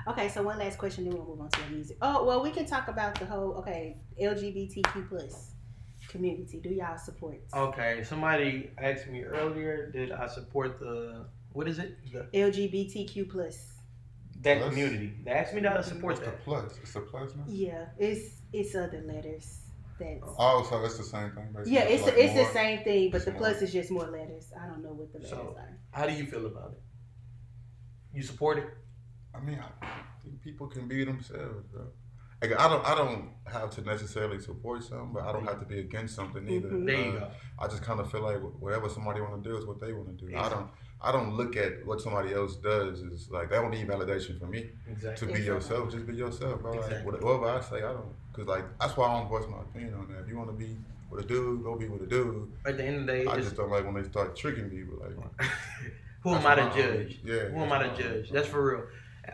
Okay, 0.08 0.28
so 0.28 0.44
one 0.44 0.58
last 0.60 0.78
question, 0.78 1.06
then 1.06 1.14
we'll 1.14 1.26
move 1.26 1.40
on 1.42 1.50
to 1.50 1.62
the 1.62 1.70
music. 1.76 1.98
Oh, 2.02 2.26
well, 2.26 2.42
we 2.44 2.52
can 2.52 2.66
talk 2.66 2.90
about 2.90 3.18
the 3.20 3.26
whole 3.26 3.54
okay 3.56 3.98
LGBTQ 4.22 5.08
plus 5.10 5.52
community. 6.10 6.60
Do 6.60 6.70
y'all 6.70 6.98
support 6.98 7.40
Okay, 7.56 8.04
somebody 8.04 8.72
asked 8.78 9.08
me 9.08 9.24
earlier, 9.24 9.90
did 9.92 10.12
I 10.12 10.28
support 10.28 10.80
the 10.80 11.26
what 11.54 11.68
is 11.70 11.80
it? 11.80 11.98
The, 12.12 12.26
LGBTQ 12.38 13.30
plus? 13.30 13.73
That 14.44 14.58
Plus? 14.60 14.70
community. 14.70 15.14
They 15.24 15.32
asked 15.32 15.54
me 15.54 15.62
to 15.62 15.84
support 15.84 16.04
What's 16.04 16.20
the 16.20 16.26
that. 16.28 16.44
plus? 16.44 16.80
It's 16.82 16.96
a 16.96 17.02
plus 17.02 17.36
now? 17.36 17.44
Yeah, 17.48 17.86
it's 17.98 18.42
it's 18.52 18.76
other 18.76 19.02
letters. 19.02 19.60
That's 20.00 20.24
Oh, 20.40 20.66
so 20.70 20.84
it's 20.84 20.98
the 20.98 21.04
same 21.04 21.32
thing, 21.32 21.48
basically. 21.54 21.74
yeah, 21.74 21.84
it's 21.84 22.04
like 22.04 22.16
it's 22.18 22.34
more- 22.36 22.46
the 22.46 22.52
same 22.52 22.84
thing, 22.84 23.12
but 23.12 23.24
the 23.26 23.32
more- 23.32 23.40
plus 23.42 23.62
is 23.62 23.72
just 23.72 23.90
more 23.92 24.08
letters. 24.08 24.52
I 24.60 24.68
don't 24.68 24.84
know 24.84 24.92
what 24.94 25.12
the 25.14 25.20
letters 25.20 25.30
So- 25.32 25.56
are. 25.58 25.80
How 25.92 26.08
do 26.08 26.14
you 26.14 26.26
feel 26.26 26.46
about 26.48 26.72
it? 26.74 26.82
You 28.18 28.24
support 28.24 28.58
it? 28.58 28.68
I 29.34 29.40
mean, 29.40 29.60
I 29.82 29.88
think 30.24 30.42
people 30.42 30.68
can 30.68 30.88
be 30.88 31.04
themselves, 31.06 31.66
bro. 31.72 31.88
Like, 32.42 32.60
I 32.60 32.68
don't, 32.68 32.86
I 32.86 32.96
don't 32.96 33.30
have 33.48 33.70
to 33.72 33.82
necessarily 33.82 34.40
support 34.40 34.84
something, 34.84 35.14
but 35.14 35.24
I 35.24 35.32
don't 35.32 35.46
have 35.46 35.60
to 35.62 35.66
be 35.66 35.80
against 35.80 36.16
something 36.16 36.48
either. 36.50 36.70
Mhm. 36.70 36.86
There 36.86 36.96
you 37.06 37.12
Uh, 37.18 37.20
go. 37.20 37.32
I 37.60 37.68
just 37.68 37.84
kind 37.84 38.00
of 38.02 38.12
feel 38.12 38.22
like 38.22 38.40
whatever 38.60 38.90
somebody 38.90 39.22
want 39.22 39.42
to 39.42 39.50
do 39.50 39.56
is 39.58 39.66
what 39.66 39.80
they 39.80 39.94
want 39.94 40.10
to 40.20 40.26
do. 40.26 40.36
I 40.36 40.50
don't, 40.50 40.70
I 41.04 41.12
don't 41.12 41.36
look 41.36 41.58
at 41.58 41.86
what 41.86 42.00
somebody 42.02 42.34
else 42.34 42.56
does 42.56 43.02
as 43.04 43.30
like 43.30 43.50
they 43.50 43.58
don't 43.58 43.72
need 43.72 43.88
validation 43.88 44.40
from 44.40 44.52
me 44.52 44.62
to 44.62 44.70
be 44.88 44.92
Exactly. 44.92 45.44
yourself. 45.44 45.92
Just 45.92 46.08
be 46.08 46.16
yourself, 46.16 46.62
bro. 46.62 46.72
Like, 46.74 47.06
whatever 47.06 47.46
I 47.50 47.60
say, 47.62 47.78
I 47.78 47.92
don't, 47.92 48.14
cause 48.32 48.46
like 48.48 48.64
that's 48.80 48.96
why 48.96 49.08
I 49.08 49.20
don't 49.20 49.28
voice 49.30 49.44
my 49.50 49.60
opinion 49.62 49.96
on 49.96 50.08
that. 50.14 50.22
If 50.22 50.30
you 50.30 50.38
want 50.38 50.50
to 50.50 50.56
be 50.56 50.78
with 51.10 51.26
a 51.26 51.28
dude, 51.28 51.64
go 51.64 51.76
be 51.76 51.88
with 51.90 52.04
a 52.04 52.08
dude. 52.08 52.52
At 52.66 52.78
the 52.78 52.86
end 52.86 52.96
of 53.02 53.06
the 53.08 53.12
day, 53.14 53.26
I 53.28 53.36
just 53.38 53.56
don't 53.58 53.70
like 53.70 53.84
when 53.86 53.96
they 53.96 54.08
start 54.08 54.36
tricking 54.36 54.70
people. 54.70 54.98
Like, 55.00 55.50
who 56.22 56.30
am 56.36 56.46
I 56.48 56.56
to 56.56 56.62
own- 56.70 56.78
judge? 56.78 57.20
Yeah. 57.24 57.50
Who 57.50 57.60
am 57.64 57.72
I 57.74 57.84
to 57.88 57.96
judge? 58.02 58.30
That's 58.32 58.48
for 58.48 58.66
real. 58.66 58.84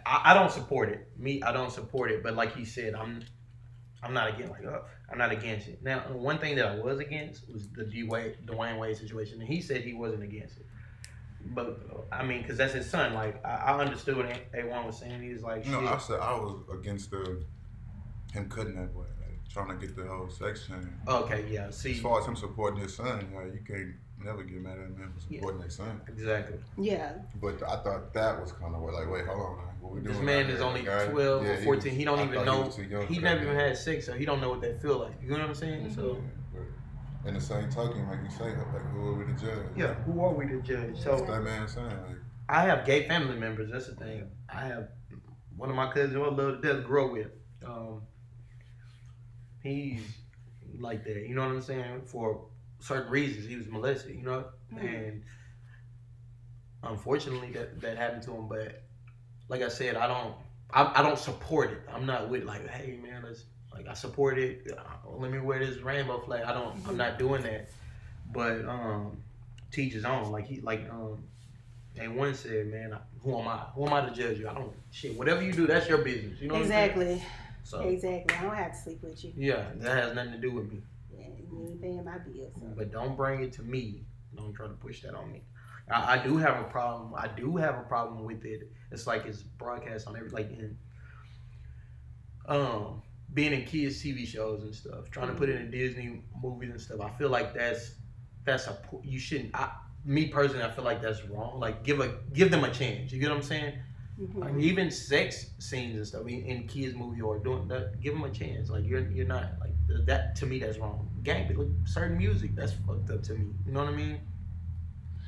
I, 0.05 0.21
I 0.31 0.33
don't 0.33 0.51
support 0.51 0.89
it. 0.89 1.07
Me, 1.17 1.41
I 1.43 1.51
don't 1.51 1.71
support 1.71 2.11
it. 2.11 2.23
But 2.23 2.35
like 2.35 2.55
he 2.55 2.65
said, 2.65 2.95
I'm 2.95 3.21
I'm 4.01 4.13
not 4.13 4.29
against 4.33 4.51
like 4.53 4.65
uh, 4.65 4.79
I'm 5.11 5.17
not 5.19 5.31
against 5.31 5.67
it. 5.67 5.83
Now, 5.83 5.99
one 6.13 6.39
thing 6.39 6.55
that 6.55 6.65
I 6.65 6.75
was 6.79 6.99
against 6.99 7.47
was 7.51 7.67
the 7.69 7.85
D 7.85 8.03
Wade, 8.03 8.37
Dwyane 8.45 8.79
Wade 8.79 8.97
situation, 8.97 9.39
and 9.39 9.47
he 9.47 9.61
said 9.61 9.81
he 9.81 9.93
wasn't 9.93 10.23
against 10.23 10.57
it. 10.57 10.65
But 11.51 11.79
I 12.11 12.23
mean, 12.23 12.41
because 12.41 12.57
that's 12.57 12.73
his 12.73 12.89
son. 12.89 13.13
Like 13.13 13.43
I, 13.45 13.49
I 13.73 13.79
understood 13.79 14.17
what 14.17 14.25
Aye 14.27 14.63
One 14.65 14.85
was 14.85 14.97
saying. 14.99 15.21
He 15.21 15.33
was 15.33 15.43
like, 15.43 15.65
No, 15.67 15.81
shit. 15.81 15.89
I 15.89 15.97
said 15.97 16.19
I 16.19 16.33
was 16.33 16.61
against 16.73 17.11
the 17.11 17.43
him 18.33 18.47
cutting 18.49 18.75
that 18.75 18.93
boy, 18.93 19.05
like, 19.21 19.39
trying 19.51 19.69
to 19.69 19.85
get 19.85 19.95
the 19.95 20.03
whole 20.05 20.29
sex 20.29 20.61
section. 20.67 20.93
okay, 21.07 21.45
yeah. 21.49 21.71
See, 21.71 21.93
As 21.93 21.99
far 21.99 22.19
as 22.21 22.27
him 22.27 22.35
supporting 22.35 22.79
his 22.81 22.95
son, 22.95 23.27
like, 23.35 23.53
you 23.53 23.61
can't 23.67 23.95
never 24.23 24.43
get 24.43 24.61
mad 24.61 24.73
at 24.73 24.85
him 24.85 25.11
for 25.15 25.19
supporting 25.33 25.61
his 25.63 25.75
son. 25.75 25.99
exactly. 26.07 26.59
Yeah, 26.77 27.13
But 27.41 27.63
I 27.63 27.77
thought 27.77 28.13
that 28.13 28.39
was 28.39 28.51
kind 28.51 28.75
of 28.75 28.81
like, 28.83 29.09
wait, 29.09 29.25
hold 29.25 29.39
on, 29.41 29.57
like, 29.57 29.81
what 29.81 29.93
we 29.93 30.01
doing? 30.01 30.13
This 30.13 30.23
man 30.23 30.45
out 30.45 30.51
is 30.51 30.61
only 30.61 30.83
guy? 30.83 31.07
12 31.07 31.43
Yeah, 31.43 31.49
or 31.49 31.55
he 31.55 31.63
14. 31.65 31.91
was- 31.91 31.97
He 31.97 32.03
don't 32.05 32.19
I 32.19 32.23
even 32.25 32.45
know. 32.45 32.61
was 32.61 32.75
too 32.75 32.83
young 32.83 33.07
He 33.07 33.17
never 33.17 33.41
even 33.41 33.55
had 33.55 33.75
sex, 33.77 34.05
so 34.05 34.13
he 34.13 34.25
don't 34.25 34.41
know 34.41 34.49
what 34.51 34.61
that 34.61 34.79
feel 34.81 34.99
like. 34.99 35.13
You 35.23 35.29
know 35.29 35.39
what 35.39 35.47
I'm 35.47 35.55
saying? 35.55 35.85
Mm-hmm. 35.85 35.95
So 35.95 36.07
Yeah, 36.07 36.13
but 36.13 36.38
in 37.25 37.33
the 37.33 37.41
same 37.41 37.69
token, 37.69 38.07
like 38.07 38.19
you 38.23 38.29
say, 38.29 38.45
like, 38.45 38.85
who 38.91 39.07
are 39.09 39.13
we 39.15 39.25
to 39.25 39.33
judge? 39.33 39.65
yeah, 39.75 39.93
who 40.05 40.21
are 40.21 40.33
we 40.33 40.47
to 40.47 40.61
judge? 40.61 40.97
So 40.97 41.11
What's 41.11 41.21
So 41.27 41.31
that 41.33 41.41
man 41.43 41.67
saying? 41.67 41.87
Like, 41.87 42.15
I 42.47 42.63
have 42.63 42.85
gay 42.85 43.07
family 43.07 43.37
members. 43.37 43.69
That's 43.71 43.87
the 43.87 43.95
thing. 43.95 44.29
I 44.51 44.61
have 44.61 44.87
one 45.55 45.69
of 45.69 45.75
my 45.75 45.91
cousins 45.91 46.13
who 46.13 46.23
I 46.23 46.29
love 46.29 46.61
to 46.61 46.73
death, 46.73 46.83
grow 46.85 47.11
with. 47.11 47.27
Um, 47.65 48.01
he's 49.61 50.01
like 50.79 51.03
that. 51.03 51.27
You 51.27 51.35
know 51.35 51.41
what 51.41 51.51
I'm 51.51 51.61
saying? 51.61 52.01
For 52.05 52.45
certain 52.79 53.11
reasons, 53.11 53.45
he 53.45 53.55
was 53.57 53.67
molested. 53.67 54.15
You 54.15 54.23
know, 54.23 54.45
Mhm. 54.73 54.81
and 54.81 55.23
unfortunately, 56.83 57.51
that 57.51 57.81
that 57.81 57.97
happened 57.97 58.23
to 58.23 58.31
him. 58.31 58.47
But 58.47 58.81
like 59.47 59.61
I 59.61 59.67
said, 59.69 59.95
I 59.95 60.07
don't. 60.07 60.35
I, 60.71 60.99
I 60.99 61.01
don't 61.01 61.17
support 61.17 61.71
it. 61.71 61.81
I'm 61.91 62.05
not 62.05 62.29
with 62.29 62.43
like, 62.43 62.67
hey 62.69 62.97
man, 63.01 63.23
let's 63.23 63.45
like 63.73 63.87
I 63.87 63.93
support 63.93 64.37
it. 64.37 64.71
Uh, 64.75 65.09
Let 65.17 65.31
me 65.31 65.39
wear 65.39 65.59
this 65.59 65.77
rainbow 65.79 66.19
flag. 66.19 66.43
I 66.43 66.53
don't. 66.53 66.75
I'm 66.87 66.97
not 66.97 67.19
doing 67.19 67.43
that. 67.43 67.69
But 68.31 68.65
um, 68.65 69.21
teach 69.71 69.93
his 69.93 70.05
own. 70.05 70.31
Like 70.31 70.45
he 70.45 70.61
like 70.61 70.89
um, 70.89 71.23
and 71.97 72.15
one 72.15 72.33
said, 72.33 72.67
man, 72.67 72.97
who 73.21 73.39
am 73.39 73.47
I? 73.47 73.57
Who 73.75 73.85
am 73.85 73.93
I 73.93 74.01
to 74.01 74.11
judge 74.11 74.39
you? 74.39 74.47
I 74.47 74.53
don't 74.53 74.73
shit. 74.91 75.17
Whatever 75.17 75.41
you 75.41 75.51
do, 75.51 75.67
that's 75.67 75.87
your 75.87 75.99
business. 75.99 76.39
You 76.41 76.47
know 76.49 76.55
exactly? 76.55 77.21
So 77.63 77.81
exactly. 77.81 78.35
I 78.37 78.41
don't 78.43 78.55
have 78.55 78.71
to 78.71 78.77
sleep 78.77 79.03
with 79.03 79.23
you. 79.23 79.33
yeah, 79.35 79.65
that 79.75 80.03
has 80.03 80.15
nothing 80.15 80.31
to 80.31 80.37
do 80.39 80.51
with 80.51 80.71
me. 80.71 80.81
Yeah, 81.15 81.27
you 81.37 81.67
ain't 81.67 81.81
paying 81.81 82.03
my 82.03 82.17
bills. 82.17 82.53
so. 82.59 82.65
But 82.75 82.91
don't 82.91 83.15
bring 83.15 83.43
it 83.43 83.51
to 83.53 83.63
me. 83.63 84.05
Don't 84.35 84.53
try 84.53 84.67
to 84.67 84.73
push 84.73 85.01
that 85.01 85.13
on 85.13 85.31
me. 85.31 85.43
I, 85.91 86.13
I 86.13 86.23
do 86.23 86.37
have 86.37 86.59
a 86.59 86.63
problem. 86.63 87.13
I 87.15 87.27
do 87.27 87.57
have 87.57 87.75
a 87.75 87.83
problem 87.83 88.23
with 88.23 88.45
it. 88.45 88.71
It's 88.91 89.05
like 89.05 89.25
it's 89.25 89.41
broadcast 89.41 90.07
on 90.07 90.15
every 90.15 90.29
like 90.29 90.49
in 90.51 90.77
um 92.47 93.01
being 93.33 93.53
in 93.53 93.65
kids 93.65 94.01
TV 94.03 94.25
shows 94.25 94.63
and 94.63 94.73
stuff, 94.73 95.09
trying 95.11 95.27
to 95.27 95.33
put 95.33 95.49
it 95.49 95.55
in 95.61 95.71
Disney 95.71 96.21
movies 96.41 96.71
and 96.71 96.81
stuff. 96.81 97.01
I 97.01 97.09
feel 97.11 97.29
like 97.29 97.53
that's 97.53 97.95
that's 98.43 98.67
a 98.67 98.77
you 99.03 99.19
shouldn't. 99.19 99.55
I, 99.55 99.71
me 100.05 100.27
personally, 100.27 100.63
I 100.63 100.71
feel 100.71 100.83
like 100.85 101.01
that's 101.01 101.23
wrong. 101.25 101.59
Like 101.59 101.83
give 101.83 101.99
a 101.99 102.15
give 102.33 102.51
them 102.51 102.63
a 102.63 102.71
chance. 102.71 103.11
You 103.11 103.19
get 103.19 103.29
what 103.29 103.37
I'm 103.37 103.43
saying? 103.43 103.73
Mhm. 104.19 104.39
Like 104.39 104.57
even 104.57 104.91
sex 104.91 105.51
scenes 105.59 105.95
and 105.95 106.07
stuff 106.07 106.27
in, 106.27 106.43
in 106.45 106.67
kids 106.67 106.95
movie 106.95 107.21
or 107.21 107.39
doing 107.39 107.67
that, 107.69 108.01
give 108.01 108.13
them 108.13 108.23
a 108.23 108.29
chance. 108.29 108.69
Like 108.69 108.85
you're 108.85 109.07
you're 109.11 109.27
not 109.27 109.53
like 109.59 109.71
that 110.05 110.35
to 110.37 110.45
me. 110.45 110.59
That's 110.59 110.77
wrong. 110.77 111.09
Gang, 111.23 111.47
like 111.55 111.67
certain 111.85 112.17
music 112.17 112.55
that's 112.55 112.73
fucked 112.73 113.09
up 113.11 113.23
to 113.23 113.33
me. 113.33 113.53
You 113.65 113.71
know 113.71 113.83
what 113.83 113.93
I 113.93 113.95
mean? 113.95 114.19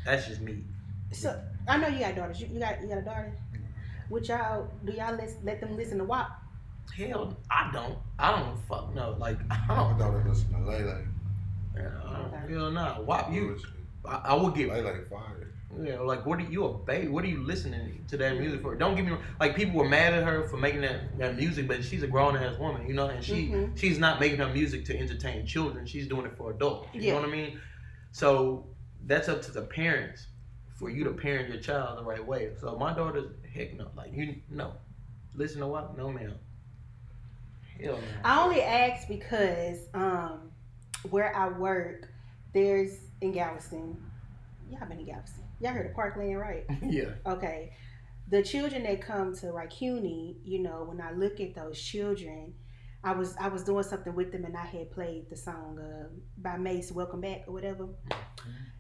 That's 0.06 0.28
just 0.28 0.42
me. 0.42 0.64
So 1.12 1.40
I 1.68 1.78
know 1.78 1.88
you 1.88 2.00
got 2.00 2.16
daughters. 2.16 2.42
You, 2.42 2.48
you 2.52 2.60
got 2.60 2.82
you 2.82 2.88
got 2.88 2.98
a 2.98 3.02
daughter. 3.02 3.34
Would 4.10 4.28
y'all 4.28 4.68
do 4.84 4.92
y'all 4.94 5.16
let 5.16 5.30
let 5.44 5.62
them 5.62 5.78
listen 5.78 6.00
to 6.00 6.04
WAP? 6.04 6.41
Hell, 6.98 7.38
I 7.50 7.70
don't. 7.72 7.98
I 8.20 8.40
don't 8.40 8.58
fuck 8.68 8.94
no. 8.94 9.16
Like 9.18 9.38
I 9.52 9.58
my 9.68 9.76
don't. 9.76 9.92
My 9.94 9.98
daughter 10.00 10.24
listen 10.28 10.52
to 10.54 10.60
Lele. 10.70 10.98
I 11.78 11.80
don't 11.82 12.34
Okay. 12.34 12.54
hell 12.54 12.72
no. 12.72 13.04
Wop 13.08 13.32
you. 13.32 13.58
I, 14.06 14.22
I 14.26 14.34
would 14.36 14.56
get. 14.56 14.70
Lele 14.70 15.06
fire. 15.10 15.48
Yeah, 15.82 16.00
like 16.02 16.26
what 16.26 16.38
are 16.40 16.44
you 16.44 16.66
a 16.66 16.74
baby? 16.80 17.08
What 17.08 17.24
are 17.24 17.30
you 17.30 17.44
listening 17.44 18.04
to 18.10 18.18
that 18.18 18.38
music 18.38 18.62
for? 18.62 18.76
Don't 18.76 18.96
get 18.96 19.06
me. 19.06 19.16
Like 19.40 19.56
people 19.56 19.80
were 19.80 19.88
mad 19.88 20.14
at 20.14 20.26
her 20.26 20.44
for 20.50 20.58
making 20.58 20.82
that, 20.82 21.18
that 21.18 21.38
music, 21.38 21.66
but 21.66 21.82
she's 21.86 22.04
a 22.04 22.08
grown 22.08 22.36
ass 22.36 22.58
woman, 22.60 22.86
you 22.86 22.94
know, 22.94 23.08
and 23.08 23.24
she 23.24 23.48
Mhm. 23.48 23.78
she's 23.80 23.98
not 23.98 24.20
making 24.20 24.40
her 24.40 24.50
music 24.50 24.84
to 24.86 24.98
entertain 25.00 25.46
children. 25.46 25.86
She's 25.86 26.08
doing 26.08 26.26
it 26.26 26.36
for 26.36 26.52
adults. 26.52 26.90
You 26.94 27.02
Yeah. 27.02 27.14
know 27.14 27.22
what 27.22 27.30
I 27.30 27.32
mean? 27.32 27.60
So 28.12 28.68
that's 29.06 29.30
up 29.30 29.42
to 29.44 29.52
the 29.52 29.62
parents 29.62 30.28
for 30.76 30.90
you 30.90 31.06
to 31.06 31.12
parent 31.12 31.48
your 31.48 31.62
child 31.62 32.00
the 32.00 32.04
right 32.04 32.26
way. 32.26 32.50
So 32.60 32.76
my 32.78 32.94
daughter's 32.94 33.32
heck 33.54 33.74
no, 33.76 33.88
like 33.96 34.14
you 34.14 34.36
no, 34.50 34.74
listen 35.36 35.62
to 35.62 35.68
what? 35.68 35.98
No 35.98 36.12
ma'am. 36.12 36.34
Hell 37.84 37.94
no. 37.94 38.00
I 38.24 38.44
only 38.44 38.62
ask 38.62 39.08
because 39.08 39.80
um, 39.94 40.52
where 41.10 41.36
I 41.36 41.50
work, 41.50 42.10
there's 42.54 42.98
in 43.22 43.32
Galveston. 43.32 43.98
Y'all 44.70 44.88
been 44.88 45.00
in 45.00 45.06
Galveston. 45.06 45.44
Y'all 45.60 45.74
heard 45.74 45.88
of 45.88 45.94
Parkland, 45.96 46.38
right? 46.40 46.66
yeah. 46.84 47.12
Okay. 47.26 47.74
The 48.30 48.42
children 48.42 48.84
that 48.84 49.02
come 49.02 49.36
to 49.38 49.48
Raikuni, 49.48 50.38
you 50.44 50.60
know, 50.60 50.86
when 50.88 51.02
I 51.02 51.12
look 51.12 51.40
at 51.40 51.54
those 51.54 51.80
children, 51.80 52.54
I 53.04 53.14
was 53.14 53.36
I 53.40 53.48
was 53.48 53.64
doing 53.64 53.84
something 53.84 54.14
with 54.14 54.32
them 54.32 54.46
and 54.46 54.56
I 54.56 54.66
had 54.66 54.92
played 54.92 55.30
the 55.30 55.36
song 55.36 55.80
uh, 55.80 56.08
by 56.38 56.58
Mase, 56.58 56.92
Welcome 56.92 57.22
Back 57.22 57.44
or 57.48 57.54
whatever. 57.54 57.88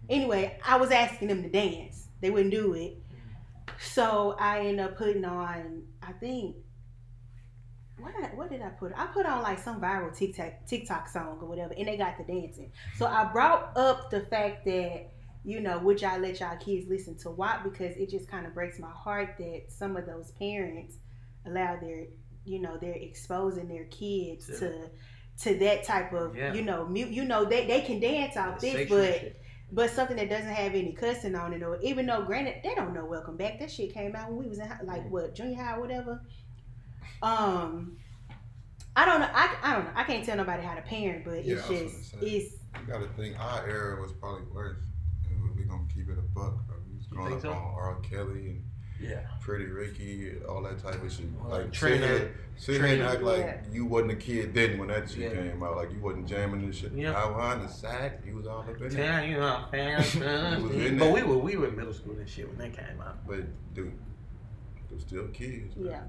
Anyway, 0.09 0.57
I 0.65 0.77
was 0.77 0.91
asking 0.91 1.27
them 1.27 1.41
to 1.43 1.49
dance. 1.49 2.07
They 2.21 2.29
wouldn't 2.29 2.51
do 2.51 2.73
it. 2.73 2.97
So 3.79 4.35
I 4.39 4.59
ended 4.59 4.85
up 4.85 4.97
putting 4.97 5.25
on, 5.25 5.83
I 6.03 6.11
think, 6.13 6.55
what 8.01 8.15
did 8.15 8.23
I, 8.25 8.27
what 8.29 8.49
did 8.49 8.61
I 8.61 8.69
put? 8.69 8.91
I 8.95 9.05
put 9.07 9.25
on 9.25 9.41
like 9.43 9.59
some 9.59 9.79
viral 9.81 10.15
TikTok 10.15 10.65
TikTok 10.67 11.07
song 11.09 11.37
or 11.41 11.47
whatever, 11.47 11.73
and 11.77 11.87
they 11.87 11.97
got 11.97 12.17
the 12.17 12.23
dancing. 12.23 12.71
So 12.97 13.05
I 13.05 13.25
brought 13.31 13.75
up 13.77 14.09
the 14.11 14.21
fact 14.21 14.65
that 14.65 15.11
you 15.43 15.59
know, 15.59 15.79
would 15.79 15.99
y'all 16.01 16.19
let 16.19 16.39
y'all 16.39 16.55
kids 16.57 16.87
listen 16.87 17.17
to 17.17 17.31
WAP 17.31 17.63
because 17.63 17.97
it 17.97 18.09
just 18.11 18.29
kind 18.29 18.45
of 18.45 18.53
breaks 18.53 18.77
my 18.77 18.91
heart 18.91 19.35
that 19.39 19.63
some 19.69 19.97
of 19.97 20.05
those 20.05 20.29
parents 20.33 20.97
allow 21.47 21.75
their, 21.81 22.03
you 22.45 22.59
know, 22.61 22.77
they're 22.79 22.93
exposing 22.93 23.67
their 23.67 23.85
kids 23.85 24.47
Yeah. 24.47 24.59
to 24.59 24.89
to 25.39 25.57
that 25.59 25.83
type 25.83 26.13
of, 26.13 26.35
Yeah. 26.35 26.53
you 26.53 26.61
know, 26.61 26.85
mu- 26.85 27.07
you 27.07 27.23
know, 27.23 27.43
they, 27.45 27.65
they 27.65 27.81
can 27.81 27.99
dance 27.99 28.37
off 28.37 28.59
this, 28.59 28.87
but 28.87 29.13
shit. 29.15 29.41
but 29.71 29.89
something 29.89 30.17
that 30.17 30.29
doesn't 30.29 30.53
have 30.53 30.75
any 30.75 30.91
cussing 30.91 31.33
on 31.33 31.53
it, 31.53 31.63
or 31.63 31.79
even 31.81 32.05
though 32.05 32.21
granted 32.21 32.57
they 32.63 32.75
don't 32.75 32.93
know 32.93 33.05
Welcome 33.05 33.37
Back, 33.37 33.57
that 33.61 33.71
shit 33.71 33.91
came 33.91 34.15
out 34.15 34.29
when 34.29 34.37
we 34.43 34.47
was 34.47 34.59
in 34.59 34.69
like 34.83 35.09
what 35.09 35.33
junior 35.33 35.55
high 35.63 35.77
or 35.77 35.81
whatever. 35.81 36.21
Um, 37.23 37.97
I 38.95 39.05
don't 39.05 39.21
know. 39.21 39.29
I, 39.33 39.55
I 39.63 39.73
don't 39.75 39.85
know. 39.85 39.91
I 39.95 40.03
can't 40.03 40.25
tell 40.25 40.37
nobody 40.37 40.63
how 40.63 40.75
to 40.75 40.81
parent, 40.81 41.23
but 41.25 41.45
Yeah, 41.45 41.55
it's 41.55 41.67
just 41.67 42.11
say. 42.11 42.17
it's 42.19 42.55
You 42.79 42.87
gotta 42.91 43.07
think 43.15 43.39
our 43.39 43.65
era 43.67 44.01
was 44.01 44.11
probably 44.13 44.43
worse. 44.53 44.77
And 45.29 45.55
we 45.55 45.63
gonna 45.63 45.83
keep 45.93 46.09
it 46.09 46.17
a 46.17 46.21
buck. 46.21 46.65
Bro. 46.67 46.77
We 46.89 46.97
was 46.97 47.05
growing 47.07 47.33
up 47.33 47.41
so? 47.41 47.51
on 47.51 47.57
R. 47.75 47.99
Kelly 48.01 48.47
and 48.49 48.63
Yeah. 48.99 49.21
Pretty 49.39 49.65
Ricky 49.65 50.33
all 50.47 50.61
that 50.63 50.79
type 50.83 51.01
of 51.01 51.11
shit. 51.11 51.25
Well, 51.39 51.49
Like 51.59 51.71
Trina- 51.71 52.05
sit 52.07 52.19
here, 52.19 52.35
sit 52.57 52.81
and 52.81 53.01
act 53.03 53.21
like 53.21 53.37
Yeah. 53.39 53.61
you 53.71 53.85
wasn't 53.85 54.11
a 54.11 54.15
kid 54.15 54.53
then 54.53 54.77
when 54.77 54.89
that 54.89 55.09
shit 55.09 55.19
Yeah. 55.33 55.41
came 55.51 55.63
out. 55.63 55.77
Like 55.77 55.91
you 55.93 55.99
wasn't 56.01 56.27
jamming 56.27 56.67
this 56.67 56.75
shit. 56.77 56.91
Yeah. 56.91 57.13
I 57.13 57.29
won 57.31 57.61
the 57.61 57.69
sack. 57.69 58.19
You 58.25 58.35
was 58.35 58.45
all 58.45 58.59
up 58.59 58.69
in 58.69 58.83
it. 58.87 58.91
Tell 58.91 59.23
you 59.25 59.39
how 59.39 59.67
fast. 59.71 60.15
It 60.21 60.61
was 60.61 60.71
in 60.75 60.97
but 60.97 61.05
there. 61.05 61.13
we 61.13 61.21
were 61.23 61.37
we 61.37 61.55
were 61.55 61.67
in 61.69 61.77
middle 61.77 61.93
school 61.93 62.17
and 62.17 62.27
shit 62.29 62.47
when 62.49 62.57
that 62.57 62.73
came 62.77 62.99
out. 63.01 63.25
But 63.25 63.45
dude, 63.73 63.93
they're 64.89 64.99
still 64.99 65.27
kids. 65.29 65.73
bro. 65.75 65.91
yeah. 65.91 66.01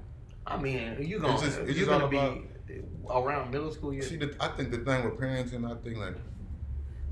I 0.45 0.57
mean, 0.61 0.97
you 1.01 1.19
gonna 1.19 1.33
just- 1.33 1.59
it's 1.59 1.67
you're 1.67 1.87
just 1.87 1.89
gonna 1.89 2.03
all 2.05 2.09
be 2.09 3.27
around 3.29 3.51
middle 3.51 3.71
school. 3.71 3.93
You're, 3.93 4.03
See, 4.03 4.17
the, 4.17 4.35
I 4.39 4.49
think 4.49 4.71
the 4.71 4.77
thing 4.79 5.03
with 5.05 5.19
parents 5.19 5.53
and 5.53 5.65
I 5.65 5.75
think 5.75 5.97
like 5.97 6.15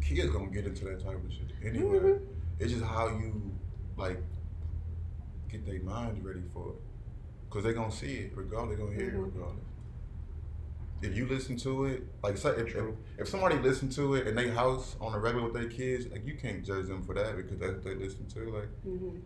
kids 0.02 0.30
gonna 0.32 0.48
get 0.52 0.66
into 0.66 0.86
that 0.86 1.04
type 1.04 1.24
of 1.24 1.32
shit 1.32 1.48
anyway. 1.64 2.00
Mhm. 2.00 2.22
It's 2.60 2.72
just 2.72 2.84
how 2.84 3.08
you 3.08 3.52
like 3.98 4.20
get 5.50 5.66
their 5.66 5.82
minds 5.82 6.20
ready 6.26 6.42
for 6.54 6.70
it, 6.72 6.82
cause 7.50 7.64
they 7.64 7.74
gonna 7.74 7.92
see 7.92 8.16
it 8.20 8.32
regardless. 8.36 8.78
They 8.78 8.84
gonna 8.84 8.96
hear 8.96 9.12
Mhm. 9.12 9.16
it 9.16 9.20
regardless. 9.34 9.66
If 11.02 11.16
you 11.18 11.26
listen 11.26 11.58
to 11.58 11.86
it, 11.86 12.04
like 12.24 12.36
if, 12.36 12.46
if 12.46 12.86
if 13.18 13.28
somebody 13.28 13.58
listen 13.58 13.90
to 13.92 14.16
it 14.16 14.28
in 14.28 14.36
their 14.36 14.52
house 14.52 14.96
on 15.02 15.14
a 15.14 15.20
regular 15.20 15.46
with 15.46 15.54
their 15.54 15.68
kids, 15.70 16.08
like 16.12 16.26
you 16.26 16.36
can't 16.36 16.64
judge 16.64 16.88
them 16.88 17.02
for 17.04 17.16
that 17.16 17.36
because 17.38 17.58
that's 17.60 17.74
what 17.74 17.84
they 17.84 17.96
listen 17.96 18.28
to. 18.28 18.40
Like 18.52 18.70
Mhm. 18.86 19.20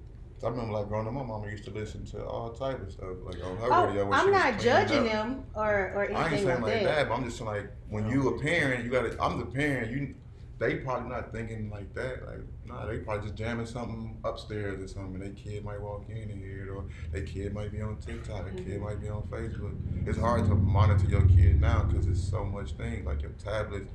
I 0.43 0.49
remember 0.49 0.73
like 0.73 0.87
growing 0.89 1.07
up, 1.07 1.13
my 1.13 1.23
mama 1.23 1.49
used 1.49 1.63
to 1.65 1.71
listen 1.71 2.05
to 2.07 2.23
all 2.25 2.51
type 2.51 2.81
of 2.81 2.91
stuff 2.91 3.09
like 3.23 3.43
on 3.43 3.57
her 3.57 3.67
Oh, 3.71 3.85
radio. 3.87 4.11
I'm 4.11 4.31
not 4.31 4.59
judging 4.59 4.99
up. 4.99 5.11
them 5.11 5.43
or 5.55 5.91
or 5.95 6.03
anything. 6.05 6.15
I 6.17 6.23
ain't 6.29 6.45
saying 6.45 6.61
like, 6.61 6.73
like 6.73 6.83
that. 6.83 7.09
but 7.09 7.15
I'm 7.15 7.23
just 7.23 7.37
saying 7.37 7.49
like 7.49 7.71
when 7.89 8.07
you 8.09 8.27
a 8.29 8.39
parent, 8.39 8.83
you 8.83 8.91
gotta. 8.91 9.15
I'm 9.21 9.39
the 9.39 9.45
parent. 9.45 9.91
You, 9.91 10.13
they 10.59 10.75
probably 10.75 11.09
not 11.09 11.31
thinking 11.33 11.69
like 11.69 11.93
that. 11.95 12.25
Like 12.27 12.39
nah, 12.65 12.85
they 12.85 12.97
probably 12.99 13.23
just 13.27 13.35
jamming 13.35 13.65
something 13.65 14.17
upstairs 14.23 14.81
or 14.83 14.87
something. 14.87 15.15
And 15.15 15.23
their 15.23 15.29
kid 15.43 15.63
might 15.65 15.81
walk 15.81 16.03
in 16.09 16.29
and 16.29 16.41
hear 16.43 16.65
it, 16.65 16.69
or 16.69 16.85
their 17.11 17.23
kid 17.23 17.53
might 17.53 17.71
be 17.71 17.81
on 17.81 17.97
TikTok. 17.97 18.43
Their 18.45 18.53
kid 18.53 18.79
Mhm. 18.79 18.83
might 18.83 19.01
be 19.01 19.09
on 19.09 19.23
Facebook. 19.23 19.75
It's 20.07 20.17
hard 20.19 20.45
to 20.47 20.55
monitor 20.55 21.07
your 21.07 21.25
kid 21.27 21.59
now 21.61 21.83
because 21.83 22.07
it's 22.07 22.21
so 22.23 22.45
much 22.45 22.73
things 22.73 23.05
like 23.05 23.21
your 23.21 23.31
tablets, 23.31 23.87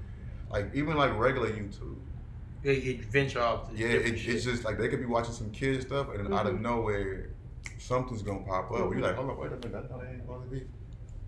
like 0.50 0.74
even 0.74 0.96
like 0.96 1.16
regular 1.18 1.50
YouTube. 1.50 1.96
You, 2.62 2.72
you 2.72 3.02
venture 3.10 3.40
off. 3.40 3.70
To 3.70 3.76
Yeah, 3.76 3.88
it, 3.88 4.18
shit. 4.18 4.34
it's 4.34 4.44
just 4.44 4.64
like 4.64 4.78
they 4.78 4.88
could 4.88 5.00
be 5.00 5.06
watching 5.06 5.32
some 5.34 5.50
kid 5.50 5.82
stuff, 5.82 6.08
and 6.14 6.26
then 6.26 6.32
out 6.32 6.46
of 6.46 6.54
Mhm. 6.54 6.60
nowhere, 6.62 7.30
something's 7.78 8.22
gonna 8.22 8.40
pop 8.44 8.70
up. 8.70 8.78
You're 8.92 9.00
like, 9.00 9.14
hold 9.16 9.30
on, 9.30 9.38
wait 9.38 9.46
a 9.52 9.56
minute, 9.56 9.72
that's 9.72 9.90
how 9.90 9.98
they 9.98 10.08
ain't 10.08 10.20
supposed 10.22 10.50
to 10.50 10.56
be 10.56 10.66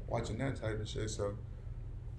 watching 0.07 0.39
that 0.39 0.57
type 0.57 0.81
of 0.81 0.89
shit. 0.89 1.09
So 1.11 1.35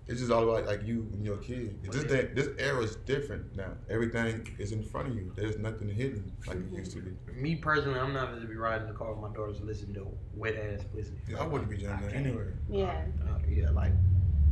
it's 0.08 0.20
just 0.20 0.32
all 0.32 0.50
about 0.50 0.66
like 0.66 0.84
you 0.84 1.08
and 1.14 1.24
your 1.24 1.38
kid. 1.38 1.80
It's 1.84 1.96
just 1.96 2.10
that 2.10 2.36
this 2.36 2.50
era 2.58 2.82
is 2.82 2.96
different 2.98 3.56
now. 3.56 3.72
Everything 3.90 4.48
is 4.58 4.72
in 4.72 4.84
front 4.84 5.10
of 5.10 5.16
you. 5.16 5.32
There's 5.36 5.58
nothing 5.58 5.88
hidden 5.90 6.34
like 6.48 6.58
it 6.58 6.64
used 6.78 6.92
to 6.94 7.02
be. 7.02 7.12
Me 7.34 7.56
personally, 7.56 8.00
I'm 8.00 8.14
not 8.14 8.34
gonna 8.34 8.46
be 8.48 8.56
riding 8.56 8.88
the 8.88 8.94
car 8.94 9.14
with 9.14 9.22
my 9.22 9.34
daughters 9.36 9.62
listening 9.62 9.94
to 9.96 10.08
wet 10.34 10.56
ass 10.56 10.84
pussy. 10.94 11.14
Yeah, 11.30 11.42
I 11.42 11.48
wouldn't 11.48 11.70
be 11.70 11.78
doing 11.78 11.96
that 12.02 12.14
anyway. 12.14 12.48
Yeah. 12.70 13.06
Uh, 13.22 13.38
yeah, 13.48 13.70
like 13.70 13.92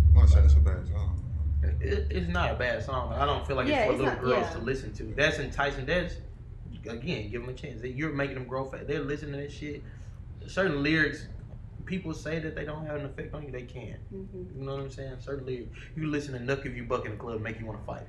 I'm 0.09 0.13
not 0.13 0.29
saying 0.29 0.45
it's 0.45 0.53
a 0.53 0.59
bad 0.59 0.87
song. 0.87 1.17
It, 1.63 2.07
it's 2.09 2.27
not 2.27 2.51
a 2.51 2.55
bad 2.55 2.83
song. 2.83 3.13
I 3.13 3.25
don't 3.25 3.45
feel 3.45 3.55
like 3.55 3.67
Yeah, 3.67 3.81
it's 3.83 3.85
for 3.87 3.91
it's 3.93 3.99
little 3.99 4.13
not- 4.15 4.21
girls 4.23 4.45
yeah. 4.51 4.59
to 4.59 4.59
listen 4.59 4.93
to. 4.93 5.03
That's 5.15 5.39
enticing. 5.39 5.85
That's 5.85 6.15
again, 6.87 7.29
give 7.29 7.41
them 7.41 7.49
a 7.49 7.53
chance. 7.53 7.83
You're 7.83 8.11
making 8.13 8.35
them 8.35 8.45
grow 8.45 8.65
fast. 8.65 8.87
They're 8.87 9.01
listening 9.03 9.33
to 9.33 9.37
that 9.41 9.51
shit. 9.51 9.83
Certain 10.47 10.81
lyrics, 10.81 11.27
people 11.85 12.13
say 12.13 12.39
that 12.39 12.55
they 12.55 12.65
don't 12.65 12.85
have 12.87 12.95
an 12.95 13.05
effect 13.05 13.33
on 13.35 13.43
you. 13.43 13.51
They 13.51 13.61
can. 13.63 13.97
Mhm. 14.13 14.57
You 14.57 14.65
know 14.65 14.73
what 14.75 14.81
I'm 14.83 14.89
saying? 14.89 15.17
Certain 15.19 15.45
lyrics. 15.45 15.69
You 15.95 16.07
listen 16.07 16.33
to 16.33 16.39
Knuck 16.39 16.65
if 16.65 16.75
you 16.75 16.83
buck 16.83 17.05
in 17.05 17.11
the 17.11 17.17
club, 17.17 17.41
make 17.41 17.59
you 17.59 17.65
want 17.67 17.79
to 17.79 17.85
fight. 17.85 18.07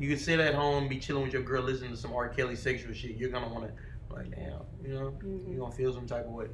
You 0.00 0.08
can 0.08 0.18
sit 0.18 0.40
at 0.40 0.54
home, 0.54 0.88
be 0.88 0.98
chilling 0.98 1.24
with 1.24 1.32
your 1.32 1.42
girl, 1.42 1.62
listening 1.62 1.90
to 1.90 1.96
some 1.96 2.12
R. 2.12 2.28
Kelly 2.28 2.56
sexual 2.56 2.92
shit. 2.94 3.16
You're 3.16 3.30
gonna 3.30 3.48
want 3.52 3.66
to, 3.68 4.14
like, 4.14 4.30
damn, 4.30 4.60
you 4.84 4.94
know, 4.94 5.12
Mhm. 5.24 5.48
you're 5.50 5.58
gonna 5.60 5.72
feel 5.74 5.92
some 5.92 6.06
type 6.06 6.24
of 6.26 6.32
way. 6.32 6.46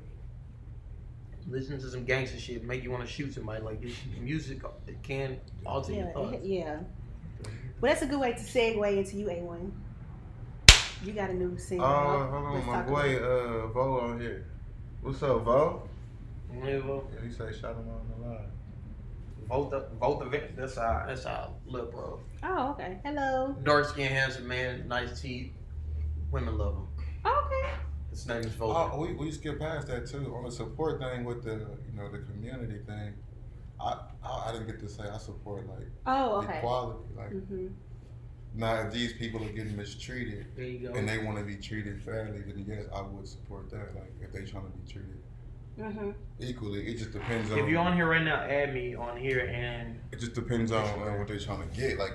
Listen 1.48 1.78
to 1.78 1.90
some 1.90 2.04
gangster 2.04 2.38
shit, 2.38 2.64
make 2.64 2.82
you 2.82 2.90
want 2.90 3.02
to 3.06 3.08
shoot 3.10 3.34
somebody. 3.34 3.62
Like 3.62 3.82
this 3.82 3.94
music, 4.18 4.62
it 4.86 5.02
can 5.02 5.38
alter 5.66 5.92
your 5.92 6.06
Yeah, 6.06 6.12
thoughts. 6.12 6.44
yeah. 6.44 6.78
Well, 7.80 7.92
that's 7.92 8.02
a 8.02 8.06
good 8.06 8.18
way 8.20 8.32
to 8.32 8.38
segue 8.38 8.96
into 8.96 9.16
you, 9.16 9.30
Aye 9.30 9.40
One. 9.42 9.72
You 11.04 11.12
got 11.12 11.28
a 11.30 11.34
new 11.34 11.58
single. 11.58 11.86
Oh, 11.86 11.90
huh? 11.90 12.26
hold 12.30 12.44
on, 12.46 12.54
Let's 12.54 12.66
my 12.66 12.82
boy 12.82 13.16
uh 13.18 13.66
Vo 13.68 14.00
on 14.00 14.20
here. 14.20 14.46
What's 15.02 15.22
up, 15.22 15.42
Vo? 15.42 15.82
Yeah, 16.64 16.78
well, 16.78 17.04
Yeah, 17.12 17.26
he 17.26 17.30
say 17.30 17.52
shout 17.52 17.76
him 17.76 17.88
on 17.90 18.08
the 18.22 18.26
line. 18.26 18.46
vote 19.46 19.70
the 19.70 19.86
vote 20.00 20.20
the 20.20 20.26
vet. 20.30 20.56
That's 20.56 20.78
our 20.78 21.06
that's 21.06 21.26
our 21.26 21.50
little 21.66 21.90
bro. 21.90 22.20
Oh, 22.42 22.70
okay. 22.70 22.98
Hello. 23.04 23.54
Dark 23.64 23.86
skin, 23.86 24.10
handsome 24.10 24.48
man, 24.48 24.88
nice 24.88 25.20
teeth. 25.20 25.52
Women 26.30 26.56
love 26.56 26.74
him. 26.76 26.86
Okay. 27.26 27.70
His 28.14 28.28
name 28.28 28.44
is 28.44 28.52
Vote. 28.54 28.90
Oh, 28.92 29.00
we, 29.00 29.12
we 29.14 29.32
skip 29.32 29.58
past 29.58 29.88
that 29.88 30.06
too 30.06 30.32
on 30.36 30.44
the 30.44 30.52
support 30.52 31.00
thing 31.00 31.24
with 31.24 31.42
the 31.42 31.54
you 31.84 31.96
know 31.96 32.08
the 32.12 32.18
community 32.20 32.78
thing. 32.86 33.14
I 33.80 33.98
I, 34.24 34.48
I 34.48 34.52
didn't 34.52 34.68
get 34.68 34.78
to 34.80 34.88
say 34.88 35.02
I 35.02 35.18
support 35.18 35.68
like 35.68 35.88
Oh, 36.06 36.36
okay. 36.36 36.58
equality. 36.58 37.00
Like 37.16 37.30
hmm 37.30 37.66
now, 38.56 38.82
if 38.86 38.92
these 38.92 39.12
people 39.14 39.42
are 39.42 39.50
getting 39.50 39.76
mistreated 39.76 40.46
there 40.54 40.64
you 40.64 40.86
go. 40.86 40.94
and 40.94 41.08
they 41.08 41.18
want 41.18 41.38
to 41.38 41.44
be 41.44 41.56
treated 41.56 42.00
fairly, 42.00 42.40
then 42.42 42.64
yes, 42.68 42.84
I 42.94 43.02
would 43.02 43.26
support 43.26 43.68
that. 43.70 43.96
Like 43.96 44.12
if 44.22 44.32
they're 44.32 44.46
trying 44.46 44.70
to 44.70 44.78
be 44.78 44.92
treated 44.92 45.18
hmm 45.76 46.10
equally, 46.38 46.86
it 46.86 46.98
just 46.98 47.10
depends 47.12 47.50
on. 47.50 47.58
if 47.58 47.68
you're 47.68 47.80
on 47.80 47.96
here 47.96 48.08
right 48.08 48.22
now, 48.22 48.42
add 48.42 48.72
me 48.72 48.94
on 48.94 49.16
here 49.16 49.40
and 49.40 49.98
it 50.12 50.20
just 50.20 50.34
depends 50.34 50.70
on 50.70 50.84
uh, 50.84 51.16
what 51.18 51.26
they're 51.26 51.40
trying 51.40 51.68
to 51.68 51.76
get. 51.76 51.98
Like 51.98 52.14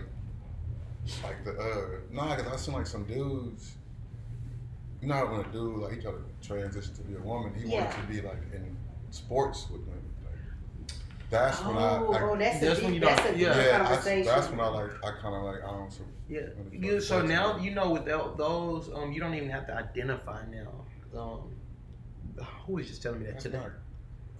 like 1.25 1.43
the 1.43 1.51
uh 1.59 1.99
nah, 2.09 2.37
cause 2.37 2.47
I 2.47 2.55
seen 2.55 2.73
like 2.73 2.87
some 2.87 3.03
dudes. 3.03 3.73
You 5.01 5.07
know 5.07 5.13
how 5.15 5.31
when 5.31 5.41
a 5.41 5.47
dude 5.49 5.77
like 5.77 5.93
he 5.95 6.01
tried 6.01 6.11
to 6.41 6.47
transition 6.47 6.93
to 6.95 7.01
be 7.03 7.15
a 7.15 7.19
woman, 7.21 7.53
he 7.55 7.69
Yeah. 7.69 7.85
wanted 7.85 8.01
to 8.01 8.07
be 8.07 8.21
like 8.27 8.41
in 8.53 8.75
sports 9.11 9.67
with 9.71 9.81
women. 9.81 10.03
Like, 10.25 10.93
that's 11.29 11.63
when 11.63 11.77
I 11.77 11.97
Oh, 11.99 12.09
like, 12.11 12.21
oh, 12.21 12.35
that's, 12.37 12.59
That's 12.59 12.79
a 12.79 12.83
when 12.83 12.93
you 12.95 12.99
that's 12.99 13.21
don't- 13.23 13.29
a 13.33 13.37
deep 13.37 13.47
yeah. 13.47 13.65
yeah, 13.65 13.75
I, 13.81 13.85
conversation. 13.85 14.25
that's 14.25 14.49
when 14.49 14.59
I 14.59 14.67
like 14.67 14.91
I 15.05 15.11
kind 15.21 15.35
of 15.35 15.43
like 15.43 15.63
I 15.63 15.71
don't. 15.71 15.91
So, 15.93 16.01
yeah. 16.27 16.41
You, 16.71 16.99
so 16.99 17.21
now 17.21 17.57
you 17.57 17.71
know 17.71 17.91
with 17.91 18.05
tho- 18.05 18.33
those 18.37 18.91
um 18.93 19.13
you 19.13 19.19
don't 19.21 19.33
even 19.35 19.49
have 19.49 19.65
to 19.67 19.75
identify 19.75 20.43
now. 20.51 20.85
Um, 21.19 21.55
who 22.65 22.73
was 22.73 22.87
just 22.87 23.01
telling 23.01 23.19
me 23.19 23.25
that 23.27 23.33
that's 23.33 23.43
today? 23.43 23.57
not. 23.57 23.71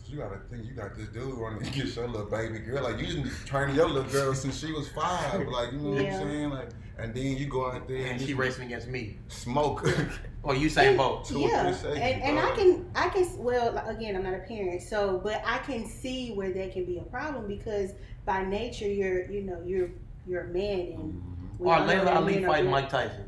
You 0.10 0.18
gotta 0.18 0.40
think 0.50 0.66
you 0.66 0.74
got 0.74 0.96
this 0.96 1.08
dude 1.10 1.38
running 1.38 1.60
to 1.64 1.70
get 1.72 1.96
your 1.96 2.08
little 2.08 2.26
baby 2.30 2.60
girl. 2.60 2.84
Like 2.84 3.00
you 3.00 3.22
been 3.22 3.32
training 3.46 3.76
your 3.76 3.88
little 3.88 4.10
girl 4.12 4.34
since 4.34 4.60
she 4.60 4.72
was 4.72 4.90
five. 4.90 5.48
Like 5.48 5.72
you 5.72 5.78
know 5.78 5.90
what 5.92 6.06
I'm 6.06 6.12
saying? 6.14 6.50
Like 6.50 6.70
and 6.98 7.14
then 7.14 7.38
you 7.38 7.46
go 7.46 7.72
out 7.72 7.88
there 7.88 7.98
And 7.98 8.20
and 8.20 8.22
she 8.22 8.34
racing 8.34 8.66
against 8.66 8.88
me. 8.88 9.18
smoke. 9.28 9.88
Or 10.42 10.56
you 10.56 10.70
say 10.70 10.96
both. 10.96 11.30
Yeah, 11.32 11.74
seconds, 11.74 11.84
and, 11.84 12.24
and. 12.24 12.40
I 12.40 12.56
can, 12.56 12.90
I 12.96 13.10
can. 13.10 13.28
Well, 13.38 13.78
again, 13.90 14.16
I'm 14.16 14.24
not 14.24 14.36
a 14.36 14.38
parent, 14.40 14.82
so 14.82 15.20
but 15.22 15.42
I 15.46 15.58
can 15.58 15.86
see 15.86 16.32
where 16.32 16.50
that 16.54 16.72
can 16.72 16.86
be 16.86 16.98
a 16.98 17.02
problem 17.02 17.46
because 17.46 17.92
by 18.26 18.46
nature, 18.46 18.88
you're, 18.88 19.30
you 19.30 19.42
know, 19.42 19.62
you're, 19.66 19.90
you're 20.26 20.44
a 20.46 20.48
man, 20.48 20.80
and 20.94 21.14
Mhm. 21.14 21.60
we 21.60 21.68
Or 21.68 21.74
all 21.74 21.80
know 21.82 21.88
Laila 21.88 22.06
that 22.06 22.14
Ali 22.16 22.44
fighting 22.46 22.72
Mike 22.72 22.88
Tyson. 22.90 23.26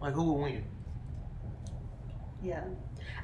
Like 0.00 0.14
who 0.14 0.32
would 0.34 0.42
win? 0.44 0.64
Yeah, 2.40 2.62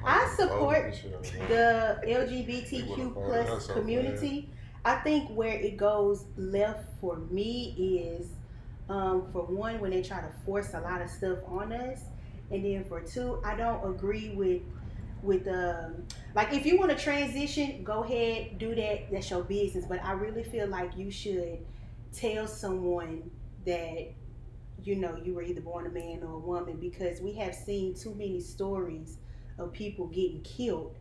I 0.05 0.33
support 0.35 0.91
this 0.91 0.99
shit 1.01 1.13
out 1.13 1.23
there. 1.47 1.99
the 2.03 2.07
LGBTQ 2.07 3.13
plus 3.13 3.67
community. 3.67 4.49
I 4.83 4.95
think 4.97 5.29
where 5.31 5.53
it 5.53 5.77
goes 5.77 6.25
left 6.37 6.85
for 7.01 7.17
me 7.17 7.73
is, 8.19 8.27
um, 8.89 9.27
for 9.31 9.43
one, 9.43 9.79
when 9.79 9.91
they 9.91 10.03
try 10.03 10.21
to 10.21 10.29
force 10.45 10.73
a 10.73 10.79
lot 10.81 11.01
of 11.01 11.09
stuff 11.09 11.39
on 11.47 11.73
us, 11.73 12.01
and 12.51 12.63
then 12.63 12.83
for 12.85 13.01
two, 13.01 13.41
I 13.43 13.55
don't 13.55 13.83
agree 13.89 14.29
with 14.29 14.61
with 15.23 15.47
um 15.47 16.03
like 16.35 16.53
if 16.53 16.65
you 16.65 16.77
want 16.77 16.91
to 16.91 16.97
transition, 16.97 17.83
go 17.83 18.03
ahead, 18.03 18.59
do 18.59 18.75
that. 18.75 19.11
That's 19.11 19.29
your 19.29 19.43
business. 19.43 19.85
But 19.85 20.03
I 20.03 20.11
really 20.11 20.43
feel 20.43 20.67
like 20.67 20.95
you 20.95 21.09
should 21.09 21.59
tell 22.13 22.47
someone 22.47 23.29
that 23.65 24.11
you 24.83 24.95
know 24.95 25.17
you 25.23 25.33
were 25.33 25.41
either 25.41 25.61
born 25.61 25.87
a 25.87 25.89
man 25.89 26.21
or 26.21 26.33
a 26.33 26.37
woman 26.37 26.77
because 26.77 27.21
we 27.21 27.33
have 27.33 27.55
seen 27.55 27.95
too 27.95 28.13
many 28.13 28.39
stories 28.39 29.17
of 29.57 29.71
people 29.73 30.07
getting 30.07 30.41
killed 30.41 30.95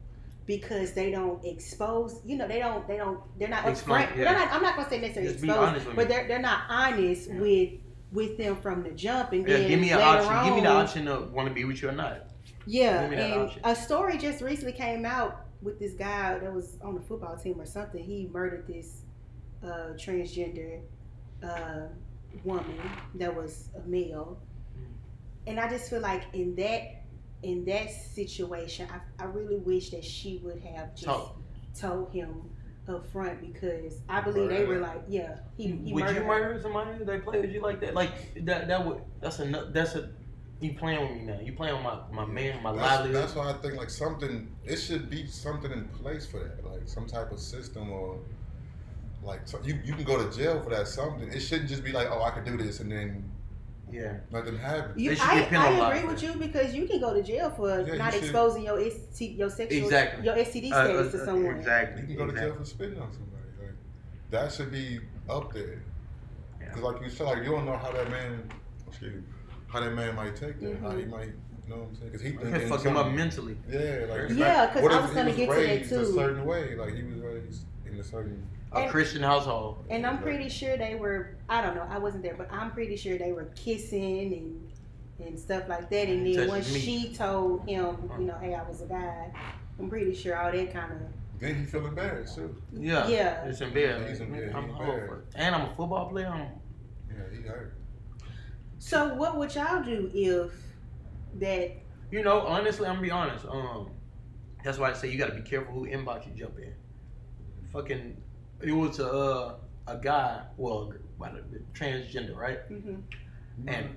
because 0.46 0.92
they 0.92 1.10
don't 1.10 1.42
expose 1.44 2.20
you 2.24 2.36
know 2.36 2.46
they 2.46 2.58
don't 2.58 2.86
they 2.86 2.96
don't 2.98 3.18
they're 3.38 3.48
not 3.48 3.66
Explain, 3.66 4.06
upfront 4.06 4.16
yeah. 4.18 4.24
they're 4.24 4.34
not 4.34 4.52
i'm 4.52 4.62
not 4.62 4.76
gonna 4.76 4.88
say 4.90 5.00
necessarily 5.00 5.32
Just 5.32 5.44
exposed 5.44 5.96
but 5.96 6.08
they're 6.08 6.28
they're 6.28 6.38
not 6.38 6.60
honest 6.68 7.28
Yeah. 7.30 7.40
with 7.40 7.70
with 8.12 8.36
them 8.38 8.54
from 8.56 8.82
the 8.84 8.90
jump 8.90 9.32
and 9.32 9.46
Yeah, 9.48 9.56
then 9.56 9.68
give 9.68 9.80
me 9.80 9.90
an 9.90 10.00
option. 10.00 10.44
Give 10.44 10.54
me 10.54 10.60
the 10.60 10.68
option 10.68 11.08
of 11.08 11.32
want 11.32 11.48
to 11.48 11.54
be 11.54 11.64
with 11.64 11.82
you 11.82 11.88
or 11.88 11.92
not. 11.92 12.26
yeah, 12.64 13.02
Give 13.02 13.10
me 13.10 13.16
that 13.16 13.30
and 13.32 13.40
option. 13.42 13.60
a 13.64 13.74
story 13.74 14.18
just 14.18 14.40
recently 14.40 14.72
came 14.72 15.04
out 15.04 15.46
with 15.62 15.80
this 15.80 15.94
guy 15.94 16.38
that 16.38 16.52
was 16.54 16.76
on 16.80 16.94
the 16.94 17.00
football 17.00 17.36
team 17.36 17.60
or 17.60 17.66
something. 17.66 18.04
He 18.04 18.28
murdered 18.32 18.68
this 18.68 19.00
uh, 19.64 19.94
transgender 19.96 20.80
uh, 21.42 21.88
woman 22.44 22.78
that 23.16 23.34
was 23.34 23.70
a 23.82 23.88
male, 23.88 24.38
and 25.48 25.58
I 25.58 25.68
just 25.68 25.90
feel 25.90 26.00
like 26.00 26.22
in 26.34 26.54
that 26.56 27.02
in 27.44 27.64
that 27.66 27.90
situation, 27.90 28.88
I, 28.90 29.22
I 29.22 29.26
really 29.26 29.56
wish 29.56 29.90
that 29.90 30.04
she 30.04 30.40
would 30.42 30.60
have 30.60 30.94
just 30.94 31.04
Talk. 31.04 31.36
told 31.78 32.12
him 32.12 32.50
up 32.88 33.06
front 33.12 33.40
because 33.40 34.00
I 34.08 34.20
believe 34.20 34.48
they 34.50 34.64
were 34.64 34.78
like, 34.78 35.02
yeah, 35.08 35.36
he, 35.56 35.68
he 35.68 35.92
would 35.92 36.04
murdered 36.04 36.14
you 36.16 36.22
her. 36.22 36.26
murder 36.26 36.60
somebody 36.60 37.04
that 37.04 37.24
play 37.24 37.40
with 37.40 37.50
you 37.52 37.60
like 37.60 37.80
that? 37.80 37.94
Like 37.94 38.44
that? 38.44 38.68
That 38.68 38.84
would. 38.84 39.00
That's 39.20 39.38
a. 39.40 39.70
That's 39.72 39.94
a. 39.94 40.10
You 40.60 40.74
playing 40.74 41.00
with 41.00 41.10
me 41.18 41.24
now? 41.24 41.40
You 41.40 41.52
playing 41.52 41.74
with 41.74 41.84
my 41.84 41.98
my 42.12 42.24
man, 42.24 42.62
my 42.62 42.72
That's, 42.72 42.82
livelihood? 42.82 43.22
that's 43.22 43.34
why 43.34 43.50
I 43.50 43.52
think 43.54 43.74
like 43.76 43.90
something. 43.90 44.48
It 44.64 44.76
should 44.76 45.10
be 45.10 45.26
something 45.26 45.70
in 45.70 45.88
place 45.88 46.26
for 46.26 46.38
that, 46.40 46.64
like 46.64 46.82
some 46.86 47.06
type 47.06 47.32
of 47.32 47.40
system 47.40 47.90
or 47.90 48.18
like 49.22 49.40
so 49.46 49.58
you 49.64 49.78
you 49.84 49.94
can 49.94 50.04
go 50.04 50.16
to 50.22 50.36
jail 50.36 50.62
for 50.62 50.70
that 50.70 50.86
something. 50.88 51.28
It 51.28 51.40
shouldn't 51.40 51.68
just 51.68 51.84
be 51.84 51.92
like 51.92 52.08
oh 52.10 52.22
I 52.22 52.30
could 52.30 52.44
do 52.44 52.56
this 52.56 52.80
and 52.80 52.90
then 52.92 53.30
Yeah. 53.92 54.14
Let 54.32 54.44
them 54.46 54.58
have 54.58 54.90
it. 54.90 54.98
You, 54.98 55.10
They 55.10 55.16
should 55.16 55.28
I, 55.28 55.38
get 55.40 55.48
penalized 55.50 55.82
I 55.82 55.96
agree 55.98 56.08
with 56.12 56.22
you 56.22 56.32
because 56.34 56.74
you 56.74 56.86
can 56.86 57.00
go 57.00 57.14
to 57.14 57.22
jail 57.22 57.50
for 57.50 57.80
Yeah, 57.82 57.94
not 57.96 58.12
should. 58.12 58.22
exposing 58.24 58.64
your 58.64 58.78
ST, 58.90 59.32
your 59.32 59.50
sexual 59.50 59.84
Exactly. 59.84 60.24
your 60.24 60.34
STD 60.36 60.72
Uh, 60.72 60.84
status 60.84 61.14
uh, 61.14 61.18
to 61.18 61.24
someone. 61.24 61.56
Exactly. 61.56 62.00
You 62.02 62.06
can 62.08 62.16
go 62.16 62.24
to 62.26 62.30
exactly. 62.30 62.50
jail 62.50 62.58
for 62.58 62.64
spitting 62.64 62.98
on 63.00 63.12
somebody. 63.12 63.42
Like 63.60 63.74
that 64.30 64.52
should 64.52 64.72
be 64.72 65.00
up 65.28 65.52
there. 65.52 65.82
Yeah. 66.60 66.68
Because 66.68 66.82
like 66.82 67.02
you 67.02 67.10
said, 67.10 67.24
like 67.26 67.38
you 67.44 67.50
don't 67.50 67.66
know 67.66 67.76
how 67.76 67.92
that 67.92 68.10
man, 68.10 68.50
excuse 68.88 69.14
me, 69.14 69.22
how 69.68 69.80
that 69.80 69.92
man 69.94 70.14
might 70.16 70.34
take 70.34 70.60
that. 70.60 70.78
How 70.80 70.90
he 70.96 71.04
might, 71.04 71.26
you 71.28 71.68
know 71.68 71.76
what 71.76 71.88
I'm 71.90 71.94
saying? 71.96 72.06
Because 72.10 72.22
he 72.22 72.28
It 72.30 72.40
thinking 72.40 72.68
fuck 72.68 72.82
him 72.84 72.96
up 72.96 73.12
mentally. 73.12 73.56
Yeah, 73.70 74.06
like 74.08 74.30
Yeah, 74.30 74.72
'cause 74.72 74.82
what 74.82 74.92
I 74.92 74.96
if 74.98 75.02
was 75.04 75.10
gonna 75.14 75.32
get 75.32 75.48
to 75.48 75.54
that 75.54 75.60
raised 75.60 75.92
A 75.92 75.96
too. 76.04 76.14
certain 76.14 76.44
way, 76.44 76.74
like 76.74 76.94
he 76.94 77.02
was 77.04 77.14
raised 77.16 77.23
in 77.94 78.00
a 78.00 78.04
certain. 78.04 78.46
A 78.72 78.78
And- 78.80 78.90
Christian 78.90 79.22
household. 79.22 79.84
And 79.88 80.04
I'm 80.06 80.18
pretty 80.18 80.48
sure 80.48 80.76
they 80.76 80.94
were. 80.96 81.36
I 81.48 81.62
don't 81.62 81.74
know. 81.76 81.86
I 81.88 81.98
wasn't 81.98 82.22
there, 82.22 82.34
but 82.34 82.48
I'm 82.52 82.72
pretty 82.72 82.96
sure 82.96 83.16
they 83.18 83.32
were 83.32 83.46
kissing 83.54 84.32
and 84.34 84.70
and 85.26 85.38
stuff 85.38 85.68
like 85.68 85.88
that. 85.90 86.08
And 86.08 86.26
then 86.26 86.34
Touching 86.34 86.48
once 86.48 86.66
she 86.76 87.14
told 87.14 87.60
him, 87.68 87.96
you 88.18 88.26
know, 88.26 88.36
hey, 88.40 88.54
I 88.54 88.62
was 88.68 88.82
a 88.82 88.86
guy. 88.86 89.30
I'm 89.78 89.88
pretty 89.88 90.12
sure 90.14 90.36
all 90.36 90.50
that 90.50 90.72
kind 90.72 90.92
of. 90.92 90.98
Then 91.40 91.54
he 91.60 91.64
feel 91.66 91.86
embarrassed 91.86 92.34
too. 92.34 92.56
Yeah. 92.72 93.06
Yeah. 93.06 93.44
It's 93.44 93.60
embarrassing. 93.60 94.08
He's 94.08 94.20
em- 94.20 94.34
I'm 94.56 94.64
he's 94.64 94.72
a 94.72 94.76
whole 94.76 94.92
embarrassed. 94.92 95.32
And 95.36 95.54
I'm 95.54 95.62
a 95.70 95.74
football 95.76 96.08
player. 96.10 96.26
I'm, 96.28 96.48
Yeah, 97.08 97.22
he 97.32 97.46
hurt. 97.46 97.74
So 98.78 99.14
what 99.14 99.38
would 99.38 99.54
y'all 99.54 99.82
do 99.84 100.10
if 100.12 100.52
that? 101.38 101.72
you 102.10 102.22
know, 102.24 102.40
honestly, 102.40 102.86
I'm 102.86 102.94
gonna 102.96 103.02
be 103.06 103.10
honest. 103.12 103.46
Um, 103.46 103.90
that's 104.64 104.78
why 104.78 104.90
I 104.90 104.92
say 104.94 105.10
you 105.10 105.18
gotta 105.18 105.34
be 105.34 105.42
careful 105.42 105.74
who 105.74 105.86
inbox 105.86 106.26
you 106.26 106.32
jump 106.32 106.58
in. 106.58 106.72
Fucking, 107.74 108.16
it 108.62 108.72
was 108.72 108.98
a 109.00 109.10
uh, 109.12 109.54
a 109.86 109.96
guy, 109.98 110.40
well, 110.56 110.92
transgender, 111.74 112.34
right? 112.36 112.58
mhm. 112.70 113.02
And- 113.66 113.96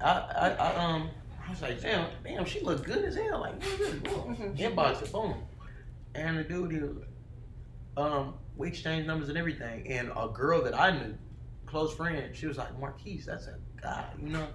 I, 0.00 0.10
I, 0.10 0.48
I 0.50 0.74
um, 0.76 1.10
I 1.46 1.50
was 1.50 1.60
like, 1.62 1.80
damn, 1.82 2.06
damn, 2.24 2.44
she 2.44 2.60
look 2.60 2.84
good 2.84 3.04
as 3.04 3.16
hell. 3.16 3.40
Like, 3.40 3.60
what 3.62 3.72
is 3.72 3.78
this? 3.78 3.94
Boom. 4.12 4.36
Mhm. 4.36 4.56
Inbox 4.58 5.02
it, 5.02 5.12
boom. 5.12 5.34
And 6.14 6.38
the 6.38 6.44
dude, 6.44 6.70
he 6.72 6.78
was, 6.78 6.96
um, 7.96 8.34
we 8.56 8.68
exchanged 8.68 9.06
numbers 9.08 9.28
and 9.28 9.36
everything. 9.36 9.86
And 9.90 10.10
a 10.16 10.28
girl 10.28 10.62
that 10.62 10.78
I 10.78 10.92
knew, 10.96 11.14
close 11.66 11.92
friend, 11.94 12.34
she 12.34 12.46
was 12.46 12.58
like, 12.58 12.78
Markies, 12.80 13.24
that's 13.26 13.46
a 13.48 13.56
guy, 13.82 14.04
you 14.22 14.28
know. 14.28 14.46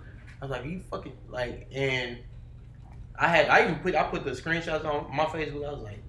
I 0.42 0.46
was 0.46 0.52
like, 0.52 0.66
you 0.66 0.82
fucking 0.92 1.14
like, 1.30 1.68
and 1.74 2.18
I 3.20 3.28
had, 3.28 3.50
I 3.50 3.64
even 3.64 3.76
put, 3.80 3.96
I 3.96 4.04
put 4.04 4.24
the 4.24 4.32
screenshots 4.32 4.86
on 4.86 5.14
my 5.16 5.26
Facebook. 5.26 5.68
I 5.68 5.72
was 5.74 5.84
like, 5.84 6.03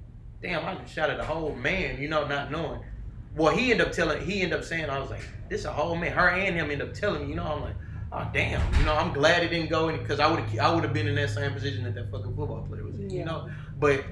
damn, 0.44 0.64
I 0.66 0.74
just 0.74 0.92
shot 0.94 1.08
at 1.08 1.18
a 1.18 1.24
whole 1.24 1.54
man, 1.56 2.00
you 2.00 2.08
know, 2.08 2.26
not 2.26 2.50
knowing. 2.50 2.80
Well, 3.34 3.56
he 3.56 3.72
ended 3.72 3.86
up 3.88 3.92
telling, 3.94 4.24
he 4.24 4.42
ended 4.42 4.58
up 4.58 4.64
saying, 4.64 4.90
I 4.90 4.98
was 4.98 5.08
like, 5.10 5.22
this 5.48 5.64
a 5.64 5.72
whole 5.72 5.96
man. 5.96 6.12
Her 6.12 6.28
and 6.28 6.54
him 6.54 6.70
ended 6.70 6.86
up 6.86 6.94
telling 6.94 7.22
me, 7.22 7.28
you 7.30 7.34
know, 7.34 7.44
I'm 7.44 7.62
like, 7.62 7.74
oh 8.12 8.28
damn, 8.32 8.60
you 8.78 8.84
know, 8.84 8.92
I'm 8.94 9.12
glad 9.14 9.42
it 9.42 9.48
didn't 9.48 9.70
go 9.70 9.88
in 9.88 9.98
because 9.98 10.20
I 10.20 10.30
would 10.30 10.40
have, 10.40 10.58
I 10.58 10.72
would 10.74 10.84
have 10.84 10.92
been 10.92 11.08
in 11.08 11.14
that 11.16 11.30
same 11.30 11.52
position 11.52 11.82
that 11.84 11.94
that 11.94 12.10
fucking 12.10 12.36
football 12.36 12.62
player 12.68 12.84
was 12.84 12.98
in, 13.00 13.08
Yeah. 13.10 13.18
you 13.20 13.24
know. 13.24 13.48
But 13.80 14.04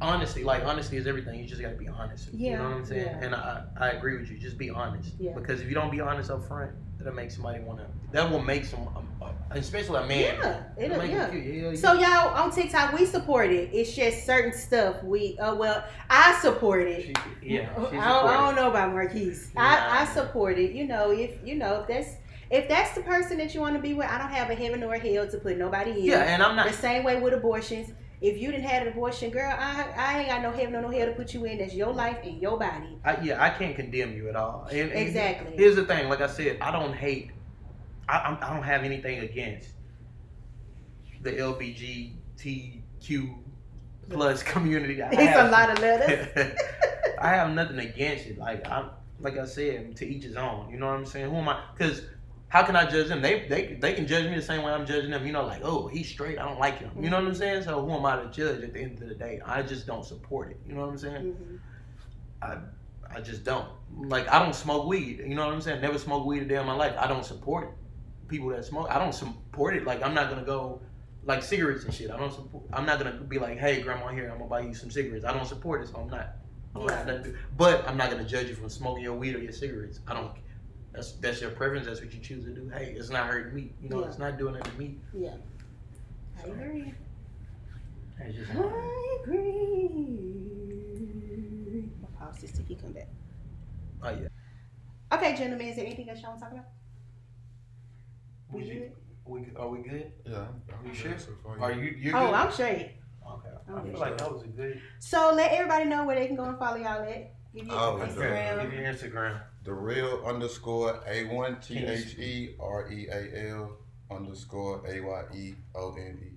honestly, 0.00 0.42
like 0.44 0.64
honesty 0.64 0.96
is 0.96 1.06
everything. 1.06 1.38
You 1.38 1.46
just 1.46 1.60
got 1.60 1.70
to 1.70 1.76
be 1.76 1.88
honest. 1.88 2.30
Yeah. 2.32 2.52
You 2.52 2.56
know 2.58 2.64
what 2.64 2.76
I'm 2.78 2.84
saying? 2.86 3.06
yeah. 3.06 3.24
And 3.24 3.34
I, 3.34 3.64
I 3.78 3.90
agree 3.90 4.18
with 4.18 4.30
you. 4.30 4.38
Just 4.38 4.56
be 4.58 4.70
honest. 4.70 5.12
Yeah. 5.20 5.32
Because 5.34 5.60
if 5.60 5.68
you 5.68 5.74
don't 5.74 5.90
be 5.92 6.00
honest 6.00 6.30
up 6.30 6.46
front, 6.48 6.72
that'll 7.04 7.16
make 7.16 7.30
somebody 7.30 7.60
want 7.60 7.80
to. 7.80 7.86
That 8.12 8.30
will 8.30 8.42
make 8.42 8.64
some, 8.64 8.88
um, 8.88 9.08
uh, 9.20 9.30
especially 9.50 10.02
a 10.02 10.06
man. 10.06 10.36
Yeah, 10.38 10.62
it'll, 10.76 10.98
make 10.98 11.10
yeah. 11.10 11.30
feel- 11.30 11.40
yeah, 11.40 11.70
yeah. 11.70 11.76
So 11.76 11.94
y'all 11.94 12.34
on 12.34 12.50
TikTok, 12.50 12.92
we 12.92 13.06
support 13.06 13.50
it. 13.50 13.70
It's 13.72 13.94
just 13.94 14.24
certain 14.26 14.52
stuff 14.52 15.02
we. 15.02 15.38
Uh, 15.38 15.54
well, 15.54 15.84
I 16.10 16.38
support 16.40 16.86
it. 16.86 17.16
She, 17.42 17.54
yeah, 17.54 17.70
I 17.76 17.80
don't, 17.82 17.94
I 17.96 18.36
don't 18.36 18.56
know 18.56 18.70
about 18.70 18.92
Markies. 18.92 19.54
Nah. 19.54 19.62
I, 19.62 20.02
I 20.02 20.04
support 20.06 20.58
it. 20.58 20.72
You 20.72 20.86
know, 20.86 21.10
if 21.10 21.30
you 21.44 21.56
know 21.56 21.80
if 21.80 21.88
that's 21.88 22.16
if 22.50 22.68
that's 22.68 22.94
the 22.94 23.00
person 23.00 23.38
that 23.38 23.54
you 23.54 23.60
want 23.60 23.76
to 23.76 23.82
be 23.82 23.94
with, 23.94 24.06
I 24.06 24.18
don't 24.18 24.30
have 24.30 24.50
a 24.50 24.54
heaven 24.54 24.82
or 24.82 24.94
a 24.94 24.98
hell 24.98 25.26
to 25.26 25.38
put 25.38 25.56
nobody 25.56 25.92
in. 25.92 26.04
Yeah, 26.04 26.20
and 26.20 26.42
I'm 26.42 26.54
not 26.54 26.66
The 26.66 26.74
same 26.74 27.02
way 27.02 27.18
with 27.18 27.32
abortions. 27.32 27.92
If 28.22 28.38
you 28.38 28.52
didn't 28.52 28.66
have 28.66 28.82
an 28.82 28.88
abortion, 28.92 29.30
girl, 29.30 29.50
I 29.50 29.84
I 29.96 30.18
ain't 30.20 30.28
got 30.28 30.42
no 30.42 30.52
heaven 30.52 30.76
or 30.76 30.82
no 30.82 30.90
hell 30.90 31.06
to 31.06 31.12
put 31.12 31.34
you 31.34 31.44
in. 31.44 31.58
That's 31.58 31.74
your 31.74 31.92
life 31.92 32.18
and 32.22 32.40
your 32.40 32.56
body. 32.56 32.96
I, 33.04 33.20
yeah, 33.20 33.42
I 33.42 33.50
can't 33.50 33.74
condemn 33.74 34.14
you 34.14 34.28
at 34.28 34.36
all. 34.36 34.68
And, 34.70 34.92
and 34.92 34.92
Exactly. 34.92 35.56
Here's 35.56 35.74
the 35.74 35.84
thing. 35.84 36.08
Like 36.08 36.20
I 36.20 36.28
said, 36.28 36.58
I 36.60 36.70
don't 36.70 36.94
hate. 36.94 37.32
I, 38.08 38.18
I'm- 38.18 38.38
don't 38.40 38.62
have 38.62 38.84
anything 38.84 39.18
against 39.20 39.70
the 41.22 41.32
LBGTQ 41.32 43.34
plus 44.08 44.42
community. 44.44 45.02
I 45.02 45.10
It's 45.10 45.36
a 45.36 45.50
lot 45.50 45.70
of 45.70 45.80
letters. 45.80 46.56
I 47.20 47.28
have 47.28 47.50
nothing 47.52 47.80
against 47.80 48.26
it. 48.26 48.38
Like 48.38 48.68
I'm, 48.70 48.90
like 49.18 49.36
I 49.36 49.46
said, 49.46 49.96
to 49.96 50.06
each 50.06 50.22
his 50.24 50.36
own. 50.36 50.70
You 50.70 50.78
know 50.78 50.86
what 50.86 50.94
I'm 50.94 51.06
saying? 51.06 51.28
Who 51.30 51.36
am 51.36 51.48
I? 51.48 51.60
Because 51.76 52.02
how 52.52 52.62
can 52.62 52.76
I 52.76 52.84
judge 52.84 53.08
them? 53.08 53.22
They 53.22 53.48
they 53.48 53.78
they 53.80 53.94
can 53.94 54.06
judge 54.06 54.26
me 54.28 54.34
the 54.36 54.42
same 54.42 54.62
way 54.62 54.72
I'm 54.72 54.84
judging 54.84 55.10
them. 55.10 55.24
You 55.26 55.32
know, 55.32 55.46
like 55.46 55.62
oh 55.64 55.86
he's 55.86 56.06
straight. 56.06 56.38
I 56.38 56.44
don't 56.44 56.58
like 56.58 56.78
him. 56.78 56.90
You 57.00 57.08
know 57.08 57.16
what 57.18 57.26
I'm 57.26 57.34
saying? 57.34 57.62
So 57.62 57.82
who 57.82 57.90
am 57.92 58.04
I 58.04 58.16
to 58.16 58.28
judge 58.28 58.62
at 58.62 58.74
the 58.74 58.78
end 58.78 59.00
of 59.00 59.08
the 59.08 59.14
day? 59.14 59.40
I 59.46 59.62
just 59.62 59.86
don't 59.86 60.04
support 60.04 60.50
it. 60.50 60.60
You 60.66 60.74
know 60.74 60.82
what 60.82 60.90
I'm 60.90 60.98
saying? 60.98 61.22
Mhm. 61.32 61.58
I 62.42 62.58
I 63.16 63.20
just 63.22 63.42
don't. 63.44 63.66
Like 63.96 64.28
I 64.30 64.38
don't 64.38 64.54
smoke 64.54 64.86
weed. 64.86 65.20
You 65.26 65.34
know 65.34 65.46
what 65.46 65.54
I'm 65.54 65.62
saying? 65.62 65.80
Never 65.80 65.96
smoked 65.96 66.26
weed 66.26 66.42
a 66.42 66.44
day 66.44 66.60
in 66.60 66.66
my 66.66 66.74
life. 66.74 66.94
I 66.98 67.06
don't 67.06 67.24
support 67.24 67.74
people 68.28 68.50
that 68.50 68.66
smoke. 68.66 68.88
I 68.90 68.98
don't 68.98 69.14
support 69.14 69.74
it. 69.74 69.86
Like 69.86 70.02
I'm 70.02 70.12
not 70.12 70.28
gonna 70.28 70.44
go 70.44 70.82
like 71.24 71.42
cigarettes 71.42 71.84
and 71.84 71.94
shit. 71.94 72.10
I 72.10 72.18
don't 72.18 72.34
support. 72.34 72.64
I'm 72.70 72.84
not 72.84 72.98
gonna 72.98 73.12
be 73.12 73.38
like, 73.38 73.56
hey, 73.56 73.80
grandma, 73.80 74.08
here, 74.08 74.30
I'm 74.30 74.36
gonna 74.36 74.50
buy 74.50 74.60
you 74.60 74.74
some 74.74 74.90
cigarettes. 74.90 75.24
I 75.24 75.32
don't 75.32 75.46
support 75.46 75.80
it, 75.84 75.88
so 75.88 75.96
I'm 76.00 76.10
not. 76.10 76.36
I'm 76.76 76.84
not 77.06 77.26
but 77.56 77.88
I'm 77.88 77.96
not 77.96 78.10
gonna 78.10 78.24
judge 78.24 78.48
you 78.48 78.54
from 78.54 78.68
smoking 78.68 79.04
your 79.04 79.14
weed 79.14 79.36
or 79.36 79.38
your 79.38 79.52
cigarettes. 79.52 80.00
I 80.06 80.12
don't. 80.12 80.32
That's 80.92 81.12
that's 81.12 81.40
your 81.40 81.50
preference. 81.50 81.86
That's 81.86 82.00
what 82.00 82.12
you 82.12 82.20
choose 82.20 82.44
to 82.44 82.50
do. 82.50 82.68
Hey, 82.68 82.94
it's 82.96 83.10
not 83.10 83.26
hurting 83.26 83.54
me. 83.54 83.72
You 83.80 83.88
know, 83.88 84.00
Yeah. 84.00 84.06
it's 84.08 84.18
not 84.18 84.36
doing 84.38 84.54
it 84.56 84.64
to 84.64 84.72
me. 84.78 84.98
Yeah. 85.14 85.34
I 86.42 86.46
agree. 86.48 86.92
It's 88.20 88.36
just, 88.36 88.50
I 88.52 89.18
agree. 89.22 89.88
My 92.00 92.08
pause 92.18 92.38
this 92.40 92.52
till 92.52 92.64
he 92.64 92.74
come 92.76 92.92
back. 92.92 93.08
oh 94.02 94.10
yeah. 94.10 94.28
Okay, 95.12 95.36
gentlemen, 95.36 95.68
is 95.68 95.76
there 95.76 95.84
anything 95.86 96.08
else 96.08 96.20
y'all 96.20 96.30
want 96.30 96.40
to 96.40 96.44
talk 96.46 96.52
about? 96.54 96.66
We 98.50 98.62
We, 98.62 98.68
good? 98.70 98.92
we 99.24 99.46
are 99.56 99.68
we 99.68 99.78
good? 99.82 100.12
Yeah, 100.26 100.38
I'm, 100.38 100.62
I'm 100.78 100.86
You 100.88 100.94
sure? 100.94 101.18
So 101.18 101.30
far, 101.42 101.58
Are 101.60 101.72
yeah. 101.72 101.82
you 101.82 101.90
you? 101.98 102.12
Oh, 102.14 102.26
good? 102.26 102.34
I'm 102.34 102.52
straight. 102.52 102.92
Okay. 103.26 103.48
I'm 103.68 103.76
I 103.76 103.80
good. 103.82 103.90
feel 103.92 104.00
like 104.00 104.18
that 104.18 104.32
was 104.32 104.42
a 104.42 104.46
good. 104.48 104.80
So 105.00 105.32
let 105.34 105.52
everybody 105.52 105.84
know 105.86 106.04
where 106.04 106.16
they 106.16 106.26
can 106.26 106.36
go 106.36 106.44
and 106.44 106.58
follow 106.58 106.76
y'all 106.76 107.02
at. 107.02 107.34
Give 107.54 107.66
you 107.66 107.72
Oh, 107.72 107.96
Okay. 107.96 108.10
Instagram. 108.12 108.62
Give 108.62 108.72
your 108.72 108.92
Instagram. 108.92 109.40
The 109.64 109.72
real 109.74 110.22
underscore 110.26 111.00
A 111.06 111.24
one 111.24 111.60
T 111.60 111.78
H 111.78 112.18
E 112.18 112.56
R 112.58 112.90
E 112.90 113.06
A 113.08 113.50
L 113.50 113.76
underscore 114.10 114.82
A 114.88 115.00
Y 115.00 115.22
E 115.34 115.54
O 115.74 115.94
N 115.94 116.18
E. 116.22 116.28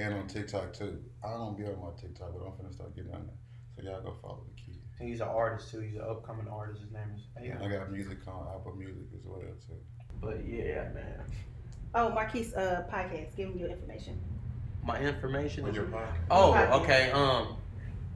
And 0.00 0.14
on 0.14 0.26
TikTok 0.26 0.72
too. 0.72 1.02
I 1.24 1.30
don't 1.32 1.56
be 1.56 1.64
on 1.64 1.78
my 1.80 1.90
TikTok, 2.00 2.32
but 2.32 2.44
I'm 2.46 2.52
finna 2.52 2.72
start 2.74 2.94
getting 2.96 3.12
on 3.14 3.26
there. 3.26 3.36
So 3.76 3.82
y'all 3.90 4.02
go 4.02 4.14
follow 4.20 4.40
the 4.54 4.60
kid. 4.62 4.78
He's 4.98 5.20
an 5.20 5.28
artist 5.28 5.70
too. 5.70 5.80
He's 5.80 5.94
an 5.96 6.02
upcoming 6.08 6.48
artist. 6.48 6.80
His 6.82 6.92
name 6.92 7.02
is. 7.14 7.22
And 7.36 7.62
I 7.62 7.68
got 7.68 7.90
music 7.90 8.18
on 8.26 8.46
Apple 8.54 8.74
Music 8.76 9.04
as 9.14 9.24
well 9.24 9.40
too. 9.40 9.74
But 10.20 10.46
yeah, 10.46 10.88
man. 10.94 11.20
Oh, 11.94 12.10
Markies 12.10 12.56
uh, 12.56 12.82
podcast. 12.90 13.36
Give 13.36 13.48
them 13.50 13.58
your 13.58 13.68
information. 13.70 14.18
My 14.84 14.98
information 14.98 15.64
On 15.64 15.70
is. 15.70 15.76
your 15.76 15.84
podcast. 15.86 16.26
Oh, 16.30 16.80
okay. 16.82 17.10
Um, 17.12 17.56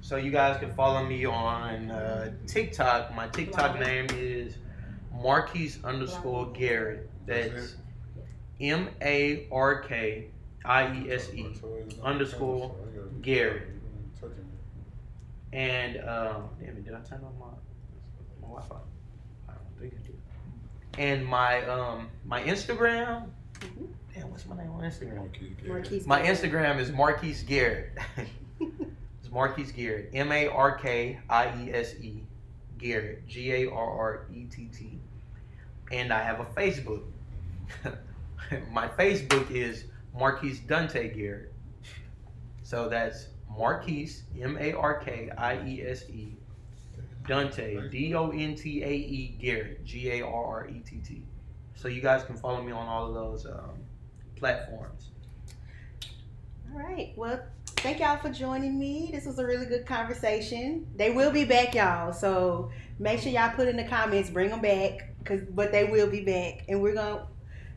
so 0.00 0.16
you 0.16 0.30
guys 0.30 0.58
can 0.60 0.72
follow 0.74 1.04
me 1.04 1.24
on 1.24 1.90
uh, 1.90 2.32
TikTok. 2.46 3.14
My 3.14 3.28
TikTok 3.28 3.76
Blogger. 3.76 3.80
name 3.86 4.06
is 4.14 4.54
Markies 5.14 5.82
underscore 5.84 6.46
Garrett. 6.52 7.10
That's 7.26 7.76
M 8.60 8.88
A 9.02 9.46
R 9.50 9.80
K 9.82 10.28
I 10.64 11.02
E 11.02 11.10
S 11.10 11.32
E. 11.34 11.46
underscore 12.02 12.74
Garrett. 13.22 13.68
And 15.52 15.96
um, 16.06 16.48
damn 16.60 16.76
it, 16.76 16.84
did 16.84 16.94
I 16.94 17.00
turn 17.00 17.24
on 17.24 17.38
my 17.38 17.46
my 18.42 18.48
Wi-Fi? 18.48 18.76
I 19.48 19.52
don't 19.52 19.80
think 19.80 19.94
I 19.94 20.06
did. 20.06 20.18
And 20.98 21.26
my 21.26 21.64
um 21.66 22.08
my 22.24 22.42
Instagram. 22.42 23.28
Mhm. 23.60 23.88
Damn, 24.14 24.30
what's 24.30 24.46
my 24.46 24.56
name 24.56 24.70
on 24.70 24.82
Instagram? 24.82 25.28
Markies. 25.66 26.06
My 26.06 26.22
Instagram 26.22 26.78
is 26.78 26.90
Markies 26.90 27.46
Garrett. 27.46 27.96
Markies 29.36 29.70
Garrett. 29.70 30.08
M 30.14 30.32
A 30.32 30.48
R 30.48 30.78
K 30.78 31.18
I 31.28 31.64
E 31.64 31.70
S 31.70 31.94
E 31.96 32.22
Garrett. 32.78 33.28
G 33.28 33.52
A 33.52 33.70
R 33.70 33.98
R 33.98 34.26
E 34.34 34.44
T 34.44 34.70
T. 34.74 34.98
And 35.92 36.10
I 36.10 36.22
have 36.22 36.40
a 36.40 36.46
Facebook. 36.46 37.02
My 38.72 38.88
Facebook 38.88 39.50
is 39.50 39.84
Markies 40.18 40.60
Dontae 40.66 41.14
Garrett. 41.14 41.52
So 42.62 42.88
that's 42.88 43.26
Markies 43.54 44.22
M 44.40 44.56
A 44.58 44.72
R 44.72 45.00
K 45.00 45.28
I 45.36 45.62
E 45.66 45.82
S 45.86 46.08
E 46.08 46.34
Dontae 47.24 47.90
D 47.90 48.14
O 48.14 48.30
N 48.30 48.54
T 48.54 48.82
A 48.82 48.90
E 48.90 49.36
Garrett 49.38 49.84
G 49.84 50.12
A 50.12 50.26
R 50.26 50.46
R 50.46 50.68
E 50.68 50.80
T 50.80 50.96
T. 51.06 51.22
So 51.74 51.88
you 51.88 52.00
guys 52.00 52.24
can 52.24 52.36
follow 52.38 52.62
me 52.62 52.72
on 52.72 52.88
all 52.88 53.06
of 53.08 53.12
those 53.12 53.44
um, 53.44 53.80
platforms. 54.34 55.10
All 56.72 56.80
right. 56.80 57.12
Well, 57.16 57.42
thank 57.86 58.00
y'all 58.00 58.18
for 58.18 58.30
joining 58.30 58.76
me. 58.76 59.10
This 59.12 59.26
was 59.26 59.38
a 59.38 59.46
really 59.46 59.64
good 59.64 59.86
conversation. 59.86 60.84
They 60.96 61.12
will 61.12 61.30
be 61.30 61.44
back, 61.44 61.72
y'all. 61.72 62.12
So 62.12 62.72
make 62.98 63.20
sure 63.20 63.30
y'all 63.30 63.54
put 63.54 63.68
in 63.68 63.76
the 63.76 63.84
comments, 63.84 64.28
bring 64.28 64.50
them 64.50 64.60
back, 64.60 65.14
cause 65.24 65.42
but 65.50 65.70
they 65.70 65.84
will 65.84 66.10
be 66.10 66.22
back, 66.22 66.64
and 66.68 66.82
we're 66.82 66.94
gonna 66.94 67.28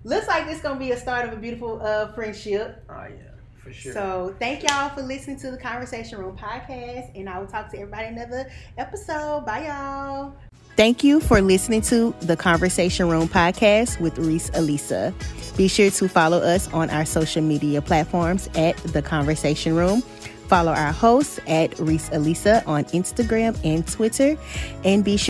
looks 0.04 0.28
like 0.28 0.48
it's 0.48 0.62
gonna 0.62 0.80
be 0.80 0.94
a 0.94 0.98
start 0.98 1.28
of 1.28 1.34
a 1.34 1.36
beautiful 1.36 1.80
uh, 1.84 2.12
friendship. 2.14 2.84
Oh 2.90 3.04
yeah, 3.04 3.34
for 3.62 3.72
sure. 3.72 3.94
So 3.94 4.36
thank 4.40 4.64
y'all 4.64 4.90
for 4.90 5.04
listening 5.04 5.40
to 5.42 5.52
the 5.52 5.58
Conversation 5.58 6.18
Room 6.18 6.36
podcast, 6.36 7.12
and 7.14 7.30
I 7.30 7.38
will 7.38 7.46
talk 7.46 7.70
to 7.70 7.78
everybody 7.78 8.08
in 8.08 8.18
another 8.18 8.50
episode. 8.80 9.46
Bye, 9.46 9.68
y'all. 9.68 10.34
Thank 10.80 11.04
you 11.04 11.20
for 11.20 11.42
listening 11.42 11.82
to 11.82 12.16
the 12.22 12.38
Conversation 12.38 13.10
Room 13.10 13.28
podcast 13.28 14.00
with 14.00 14.18
Reese 14.18 14.50
Elisa. 14.54 15.14
Be 15.58 15.68
sure 15.68 15.90
to 15.90 16.08
follow 16.08 16.38
us 16.38 16.72
on 16.72 16.90
our 16.90 17.04
social 17.04 17.42
media 17.42 17.82
platforms 17.82 18.48
at 18.56 18.78
the 18.78 19.02
Conversation 19.02 19.76
Room. 19.76 20.02
Follow 20.48 20.72
our 20.72 20.94
hosts 20.94 21.38
at 21.48 21.78
Reese 21.80 22.10
Elisa 22.14 22.64
on 22.66 22.86
Instagram 22.86 23.60
and 23.66 23.86
Twitter, 23.90 24.38
and 24.86 25.04
be 25.04 25.18
sure 25.18 25.28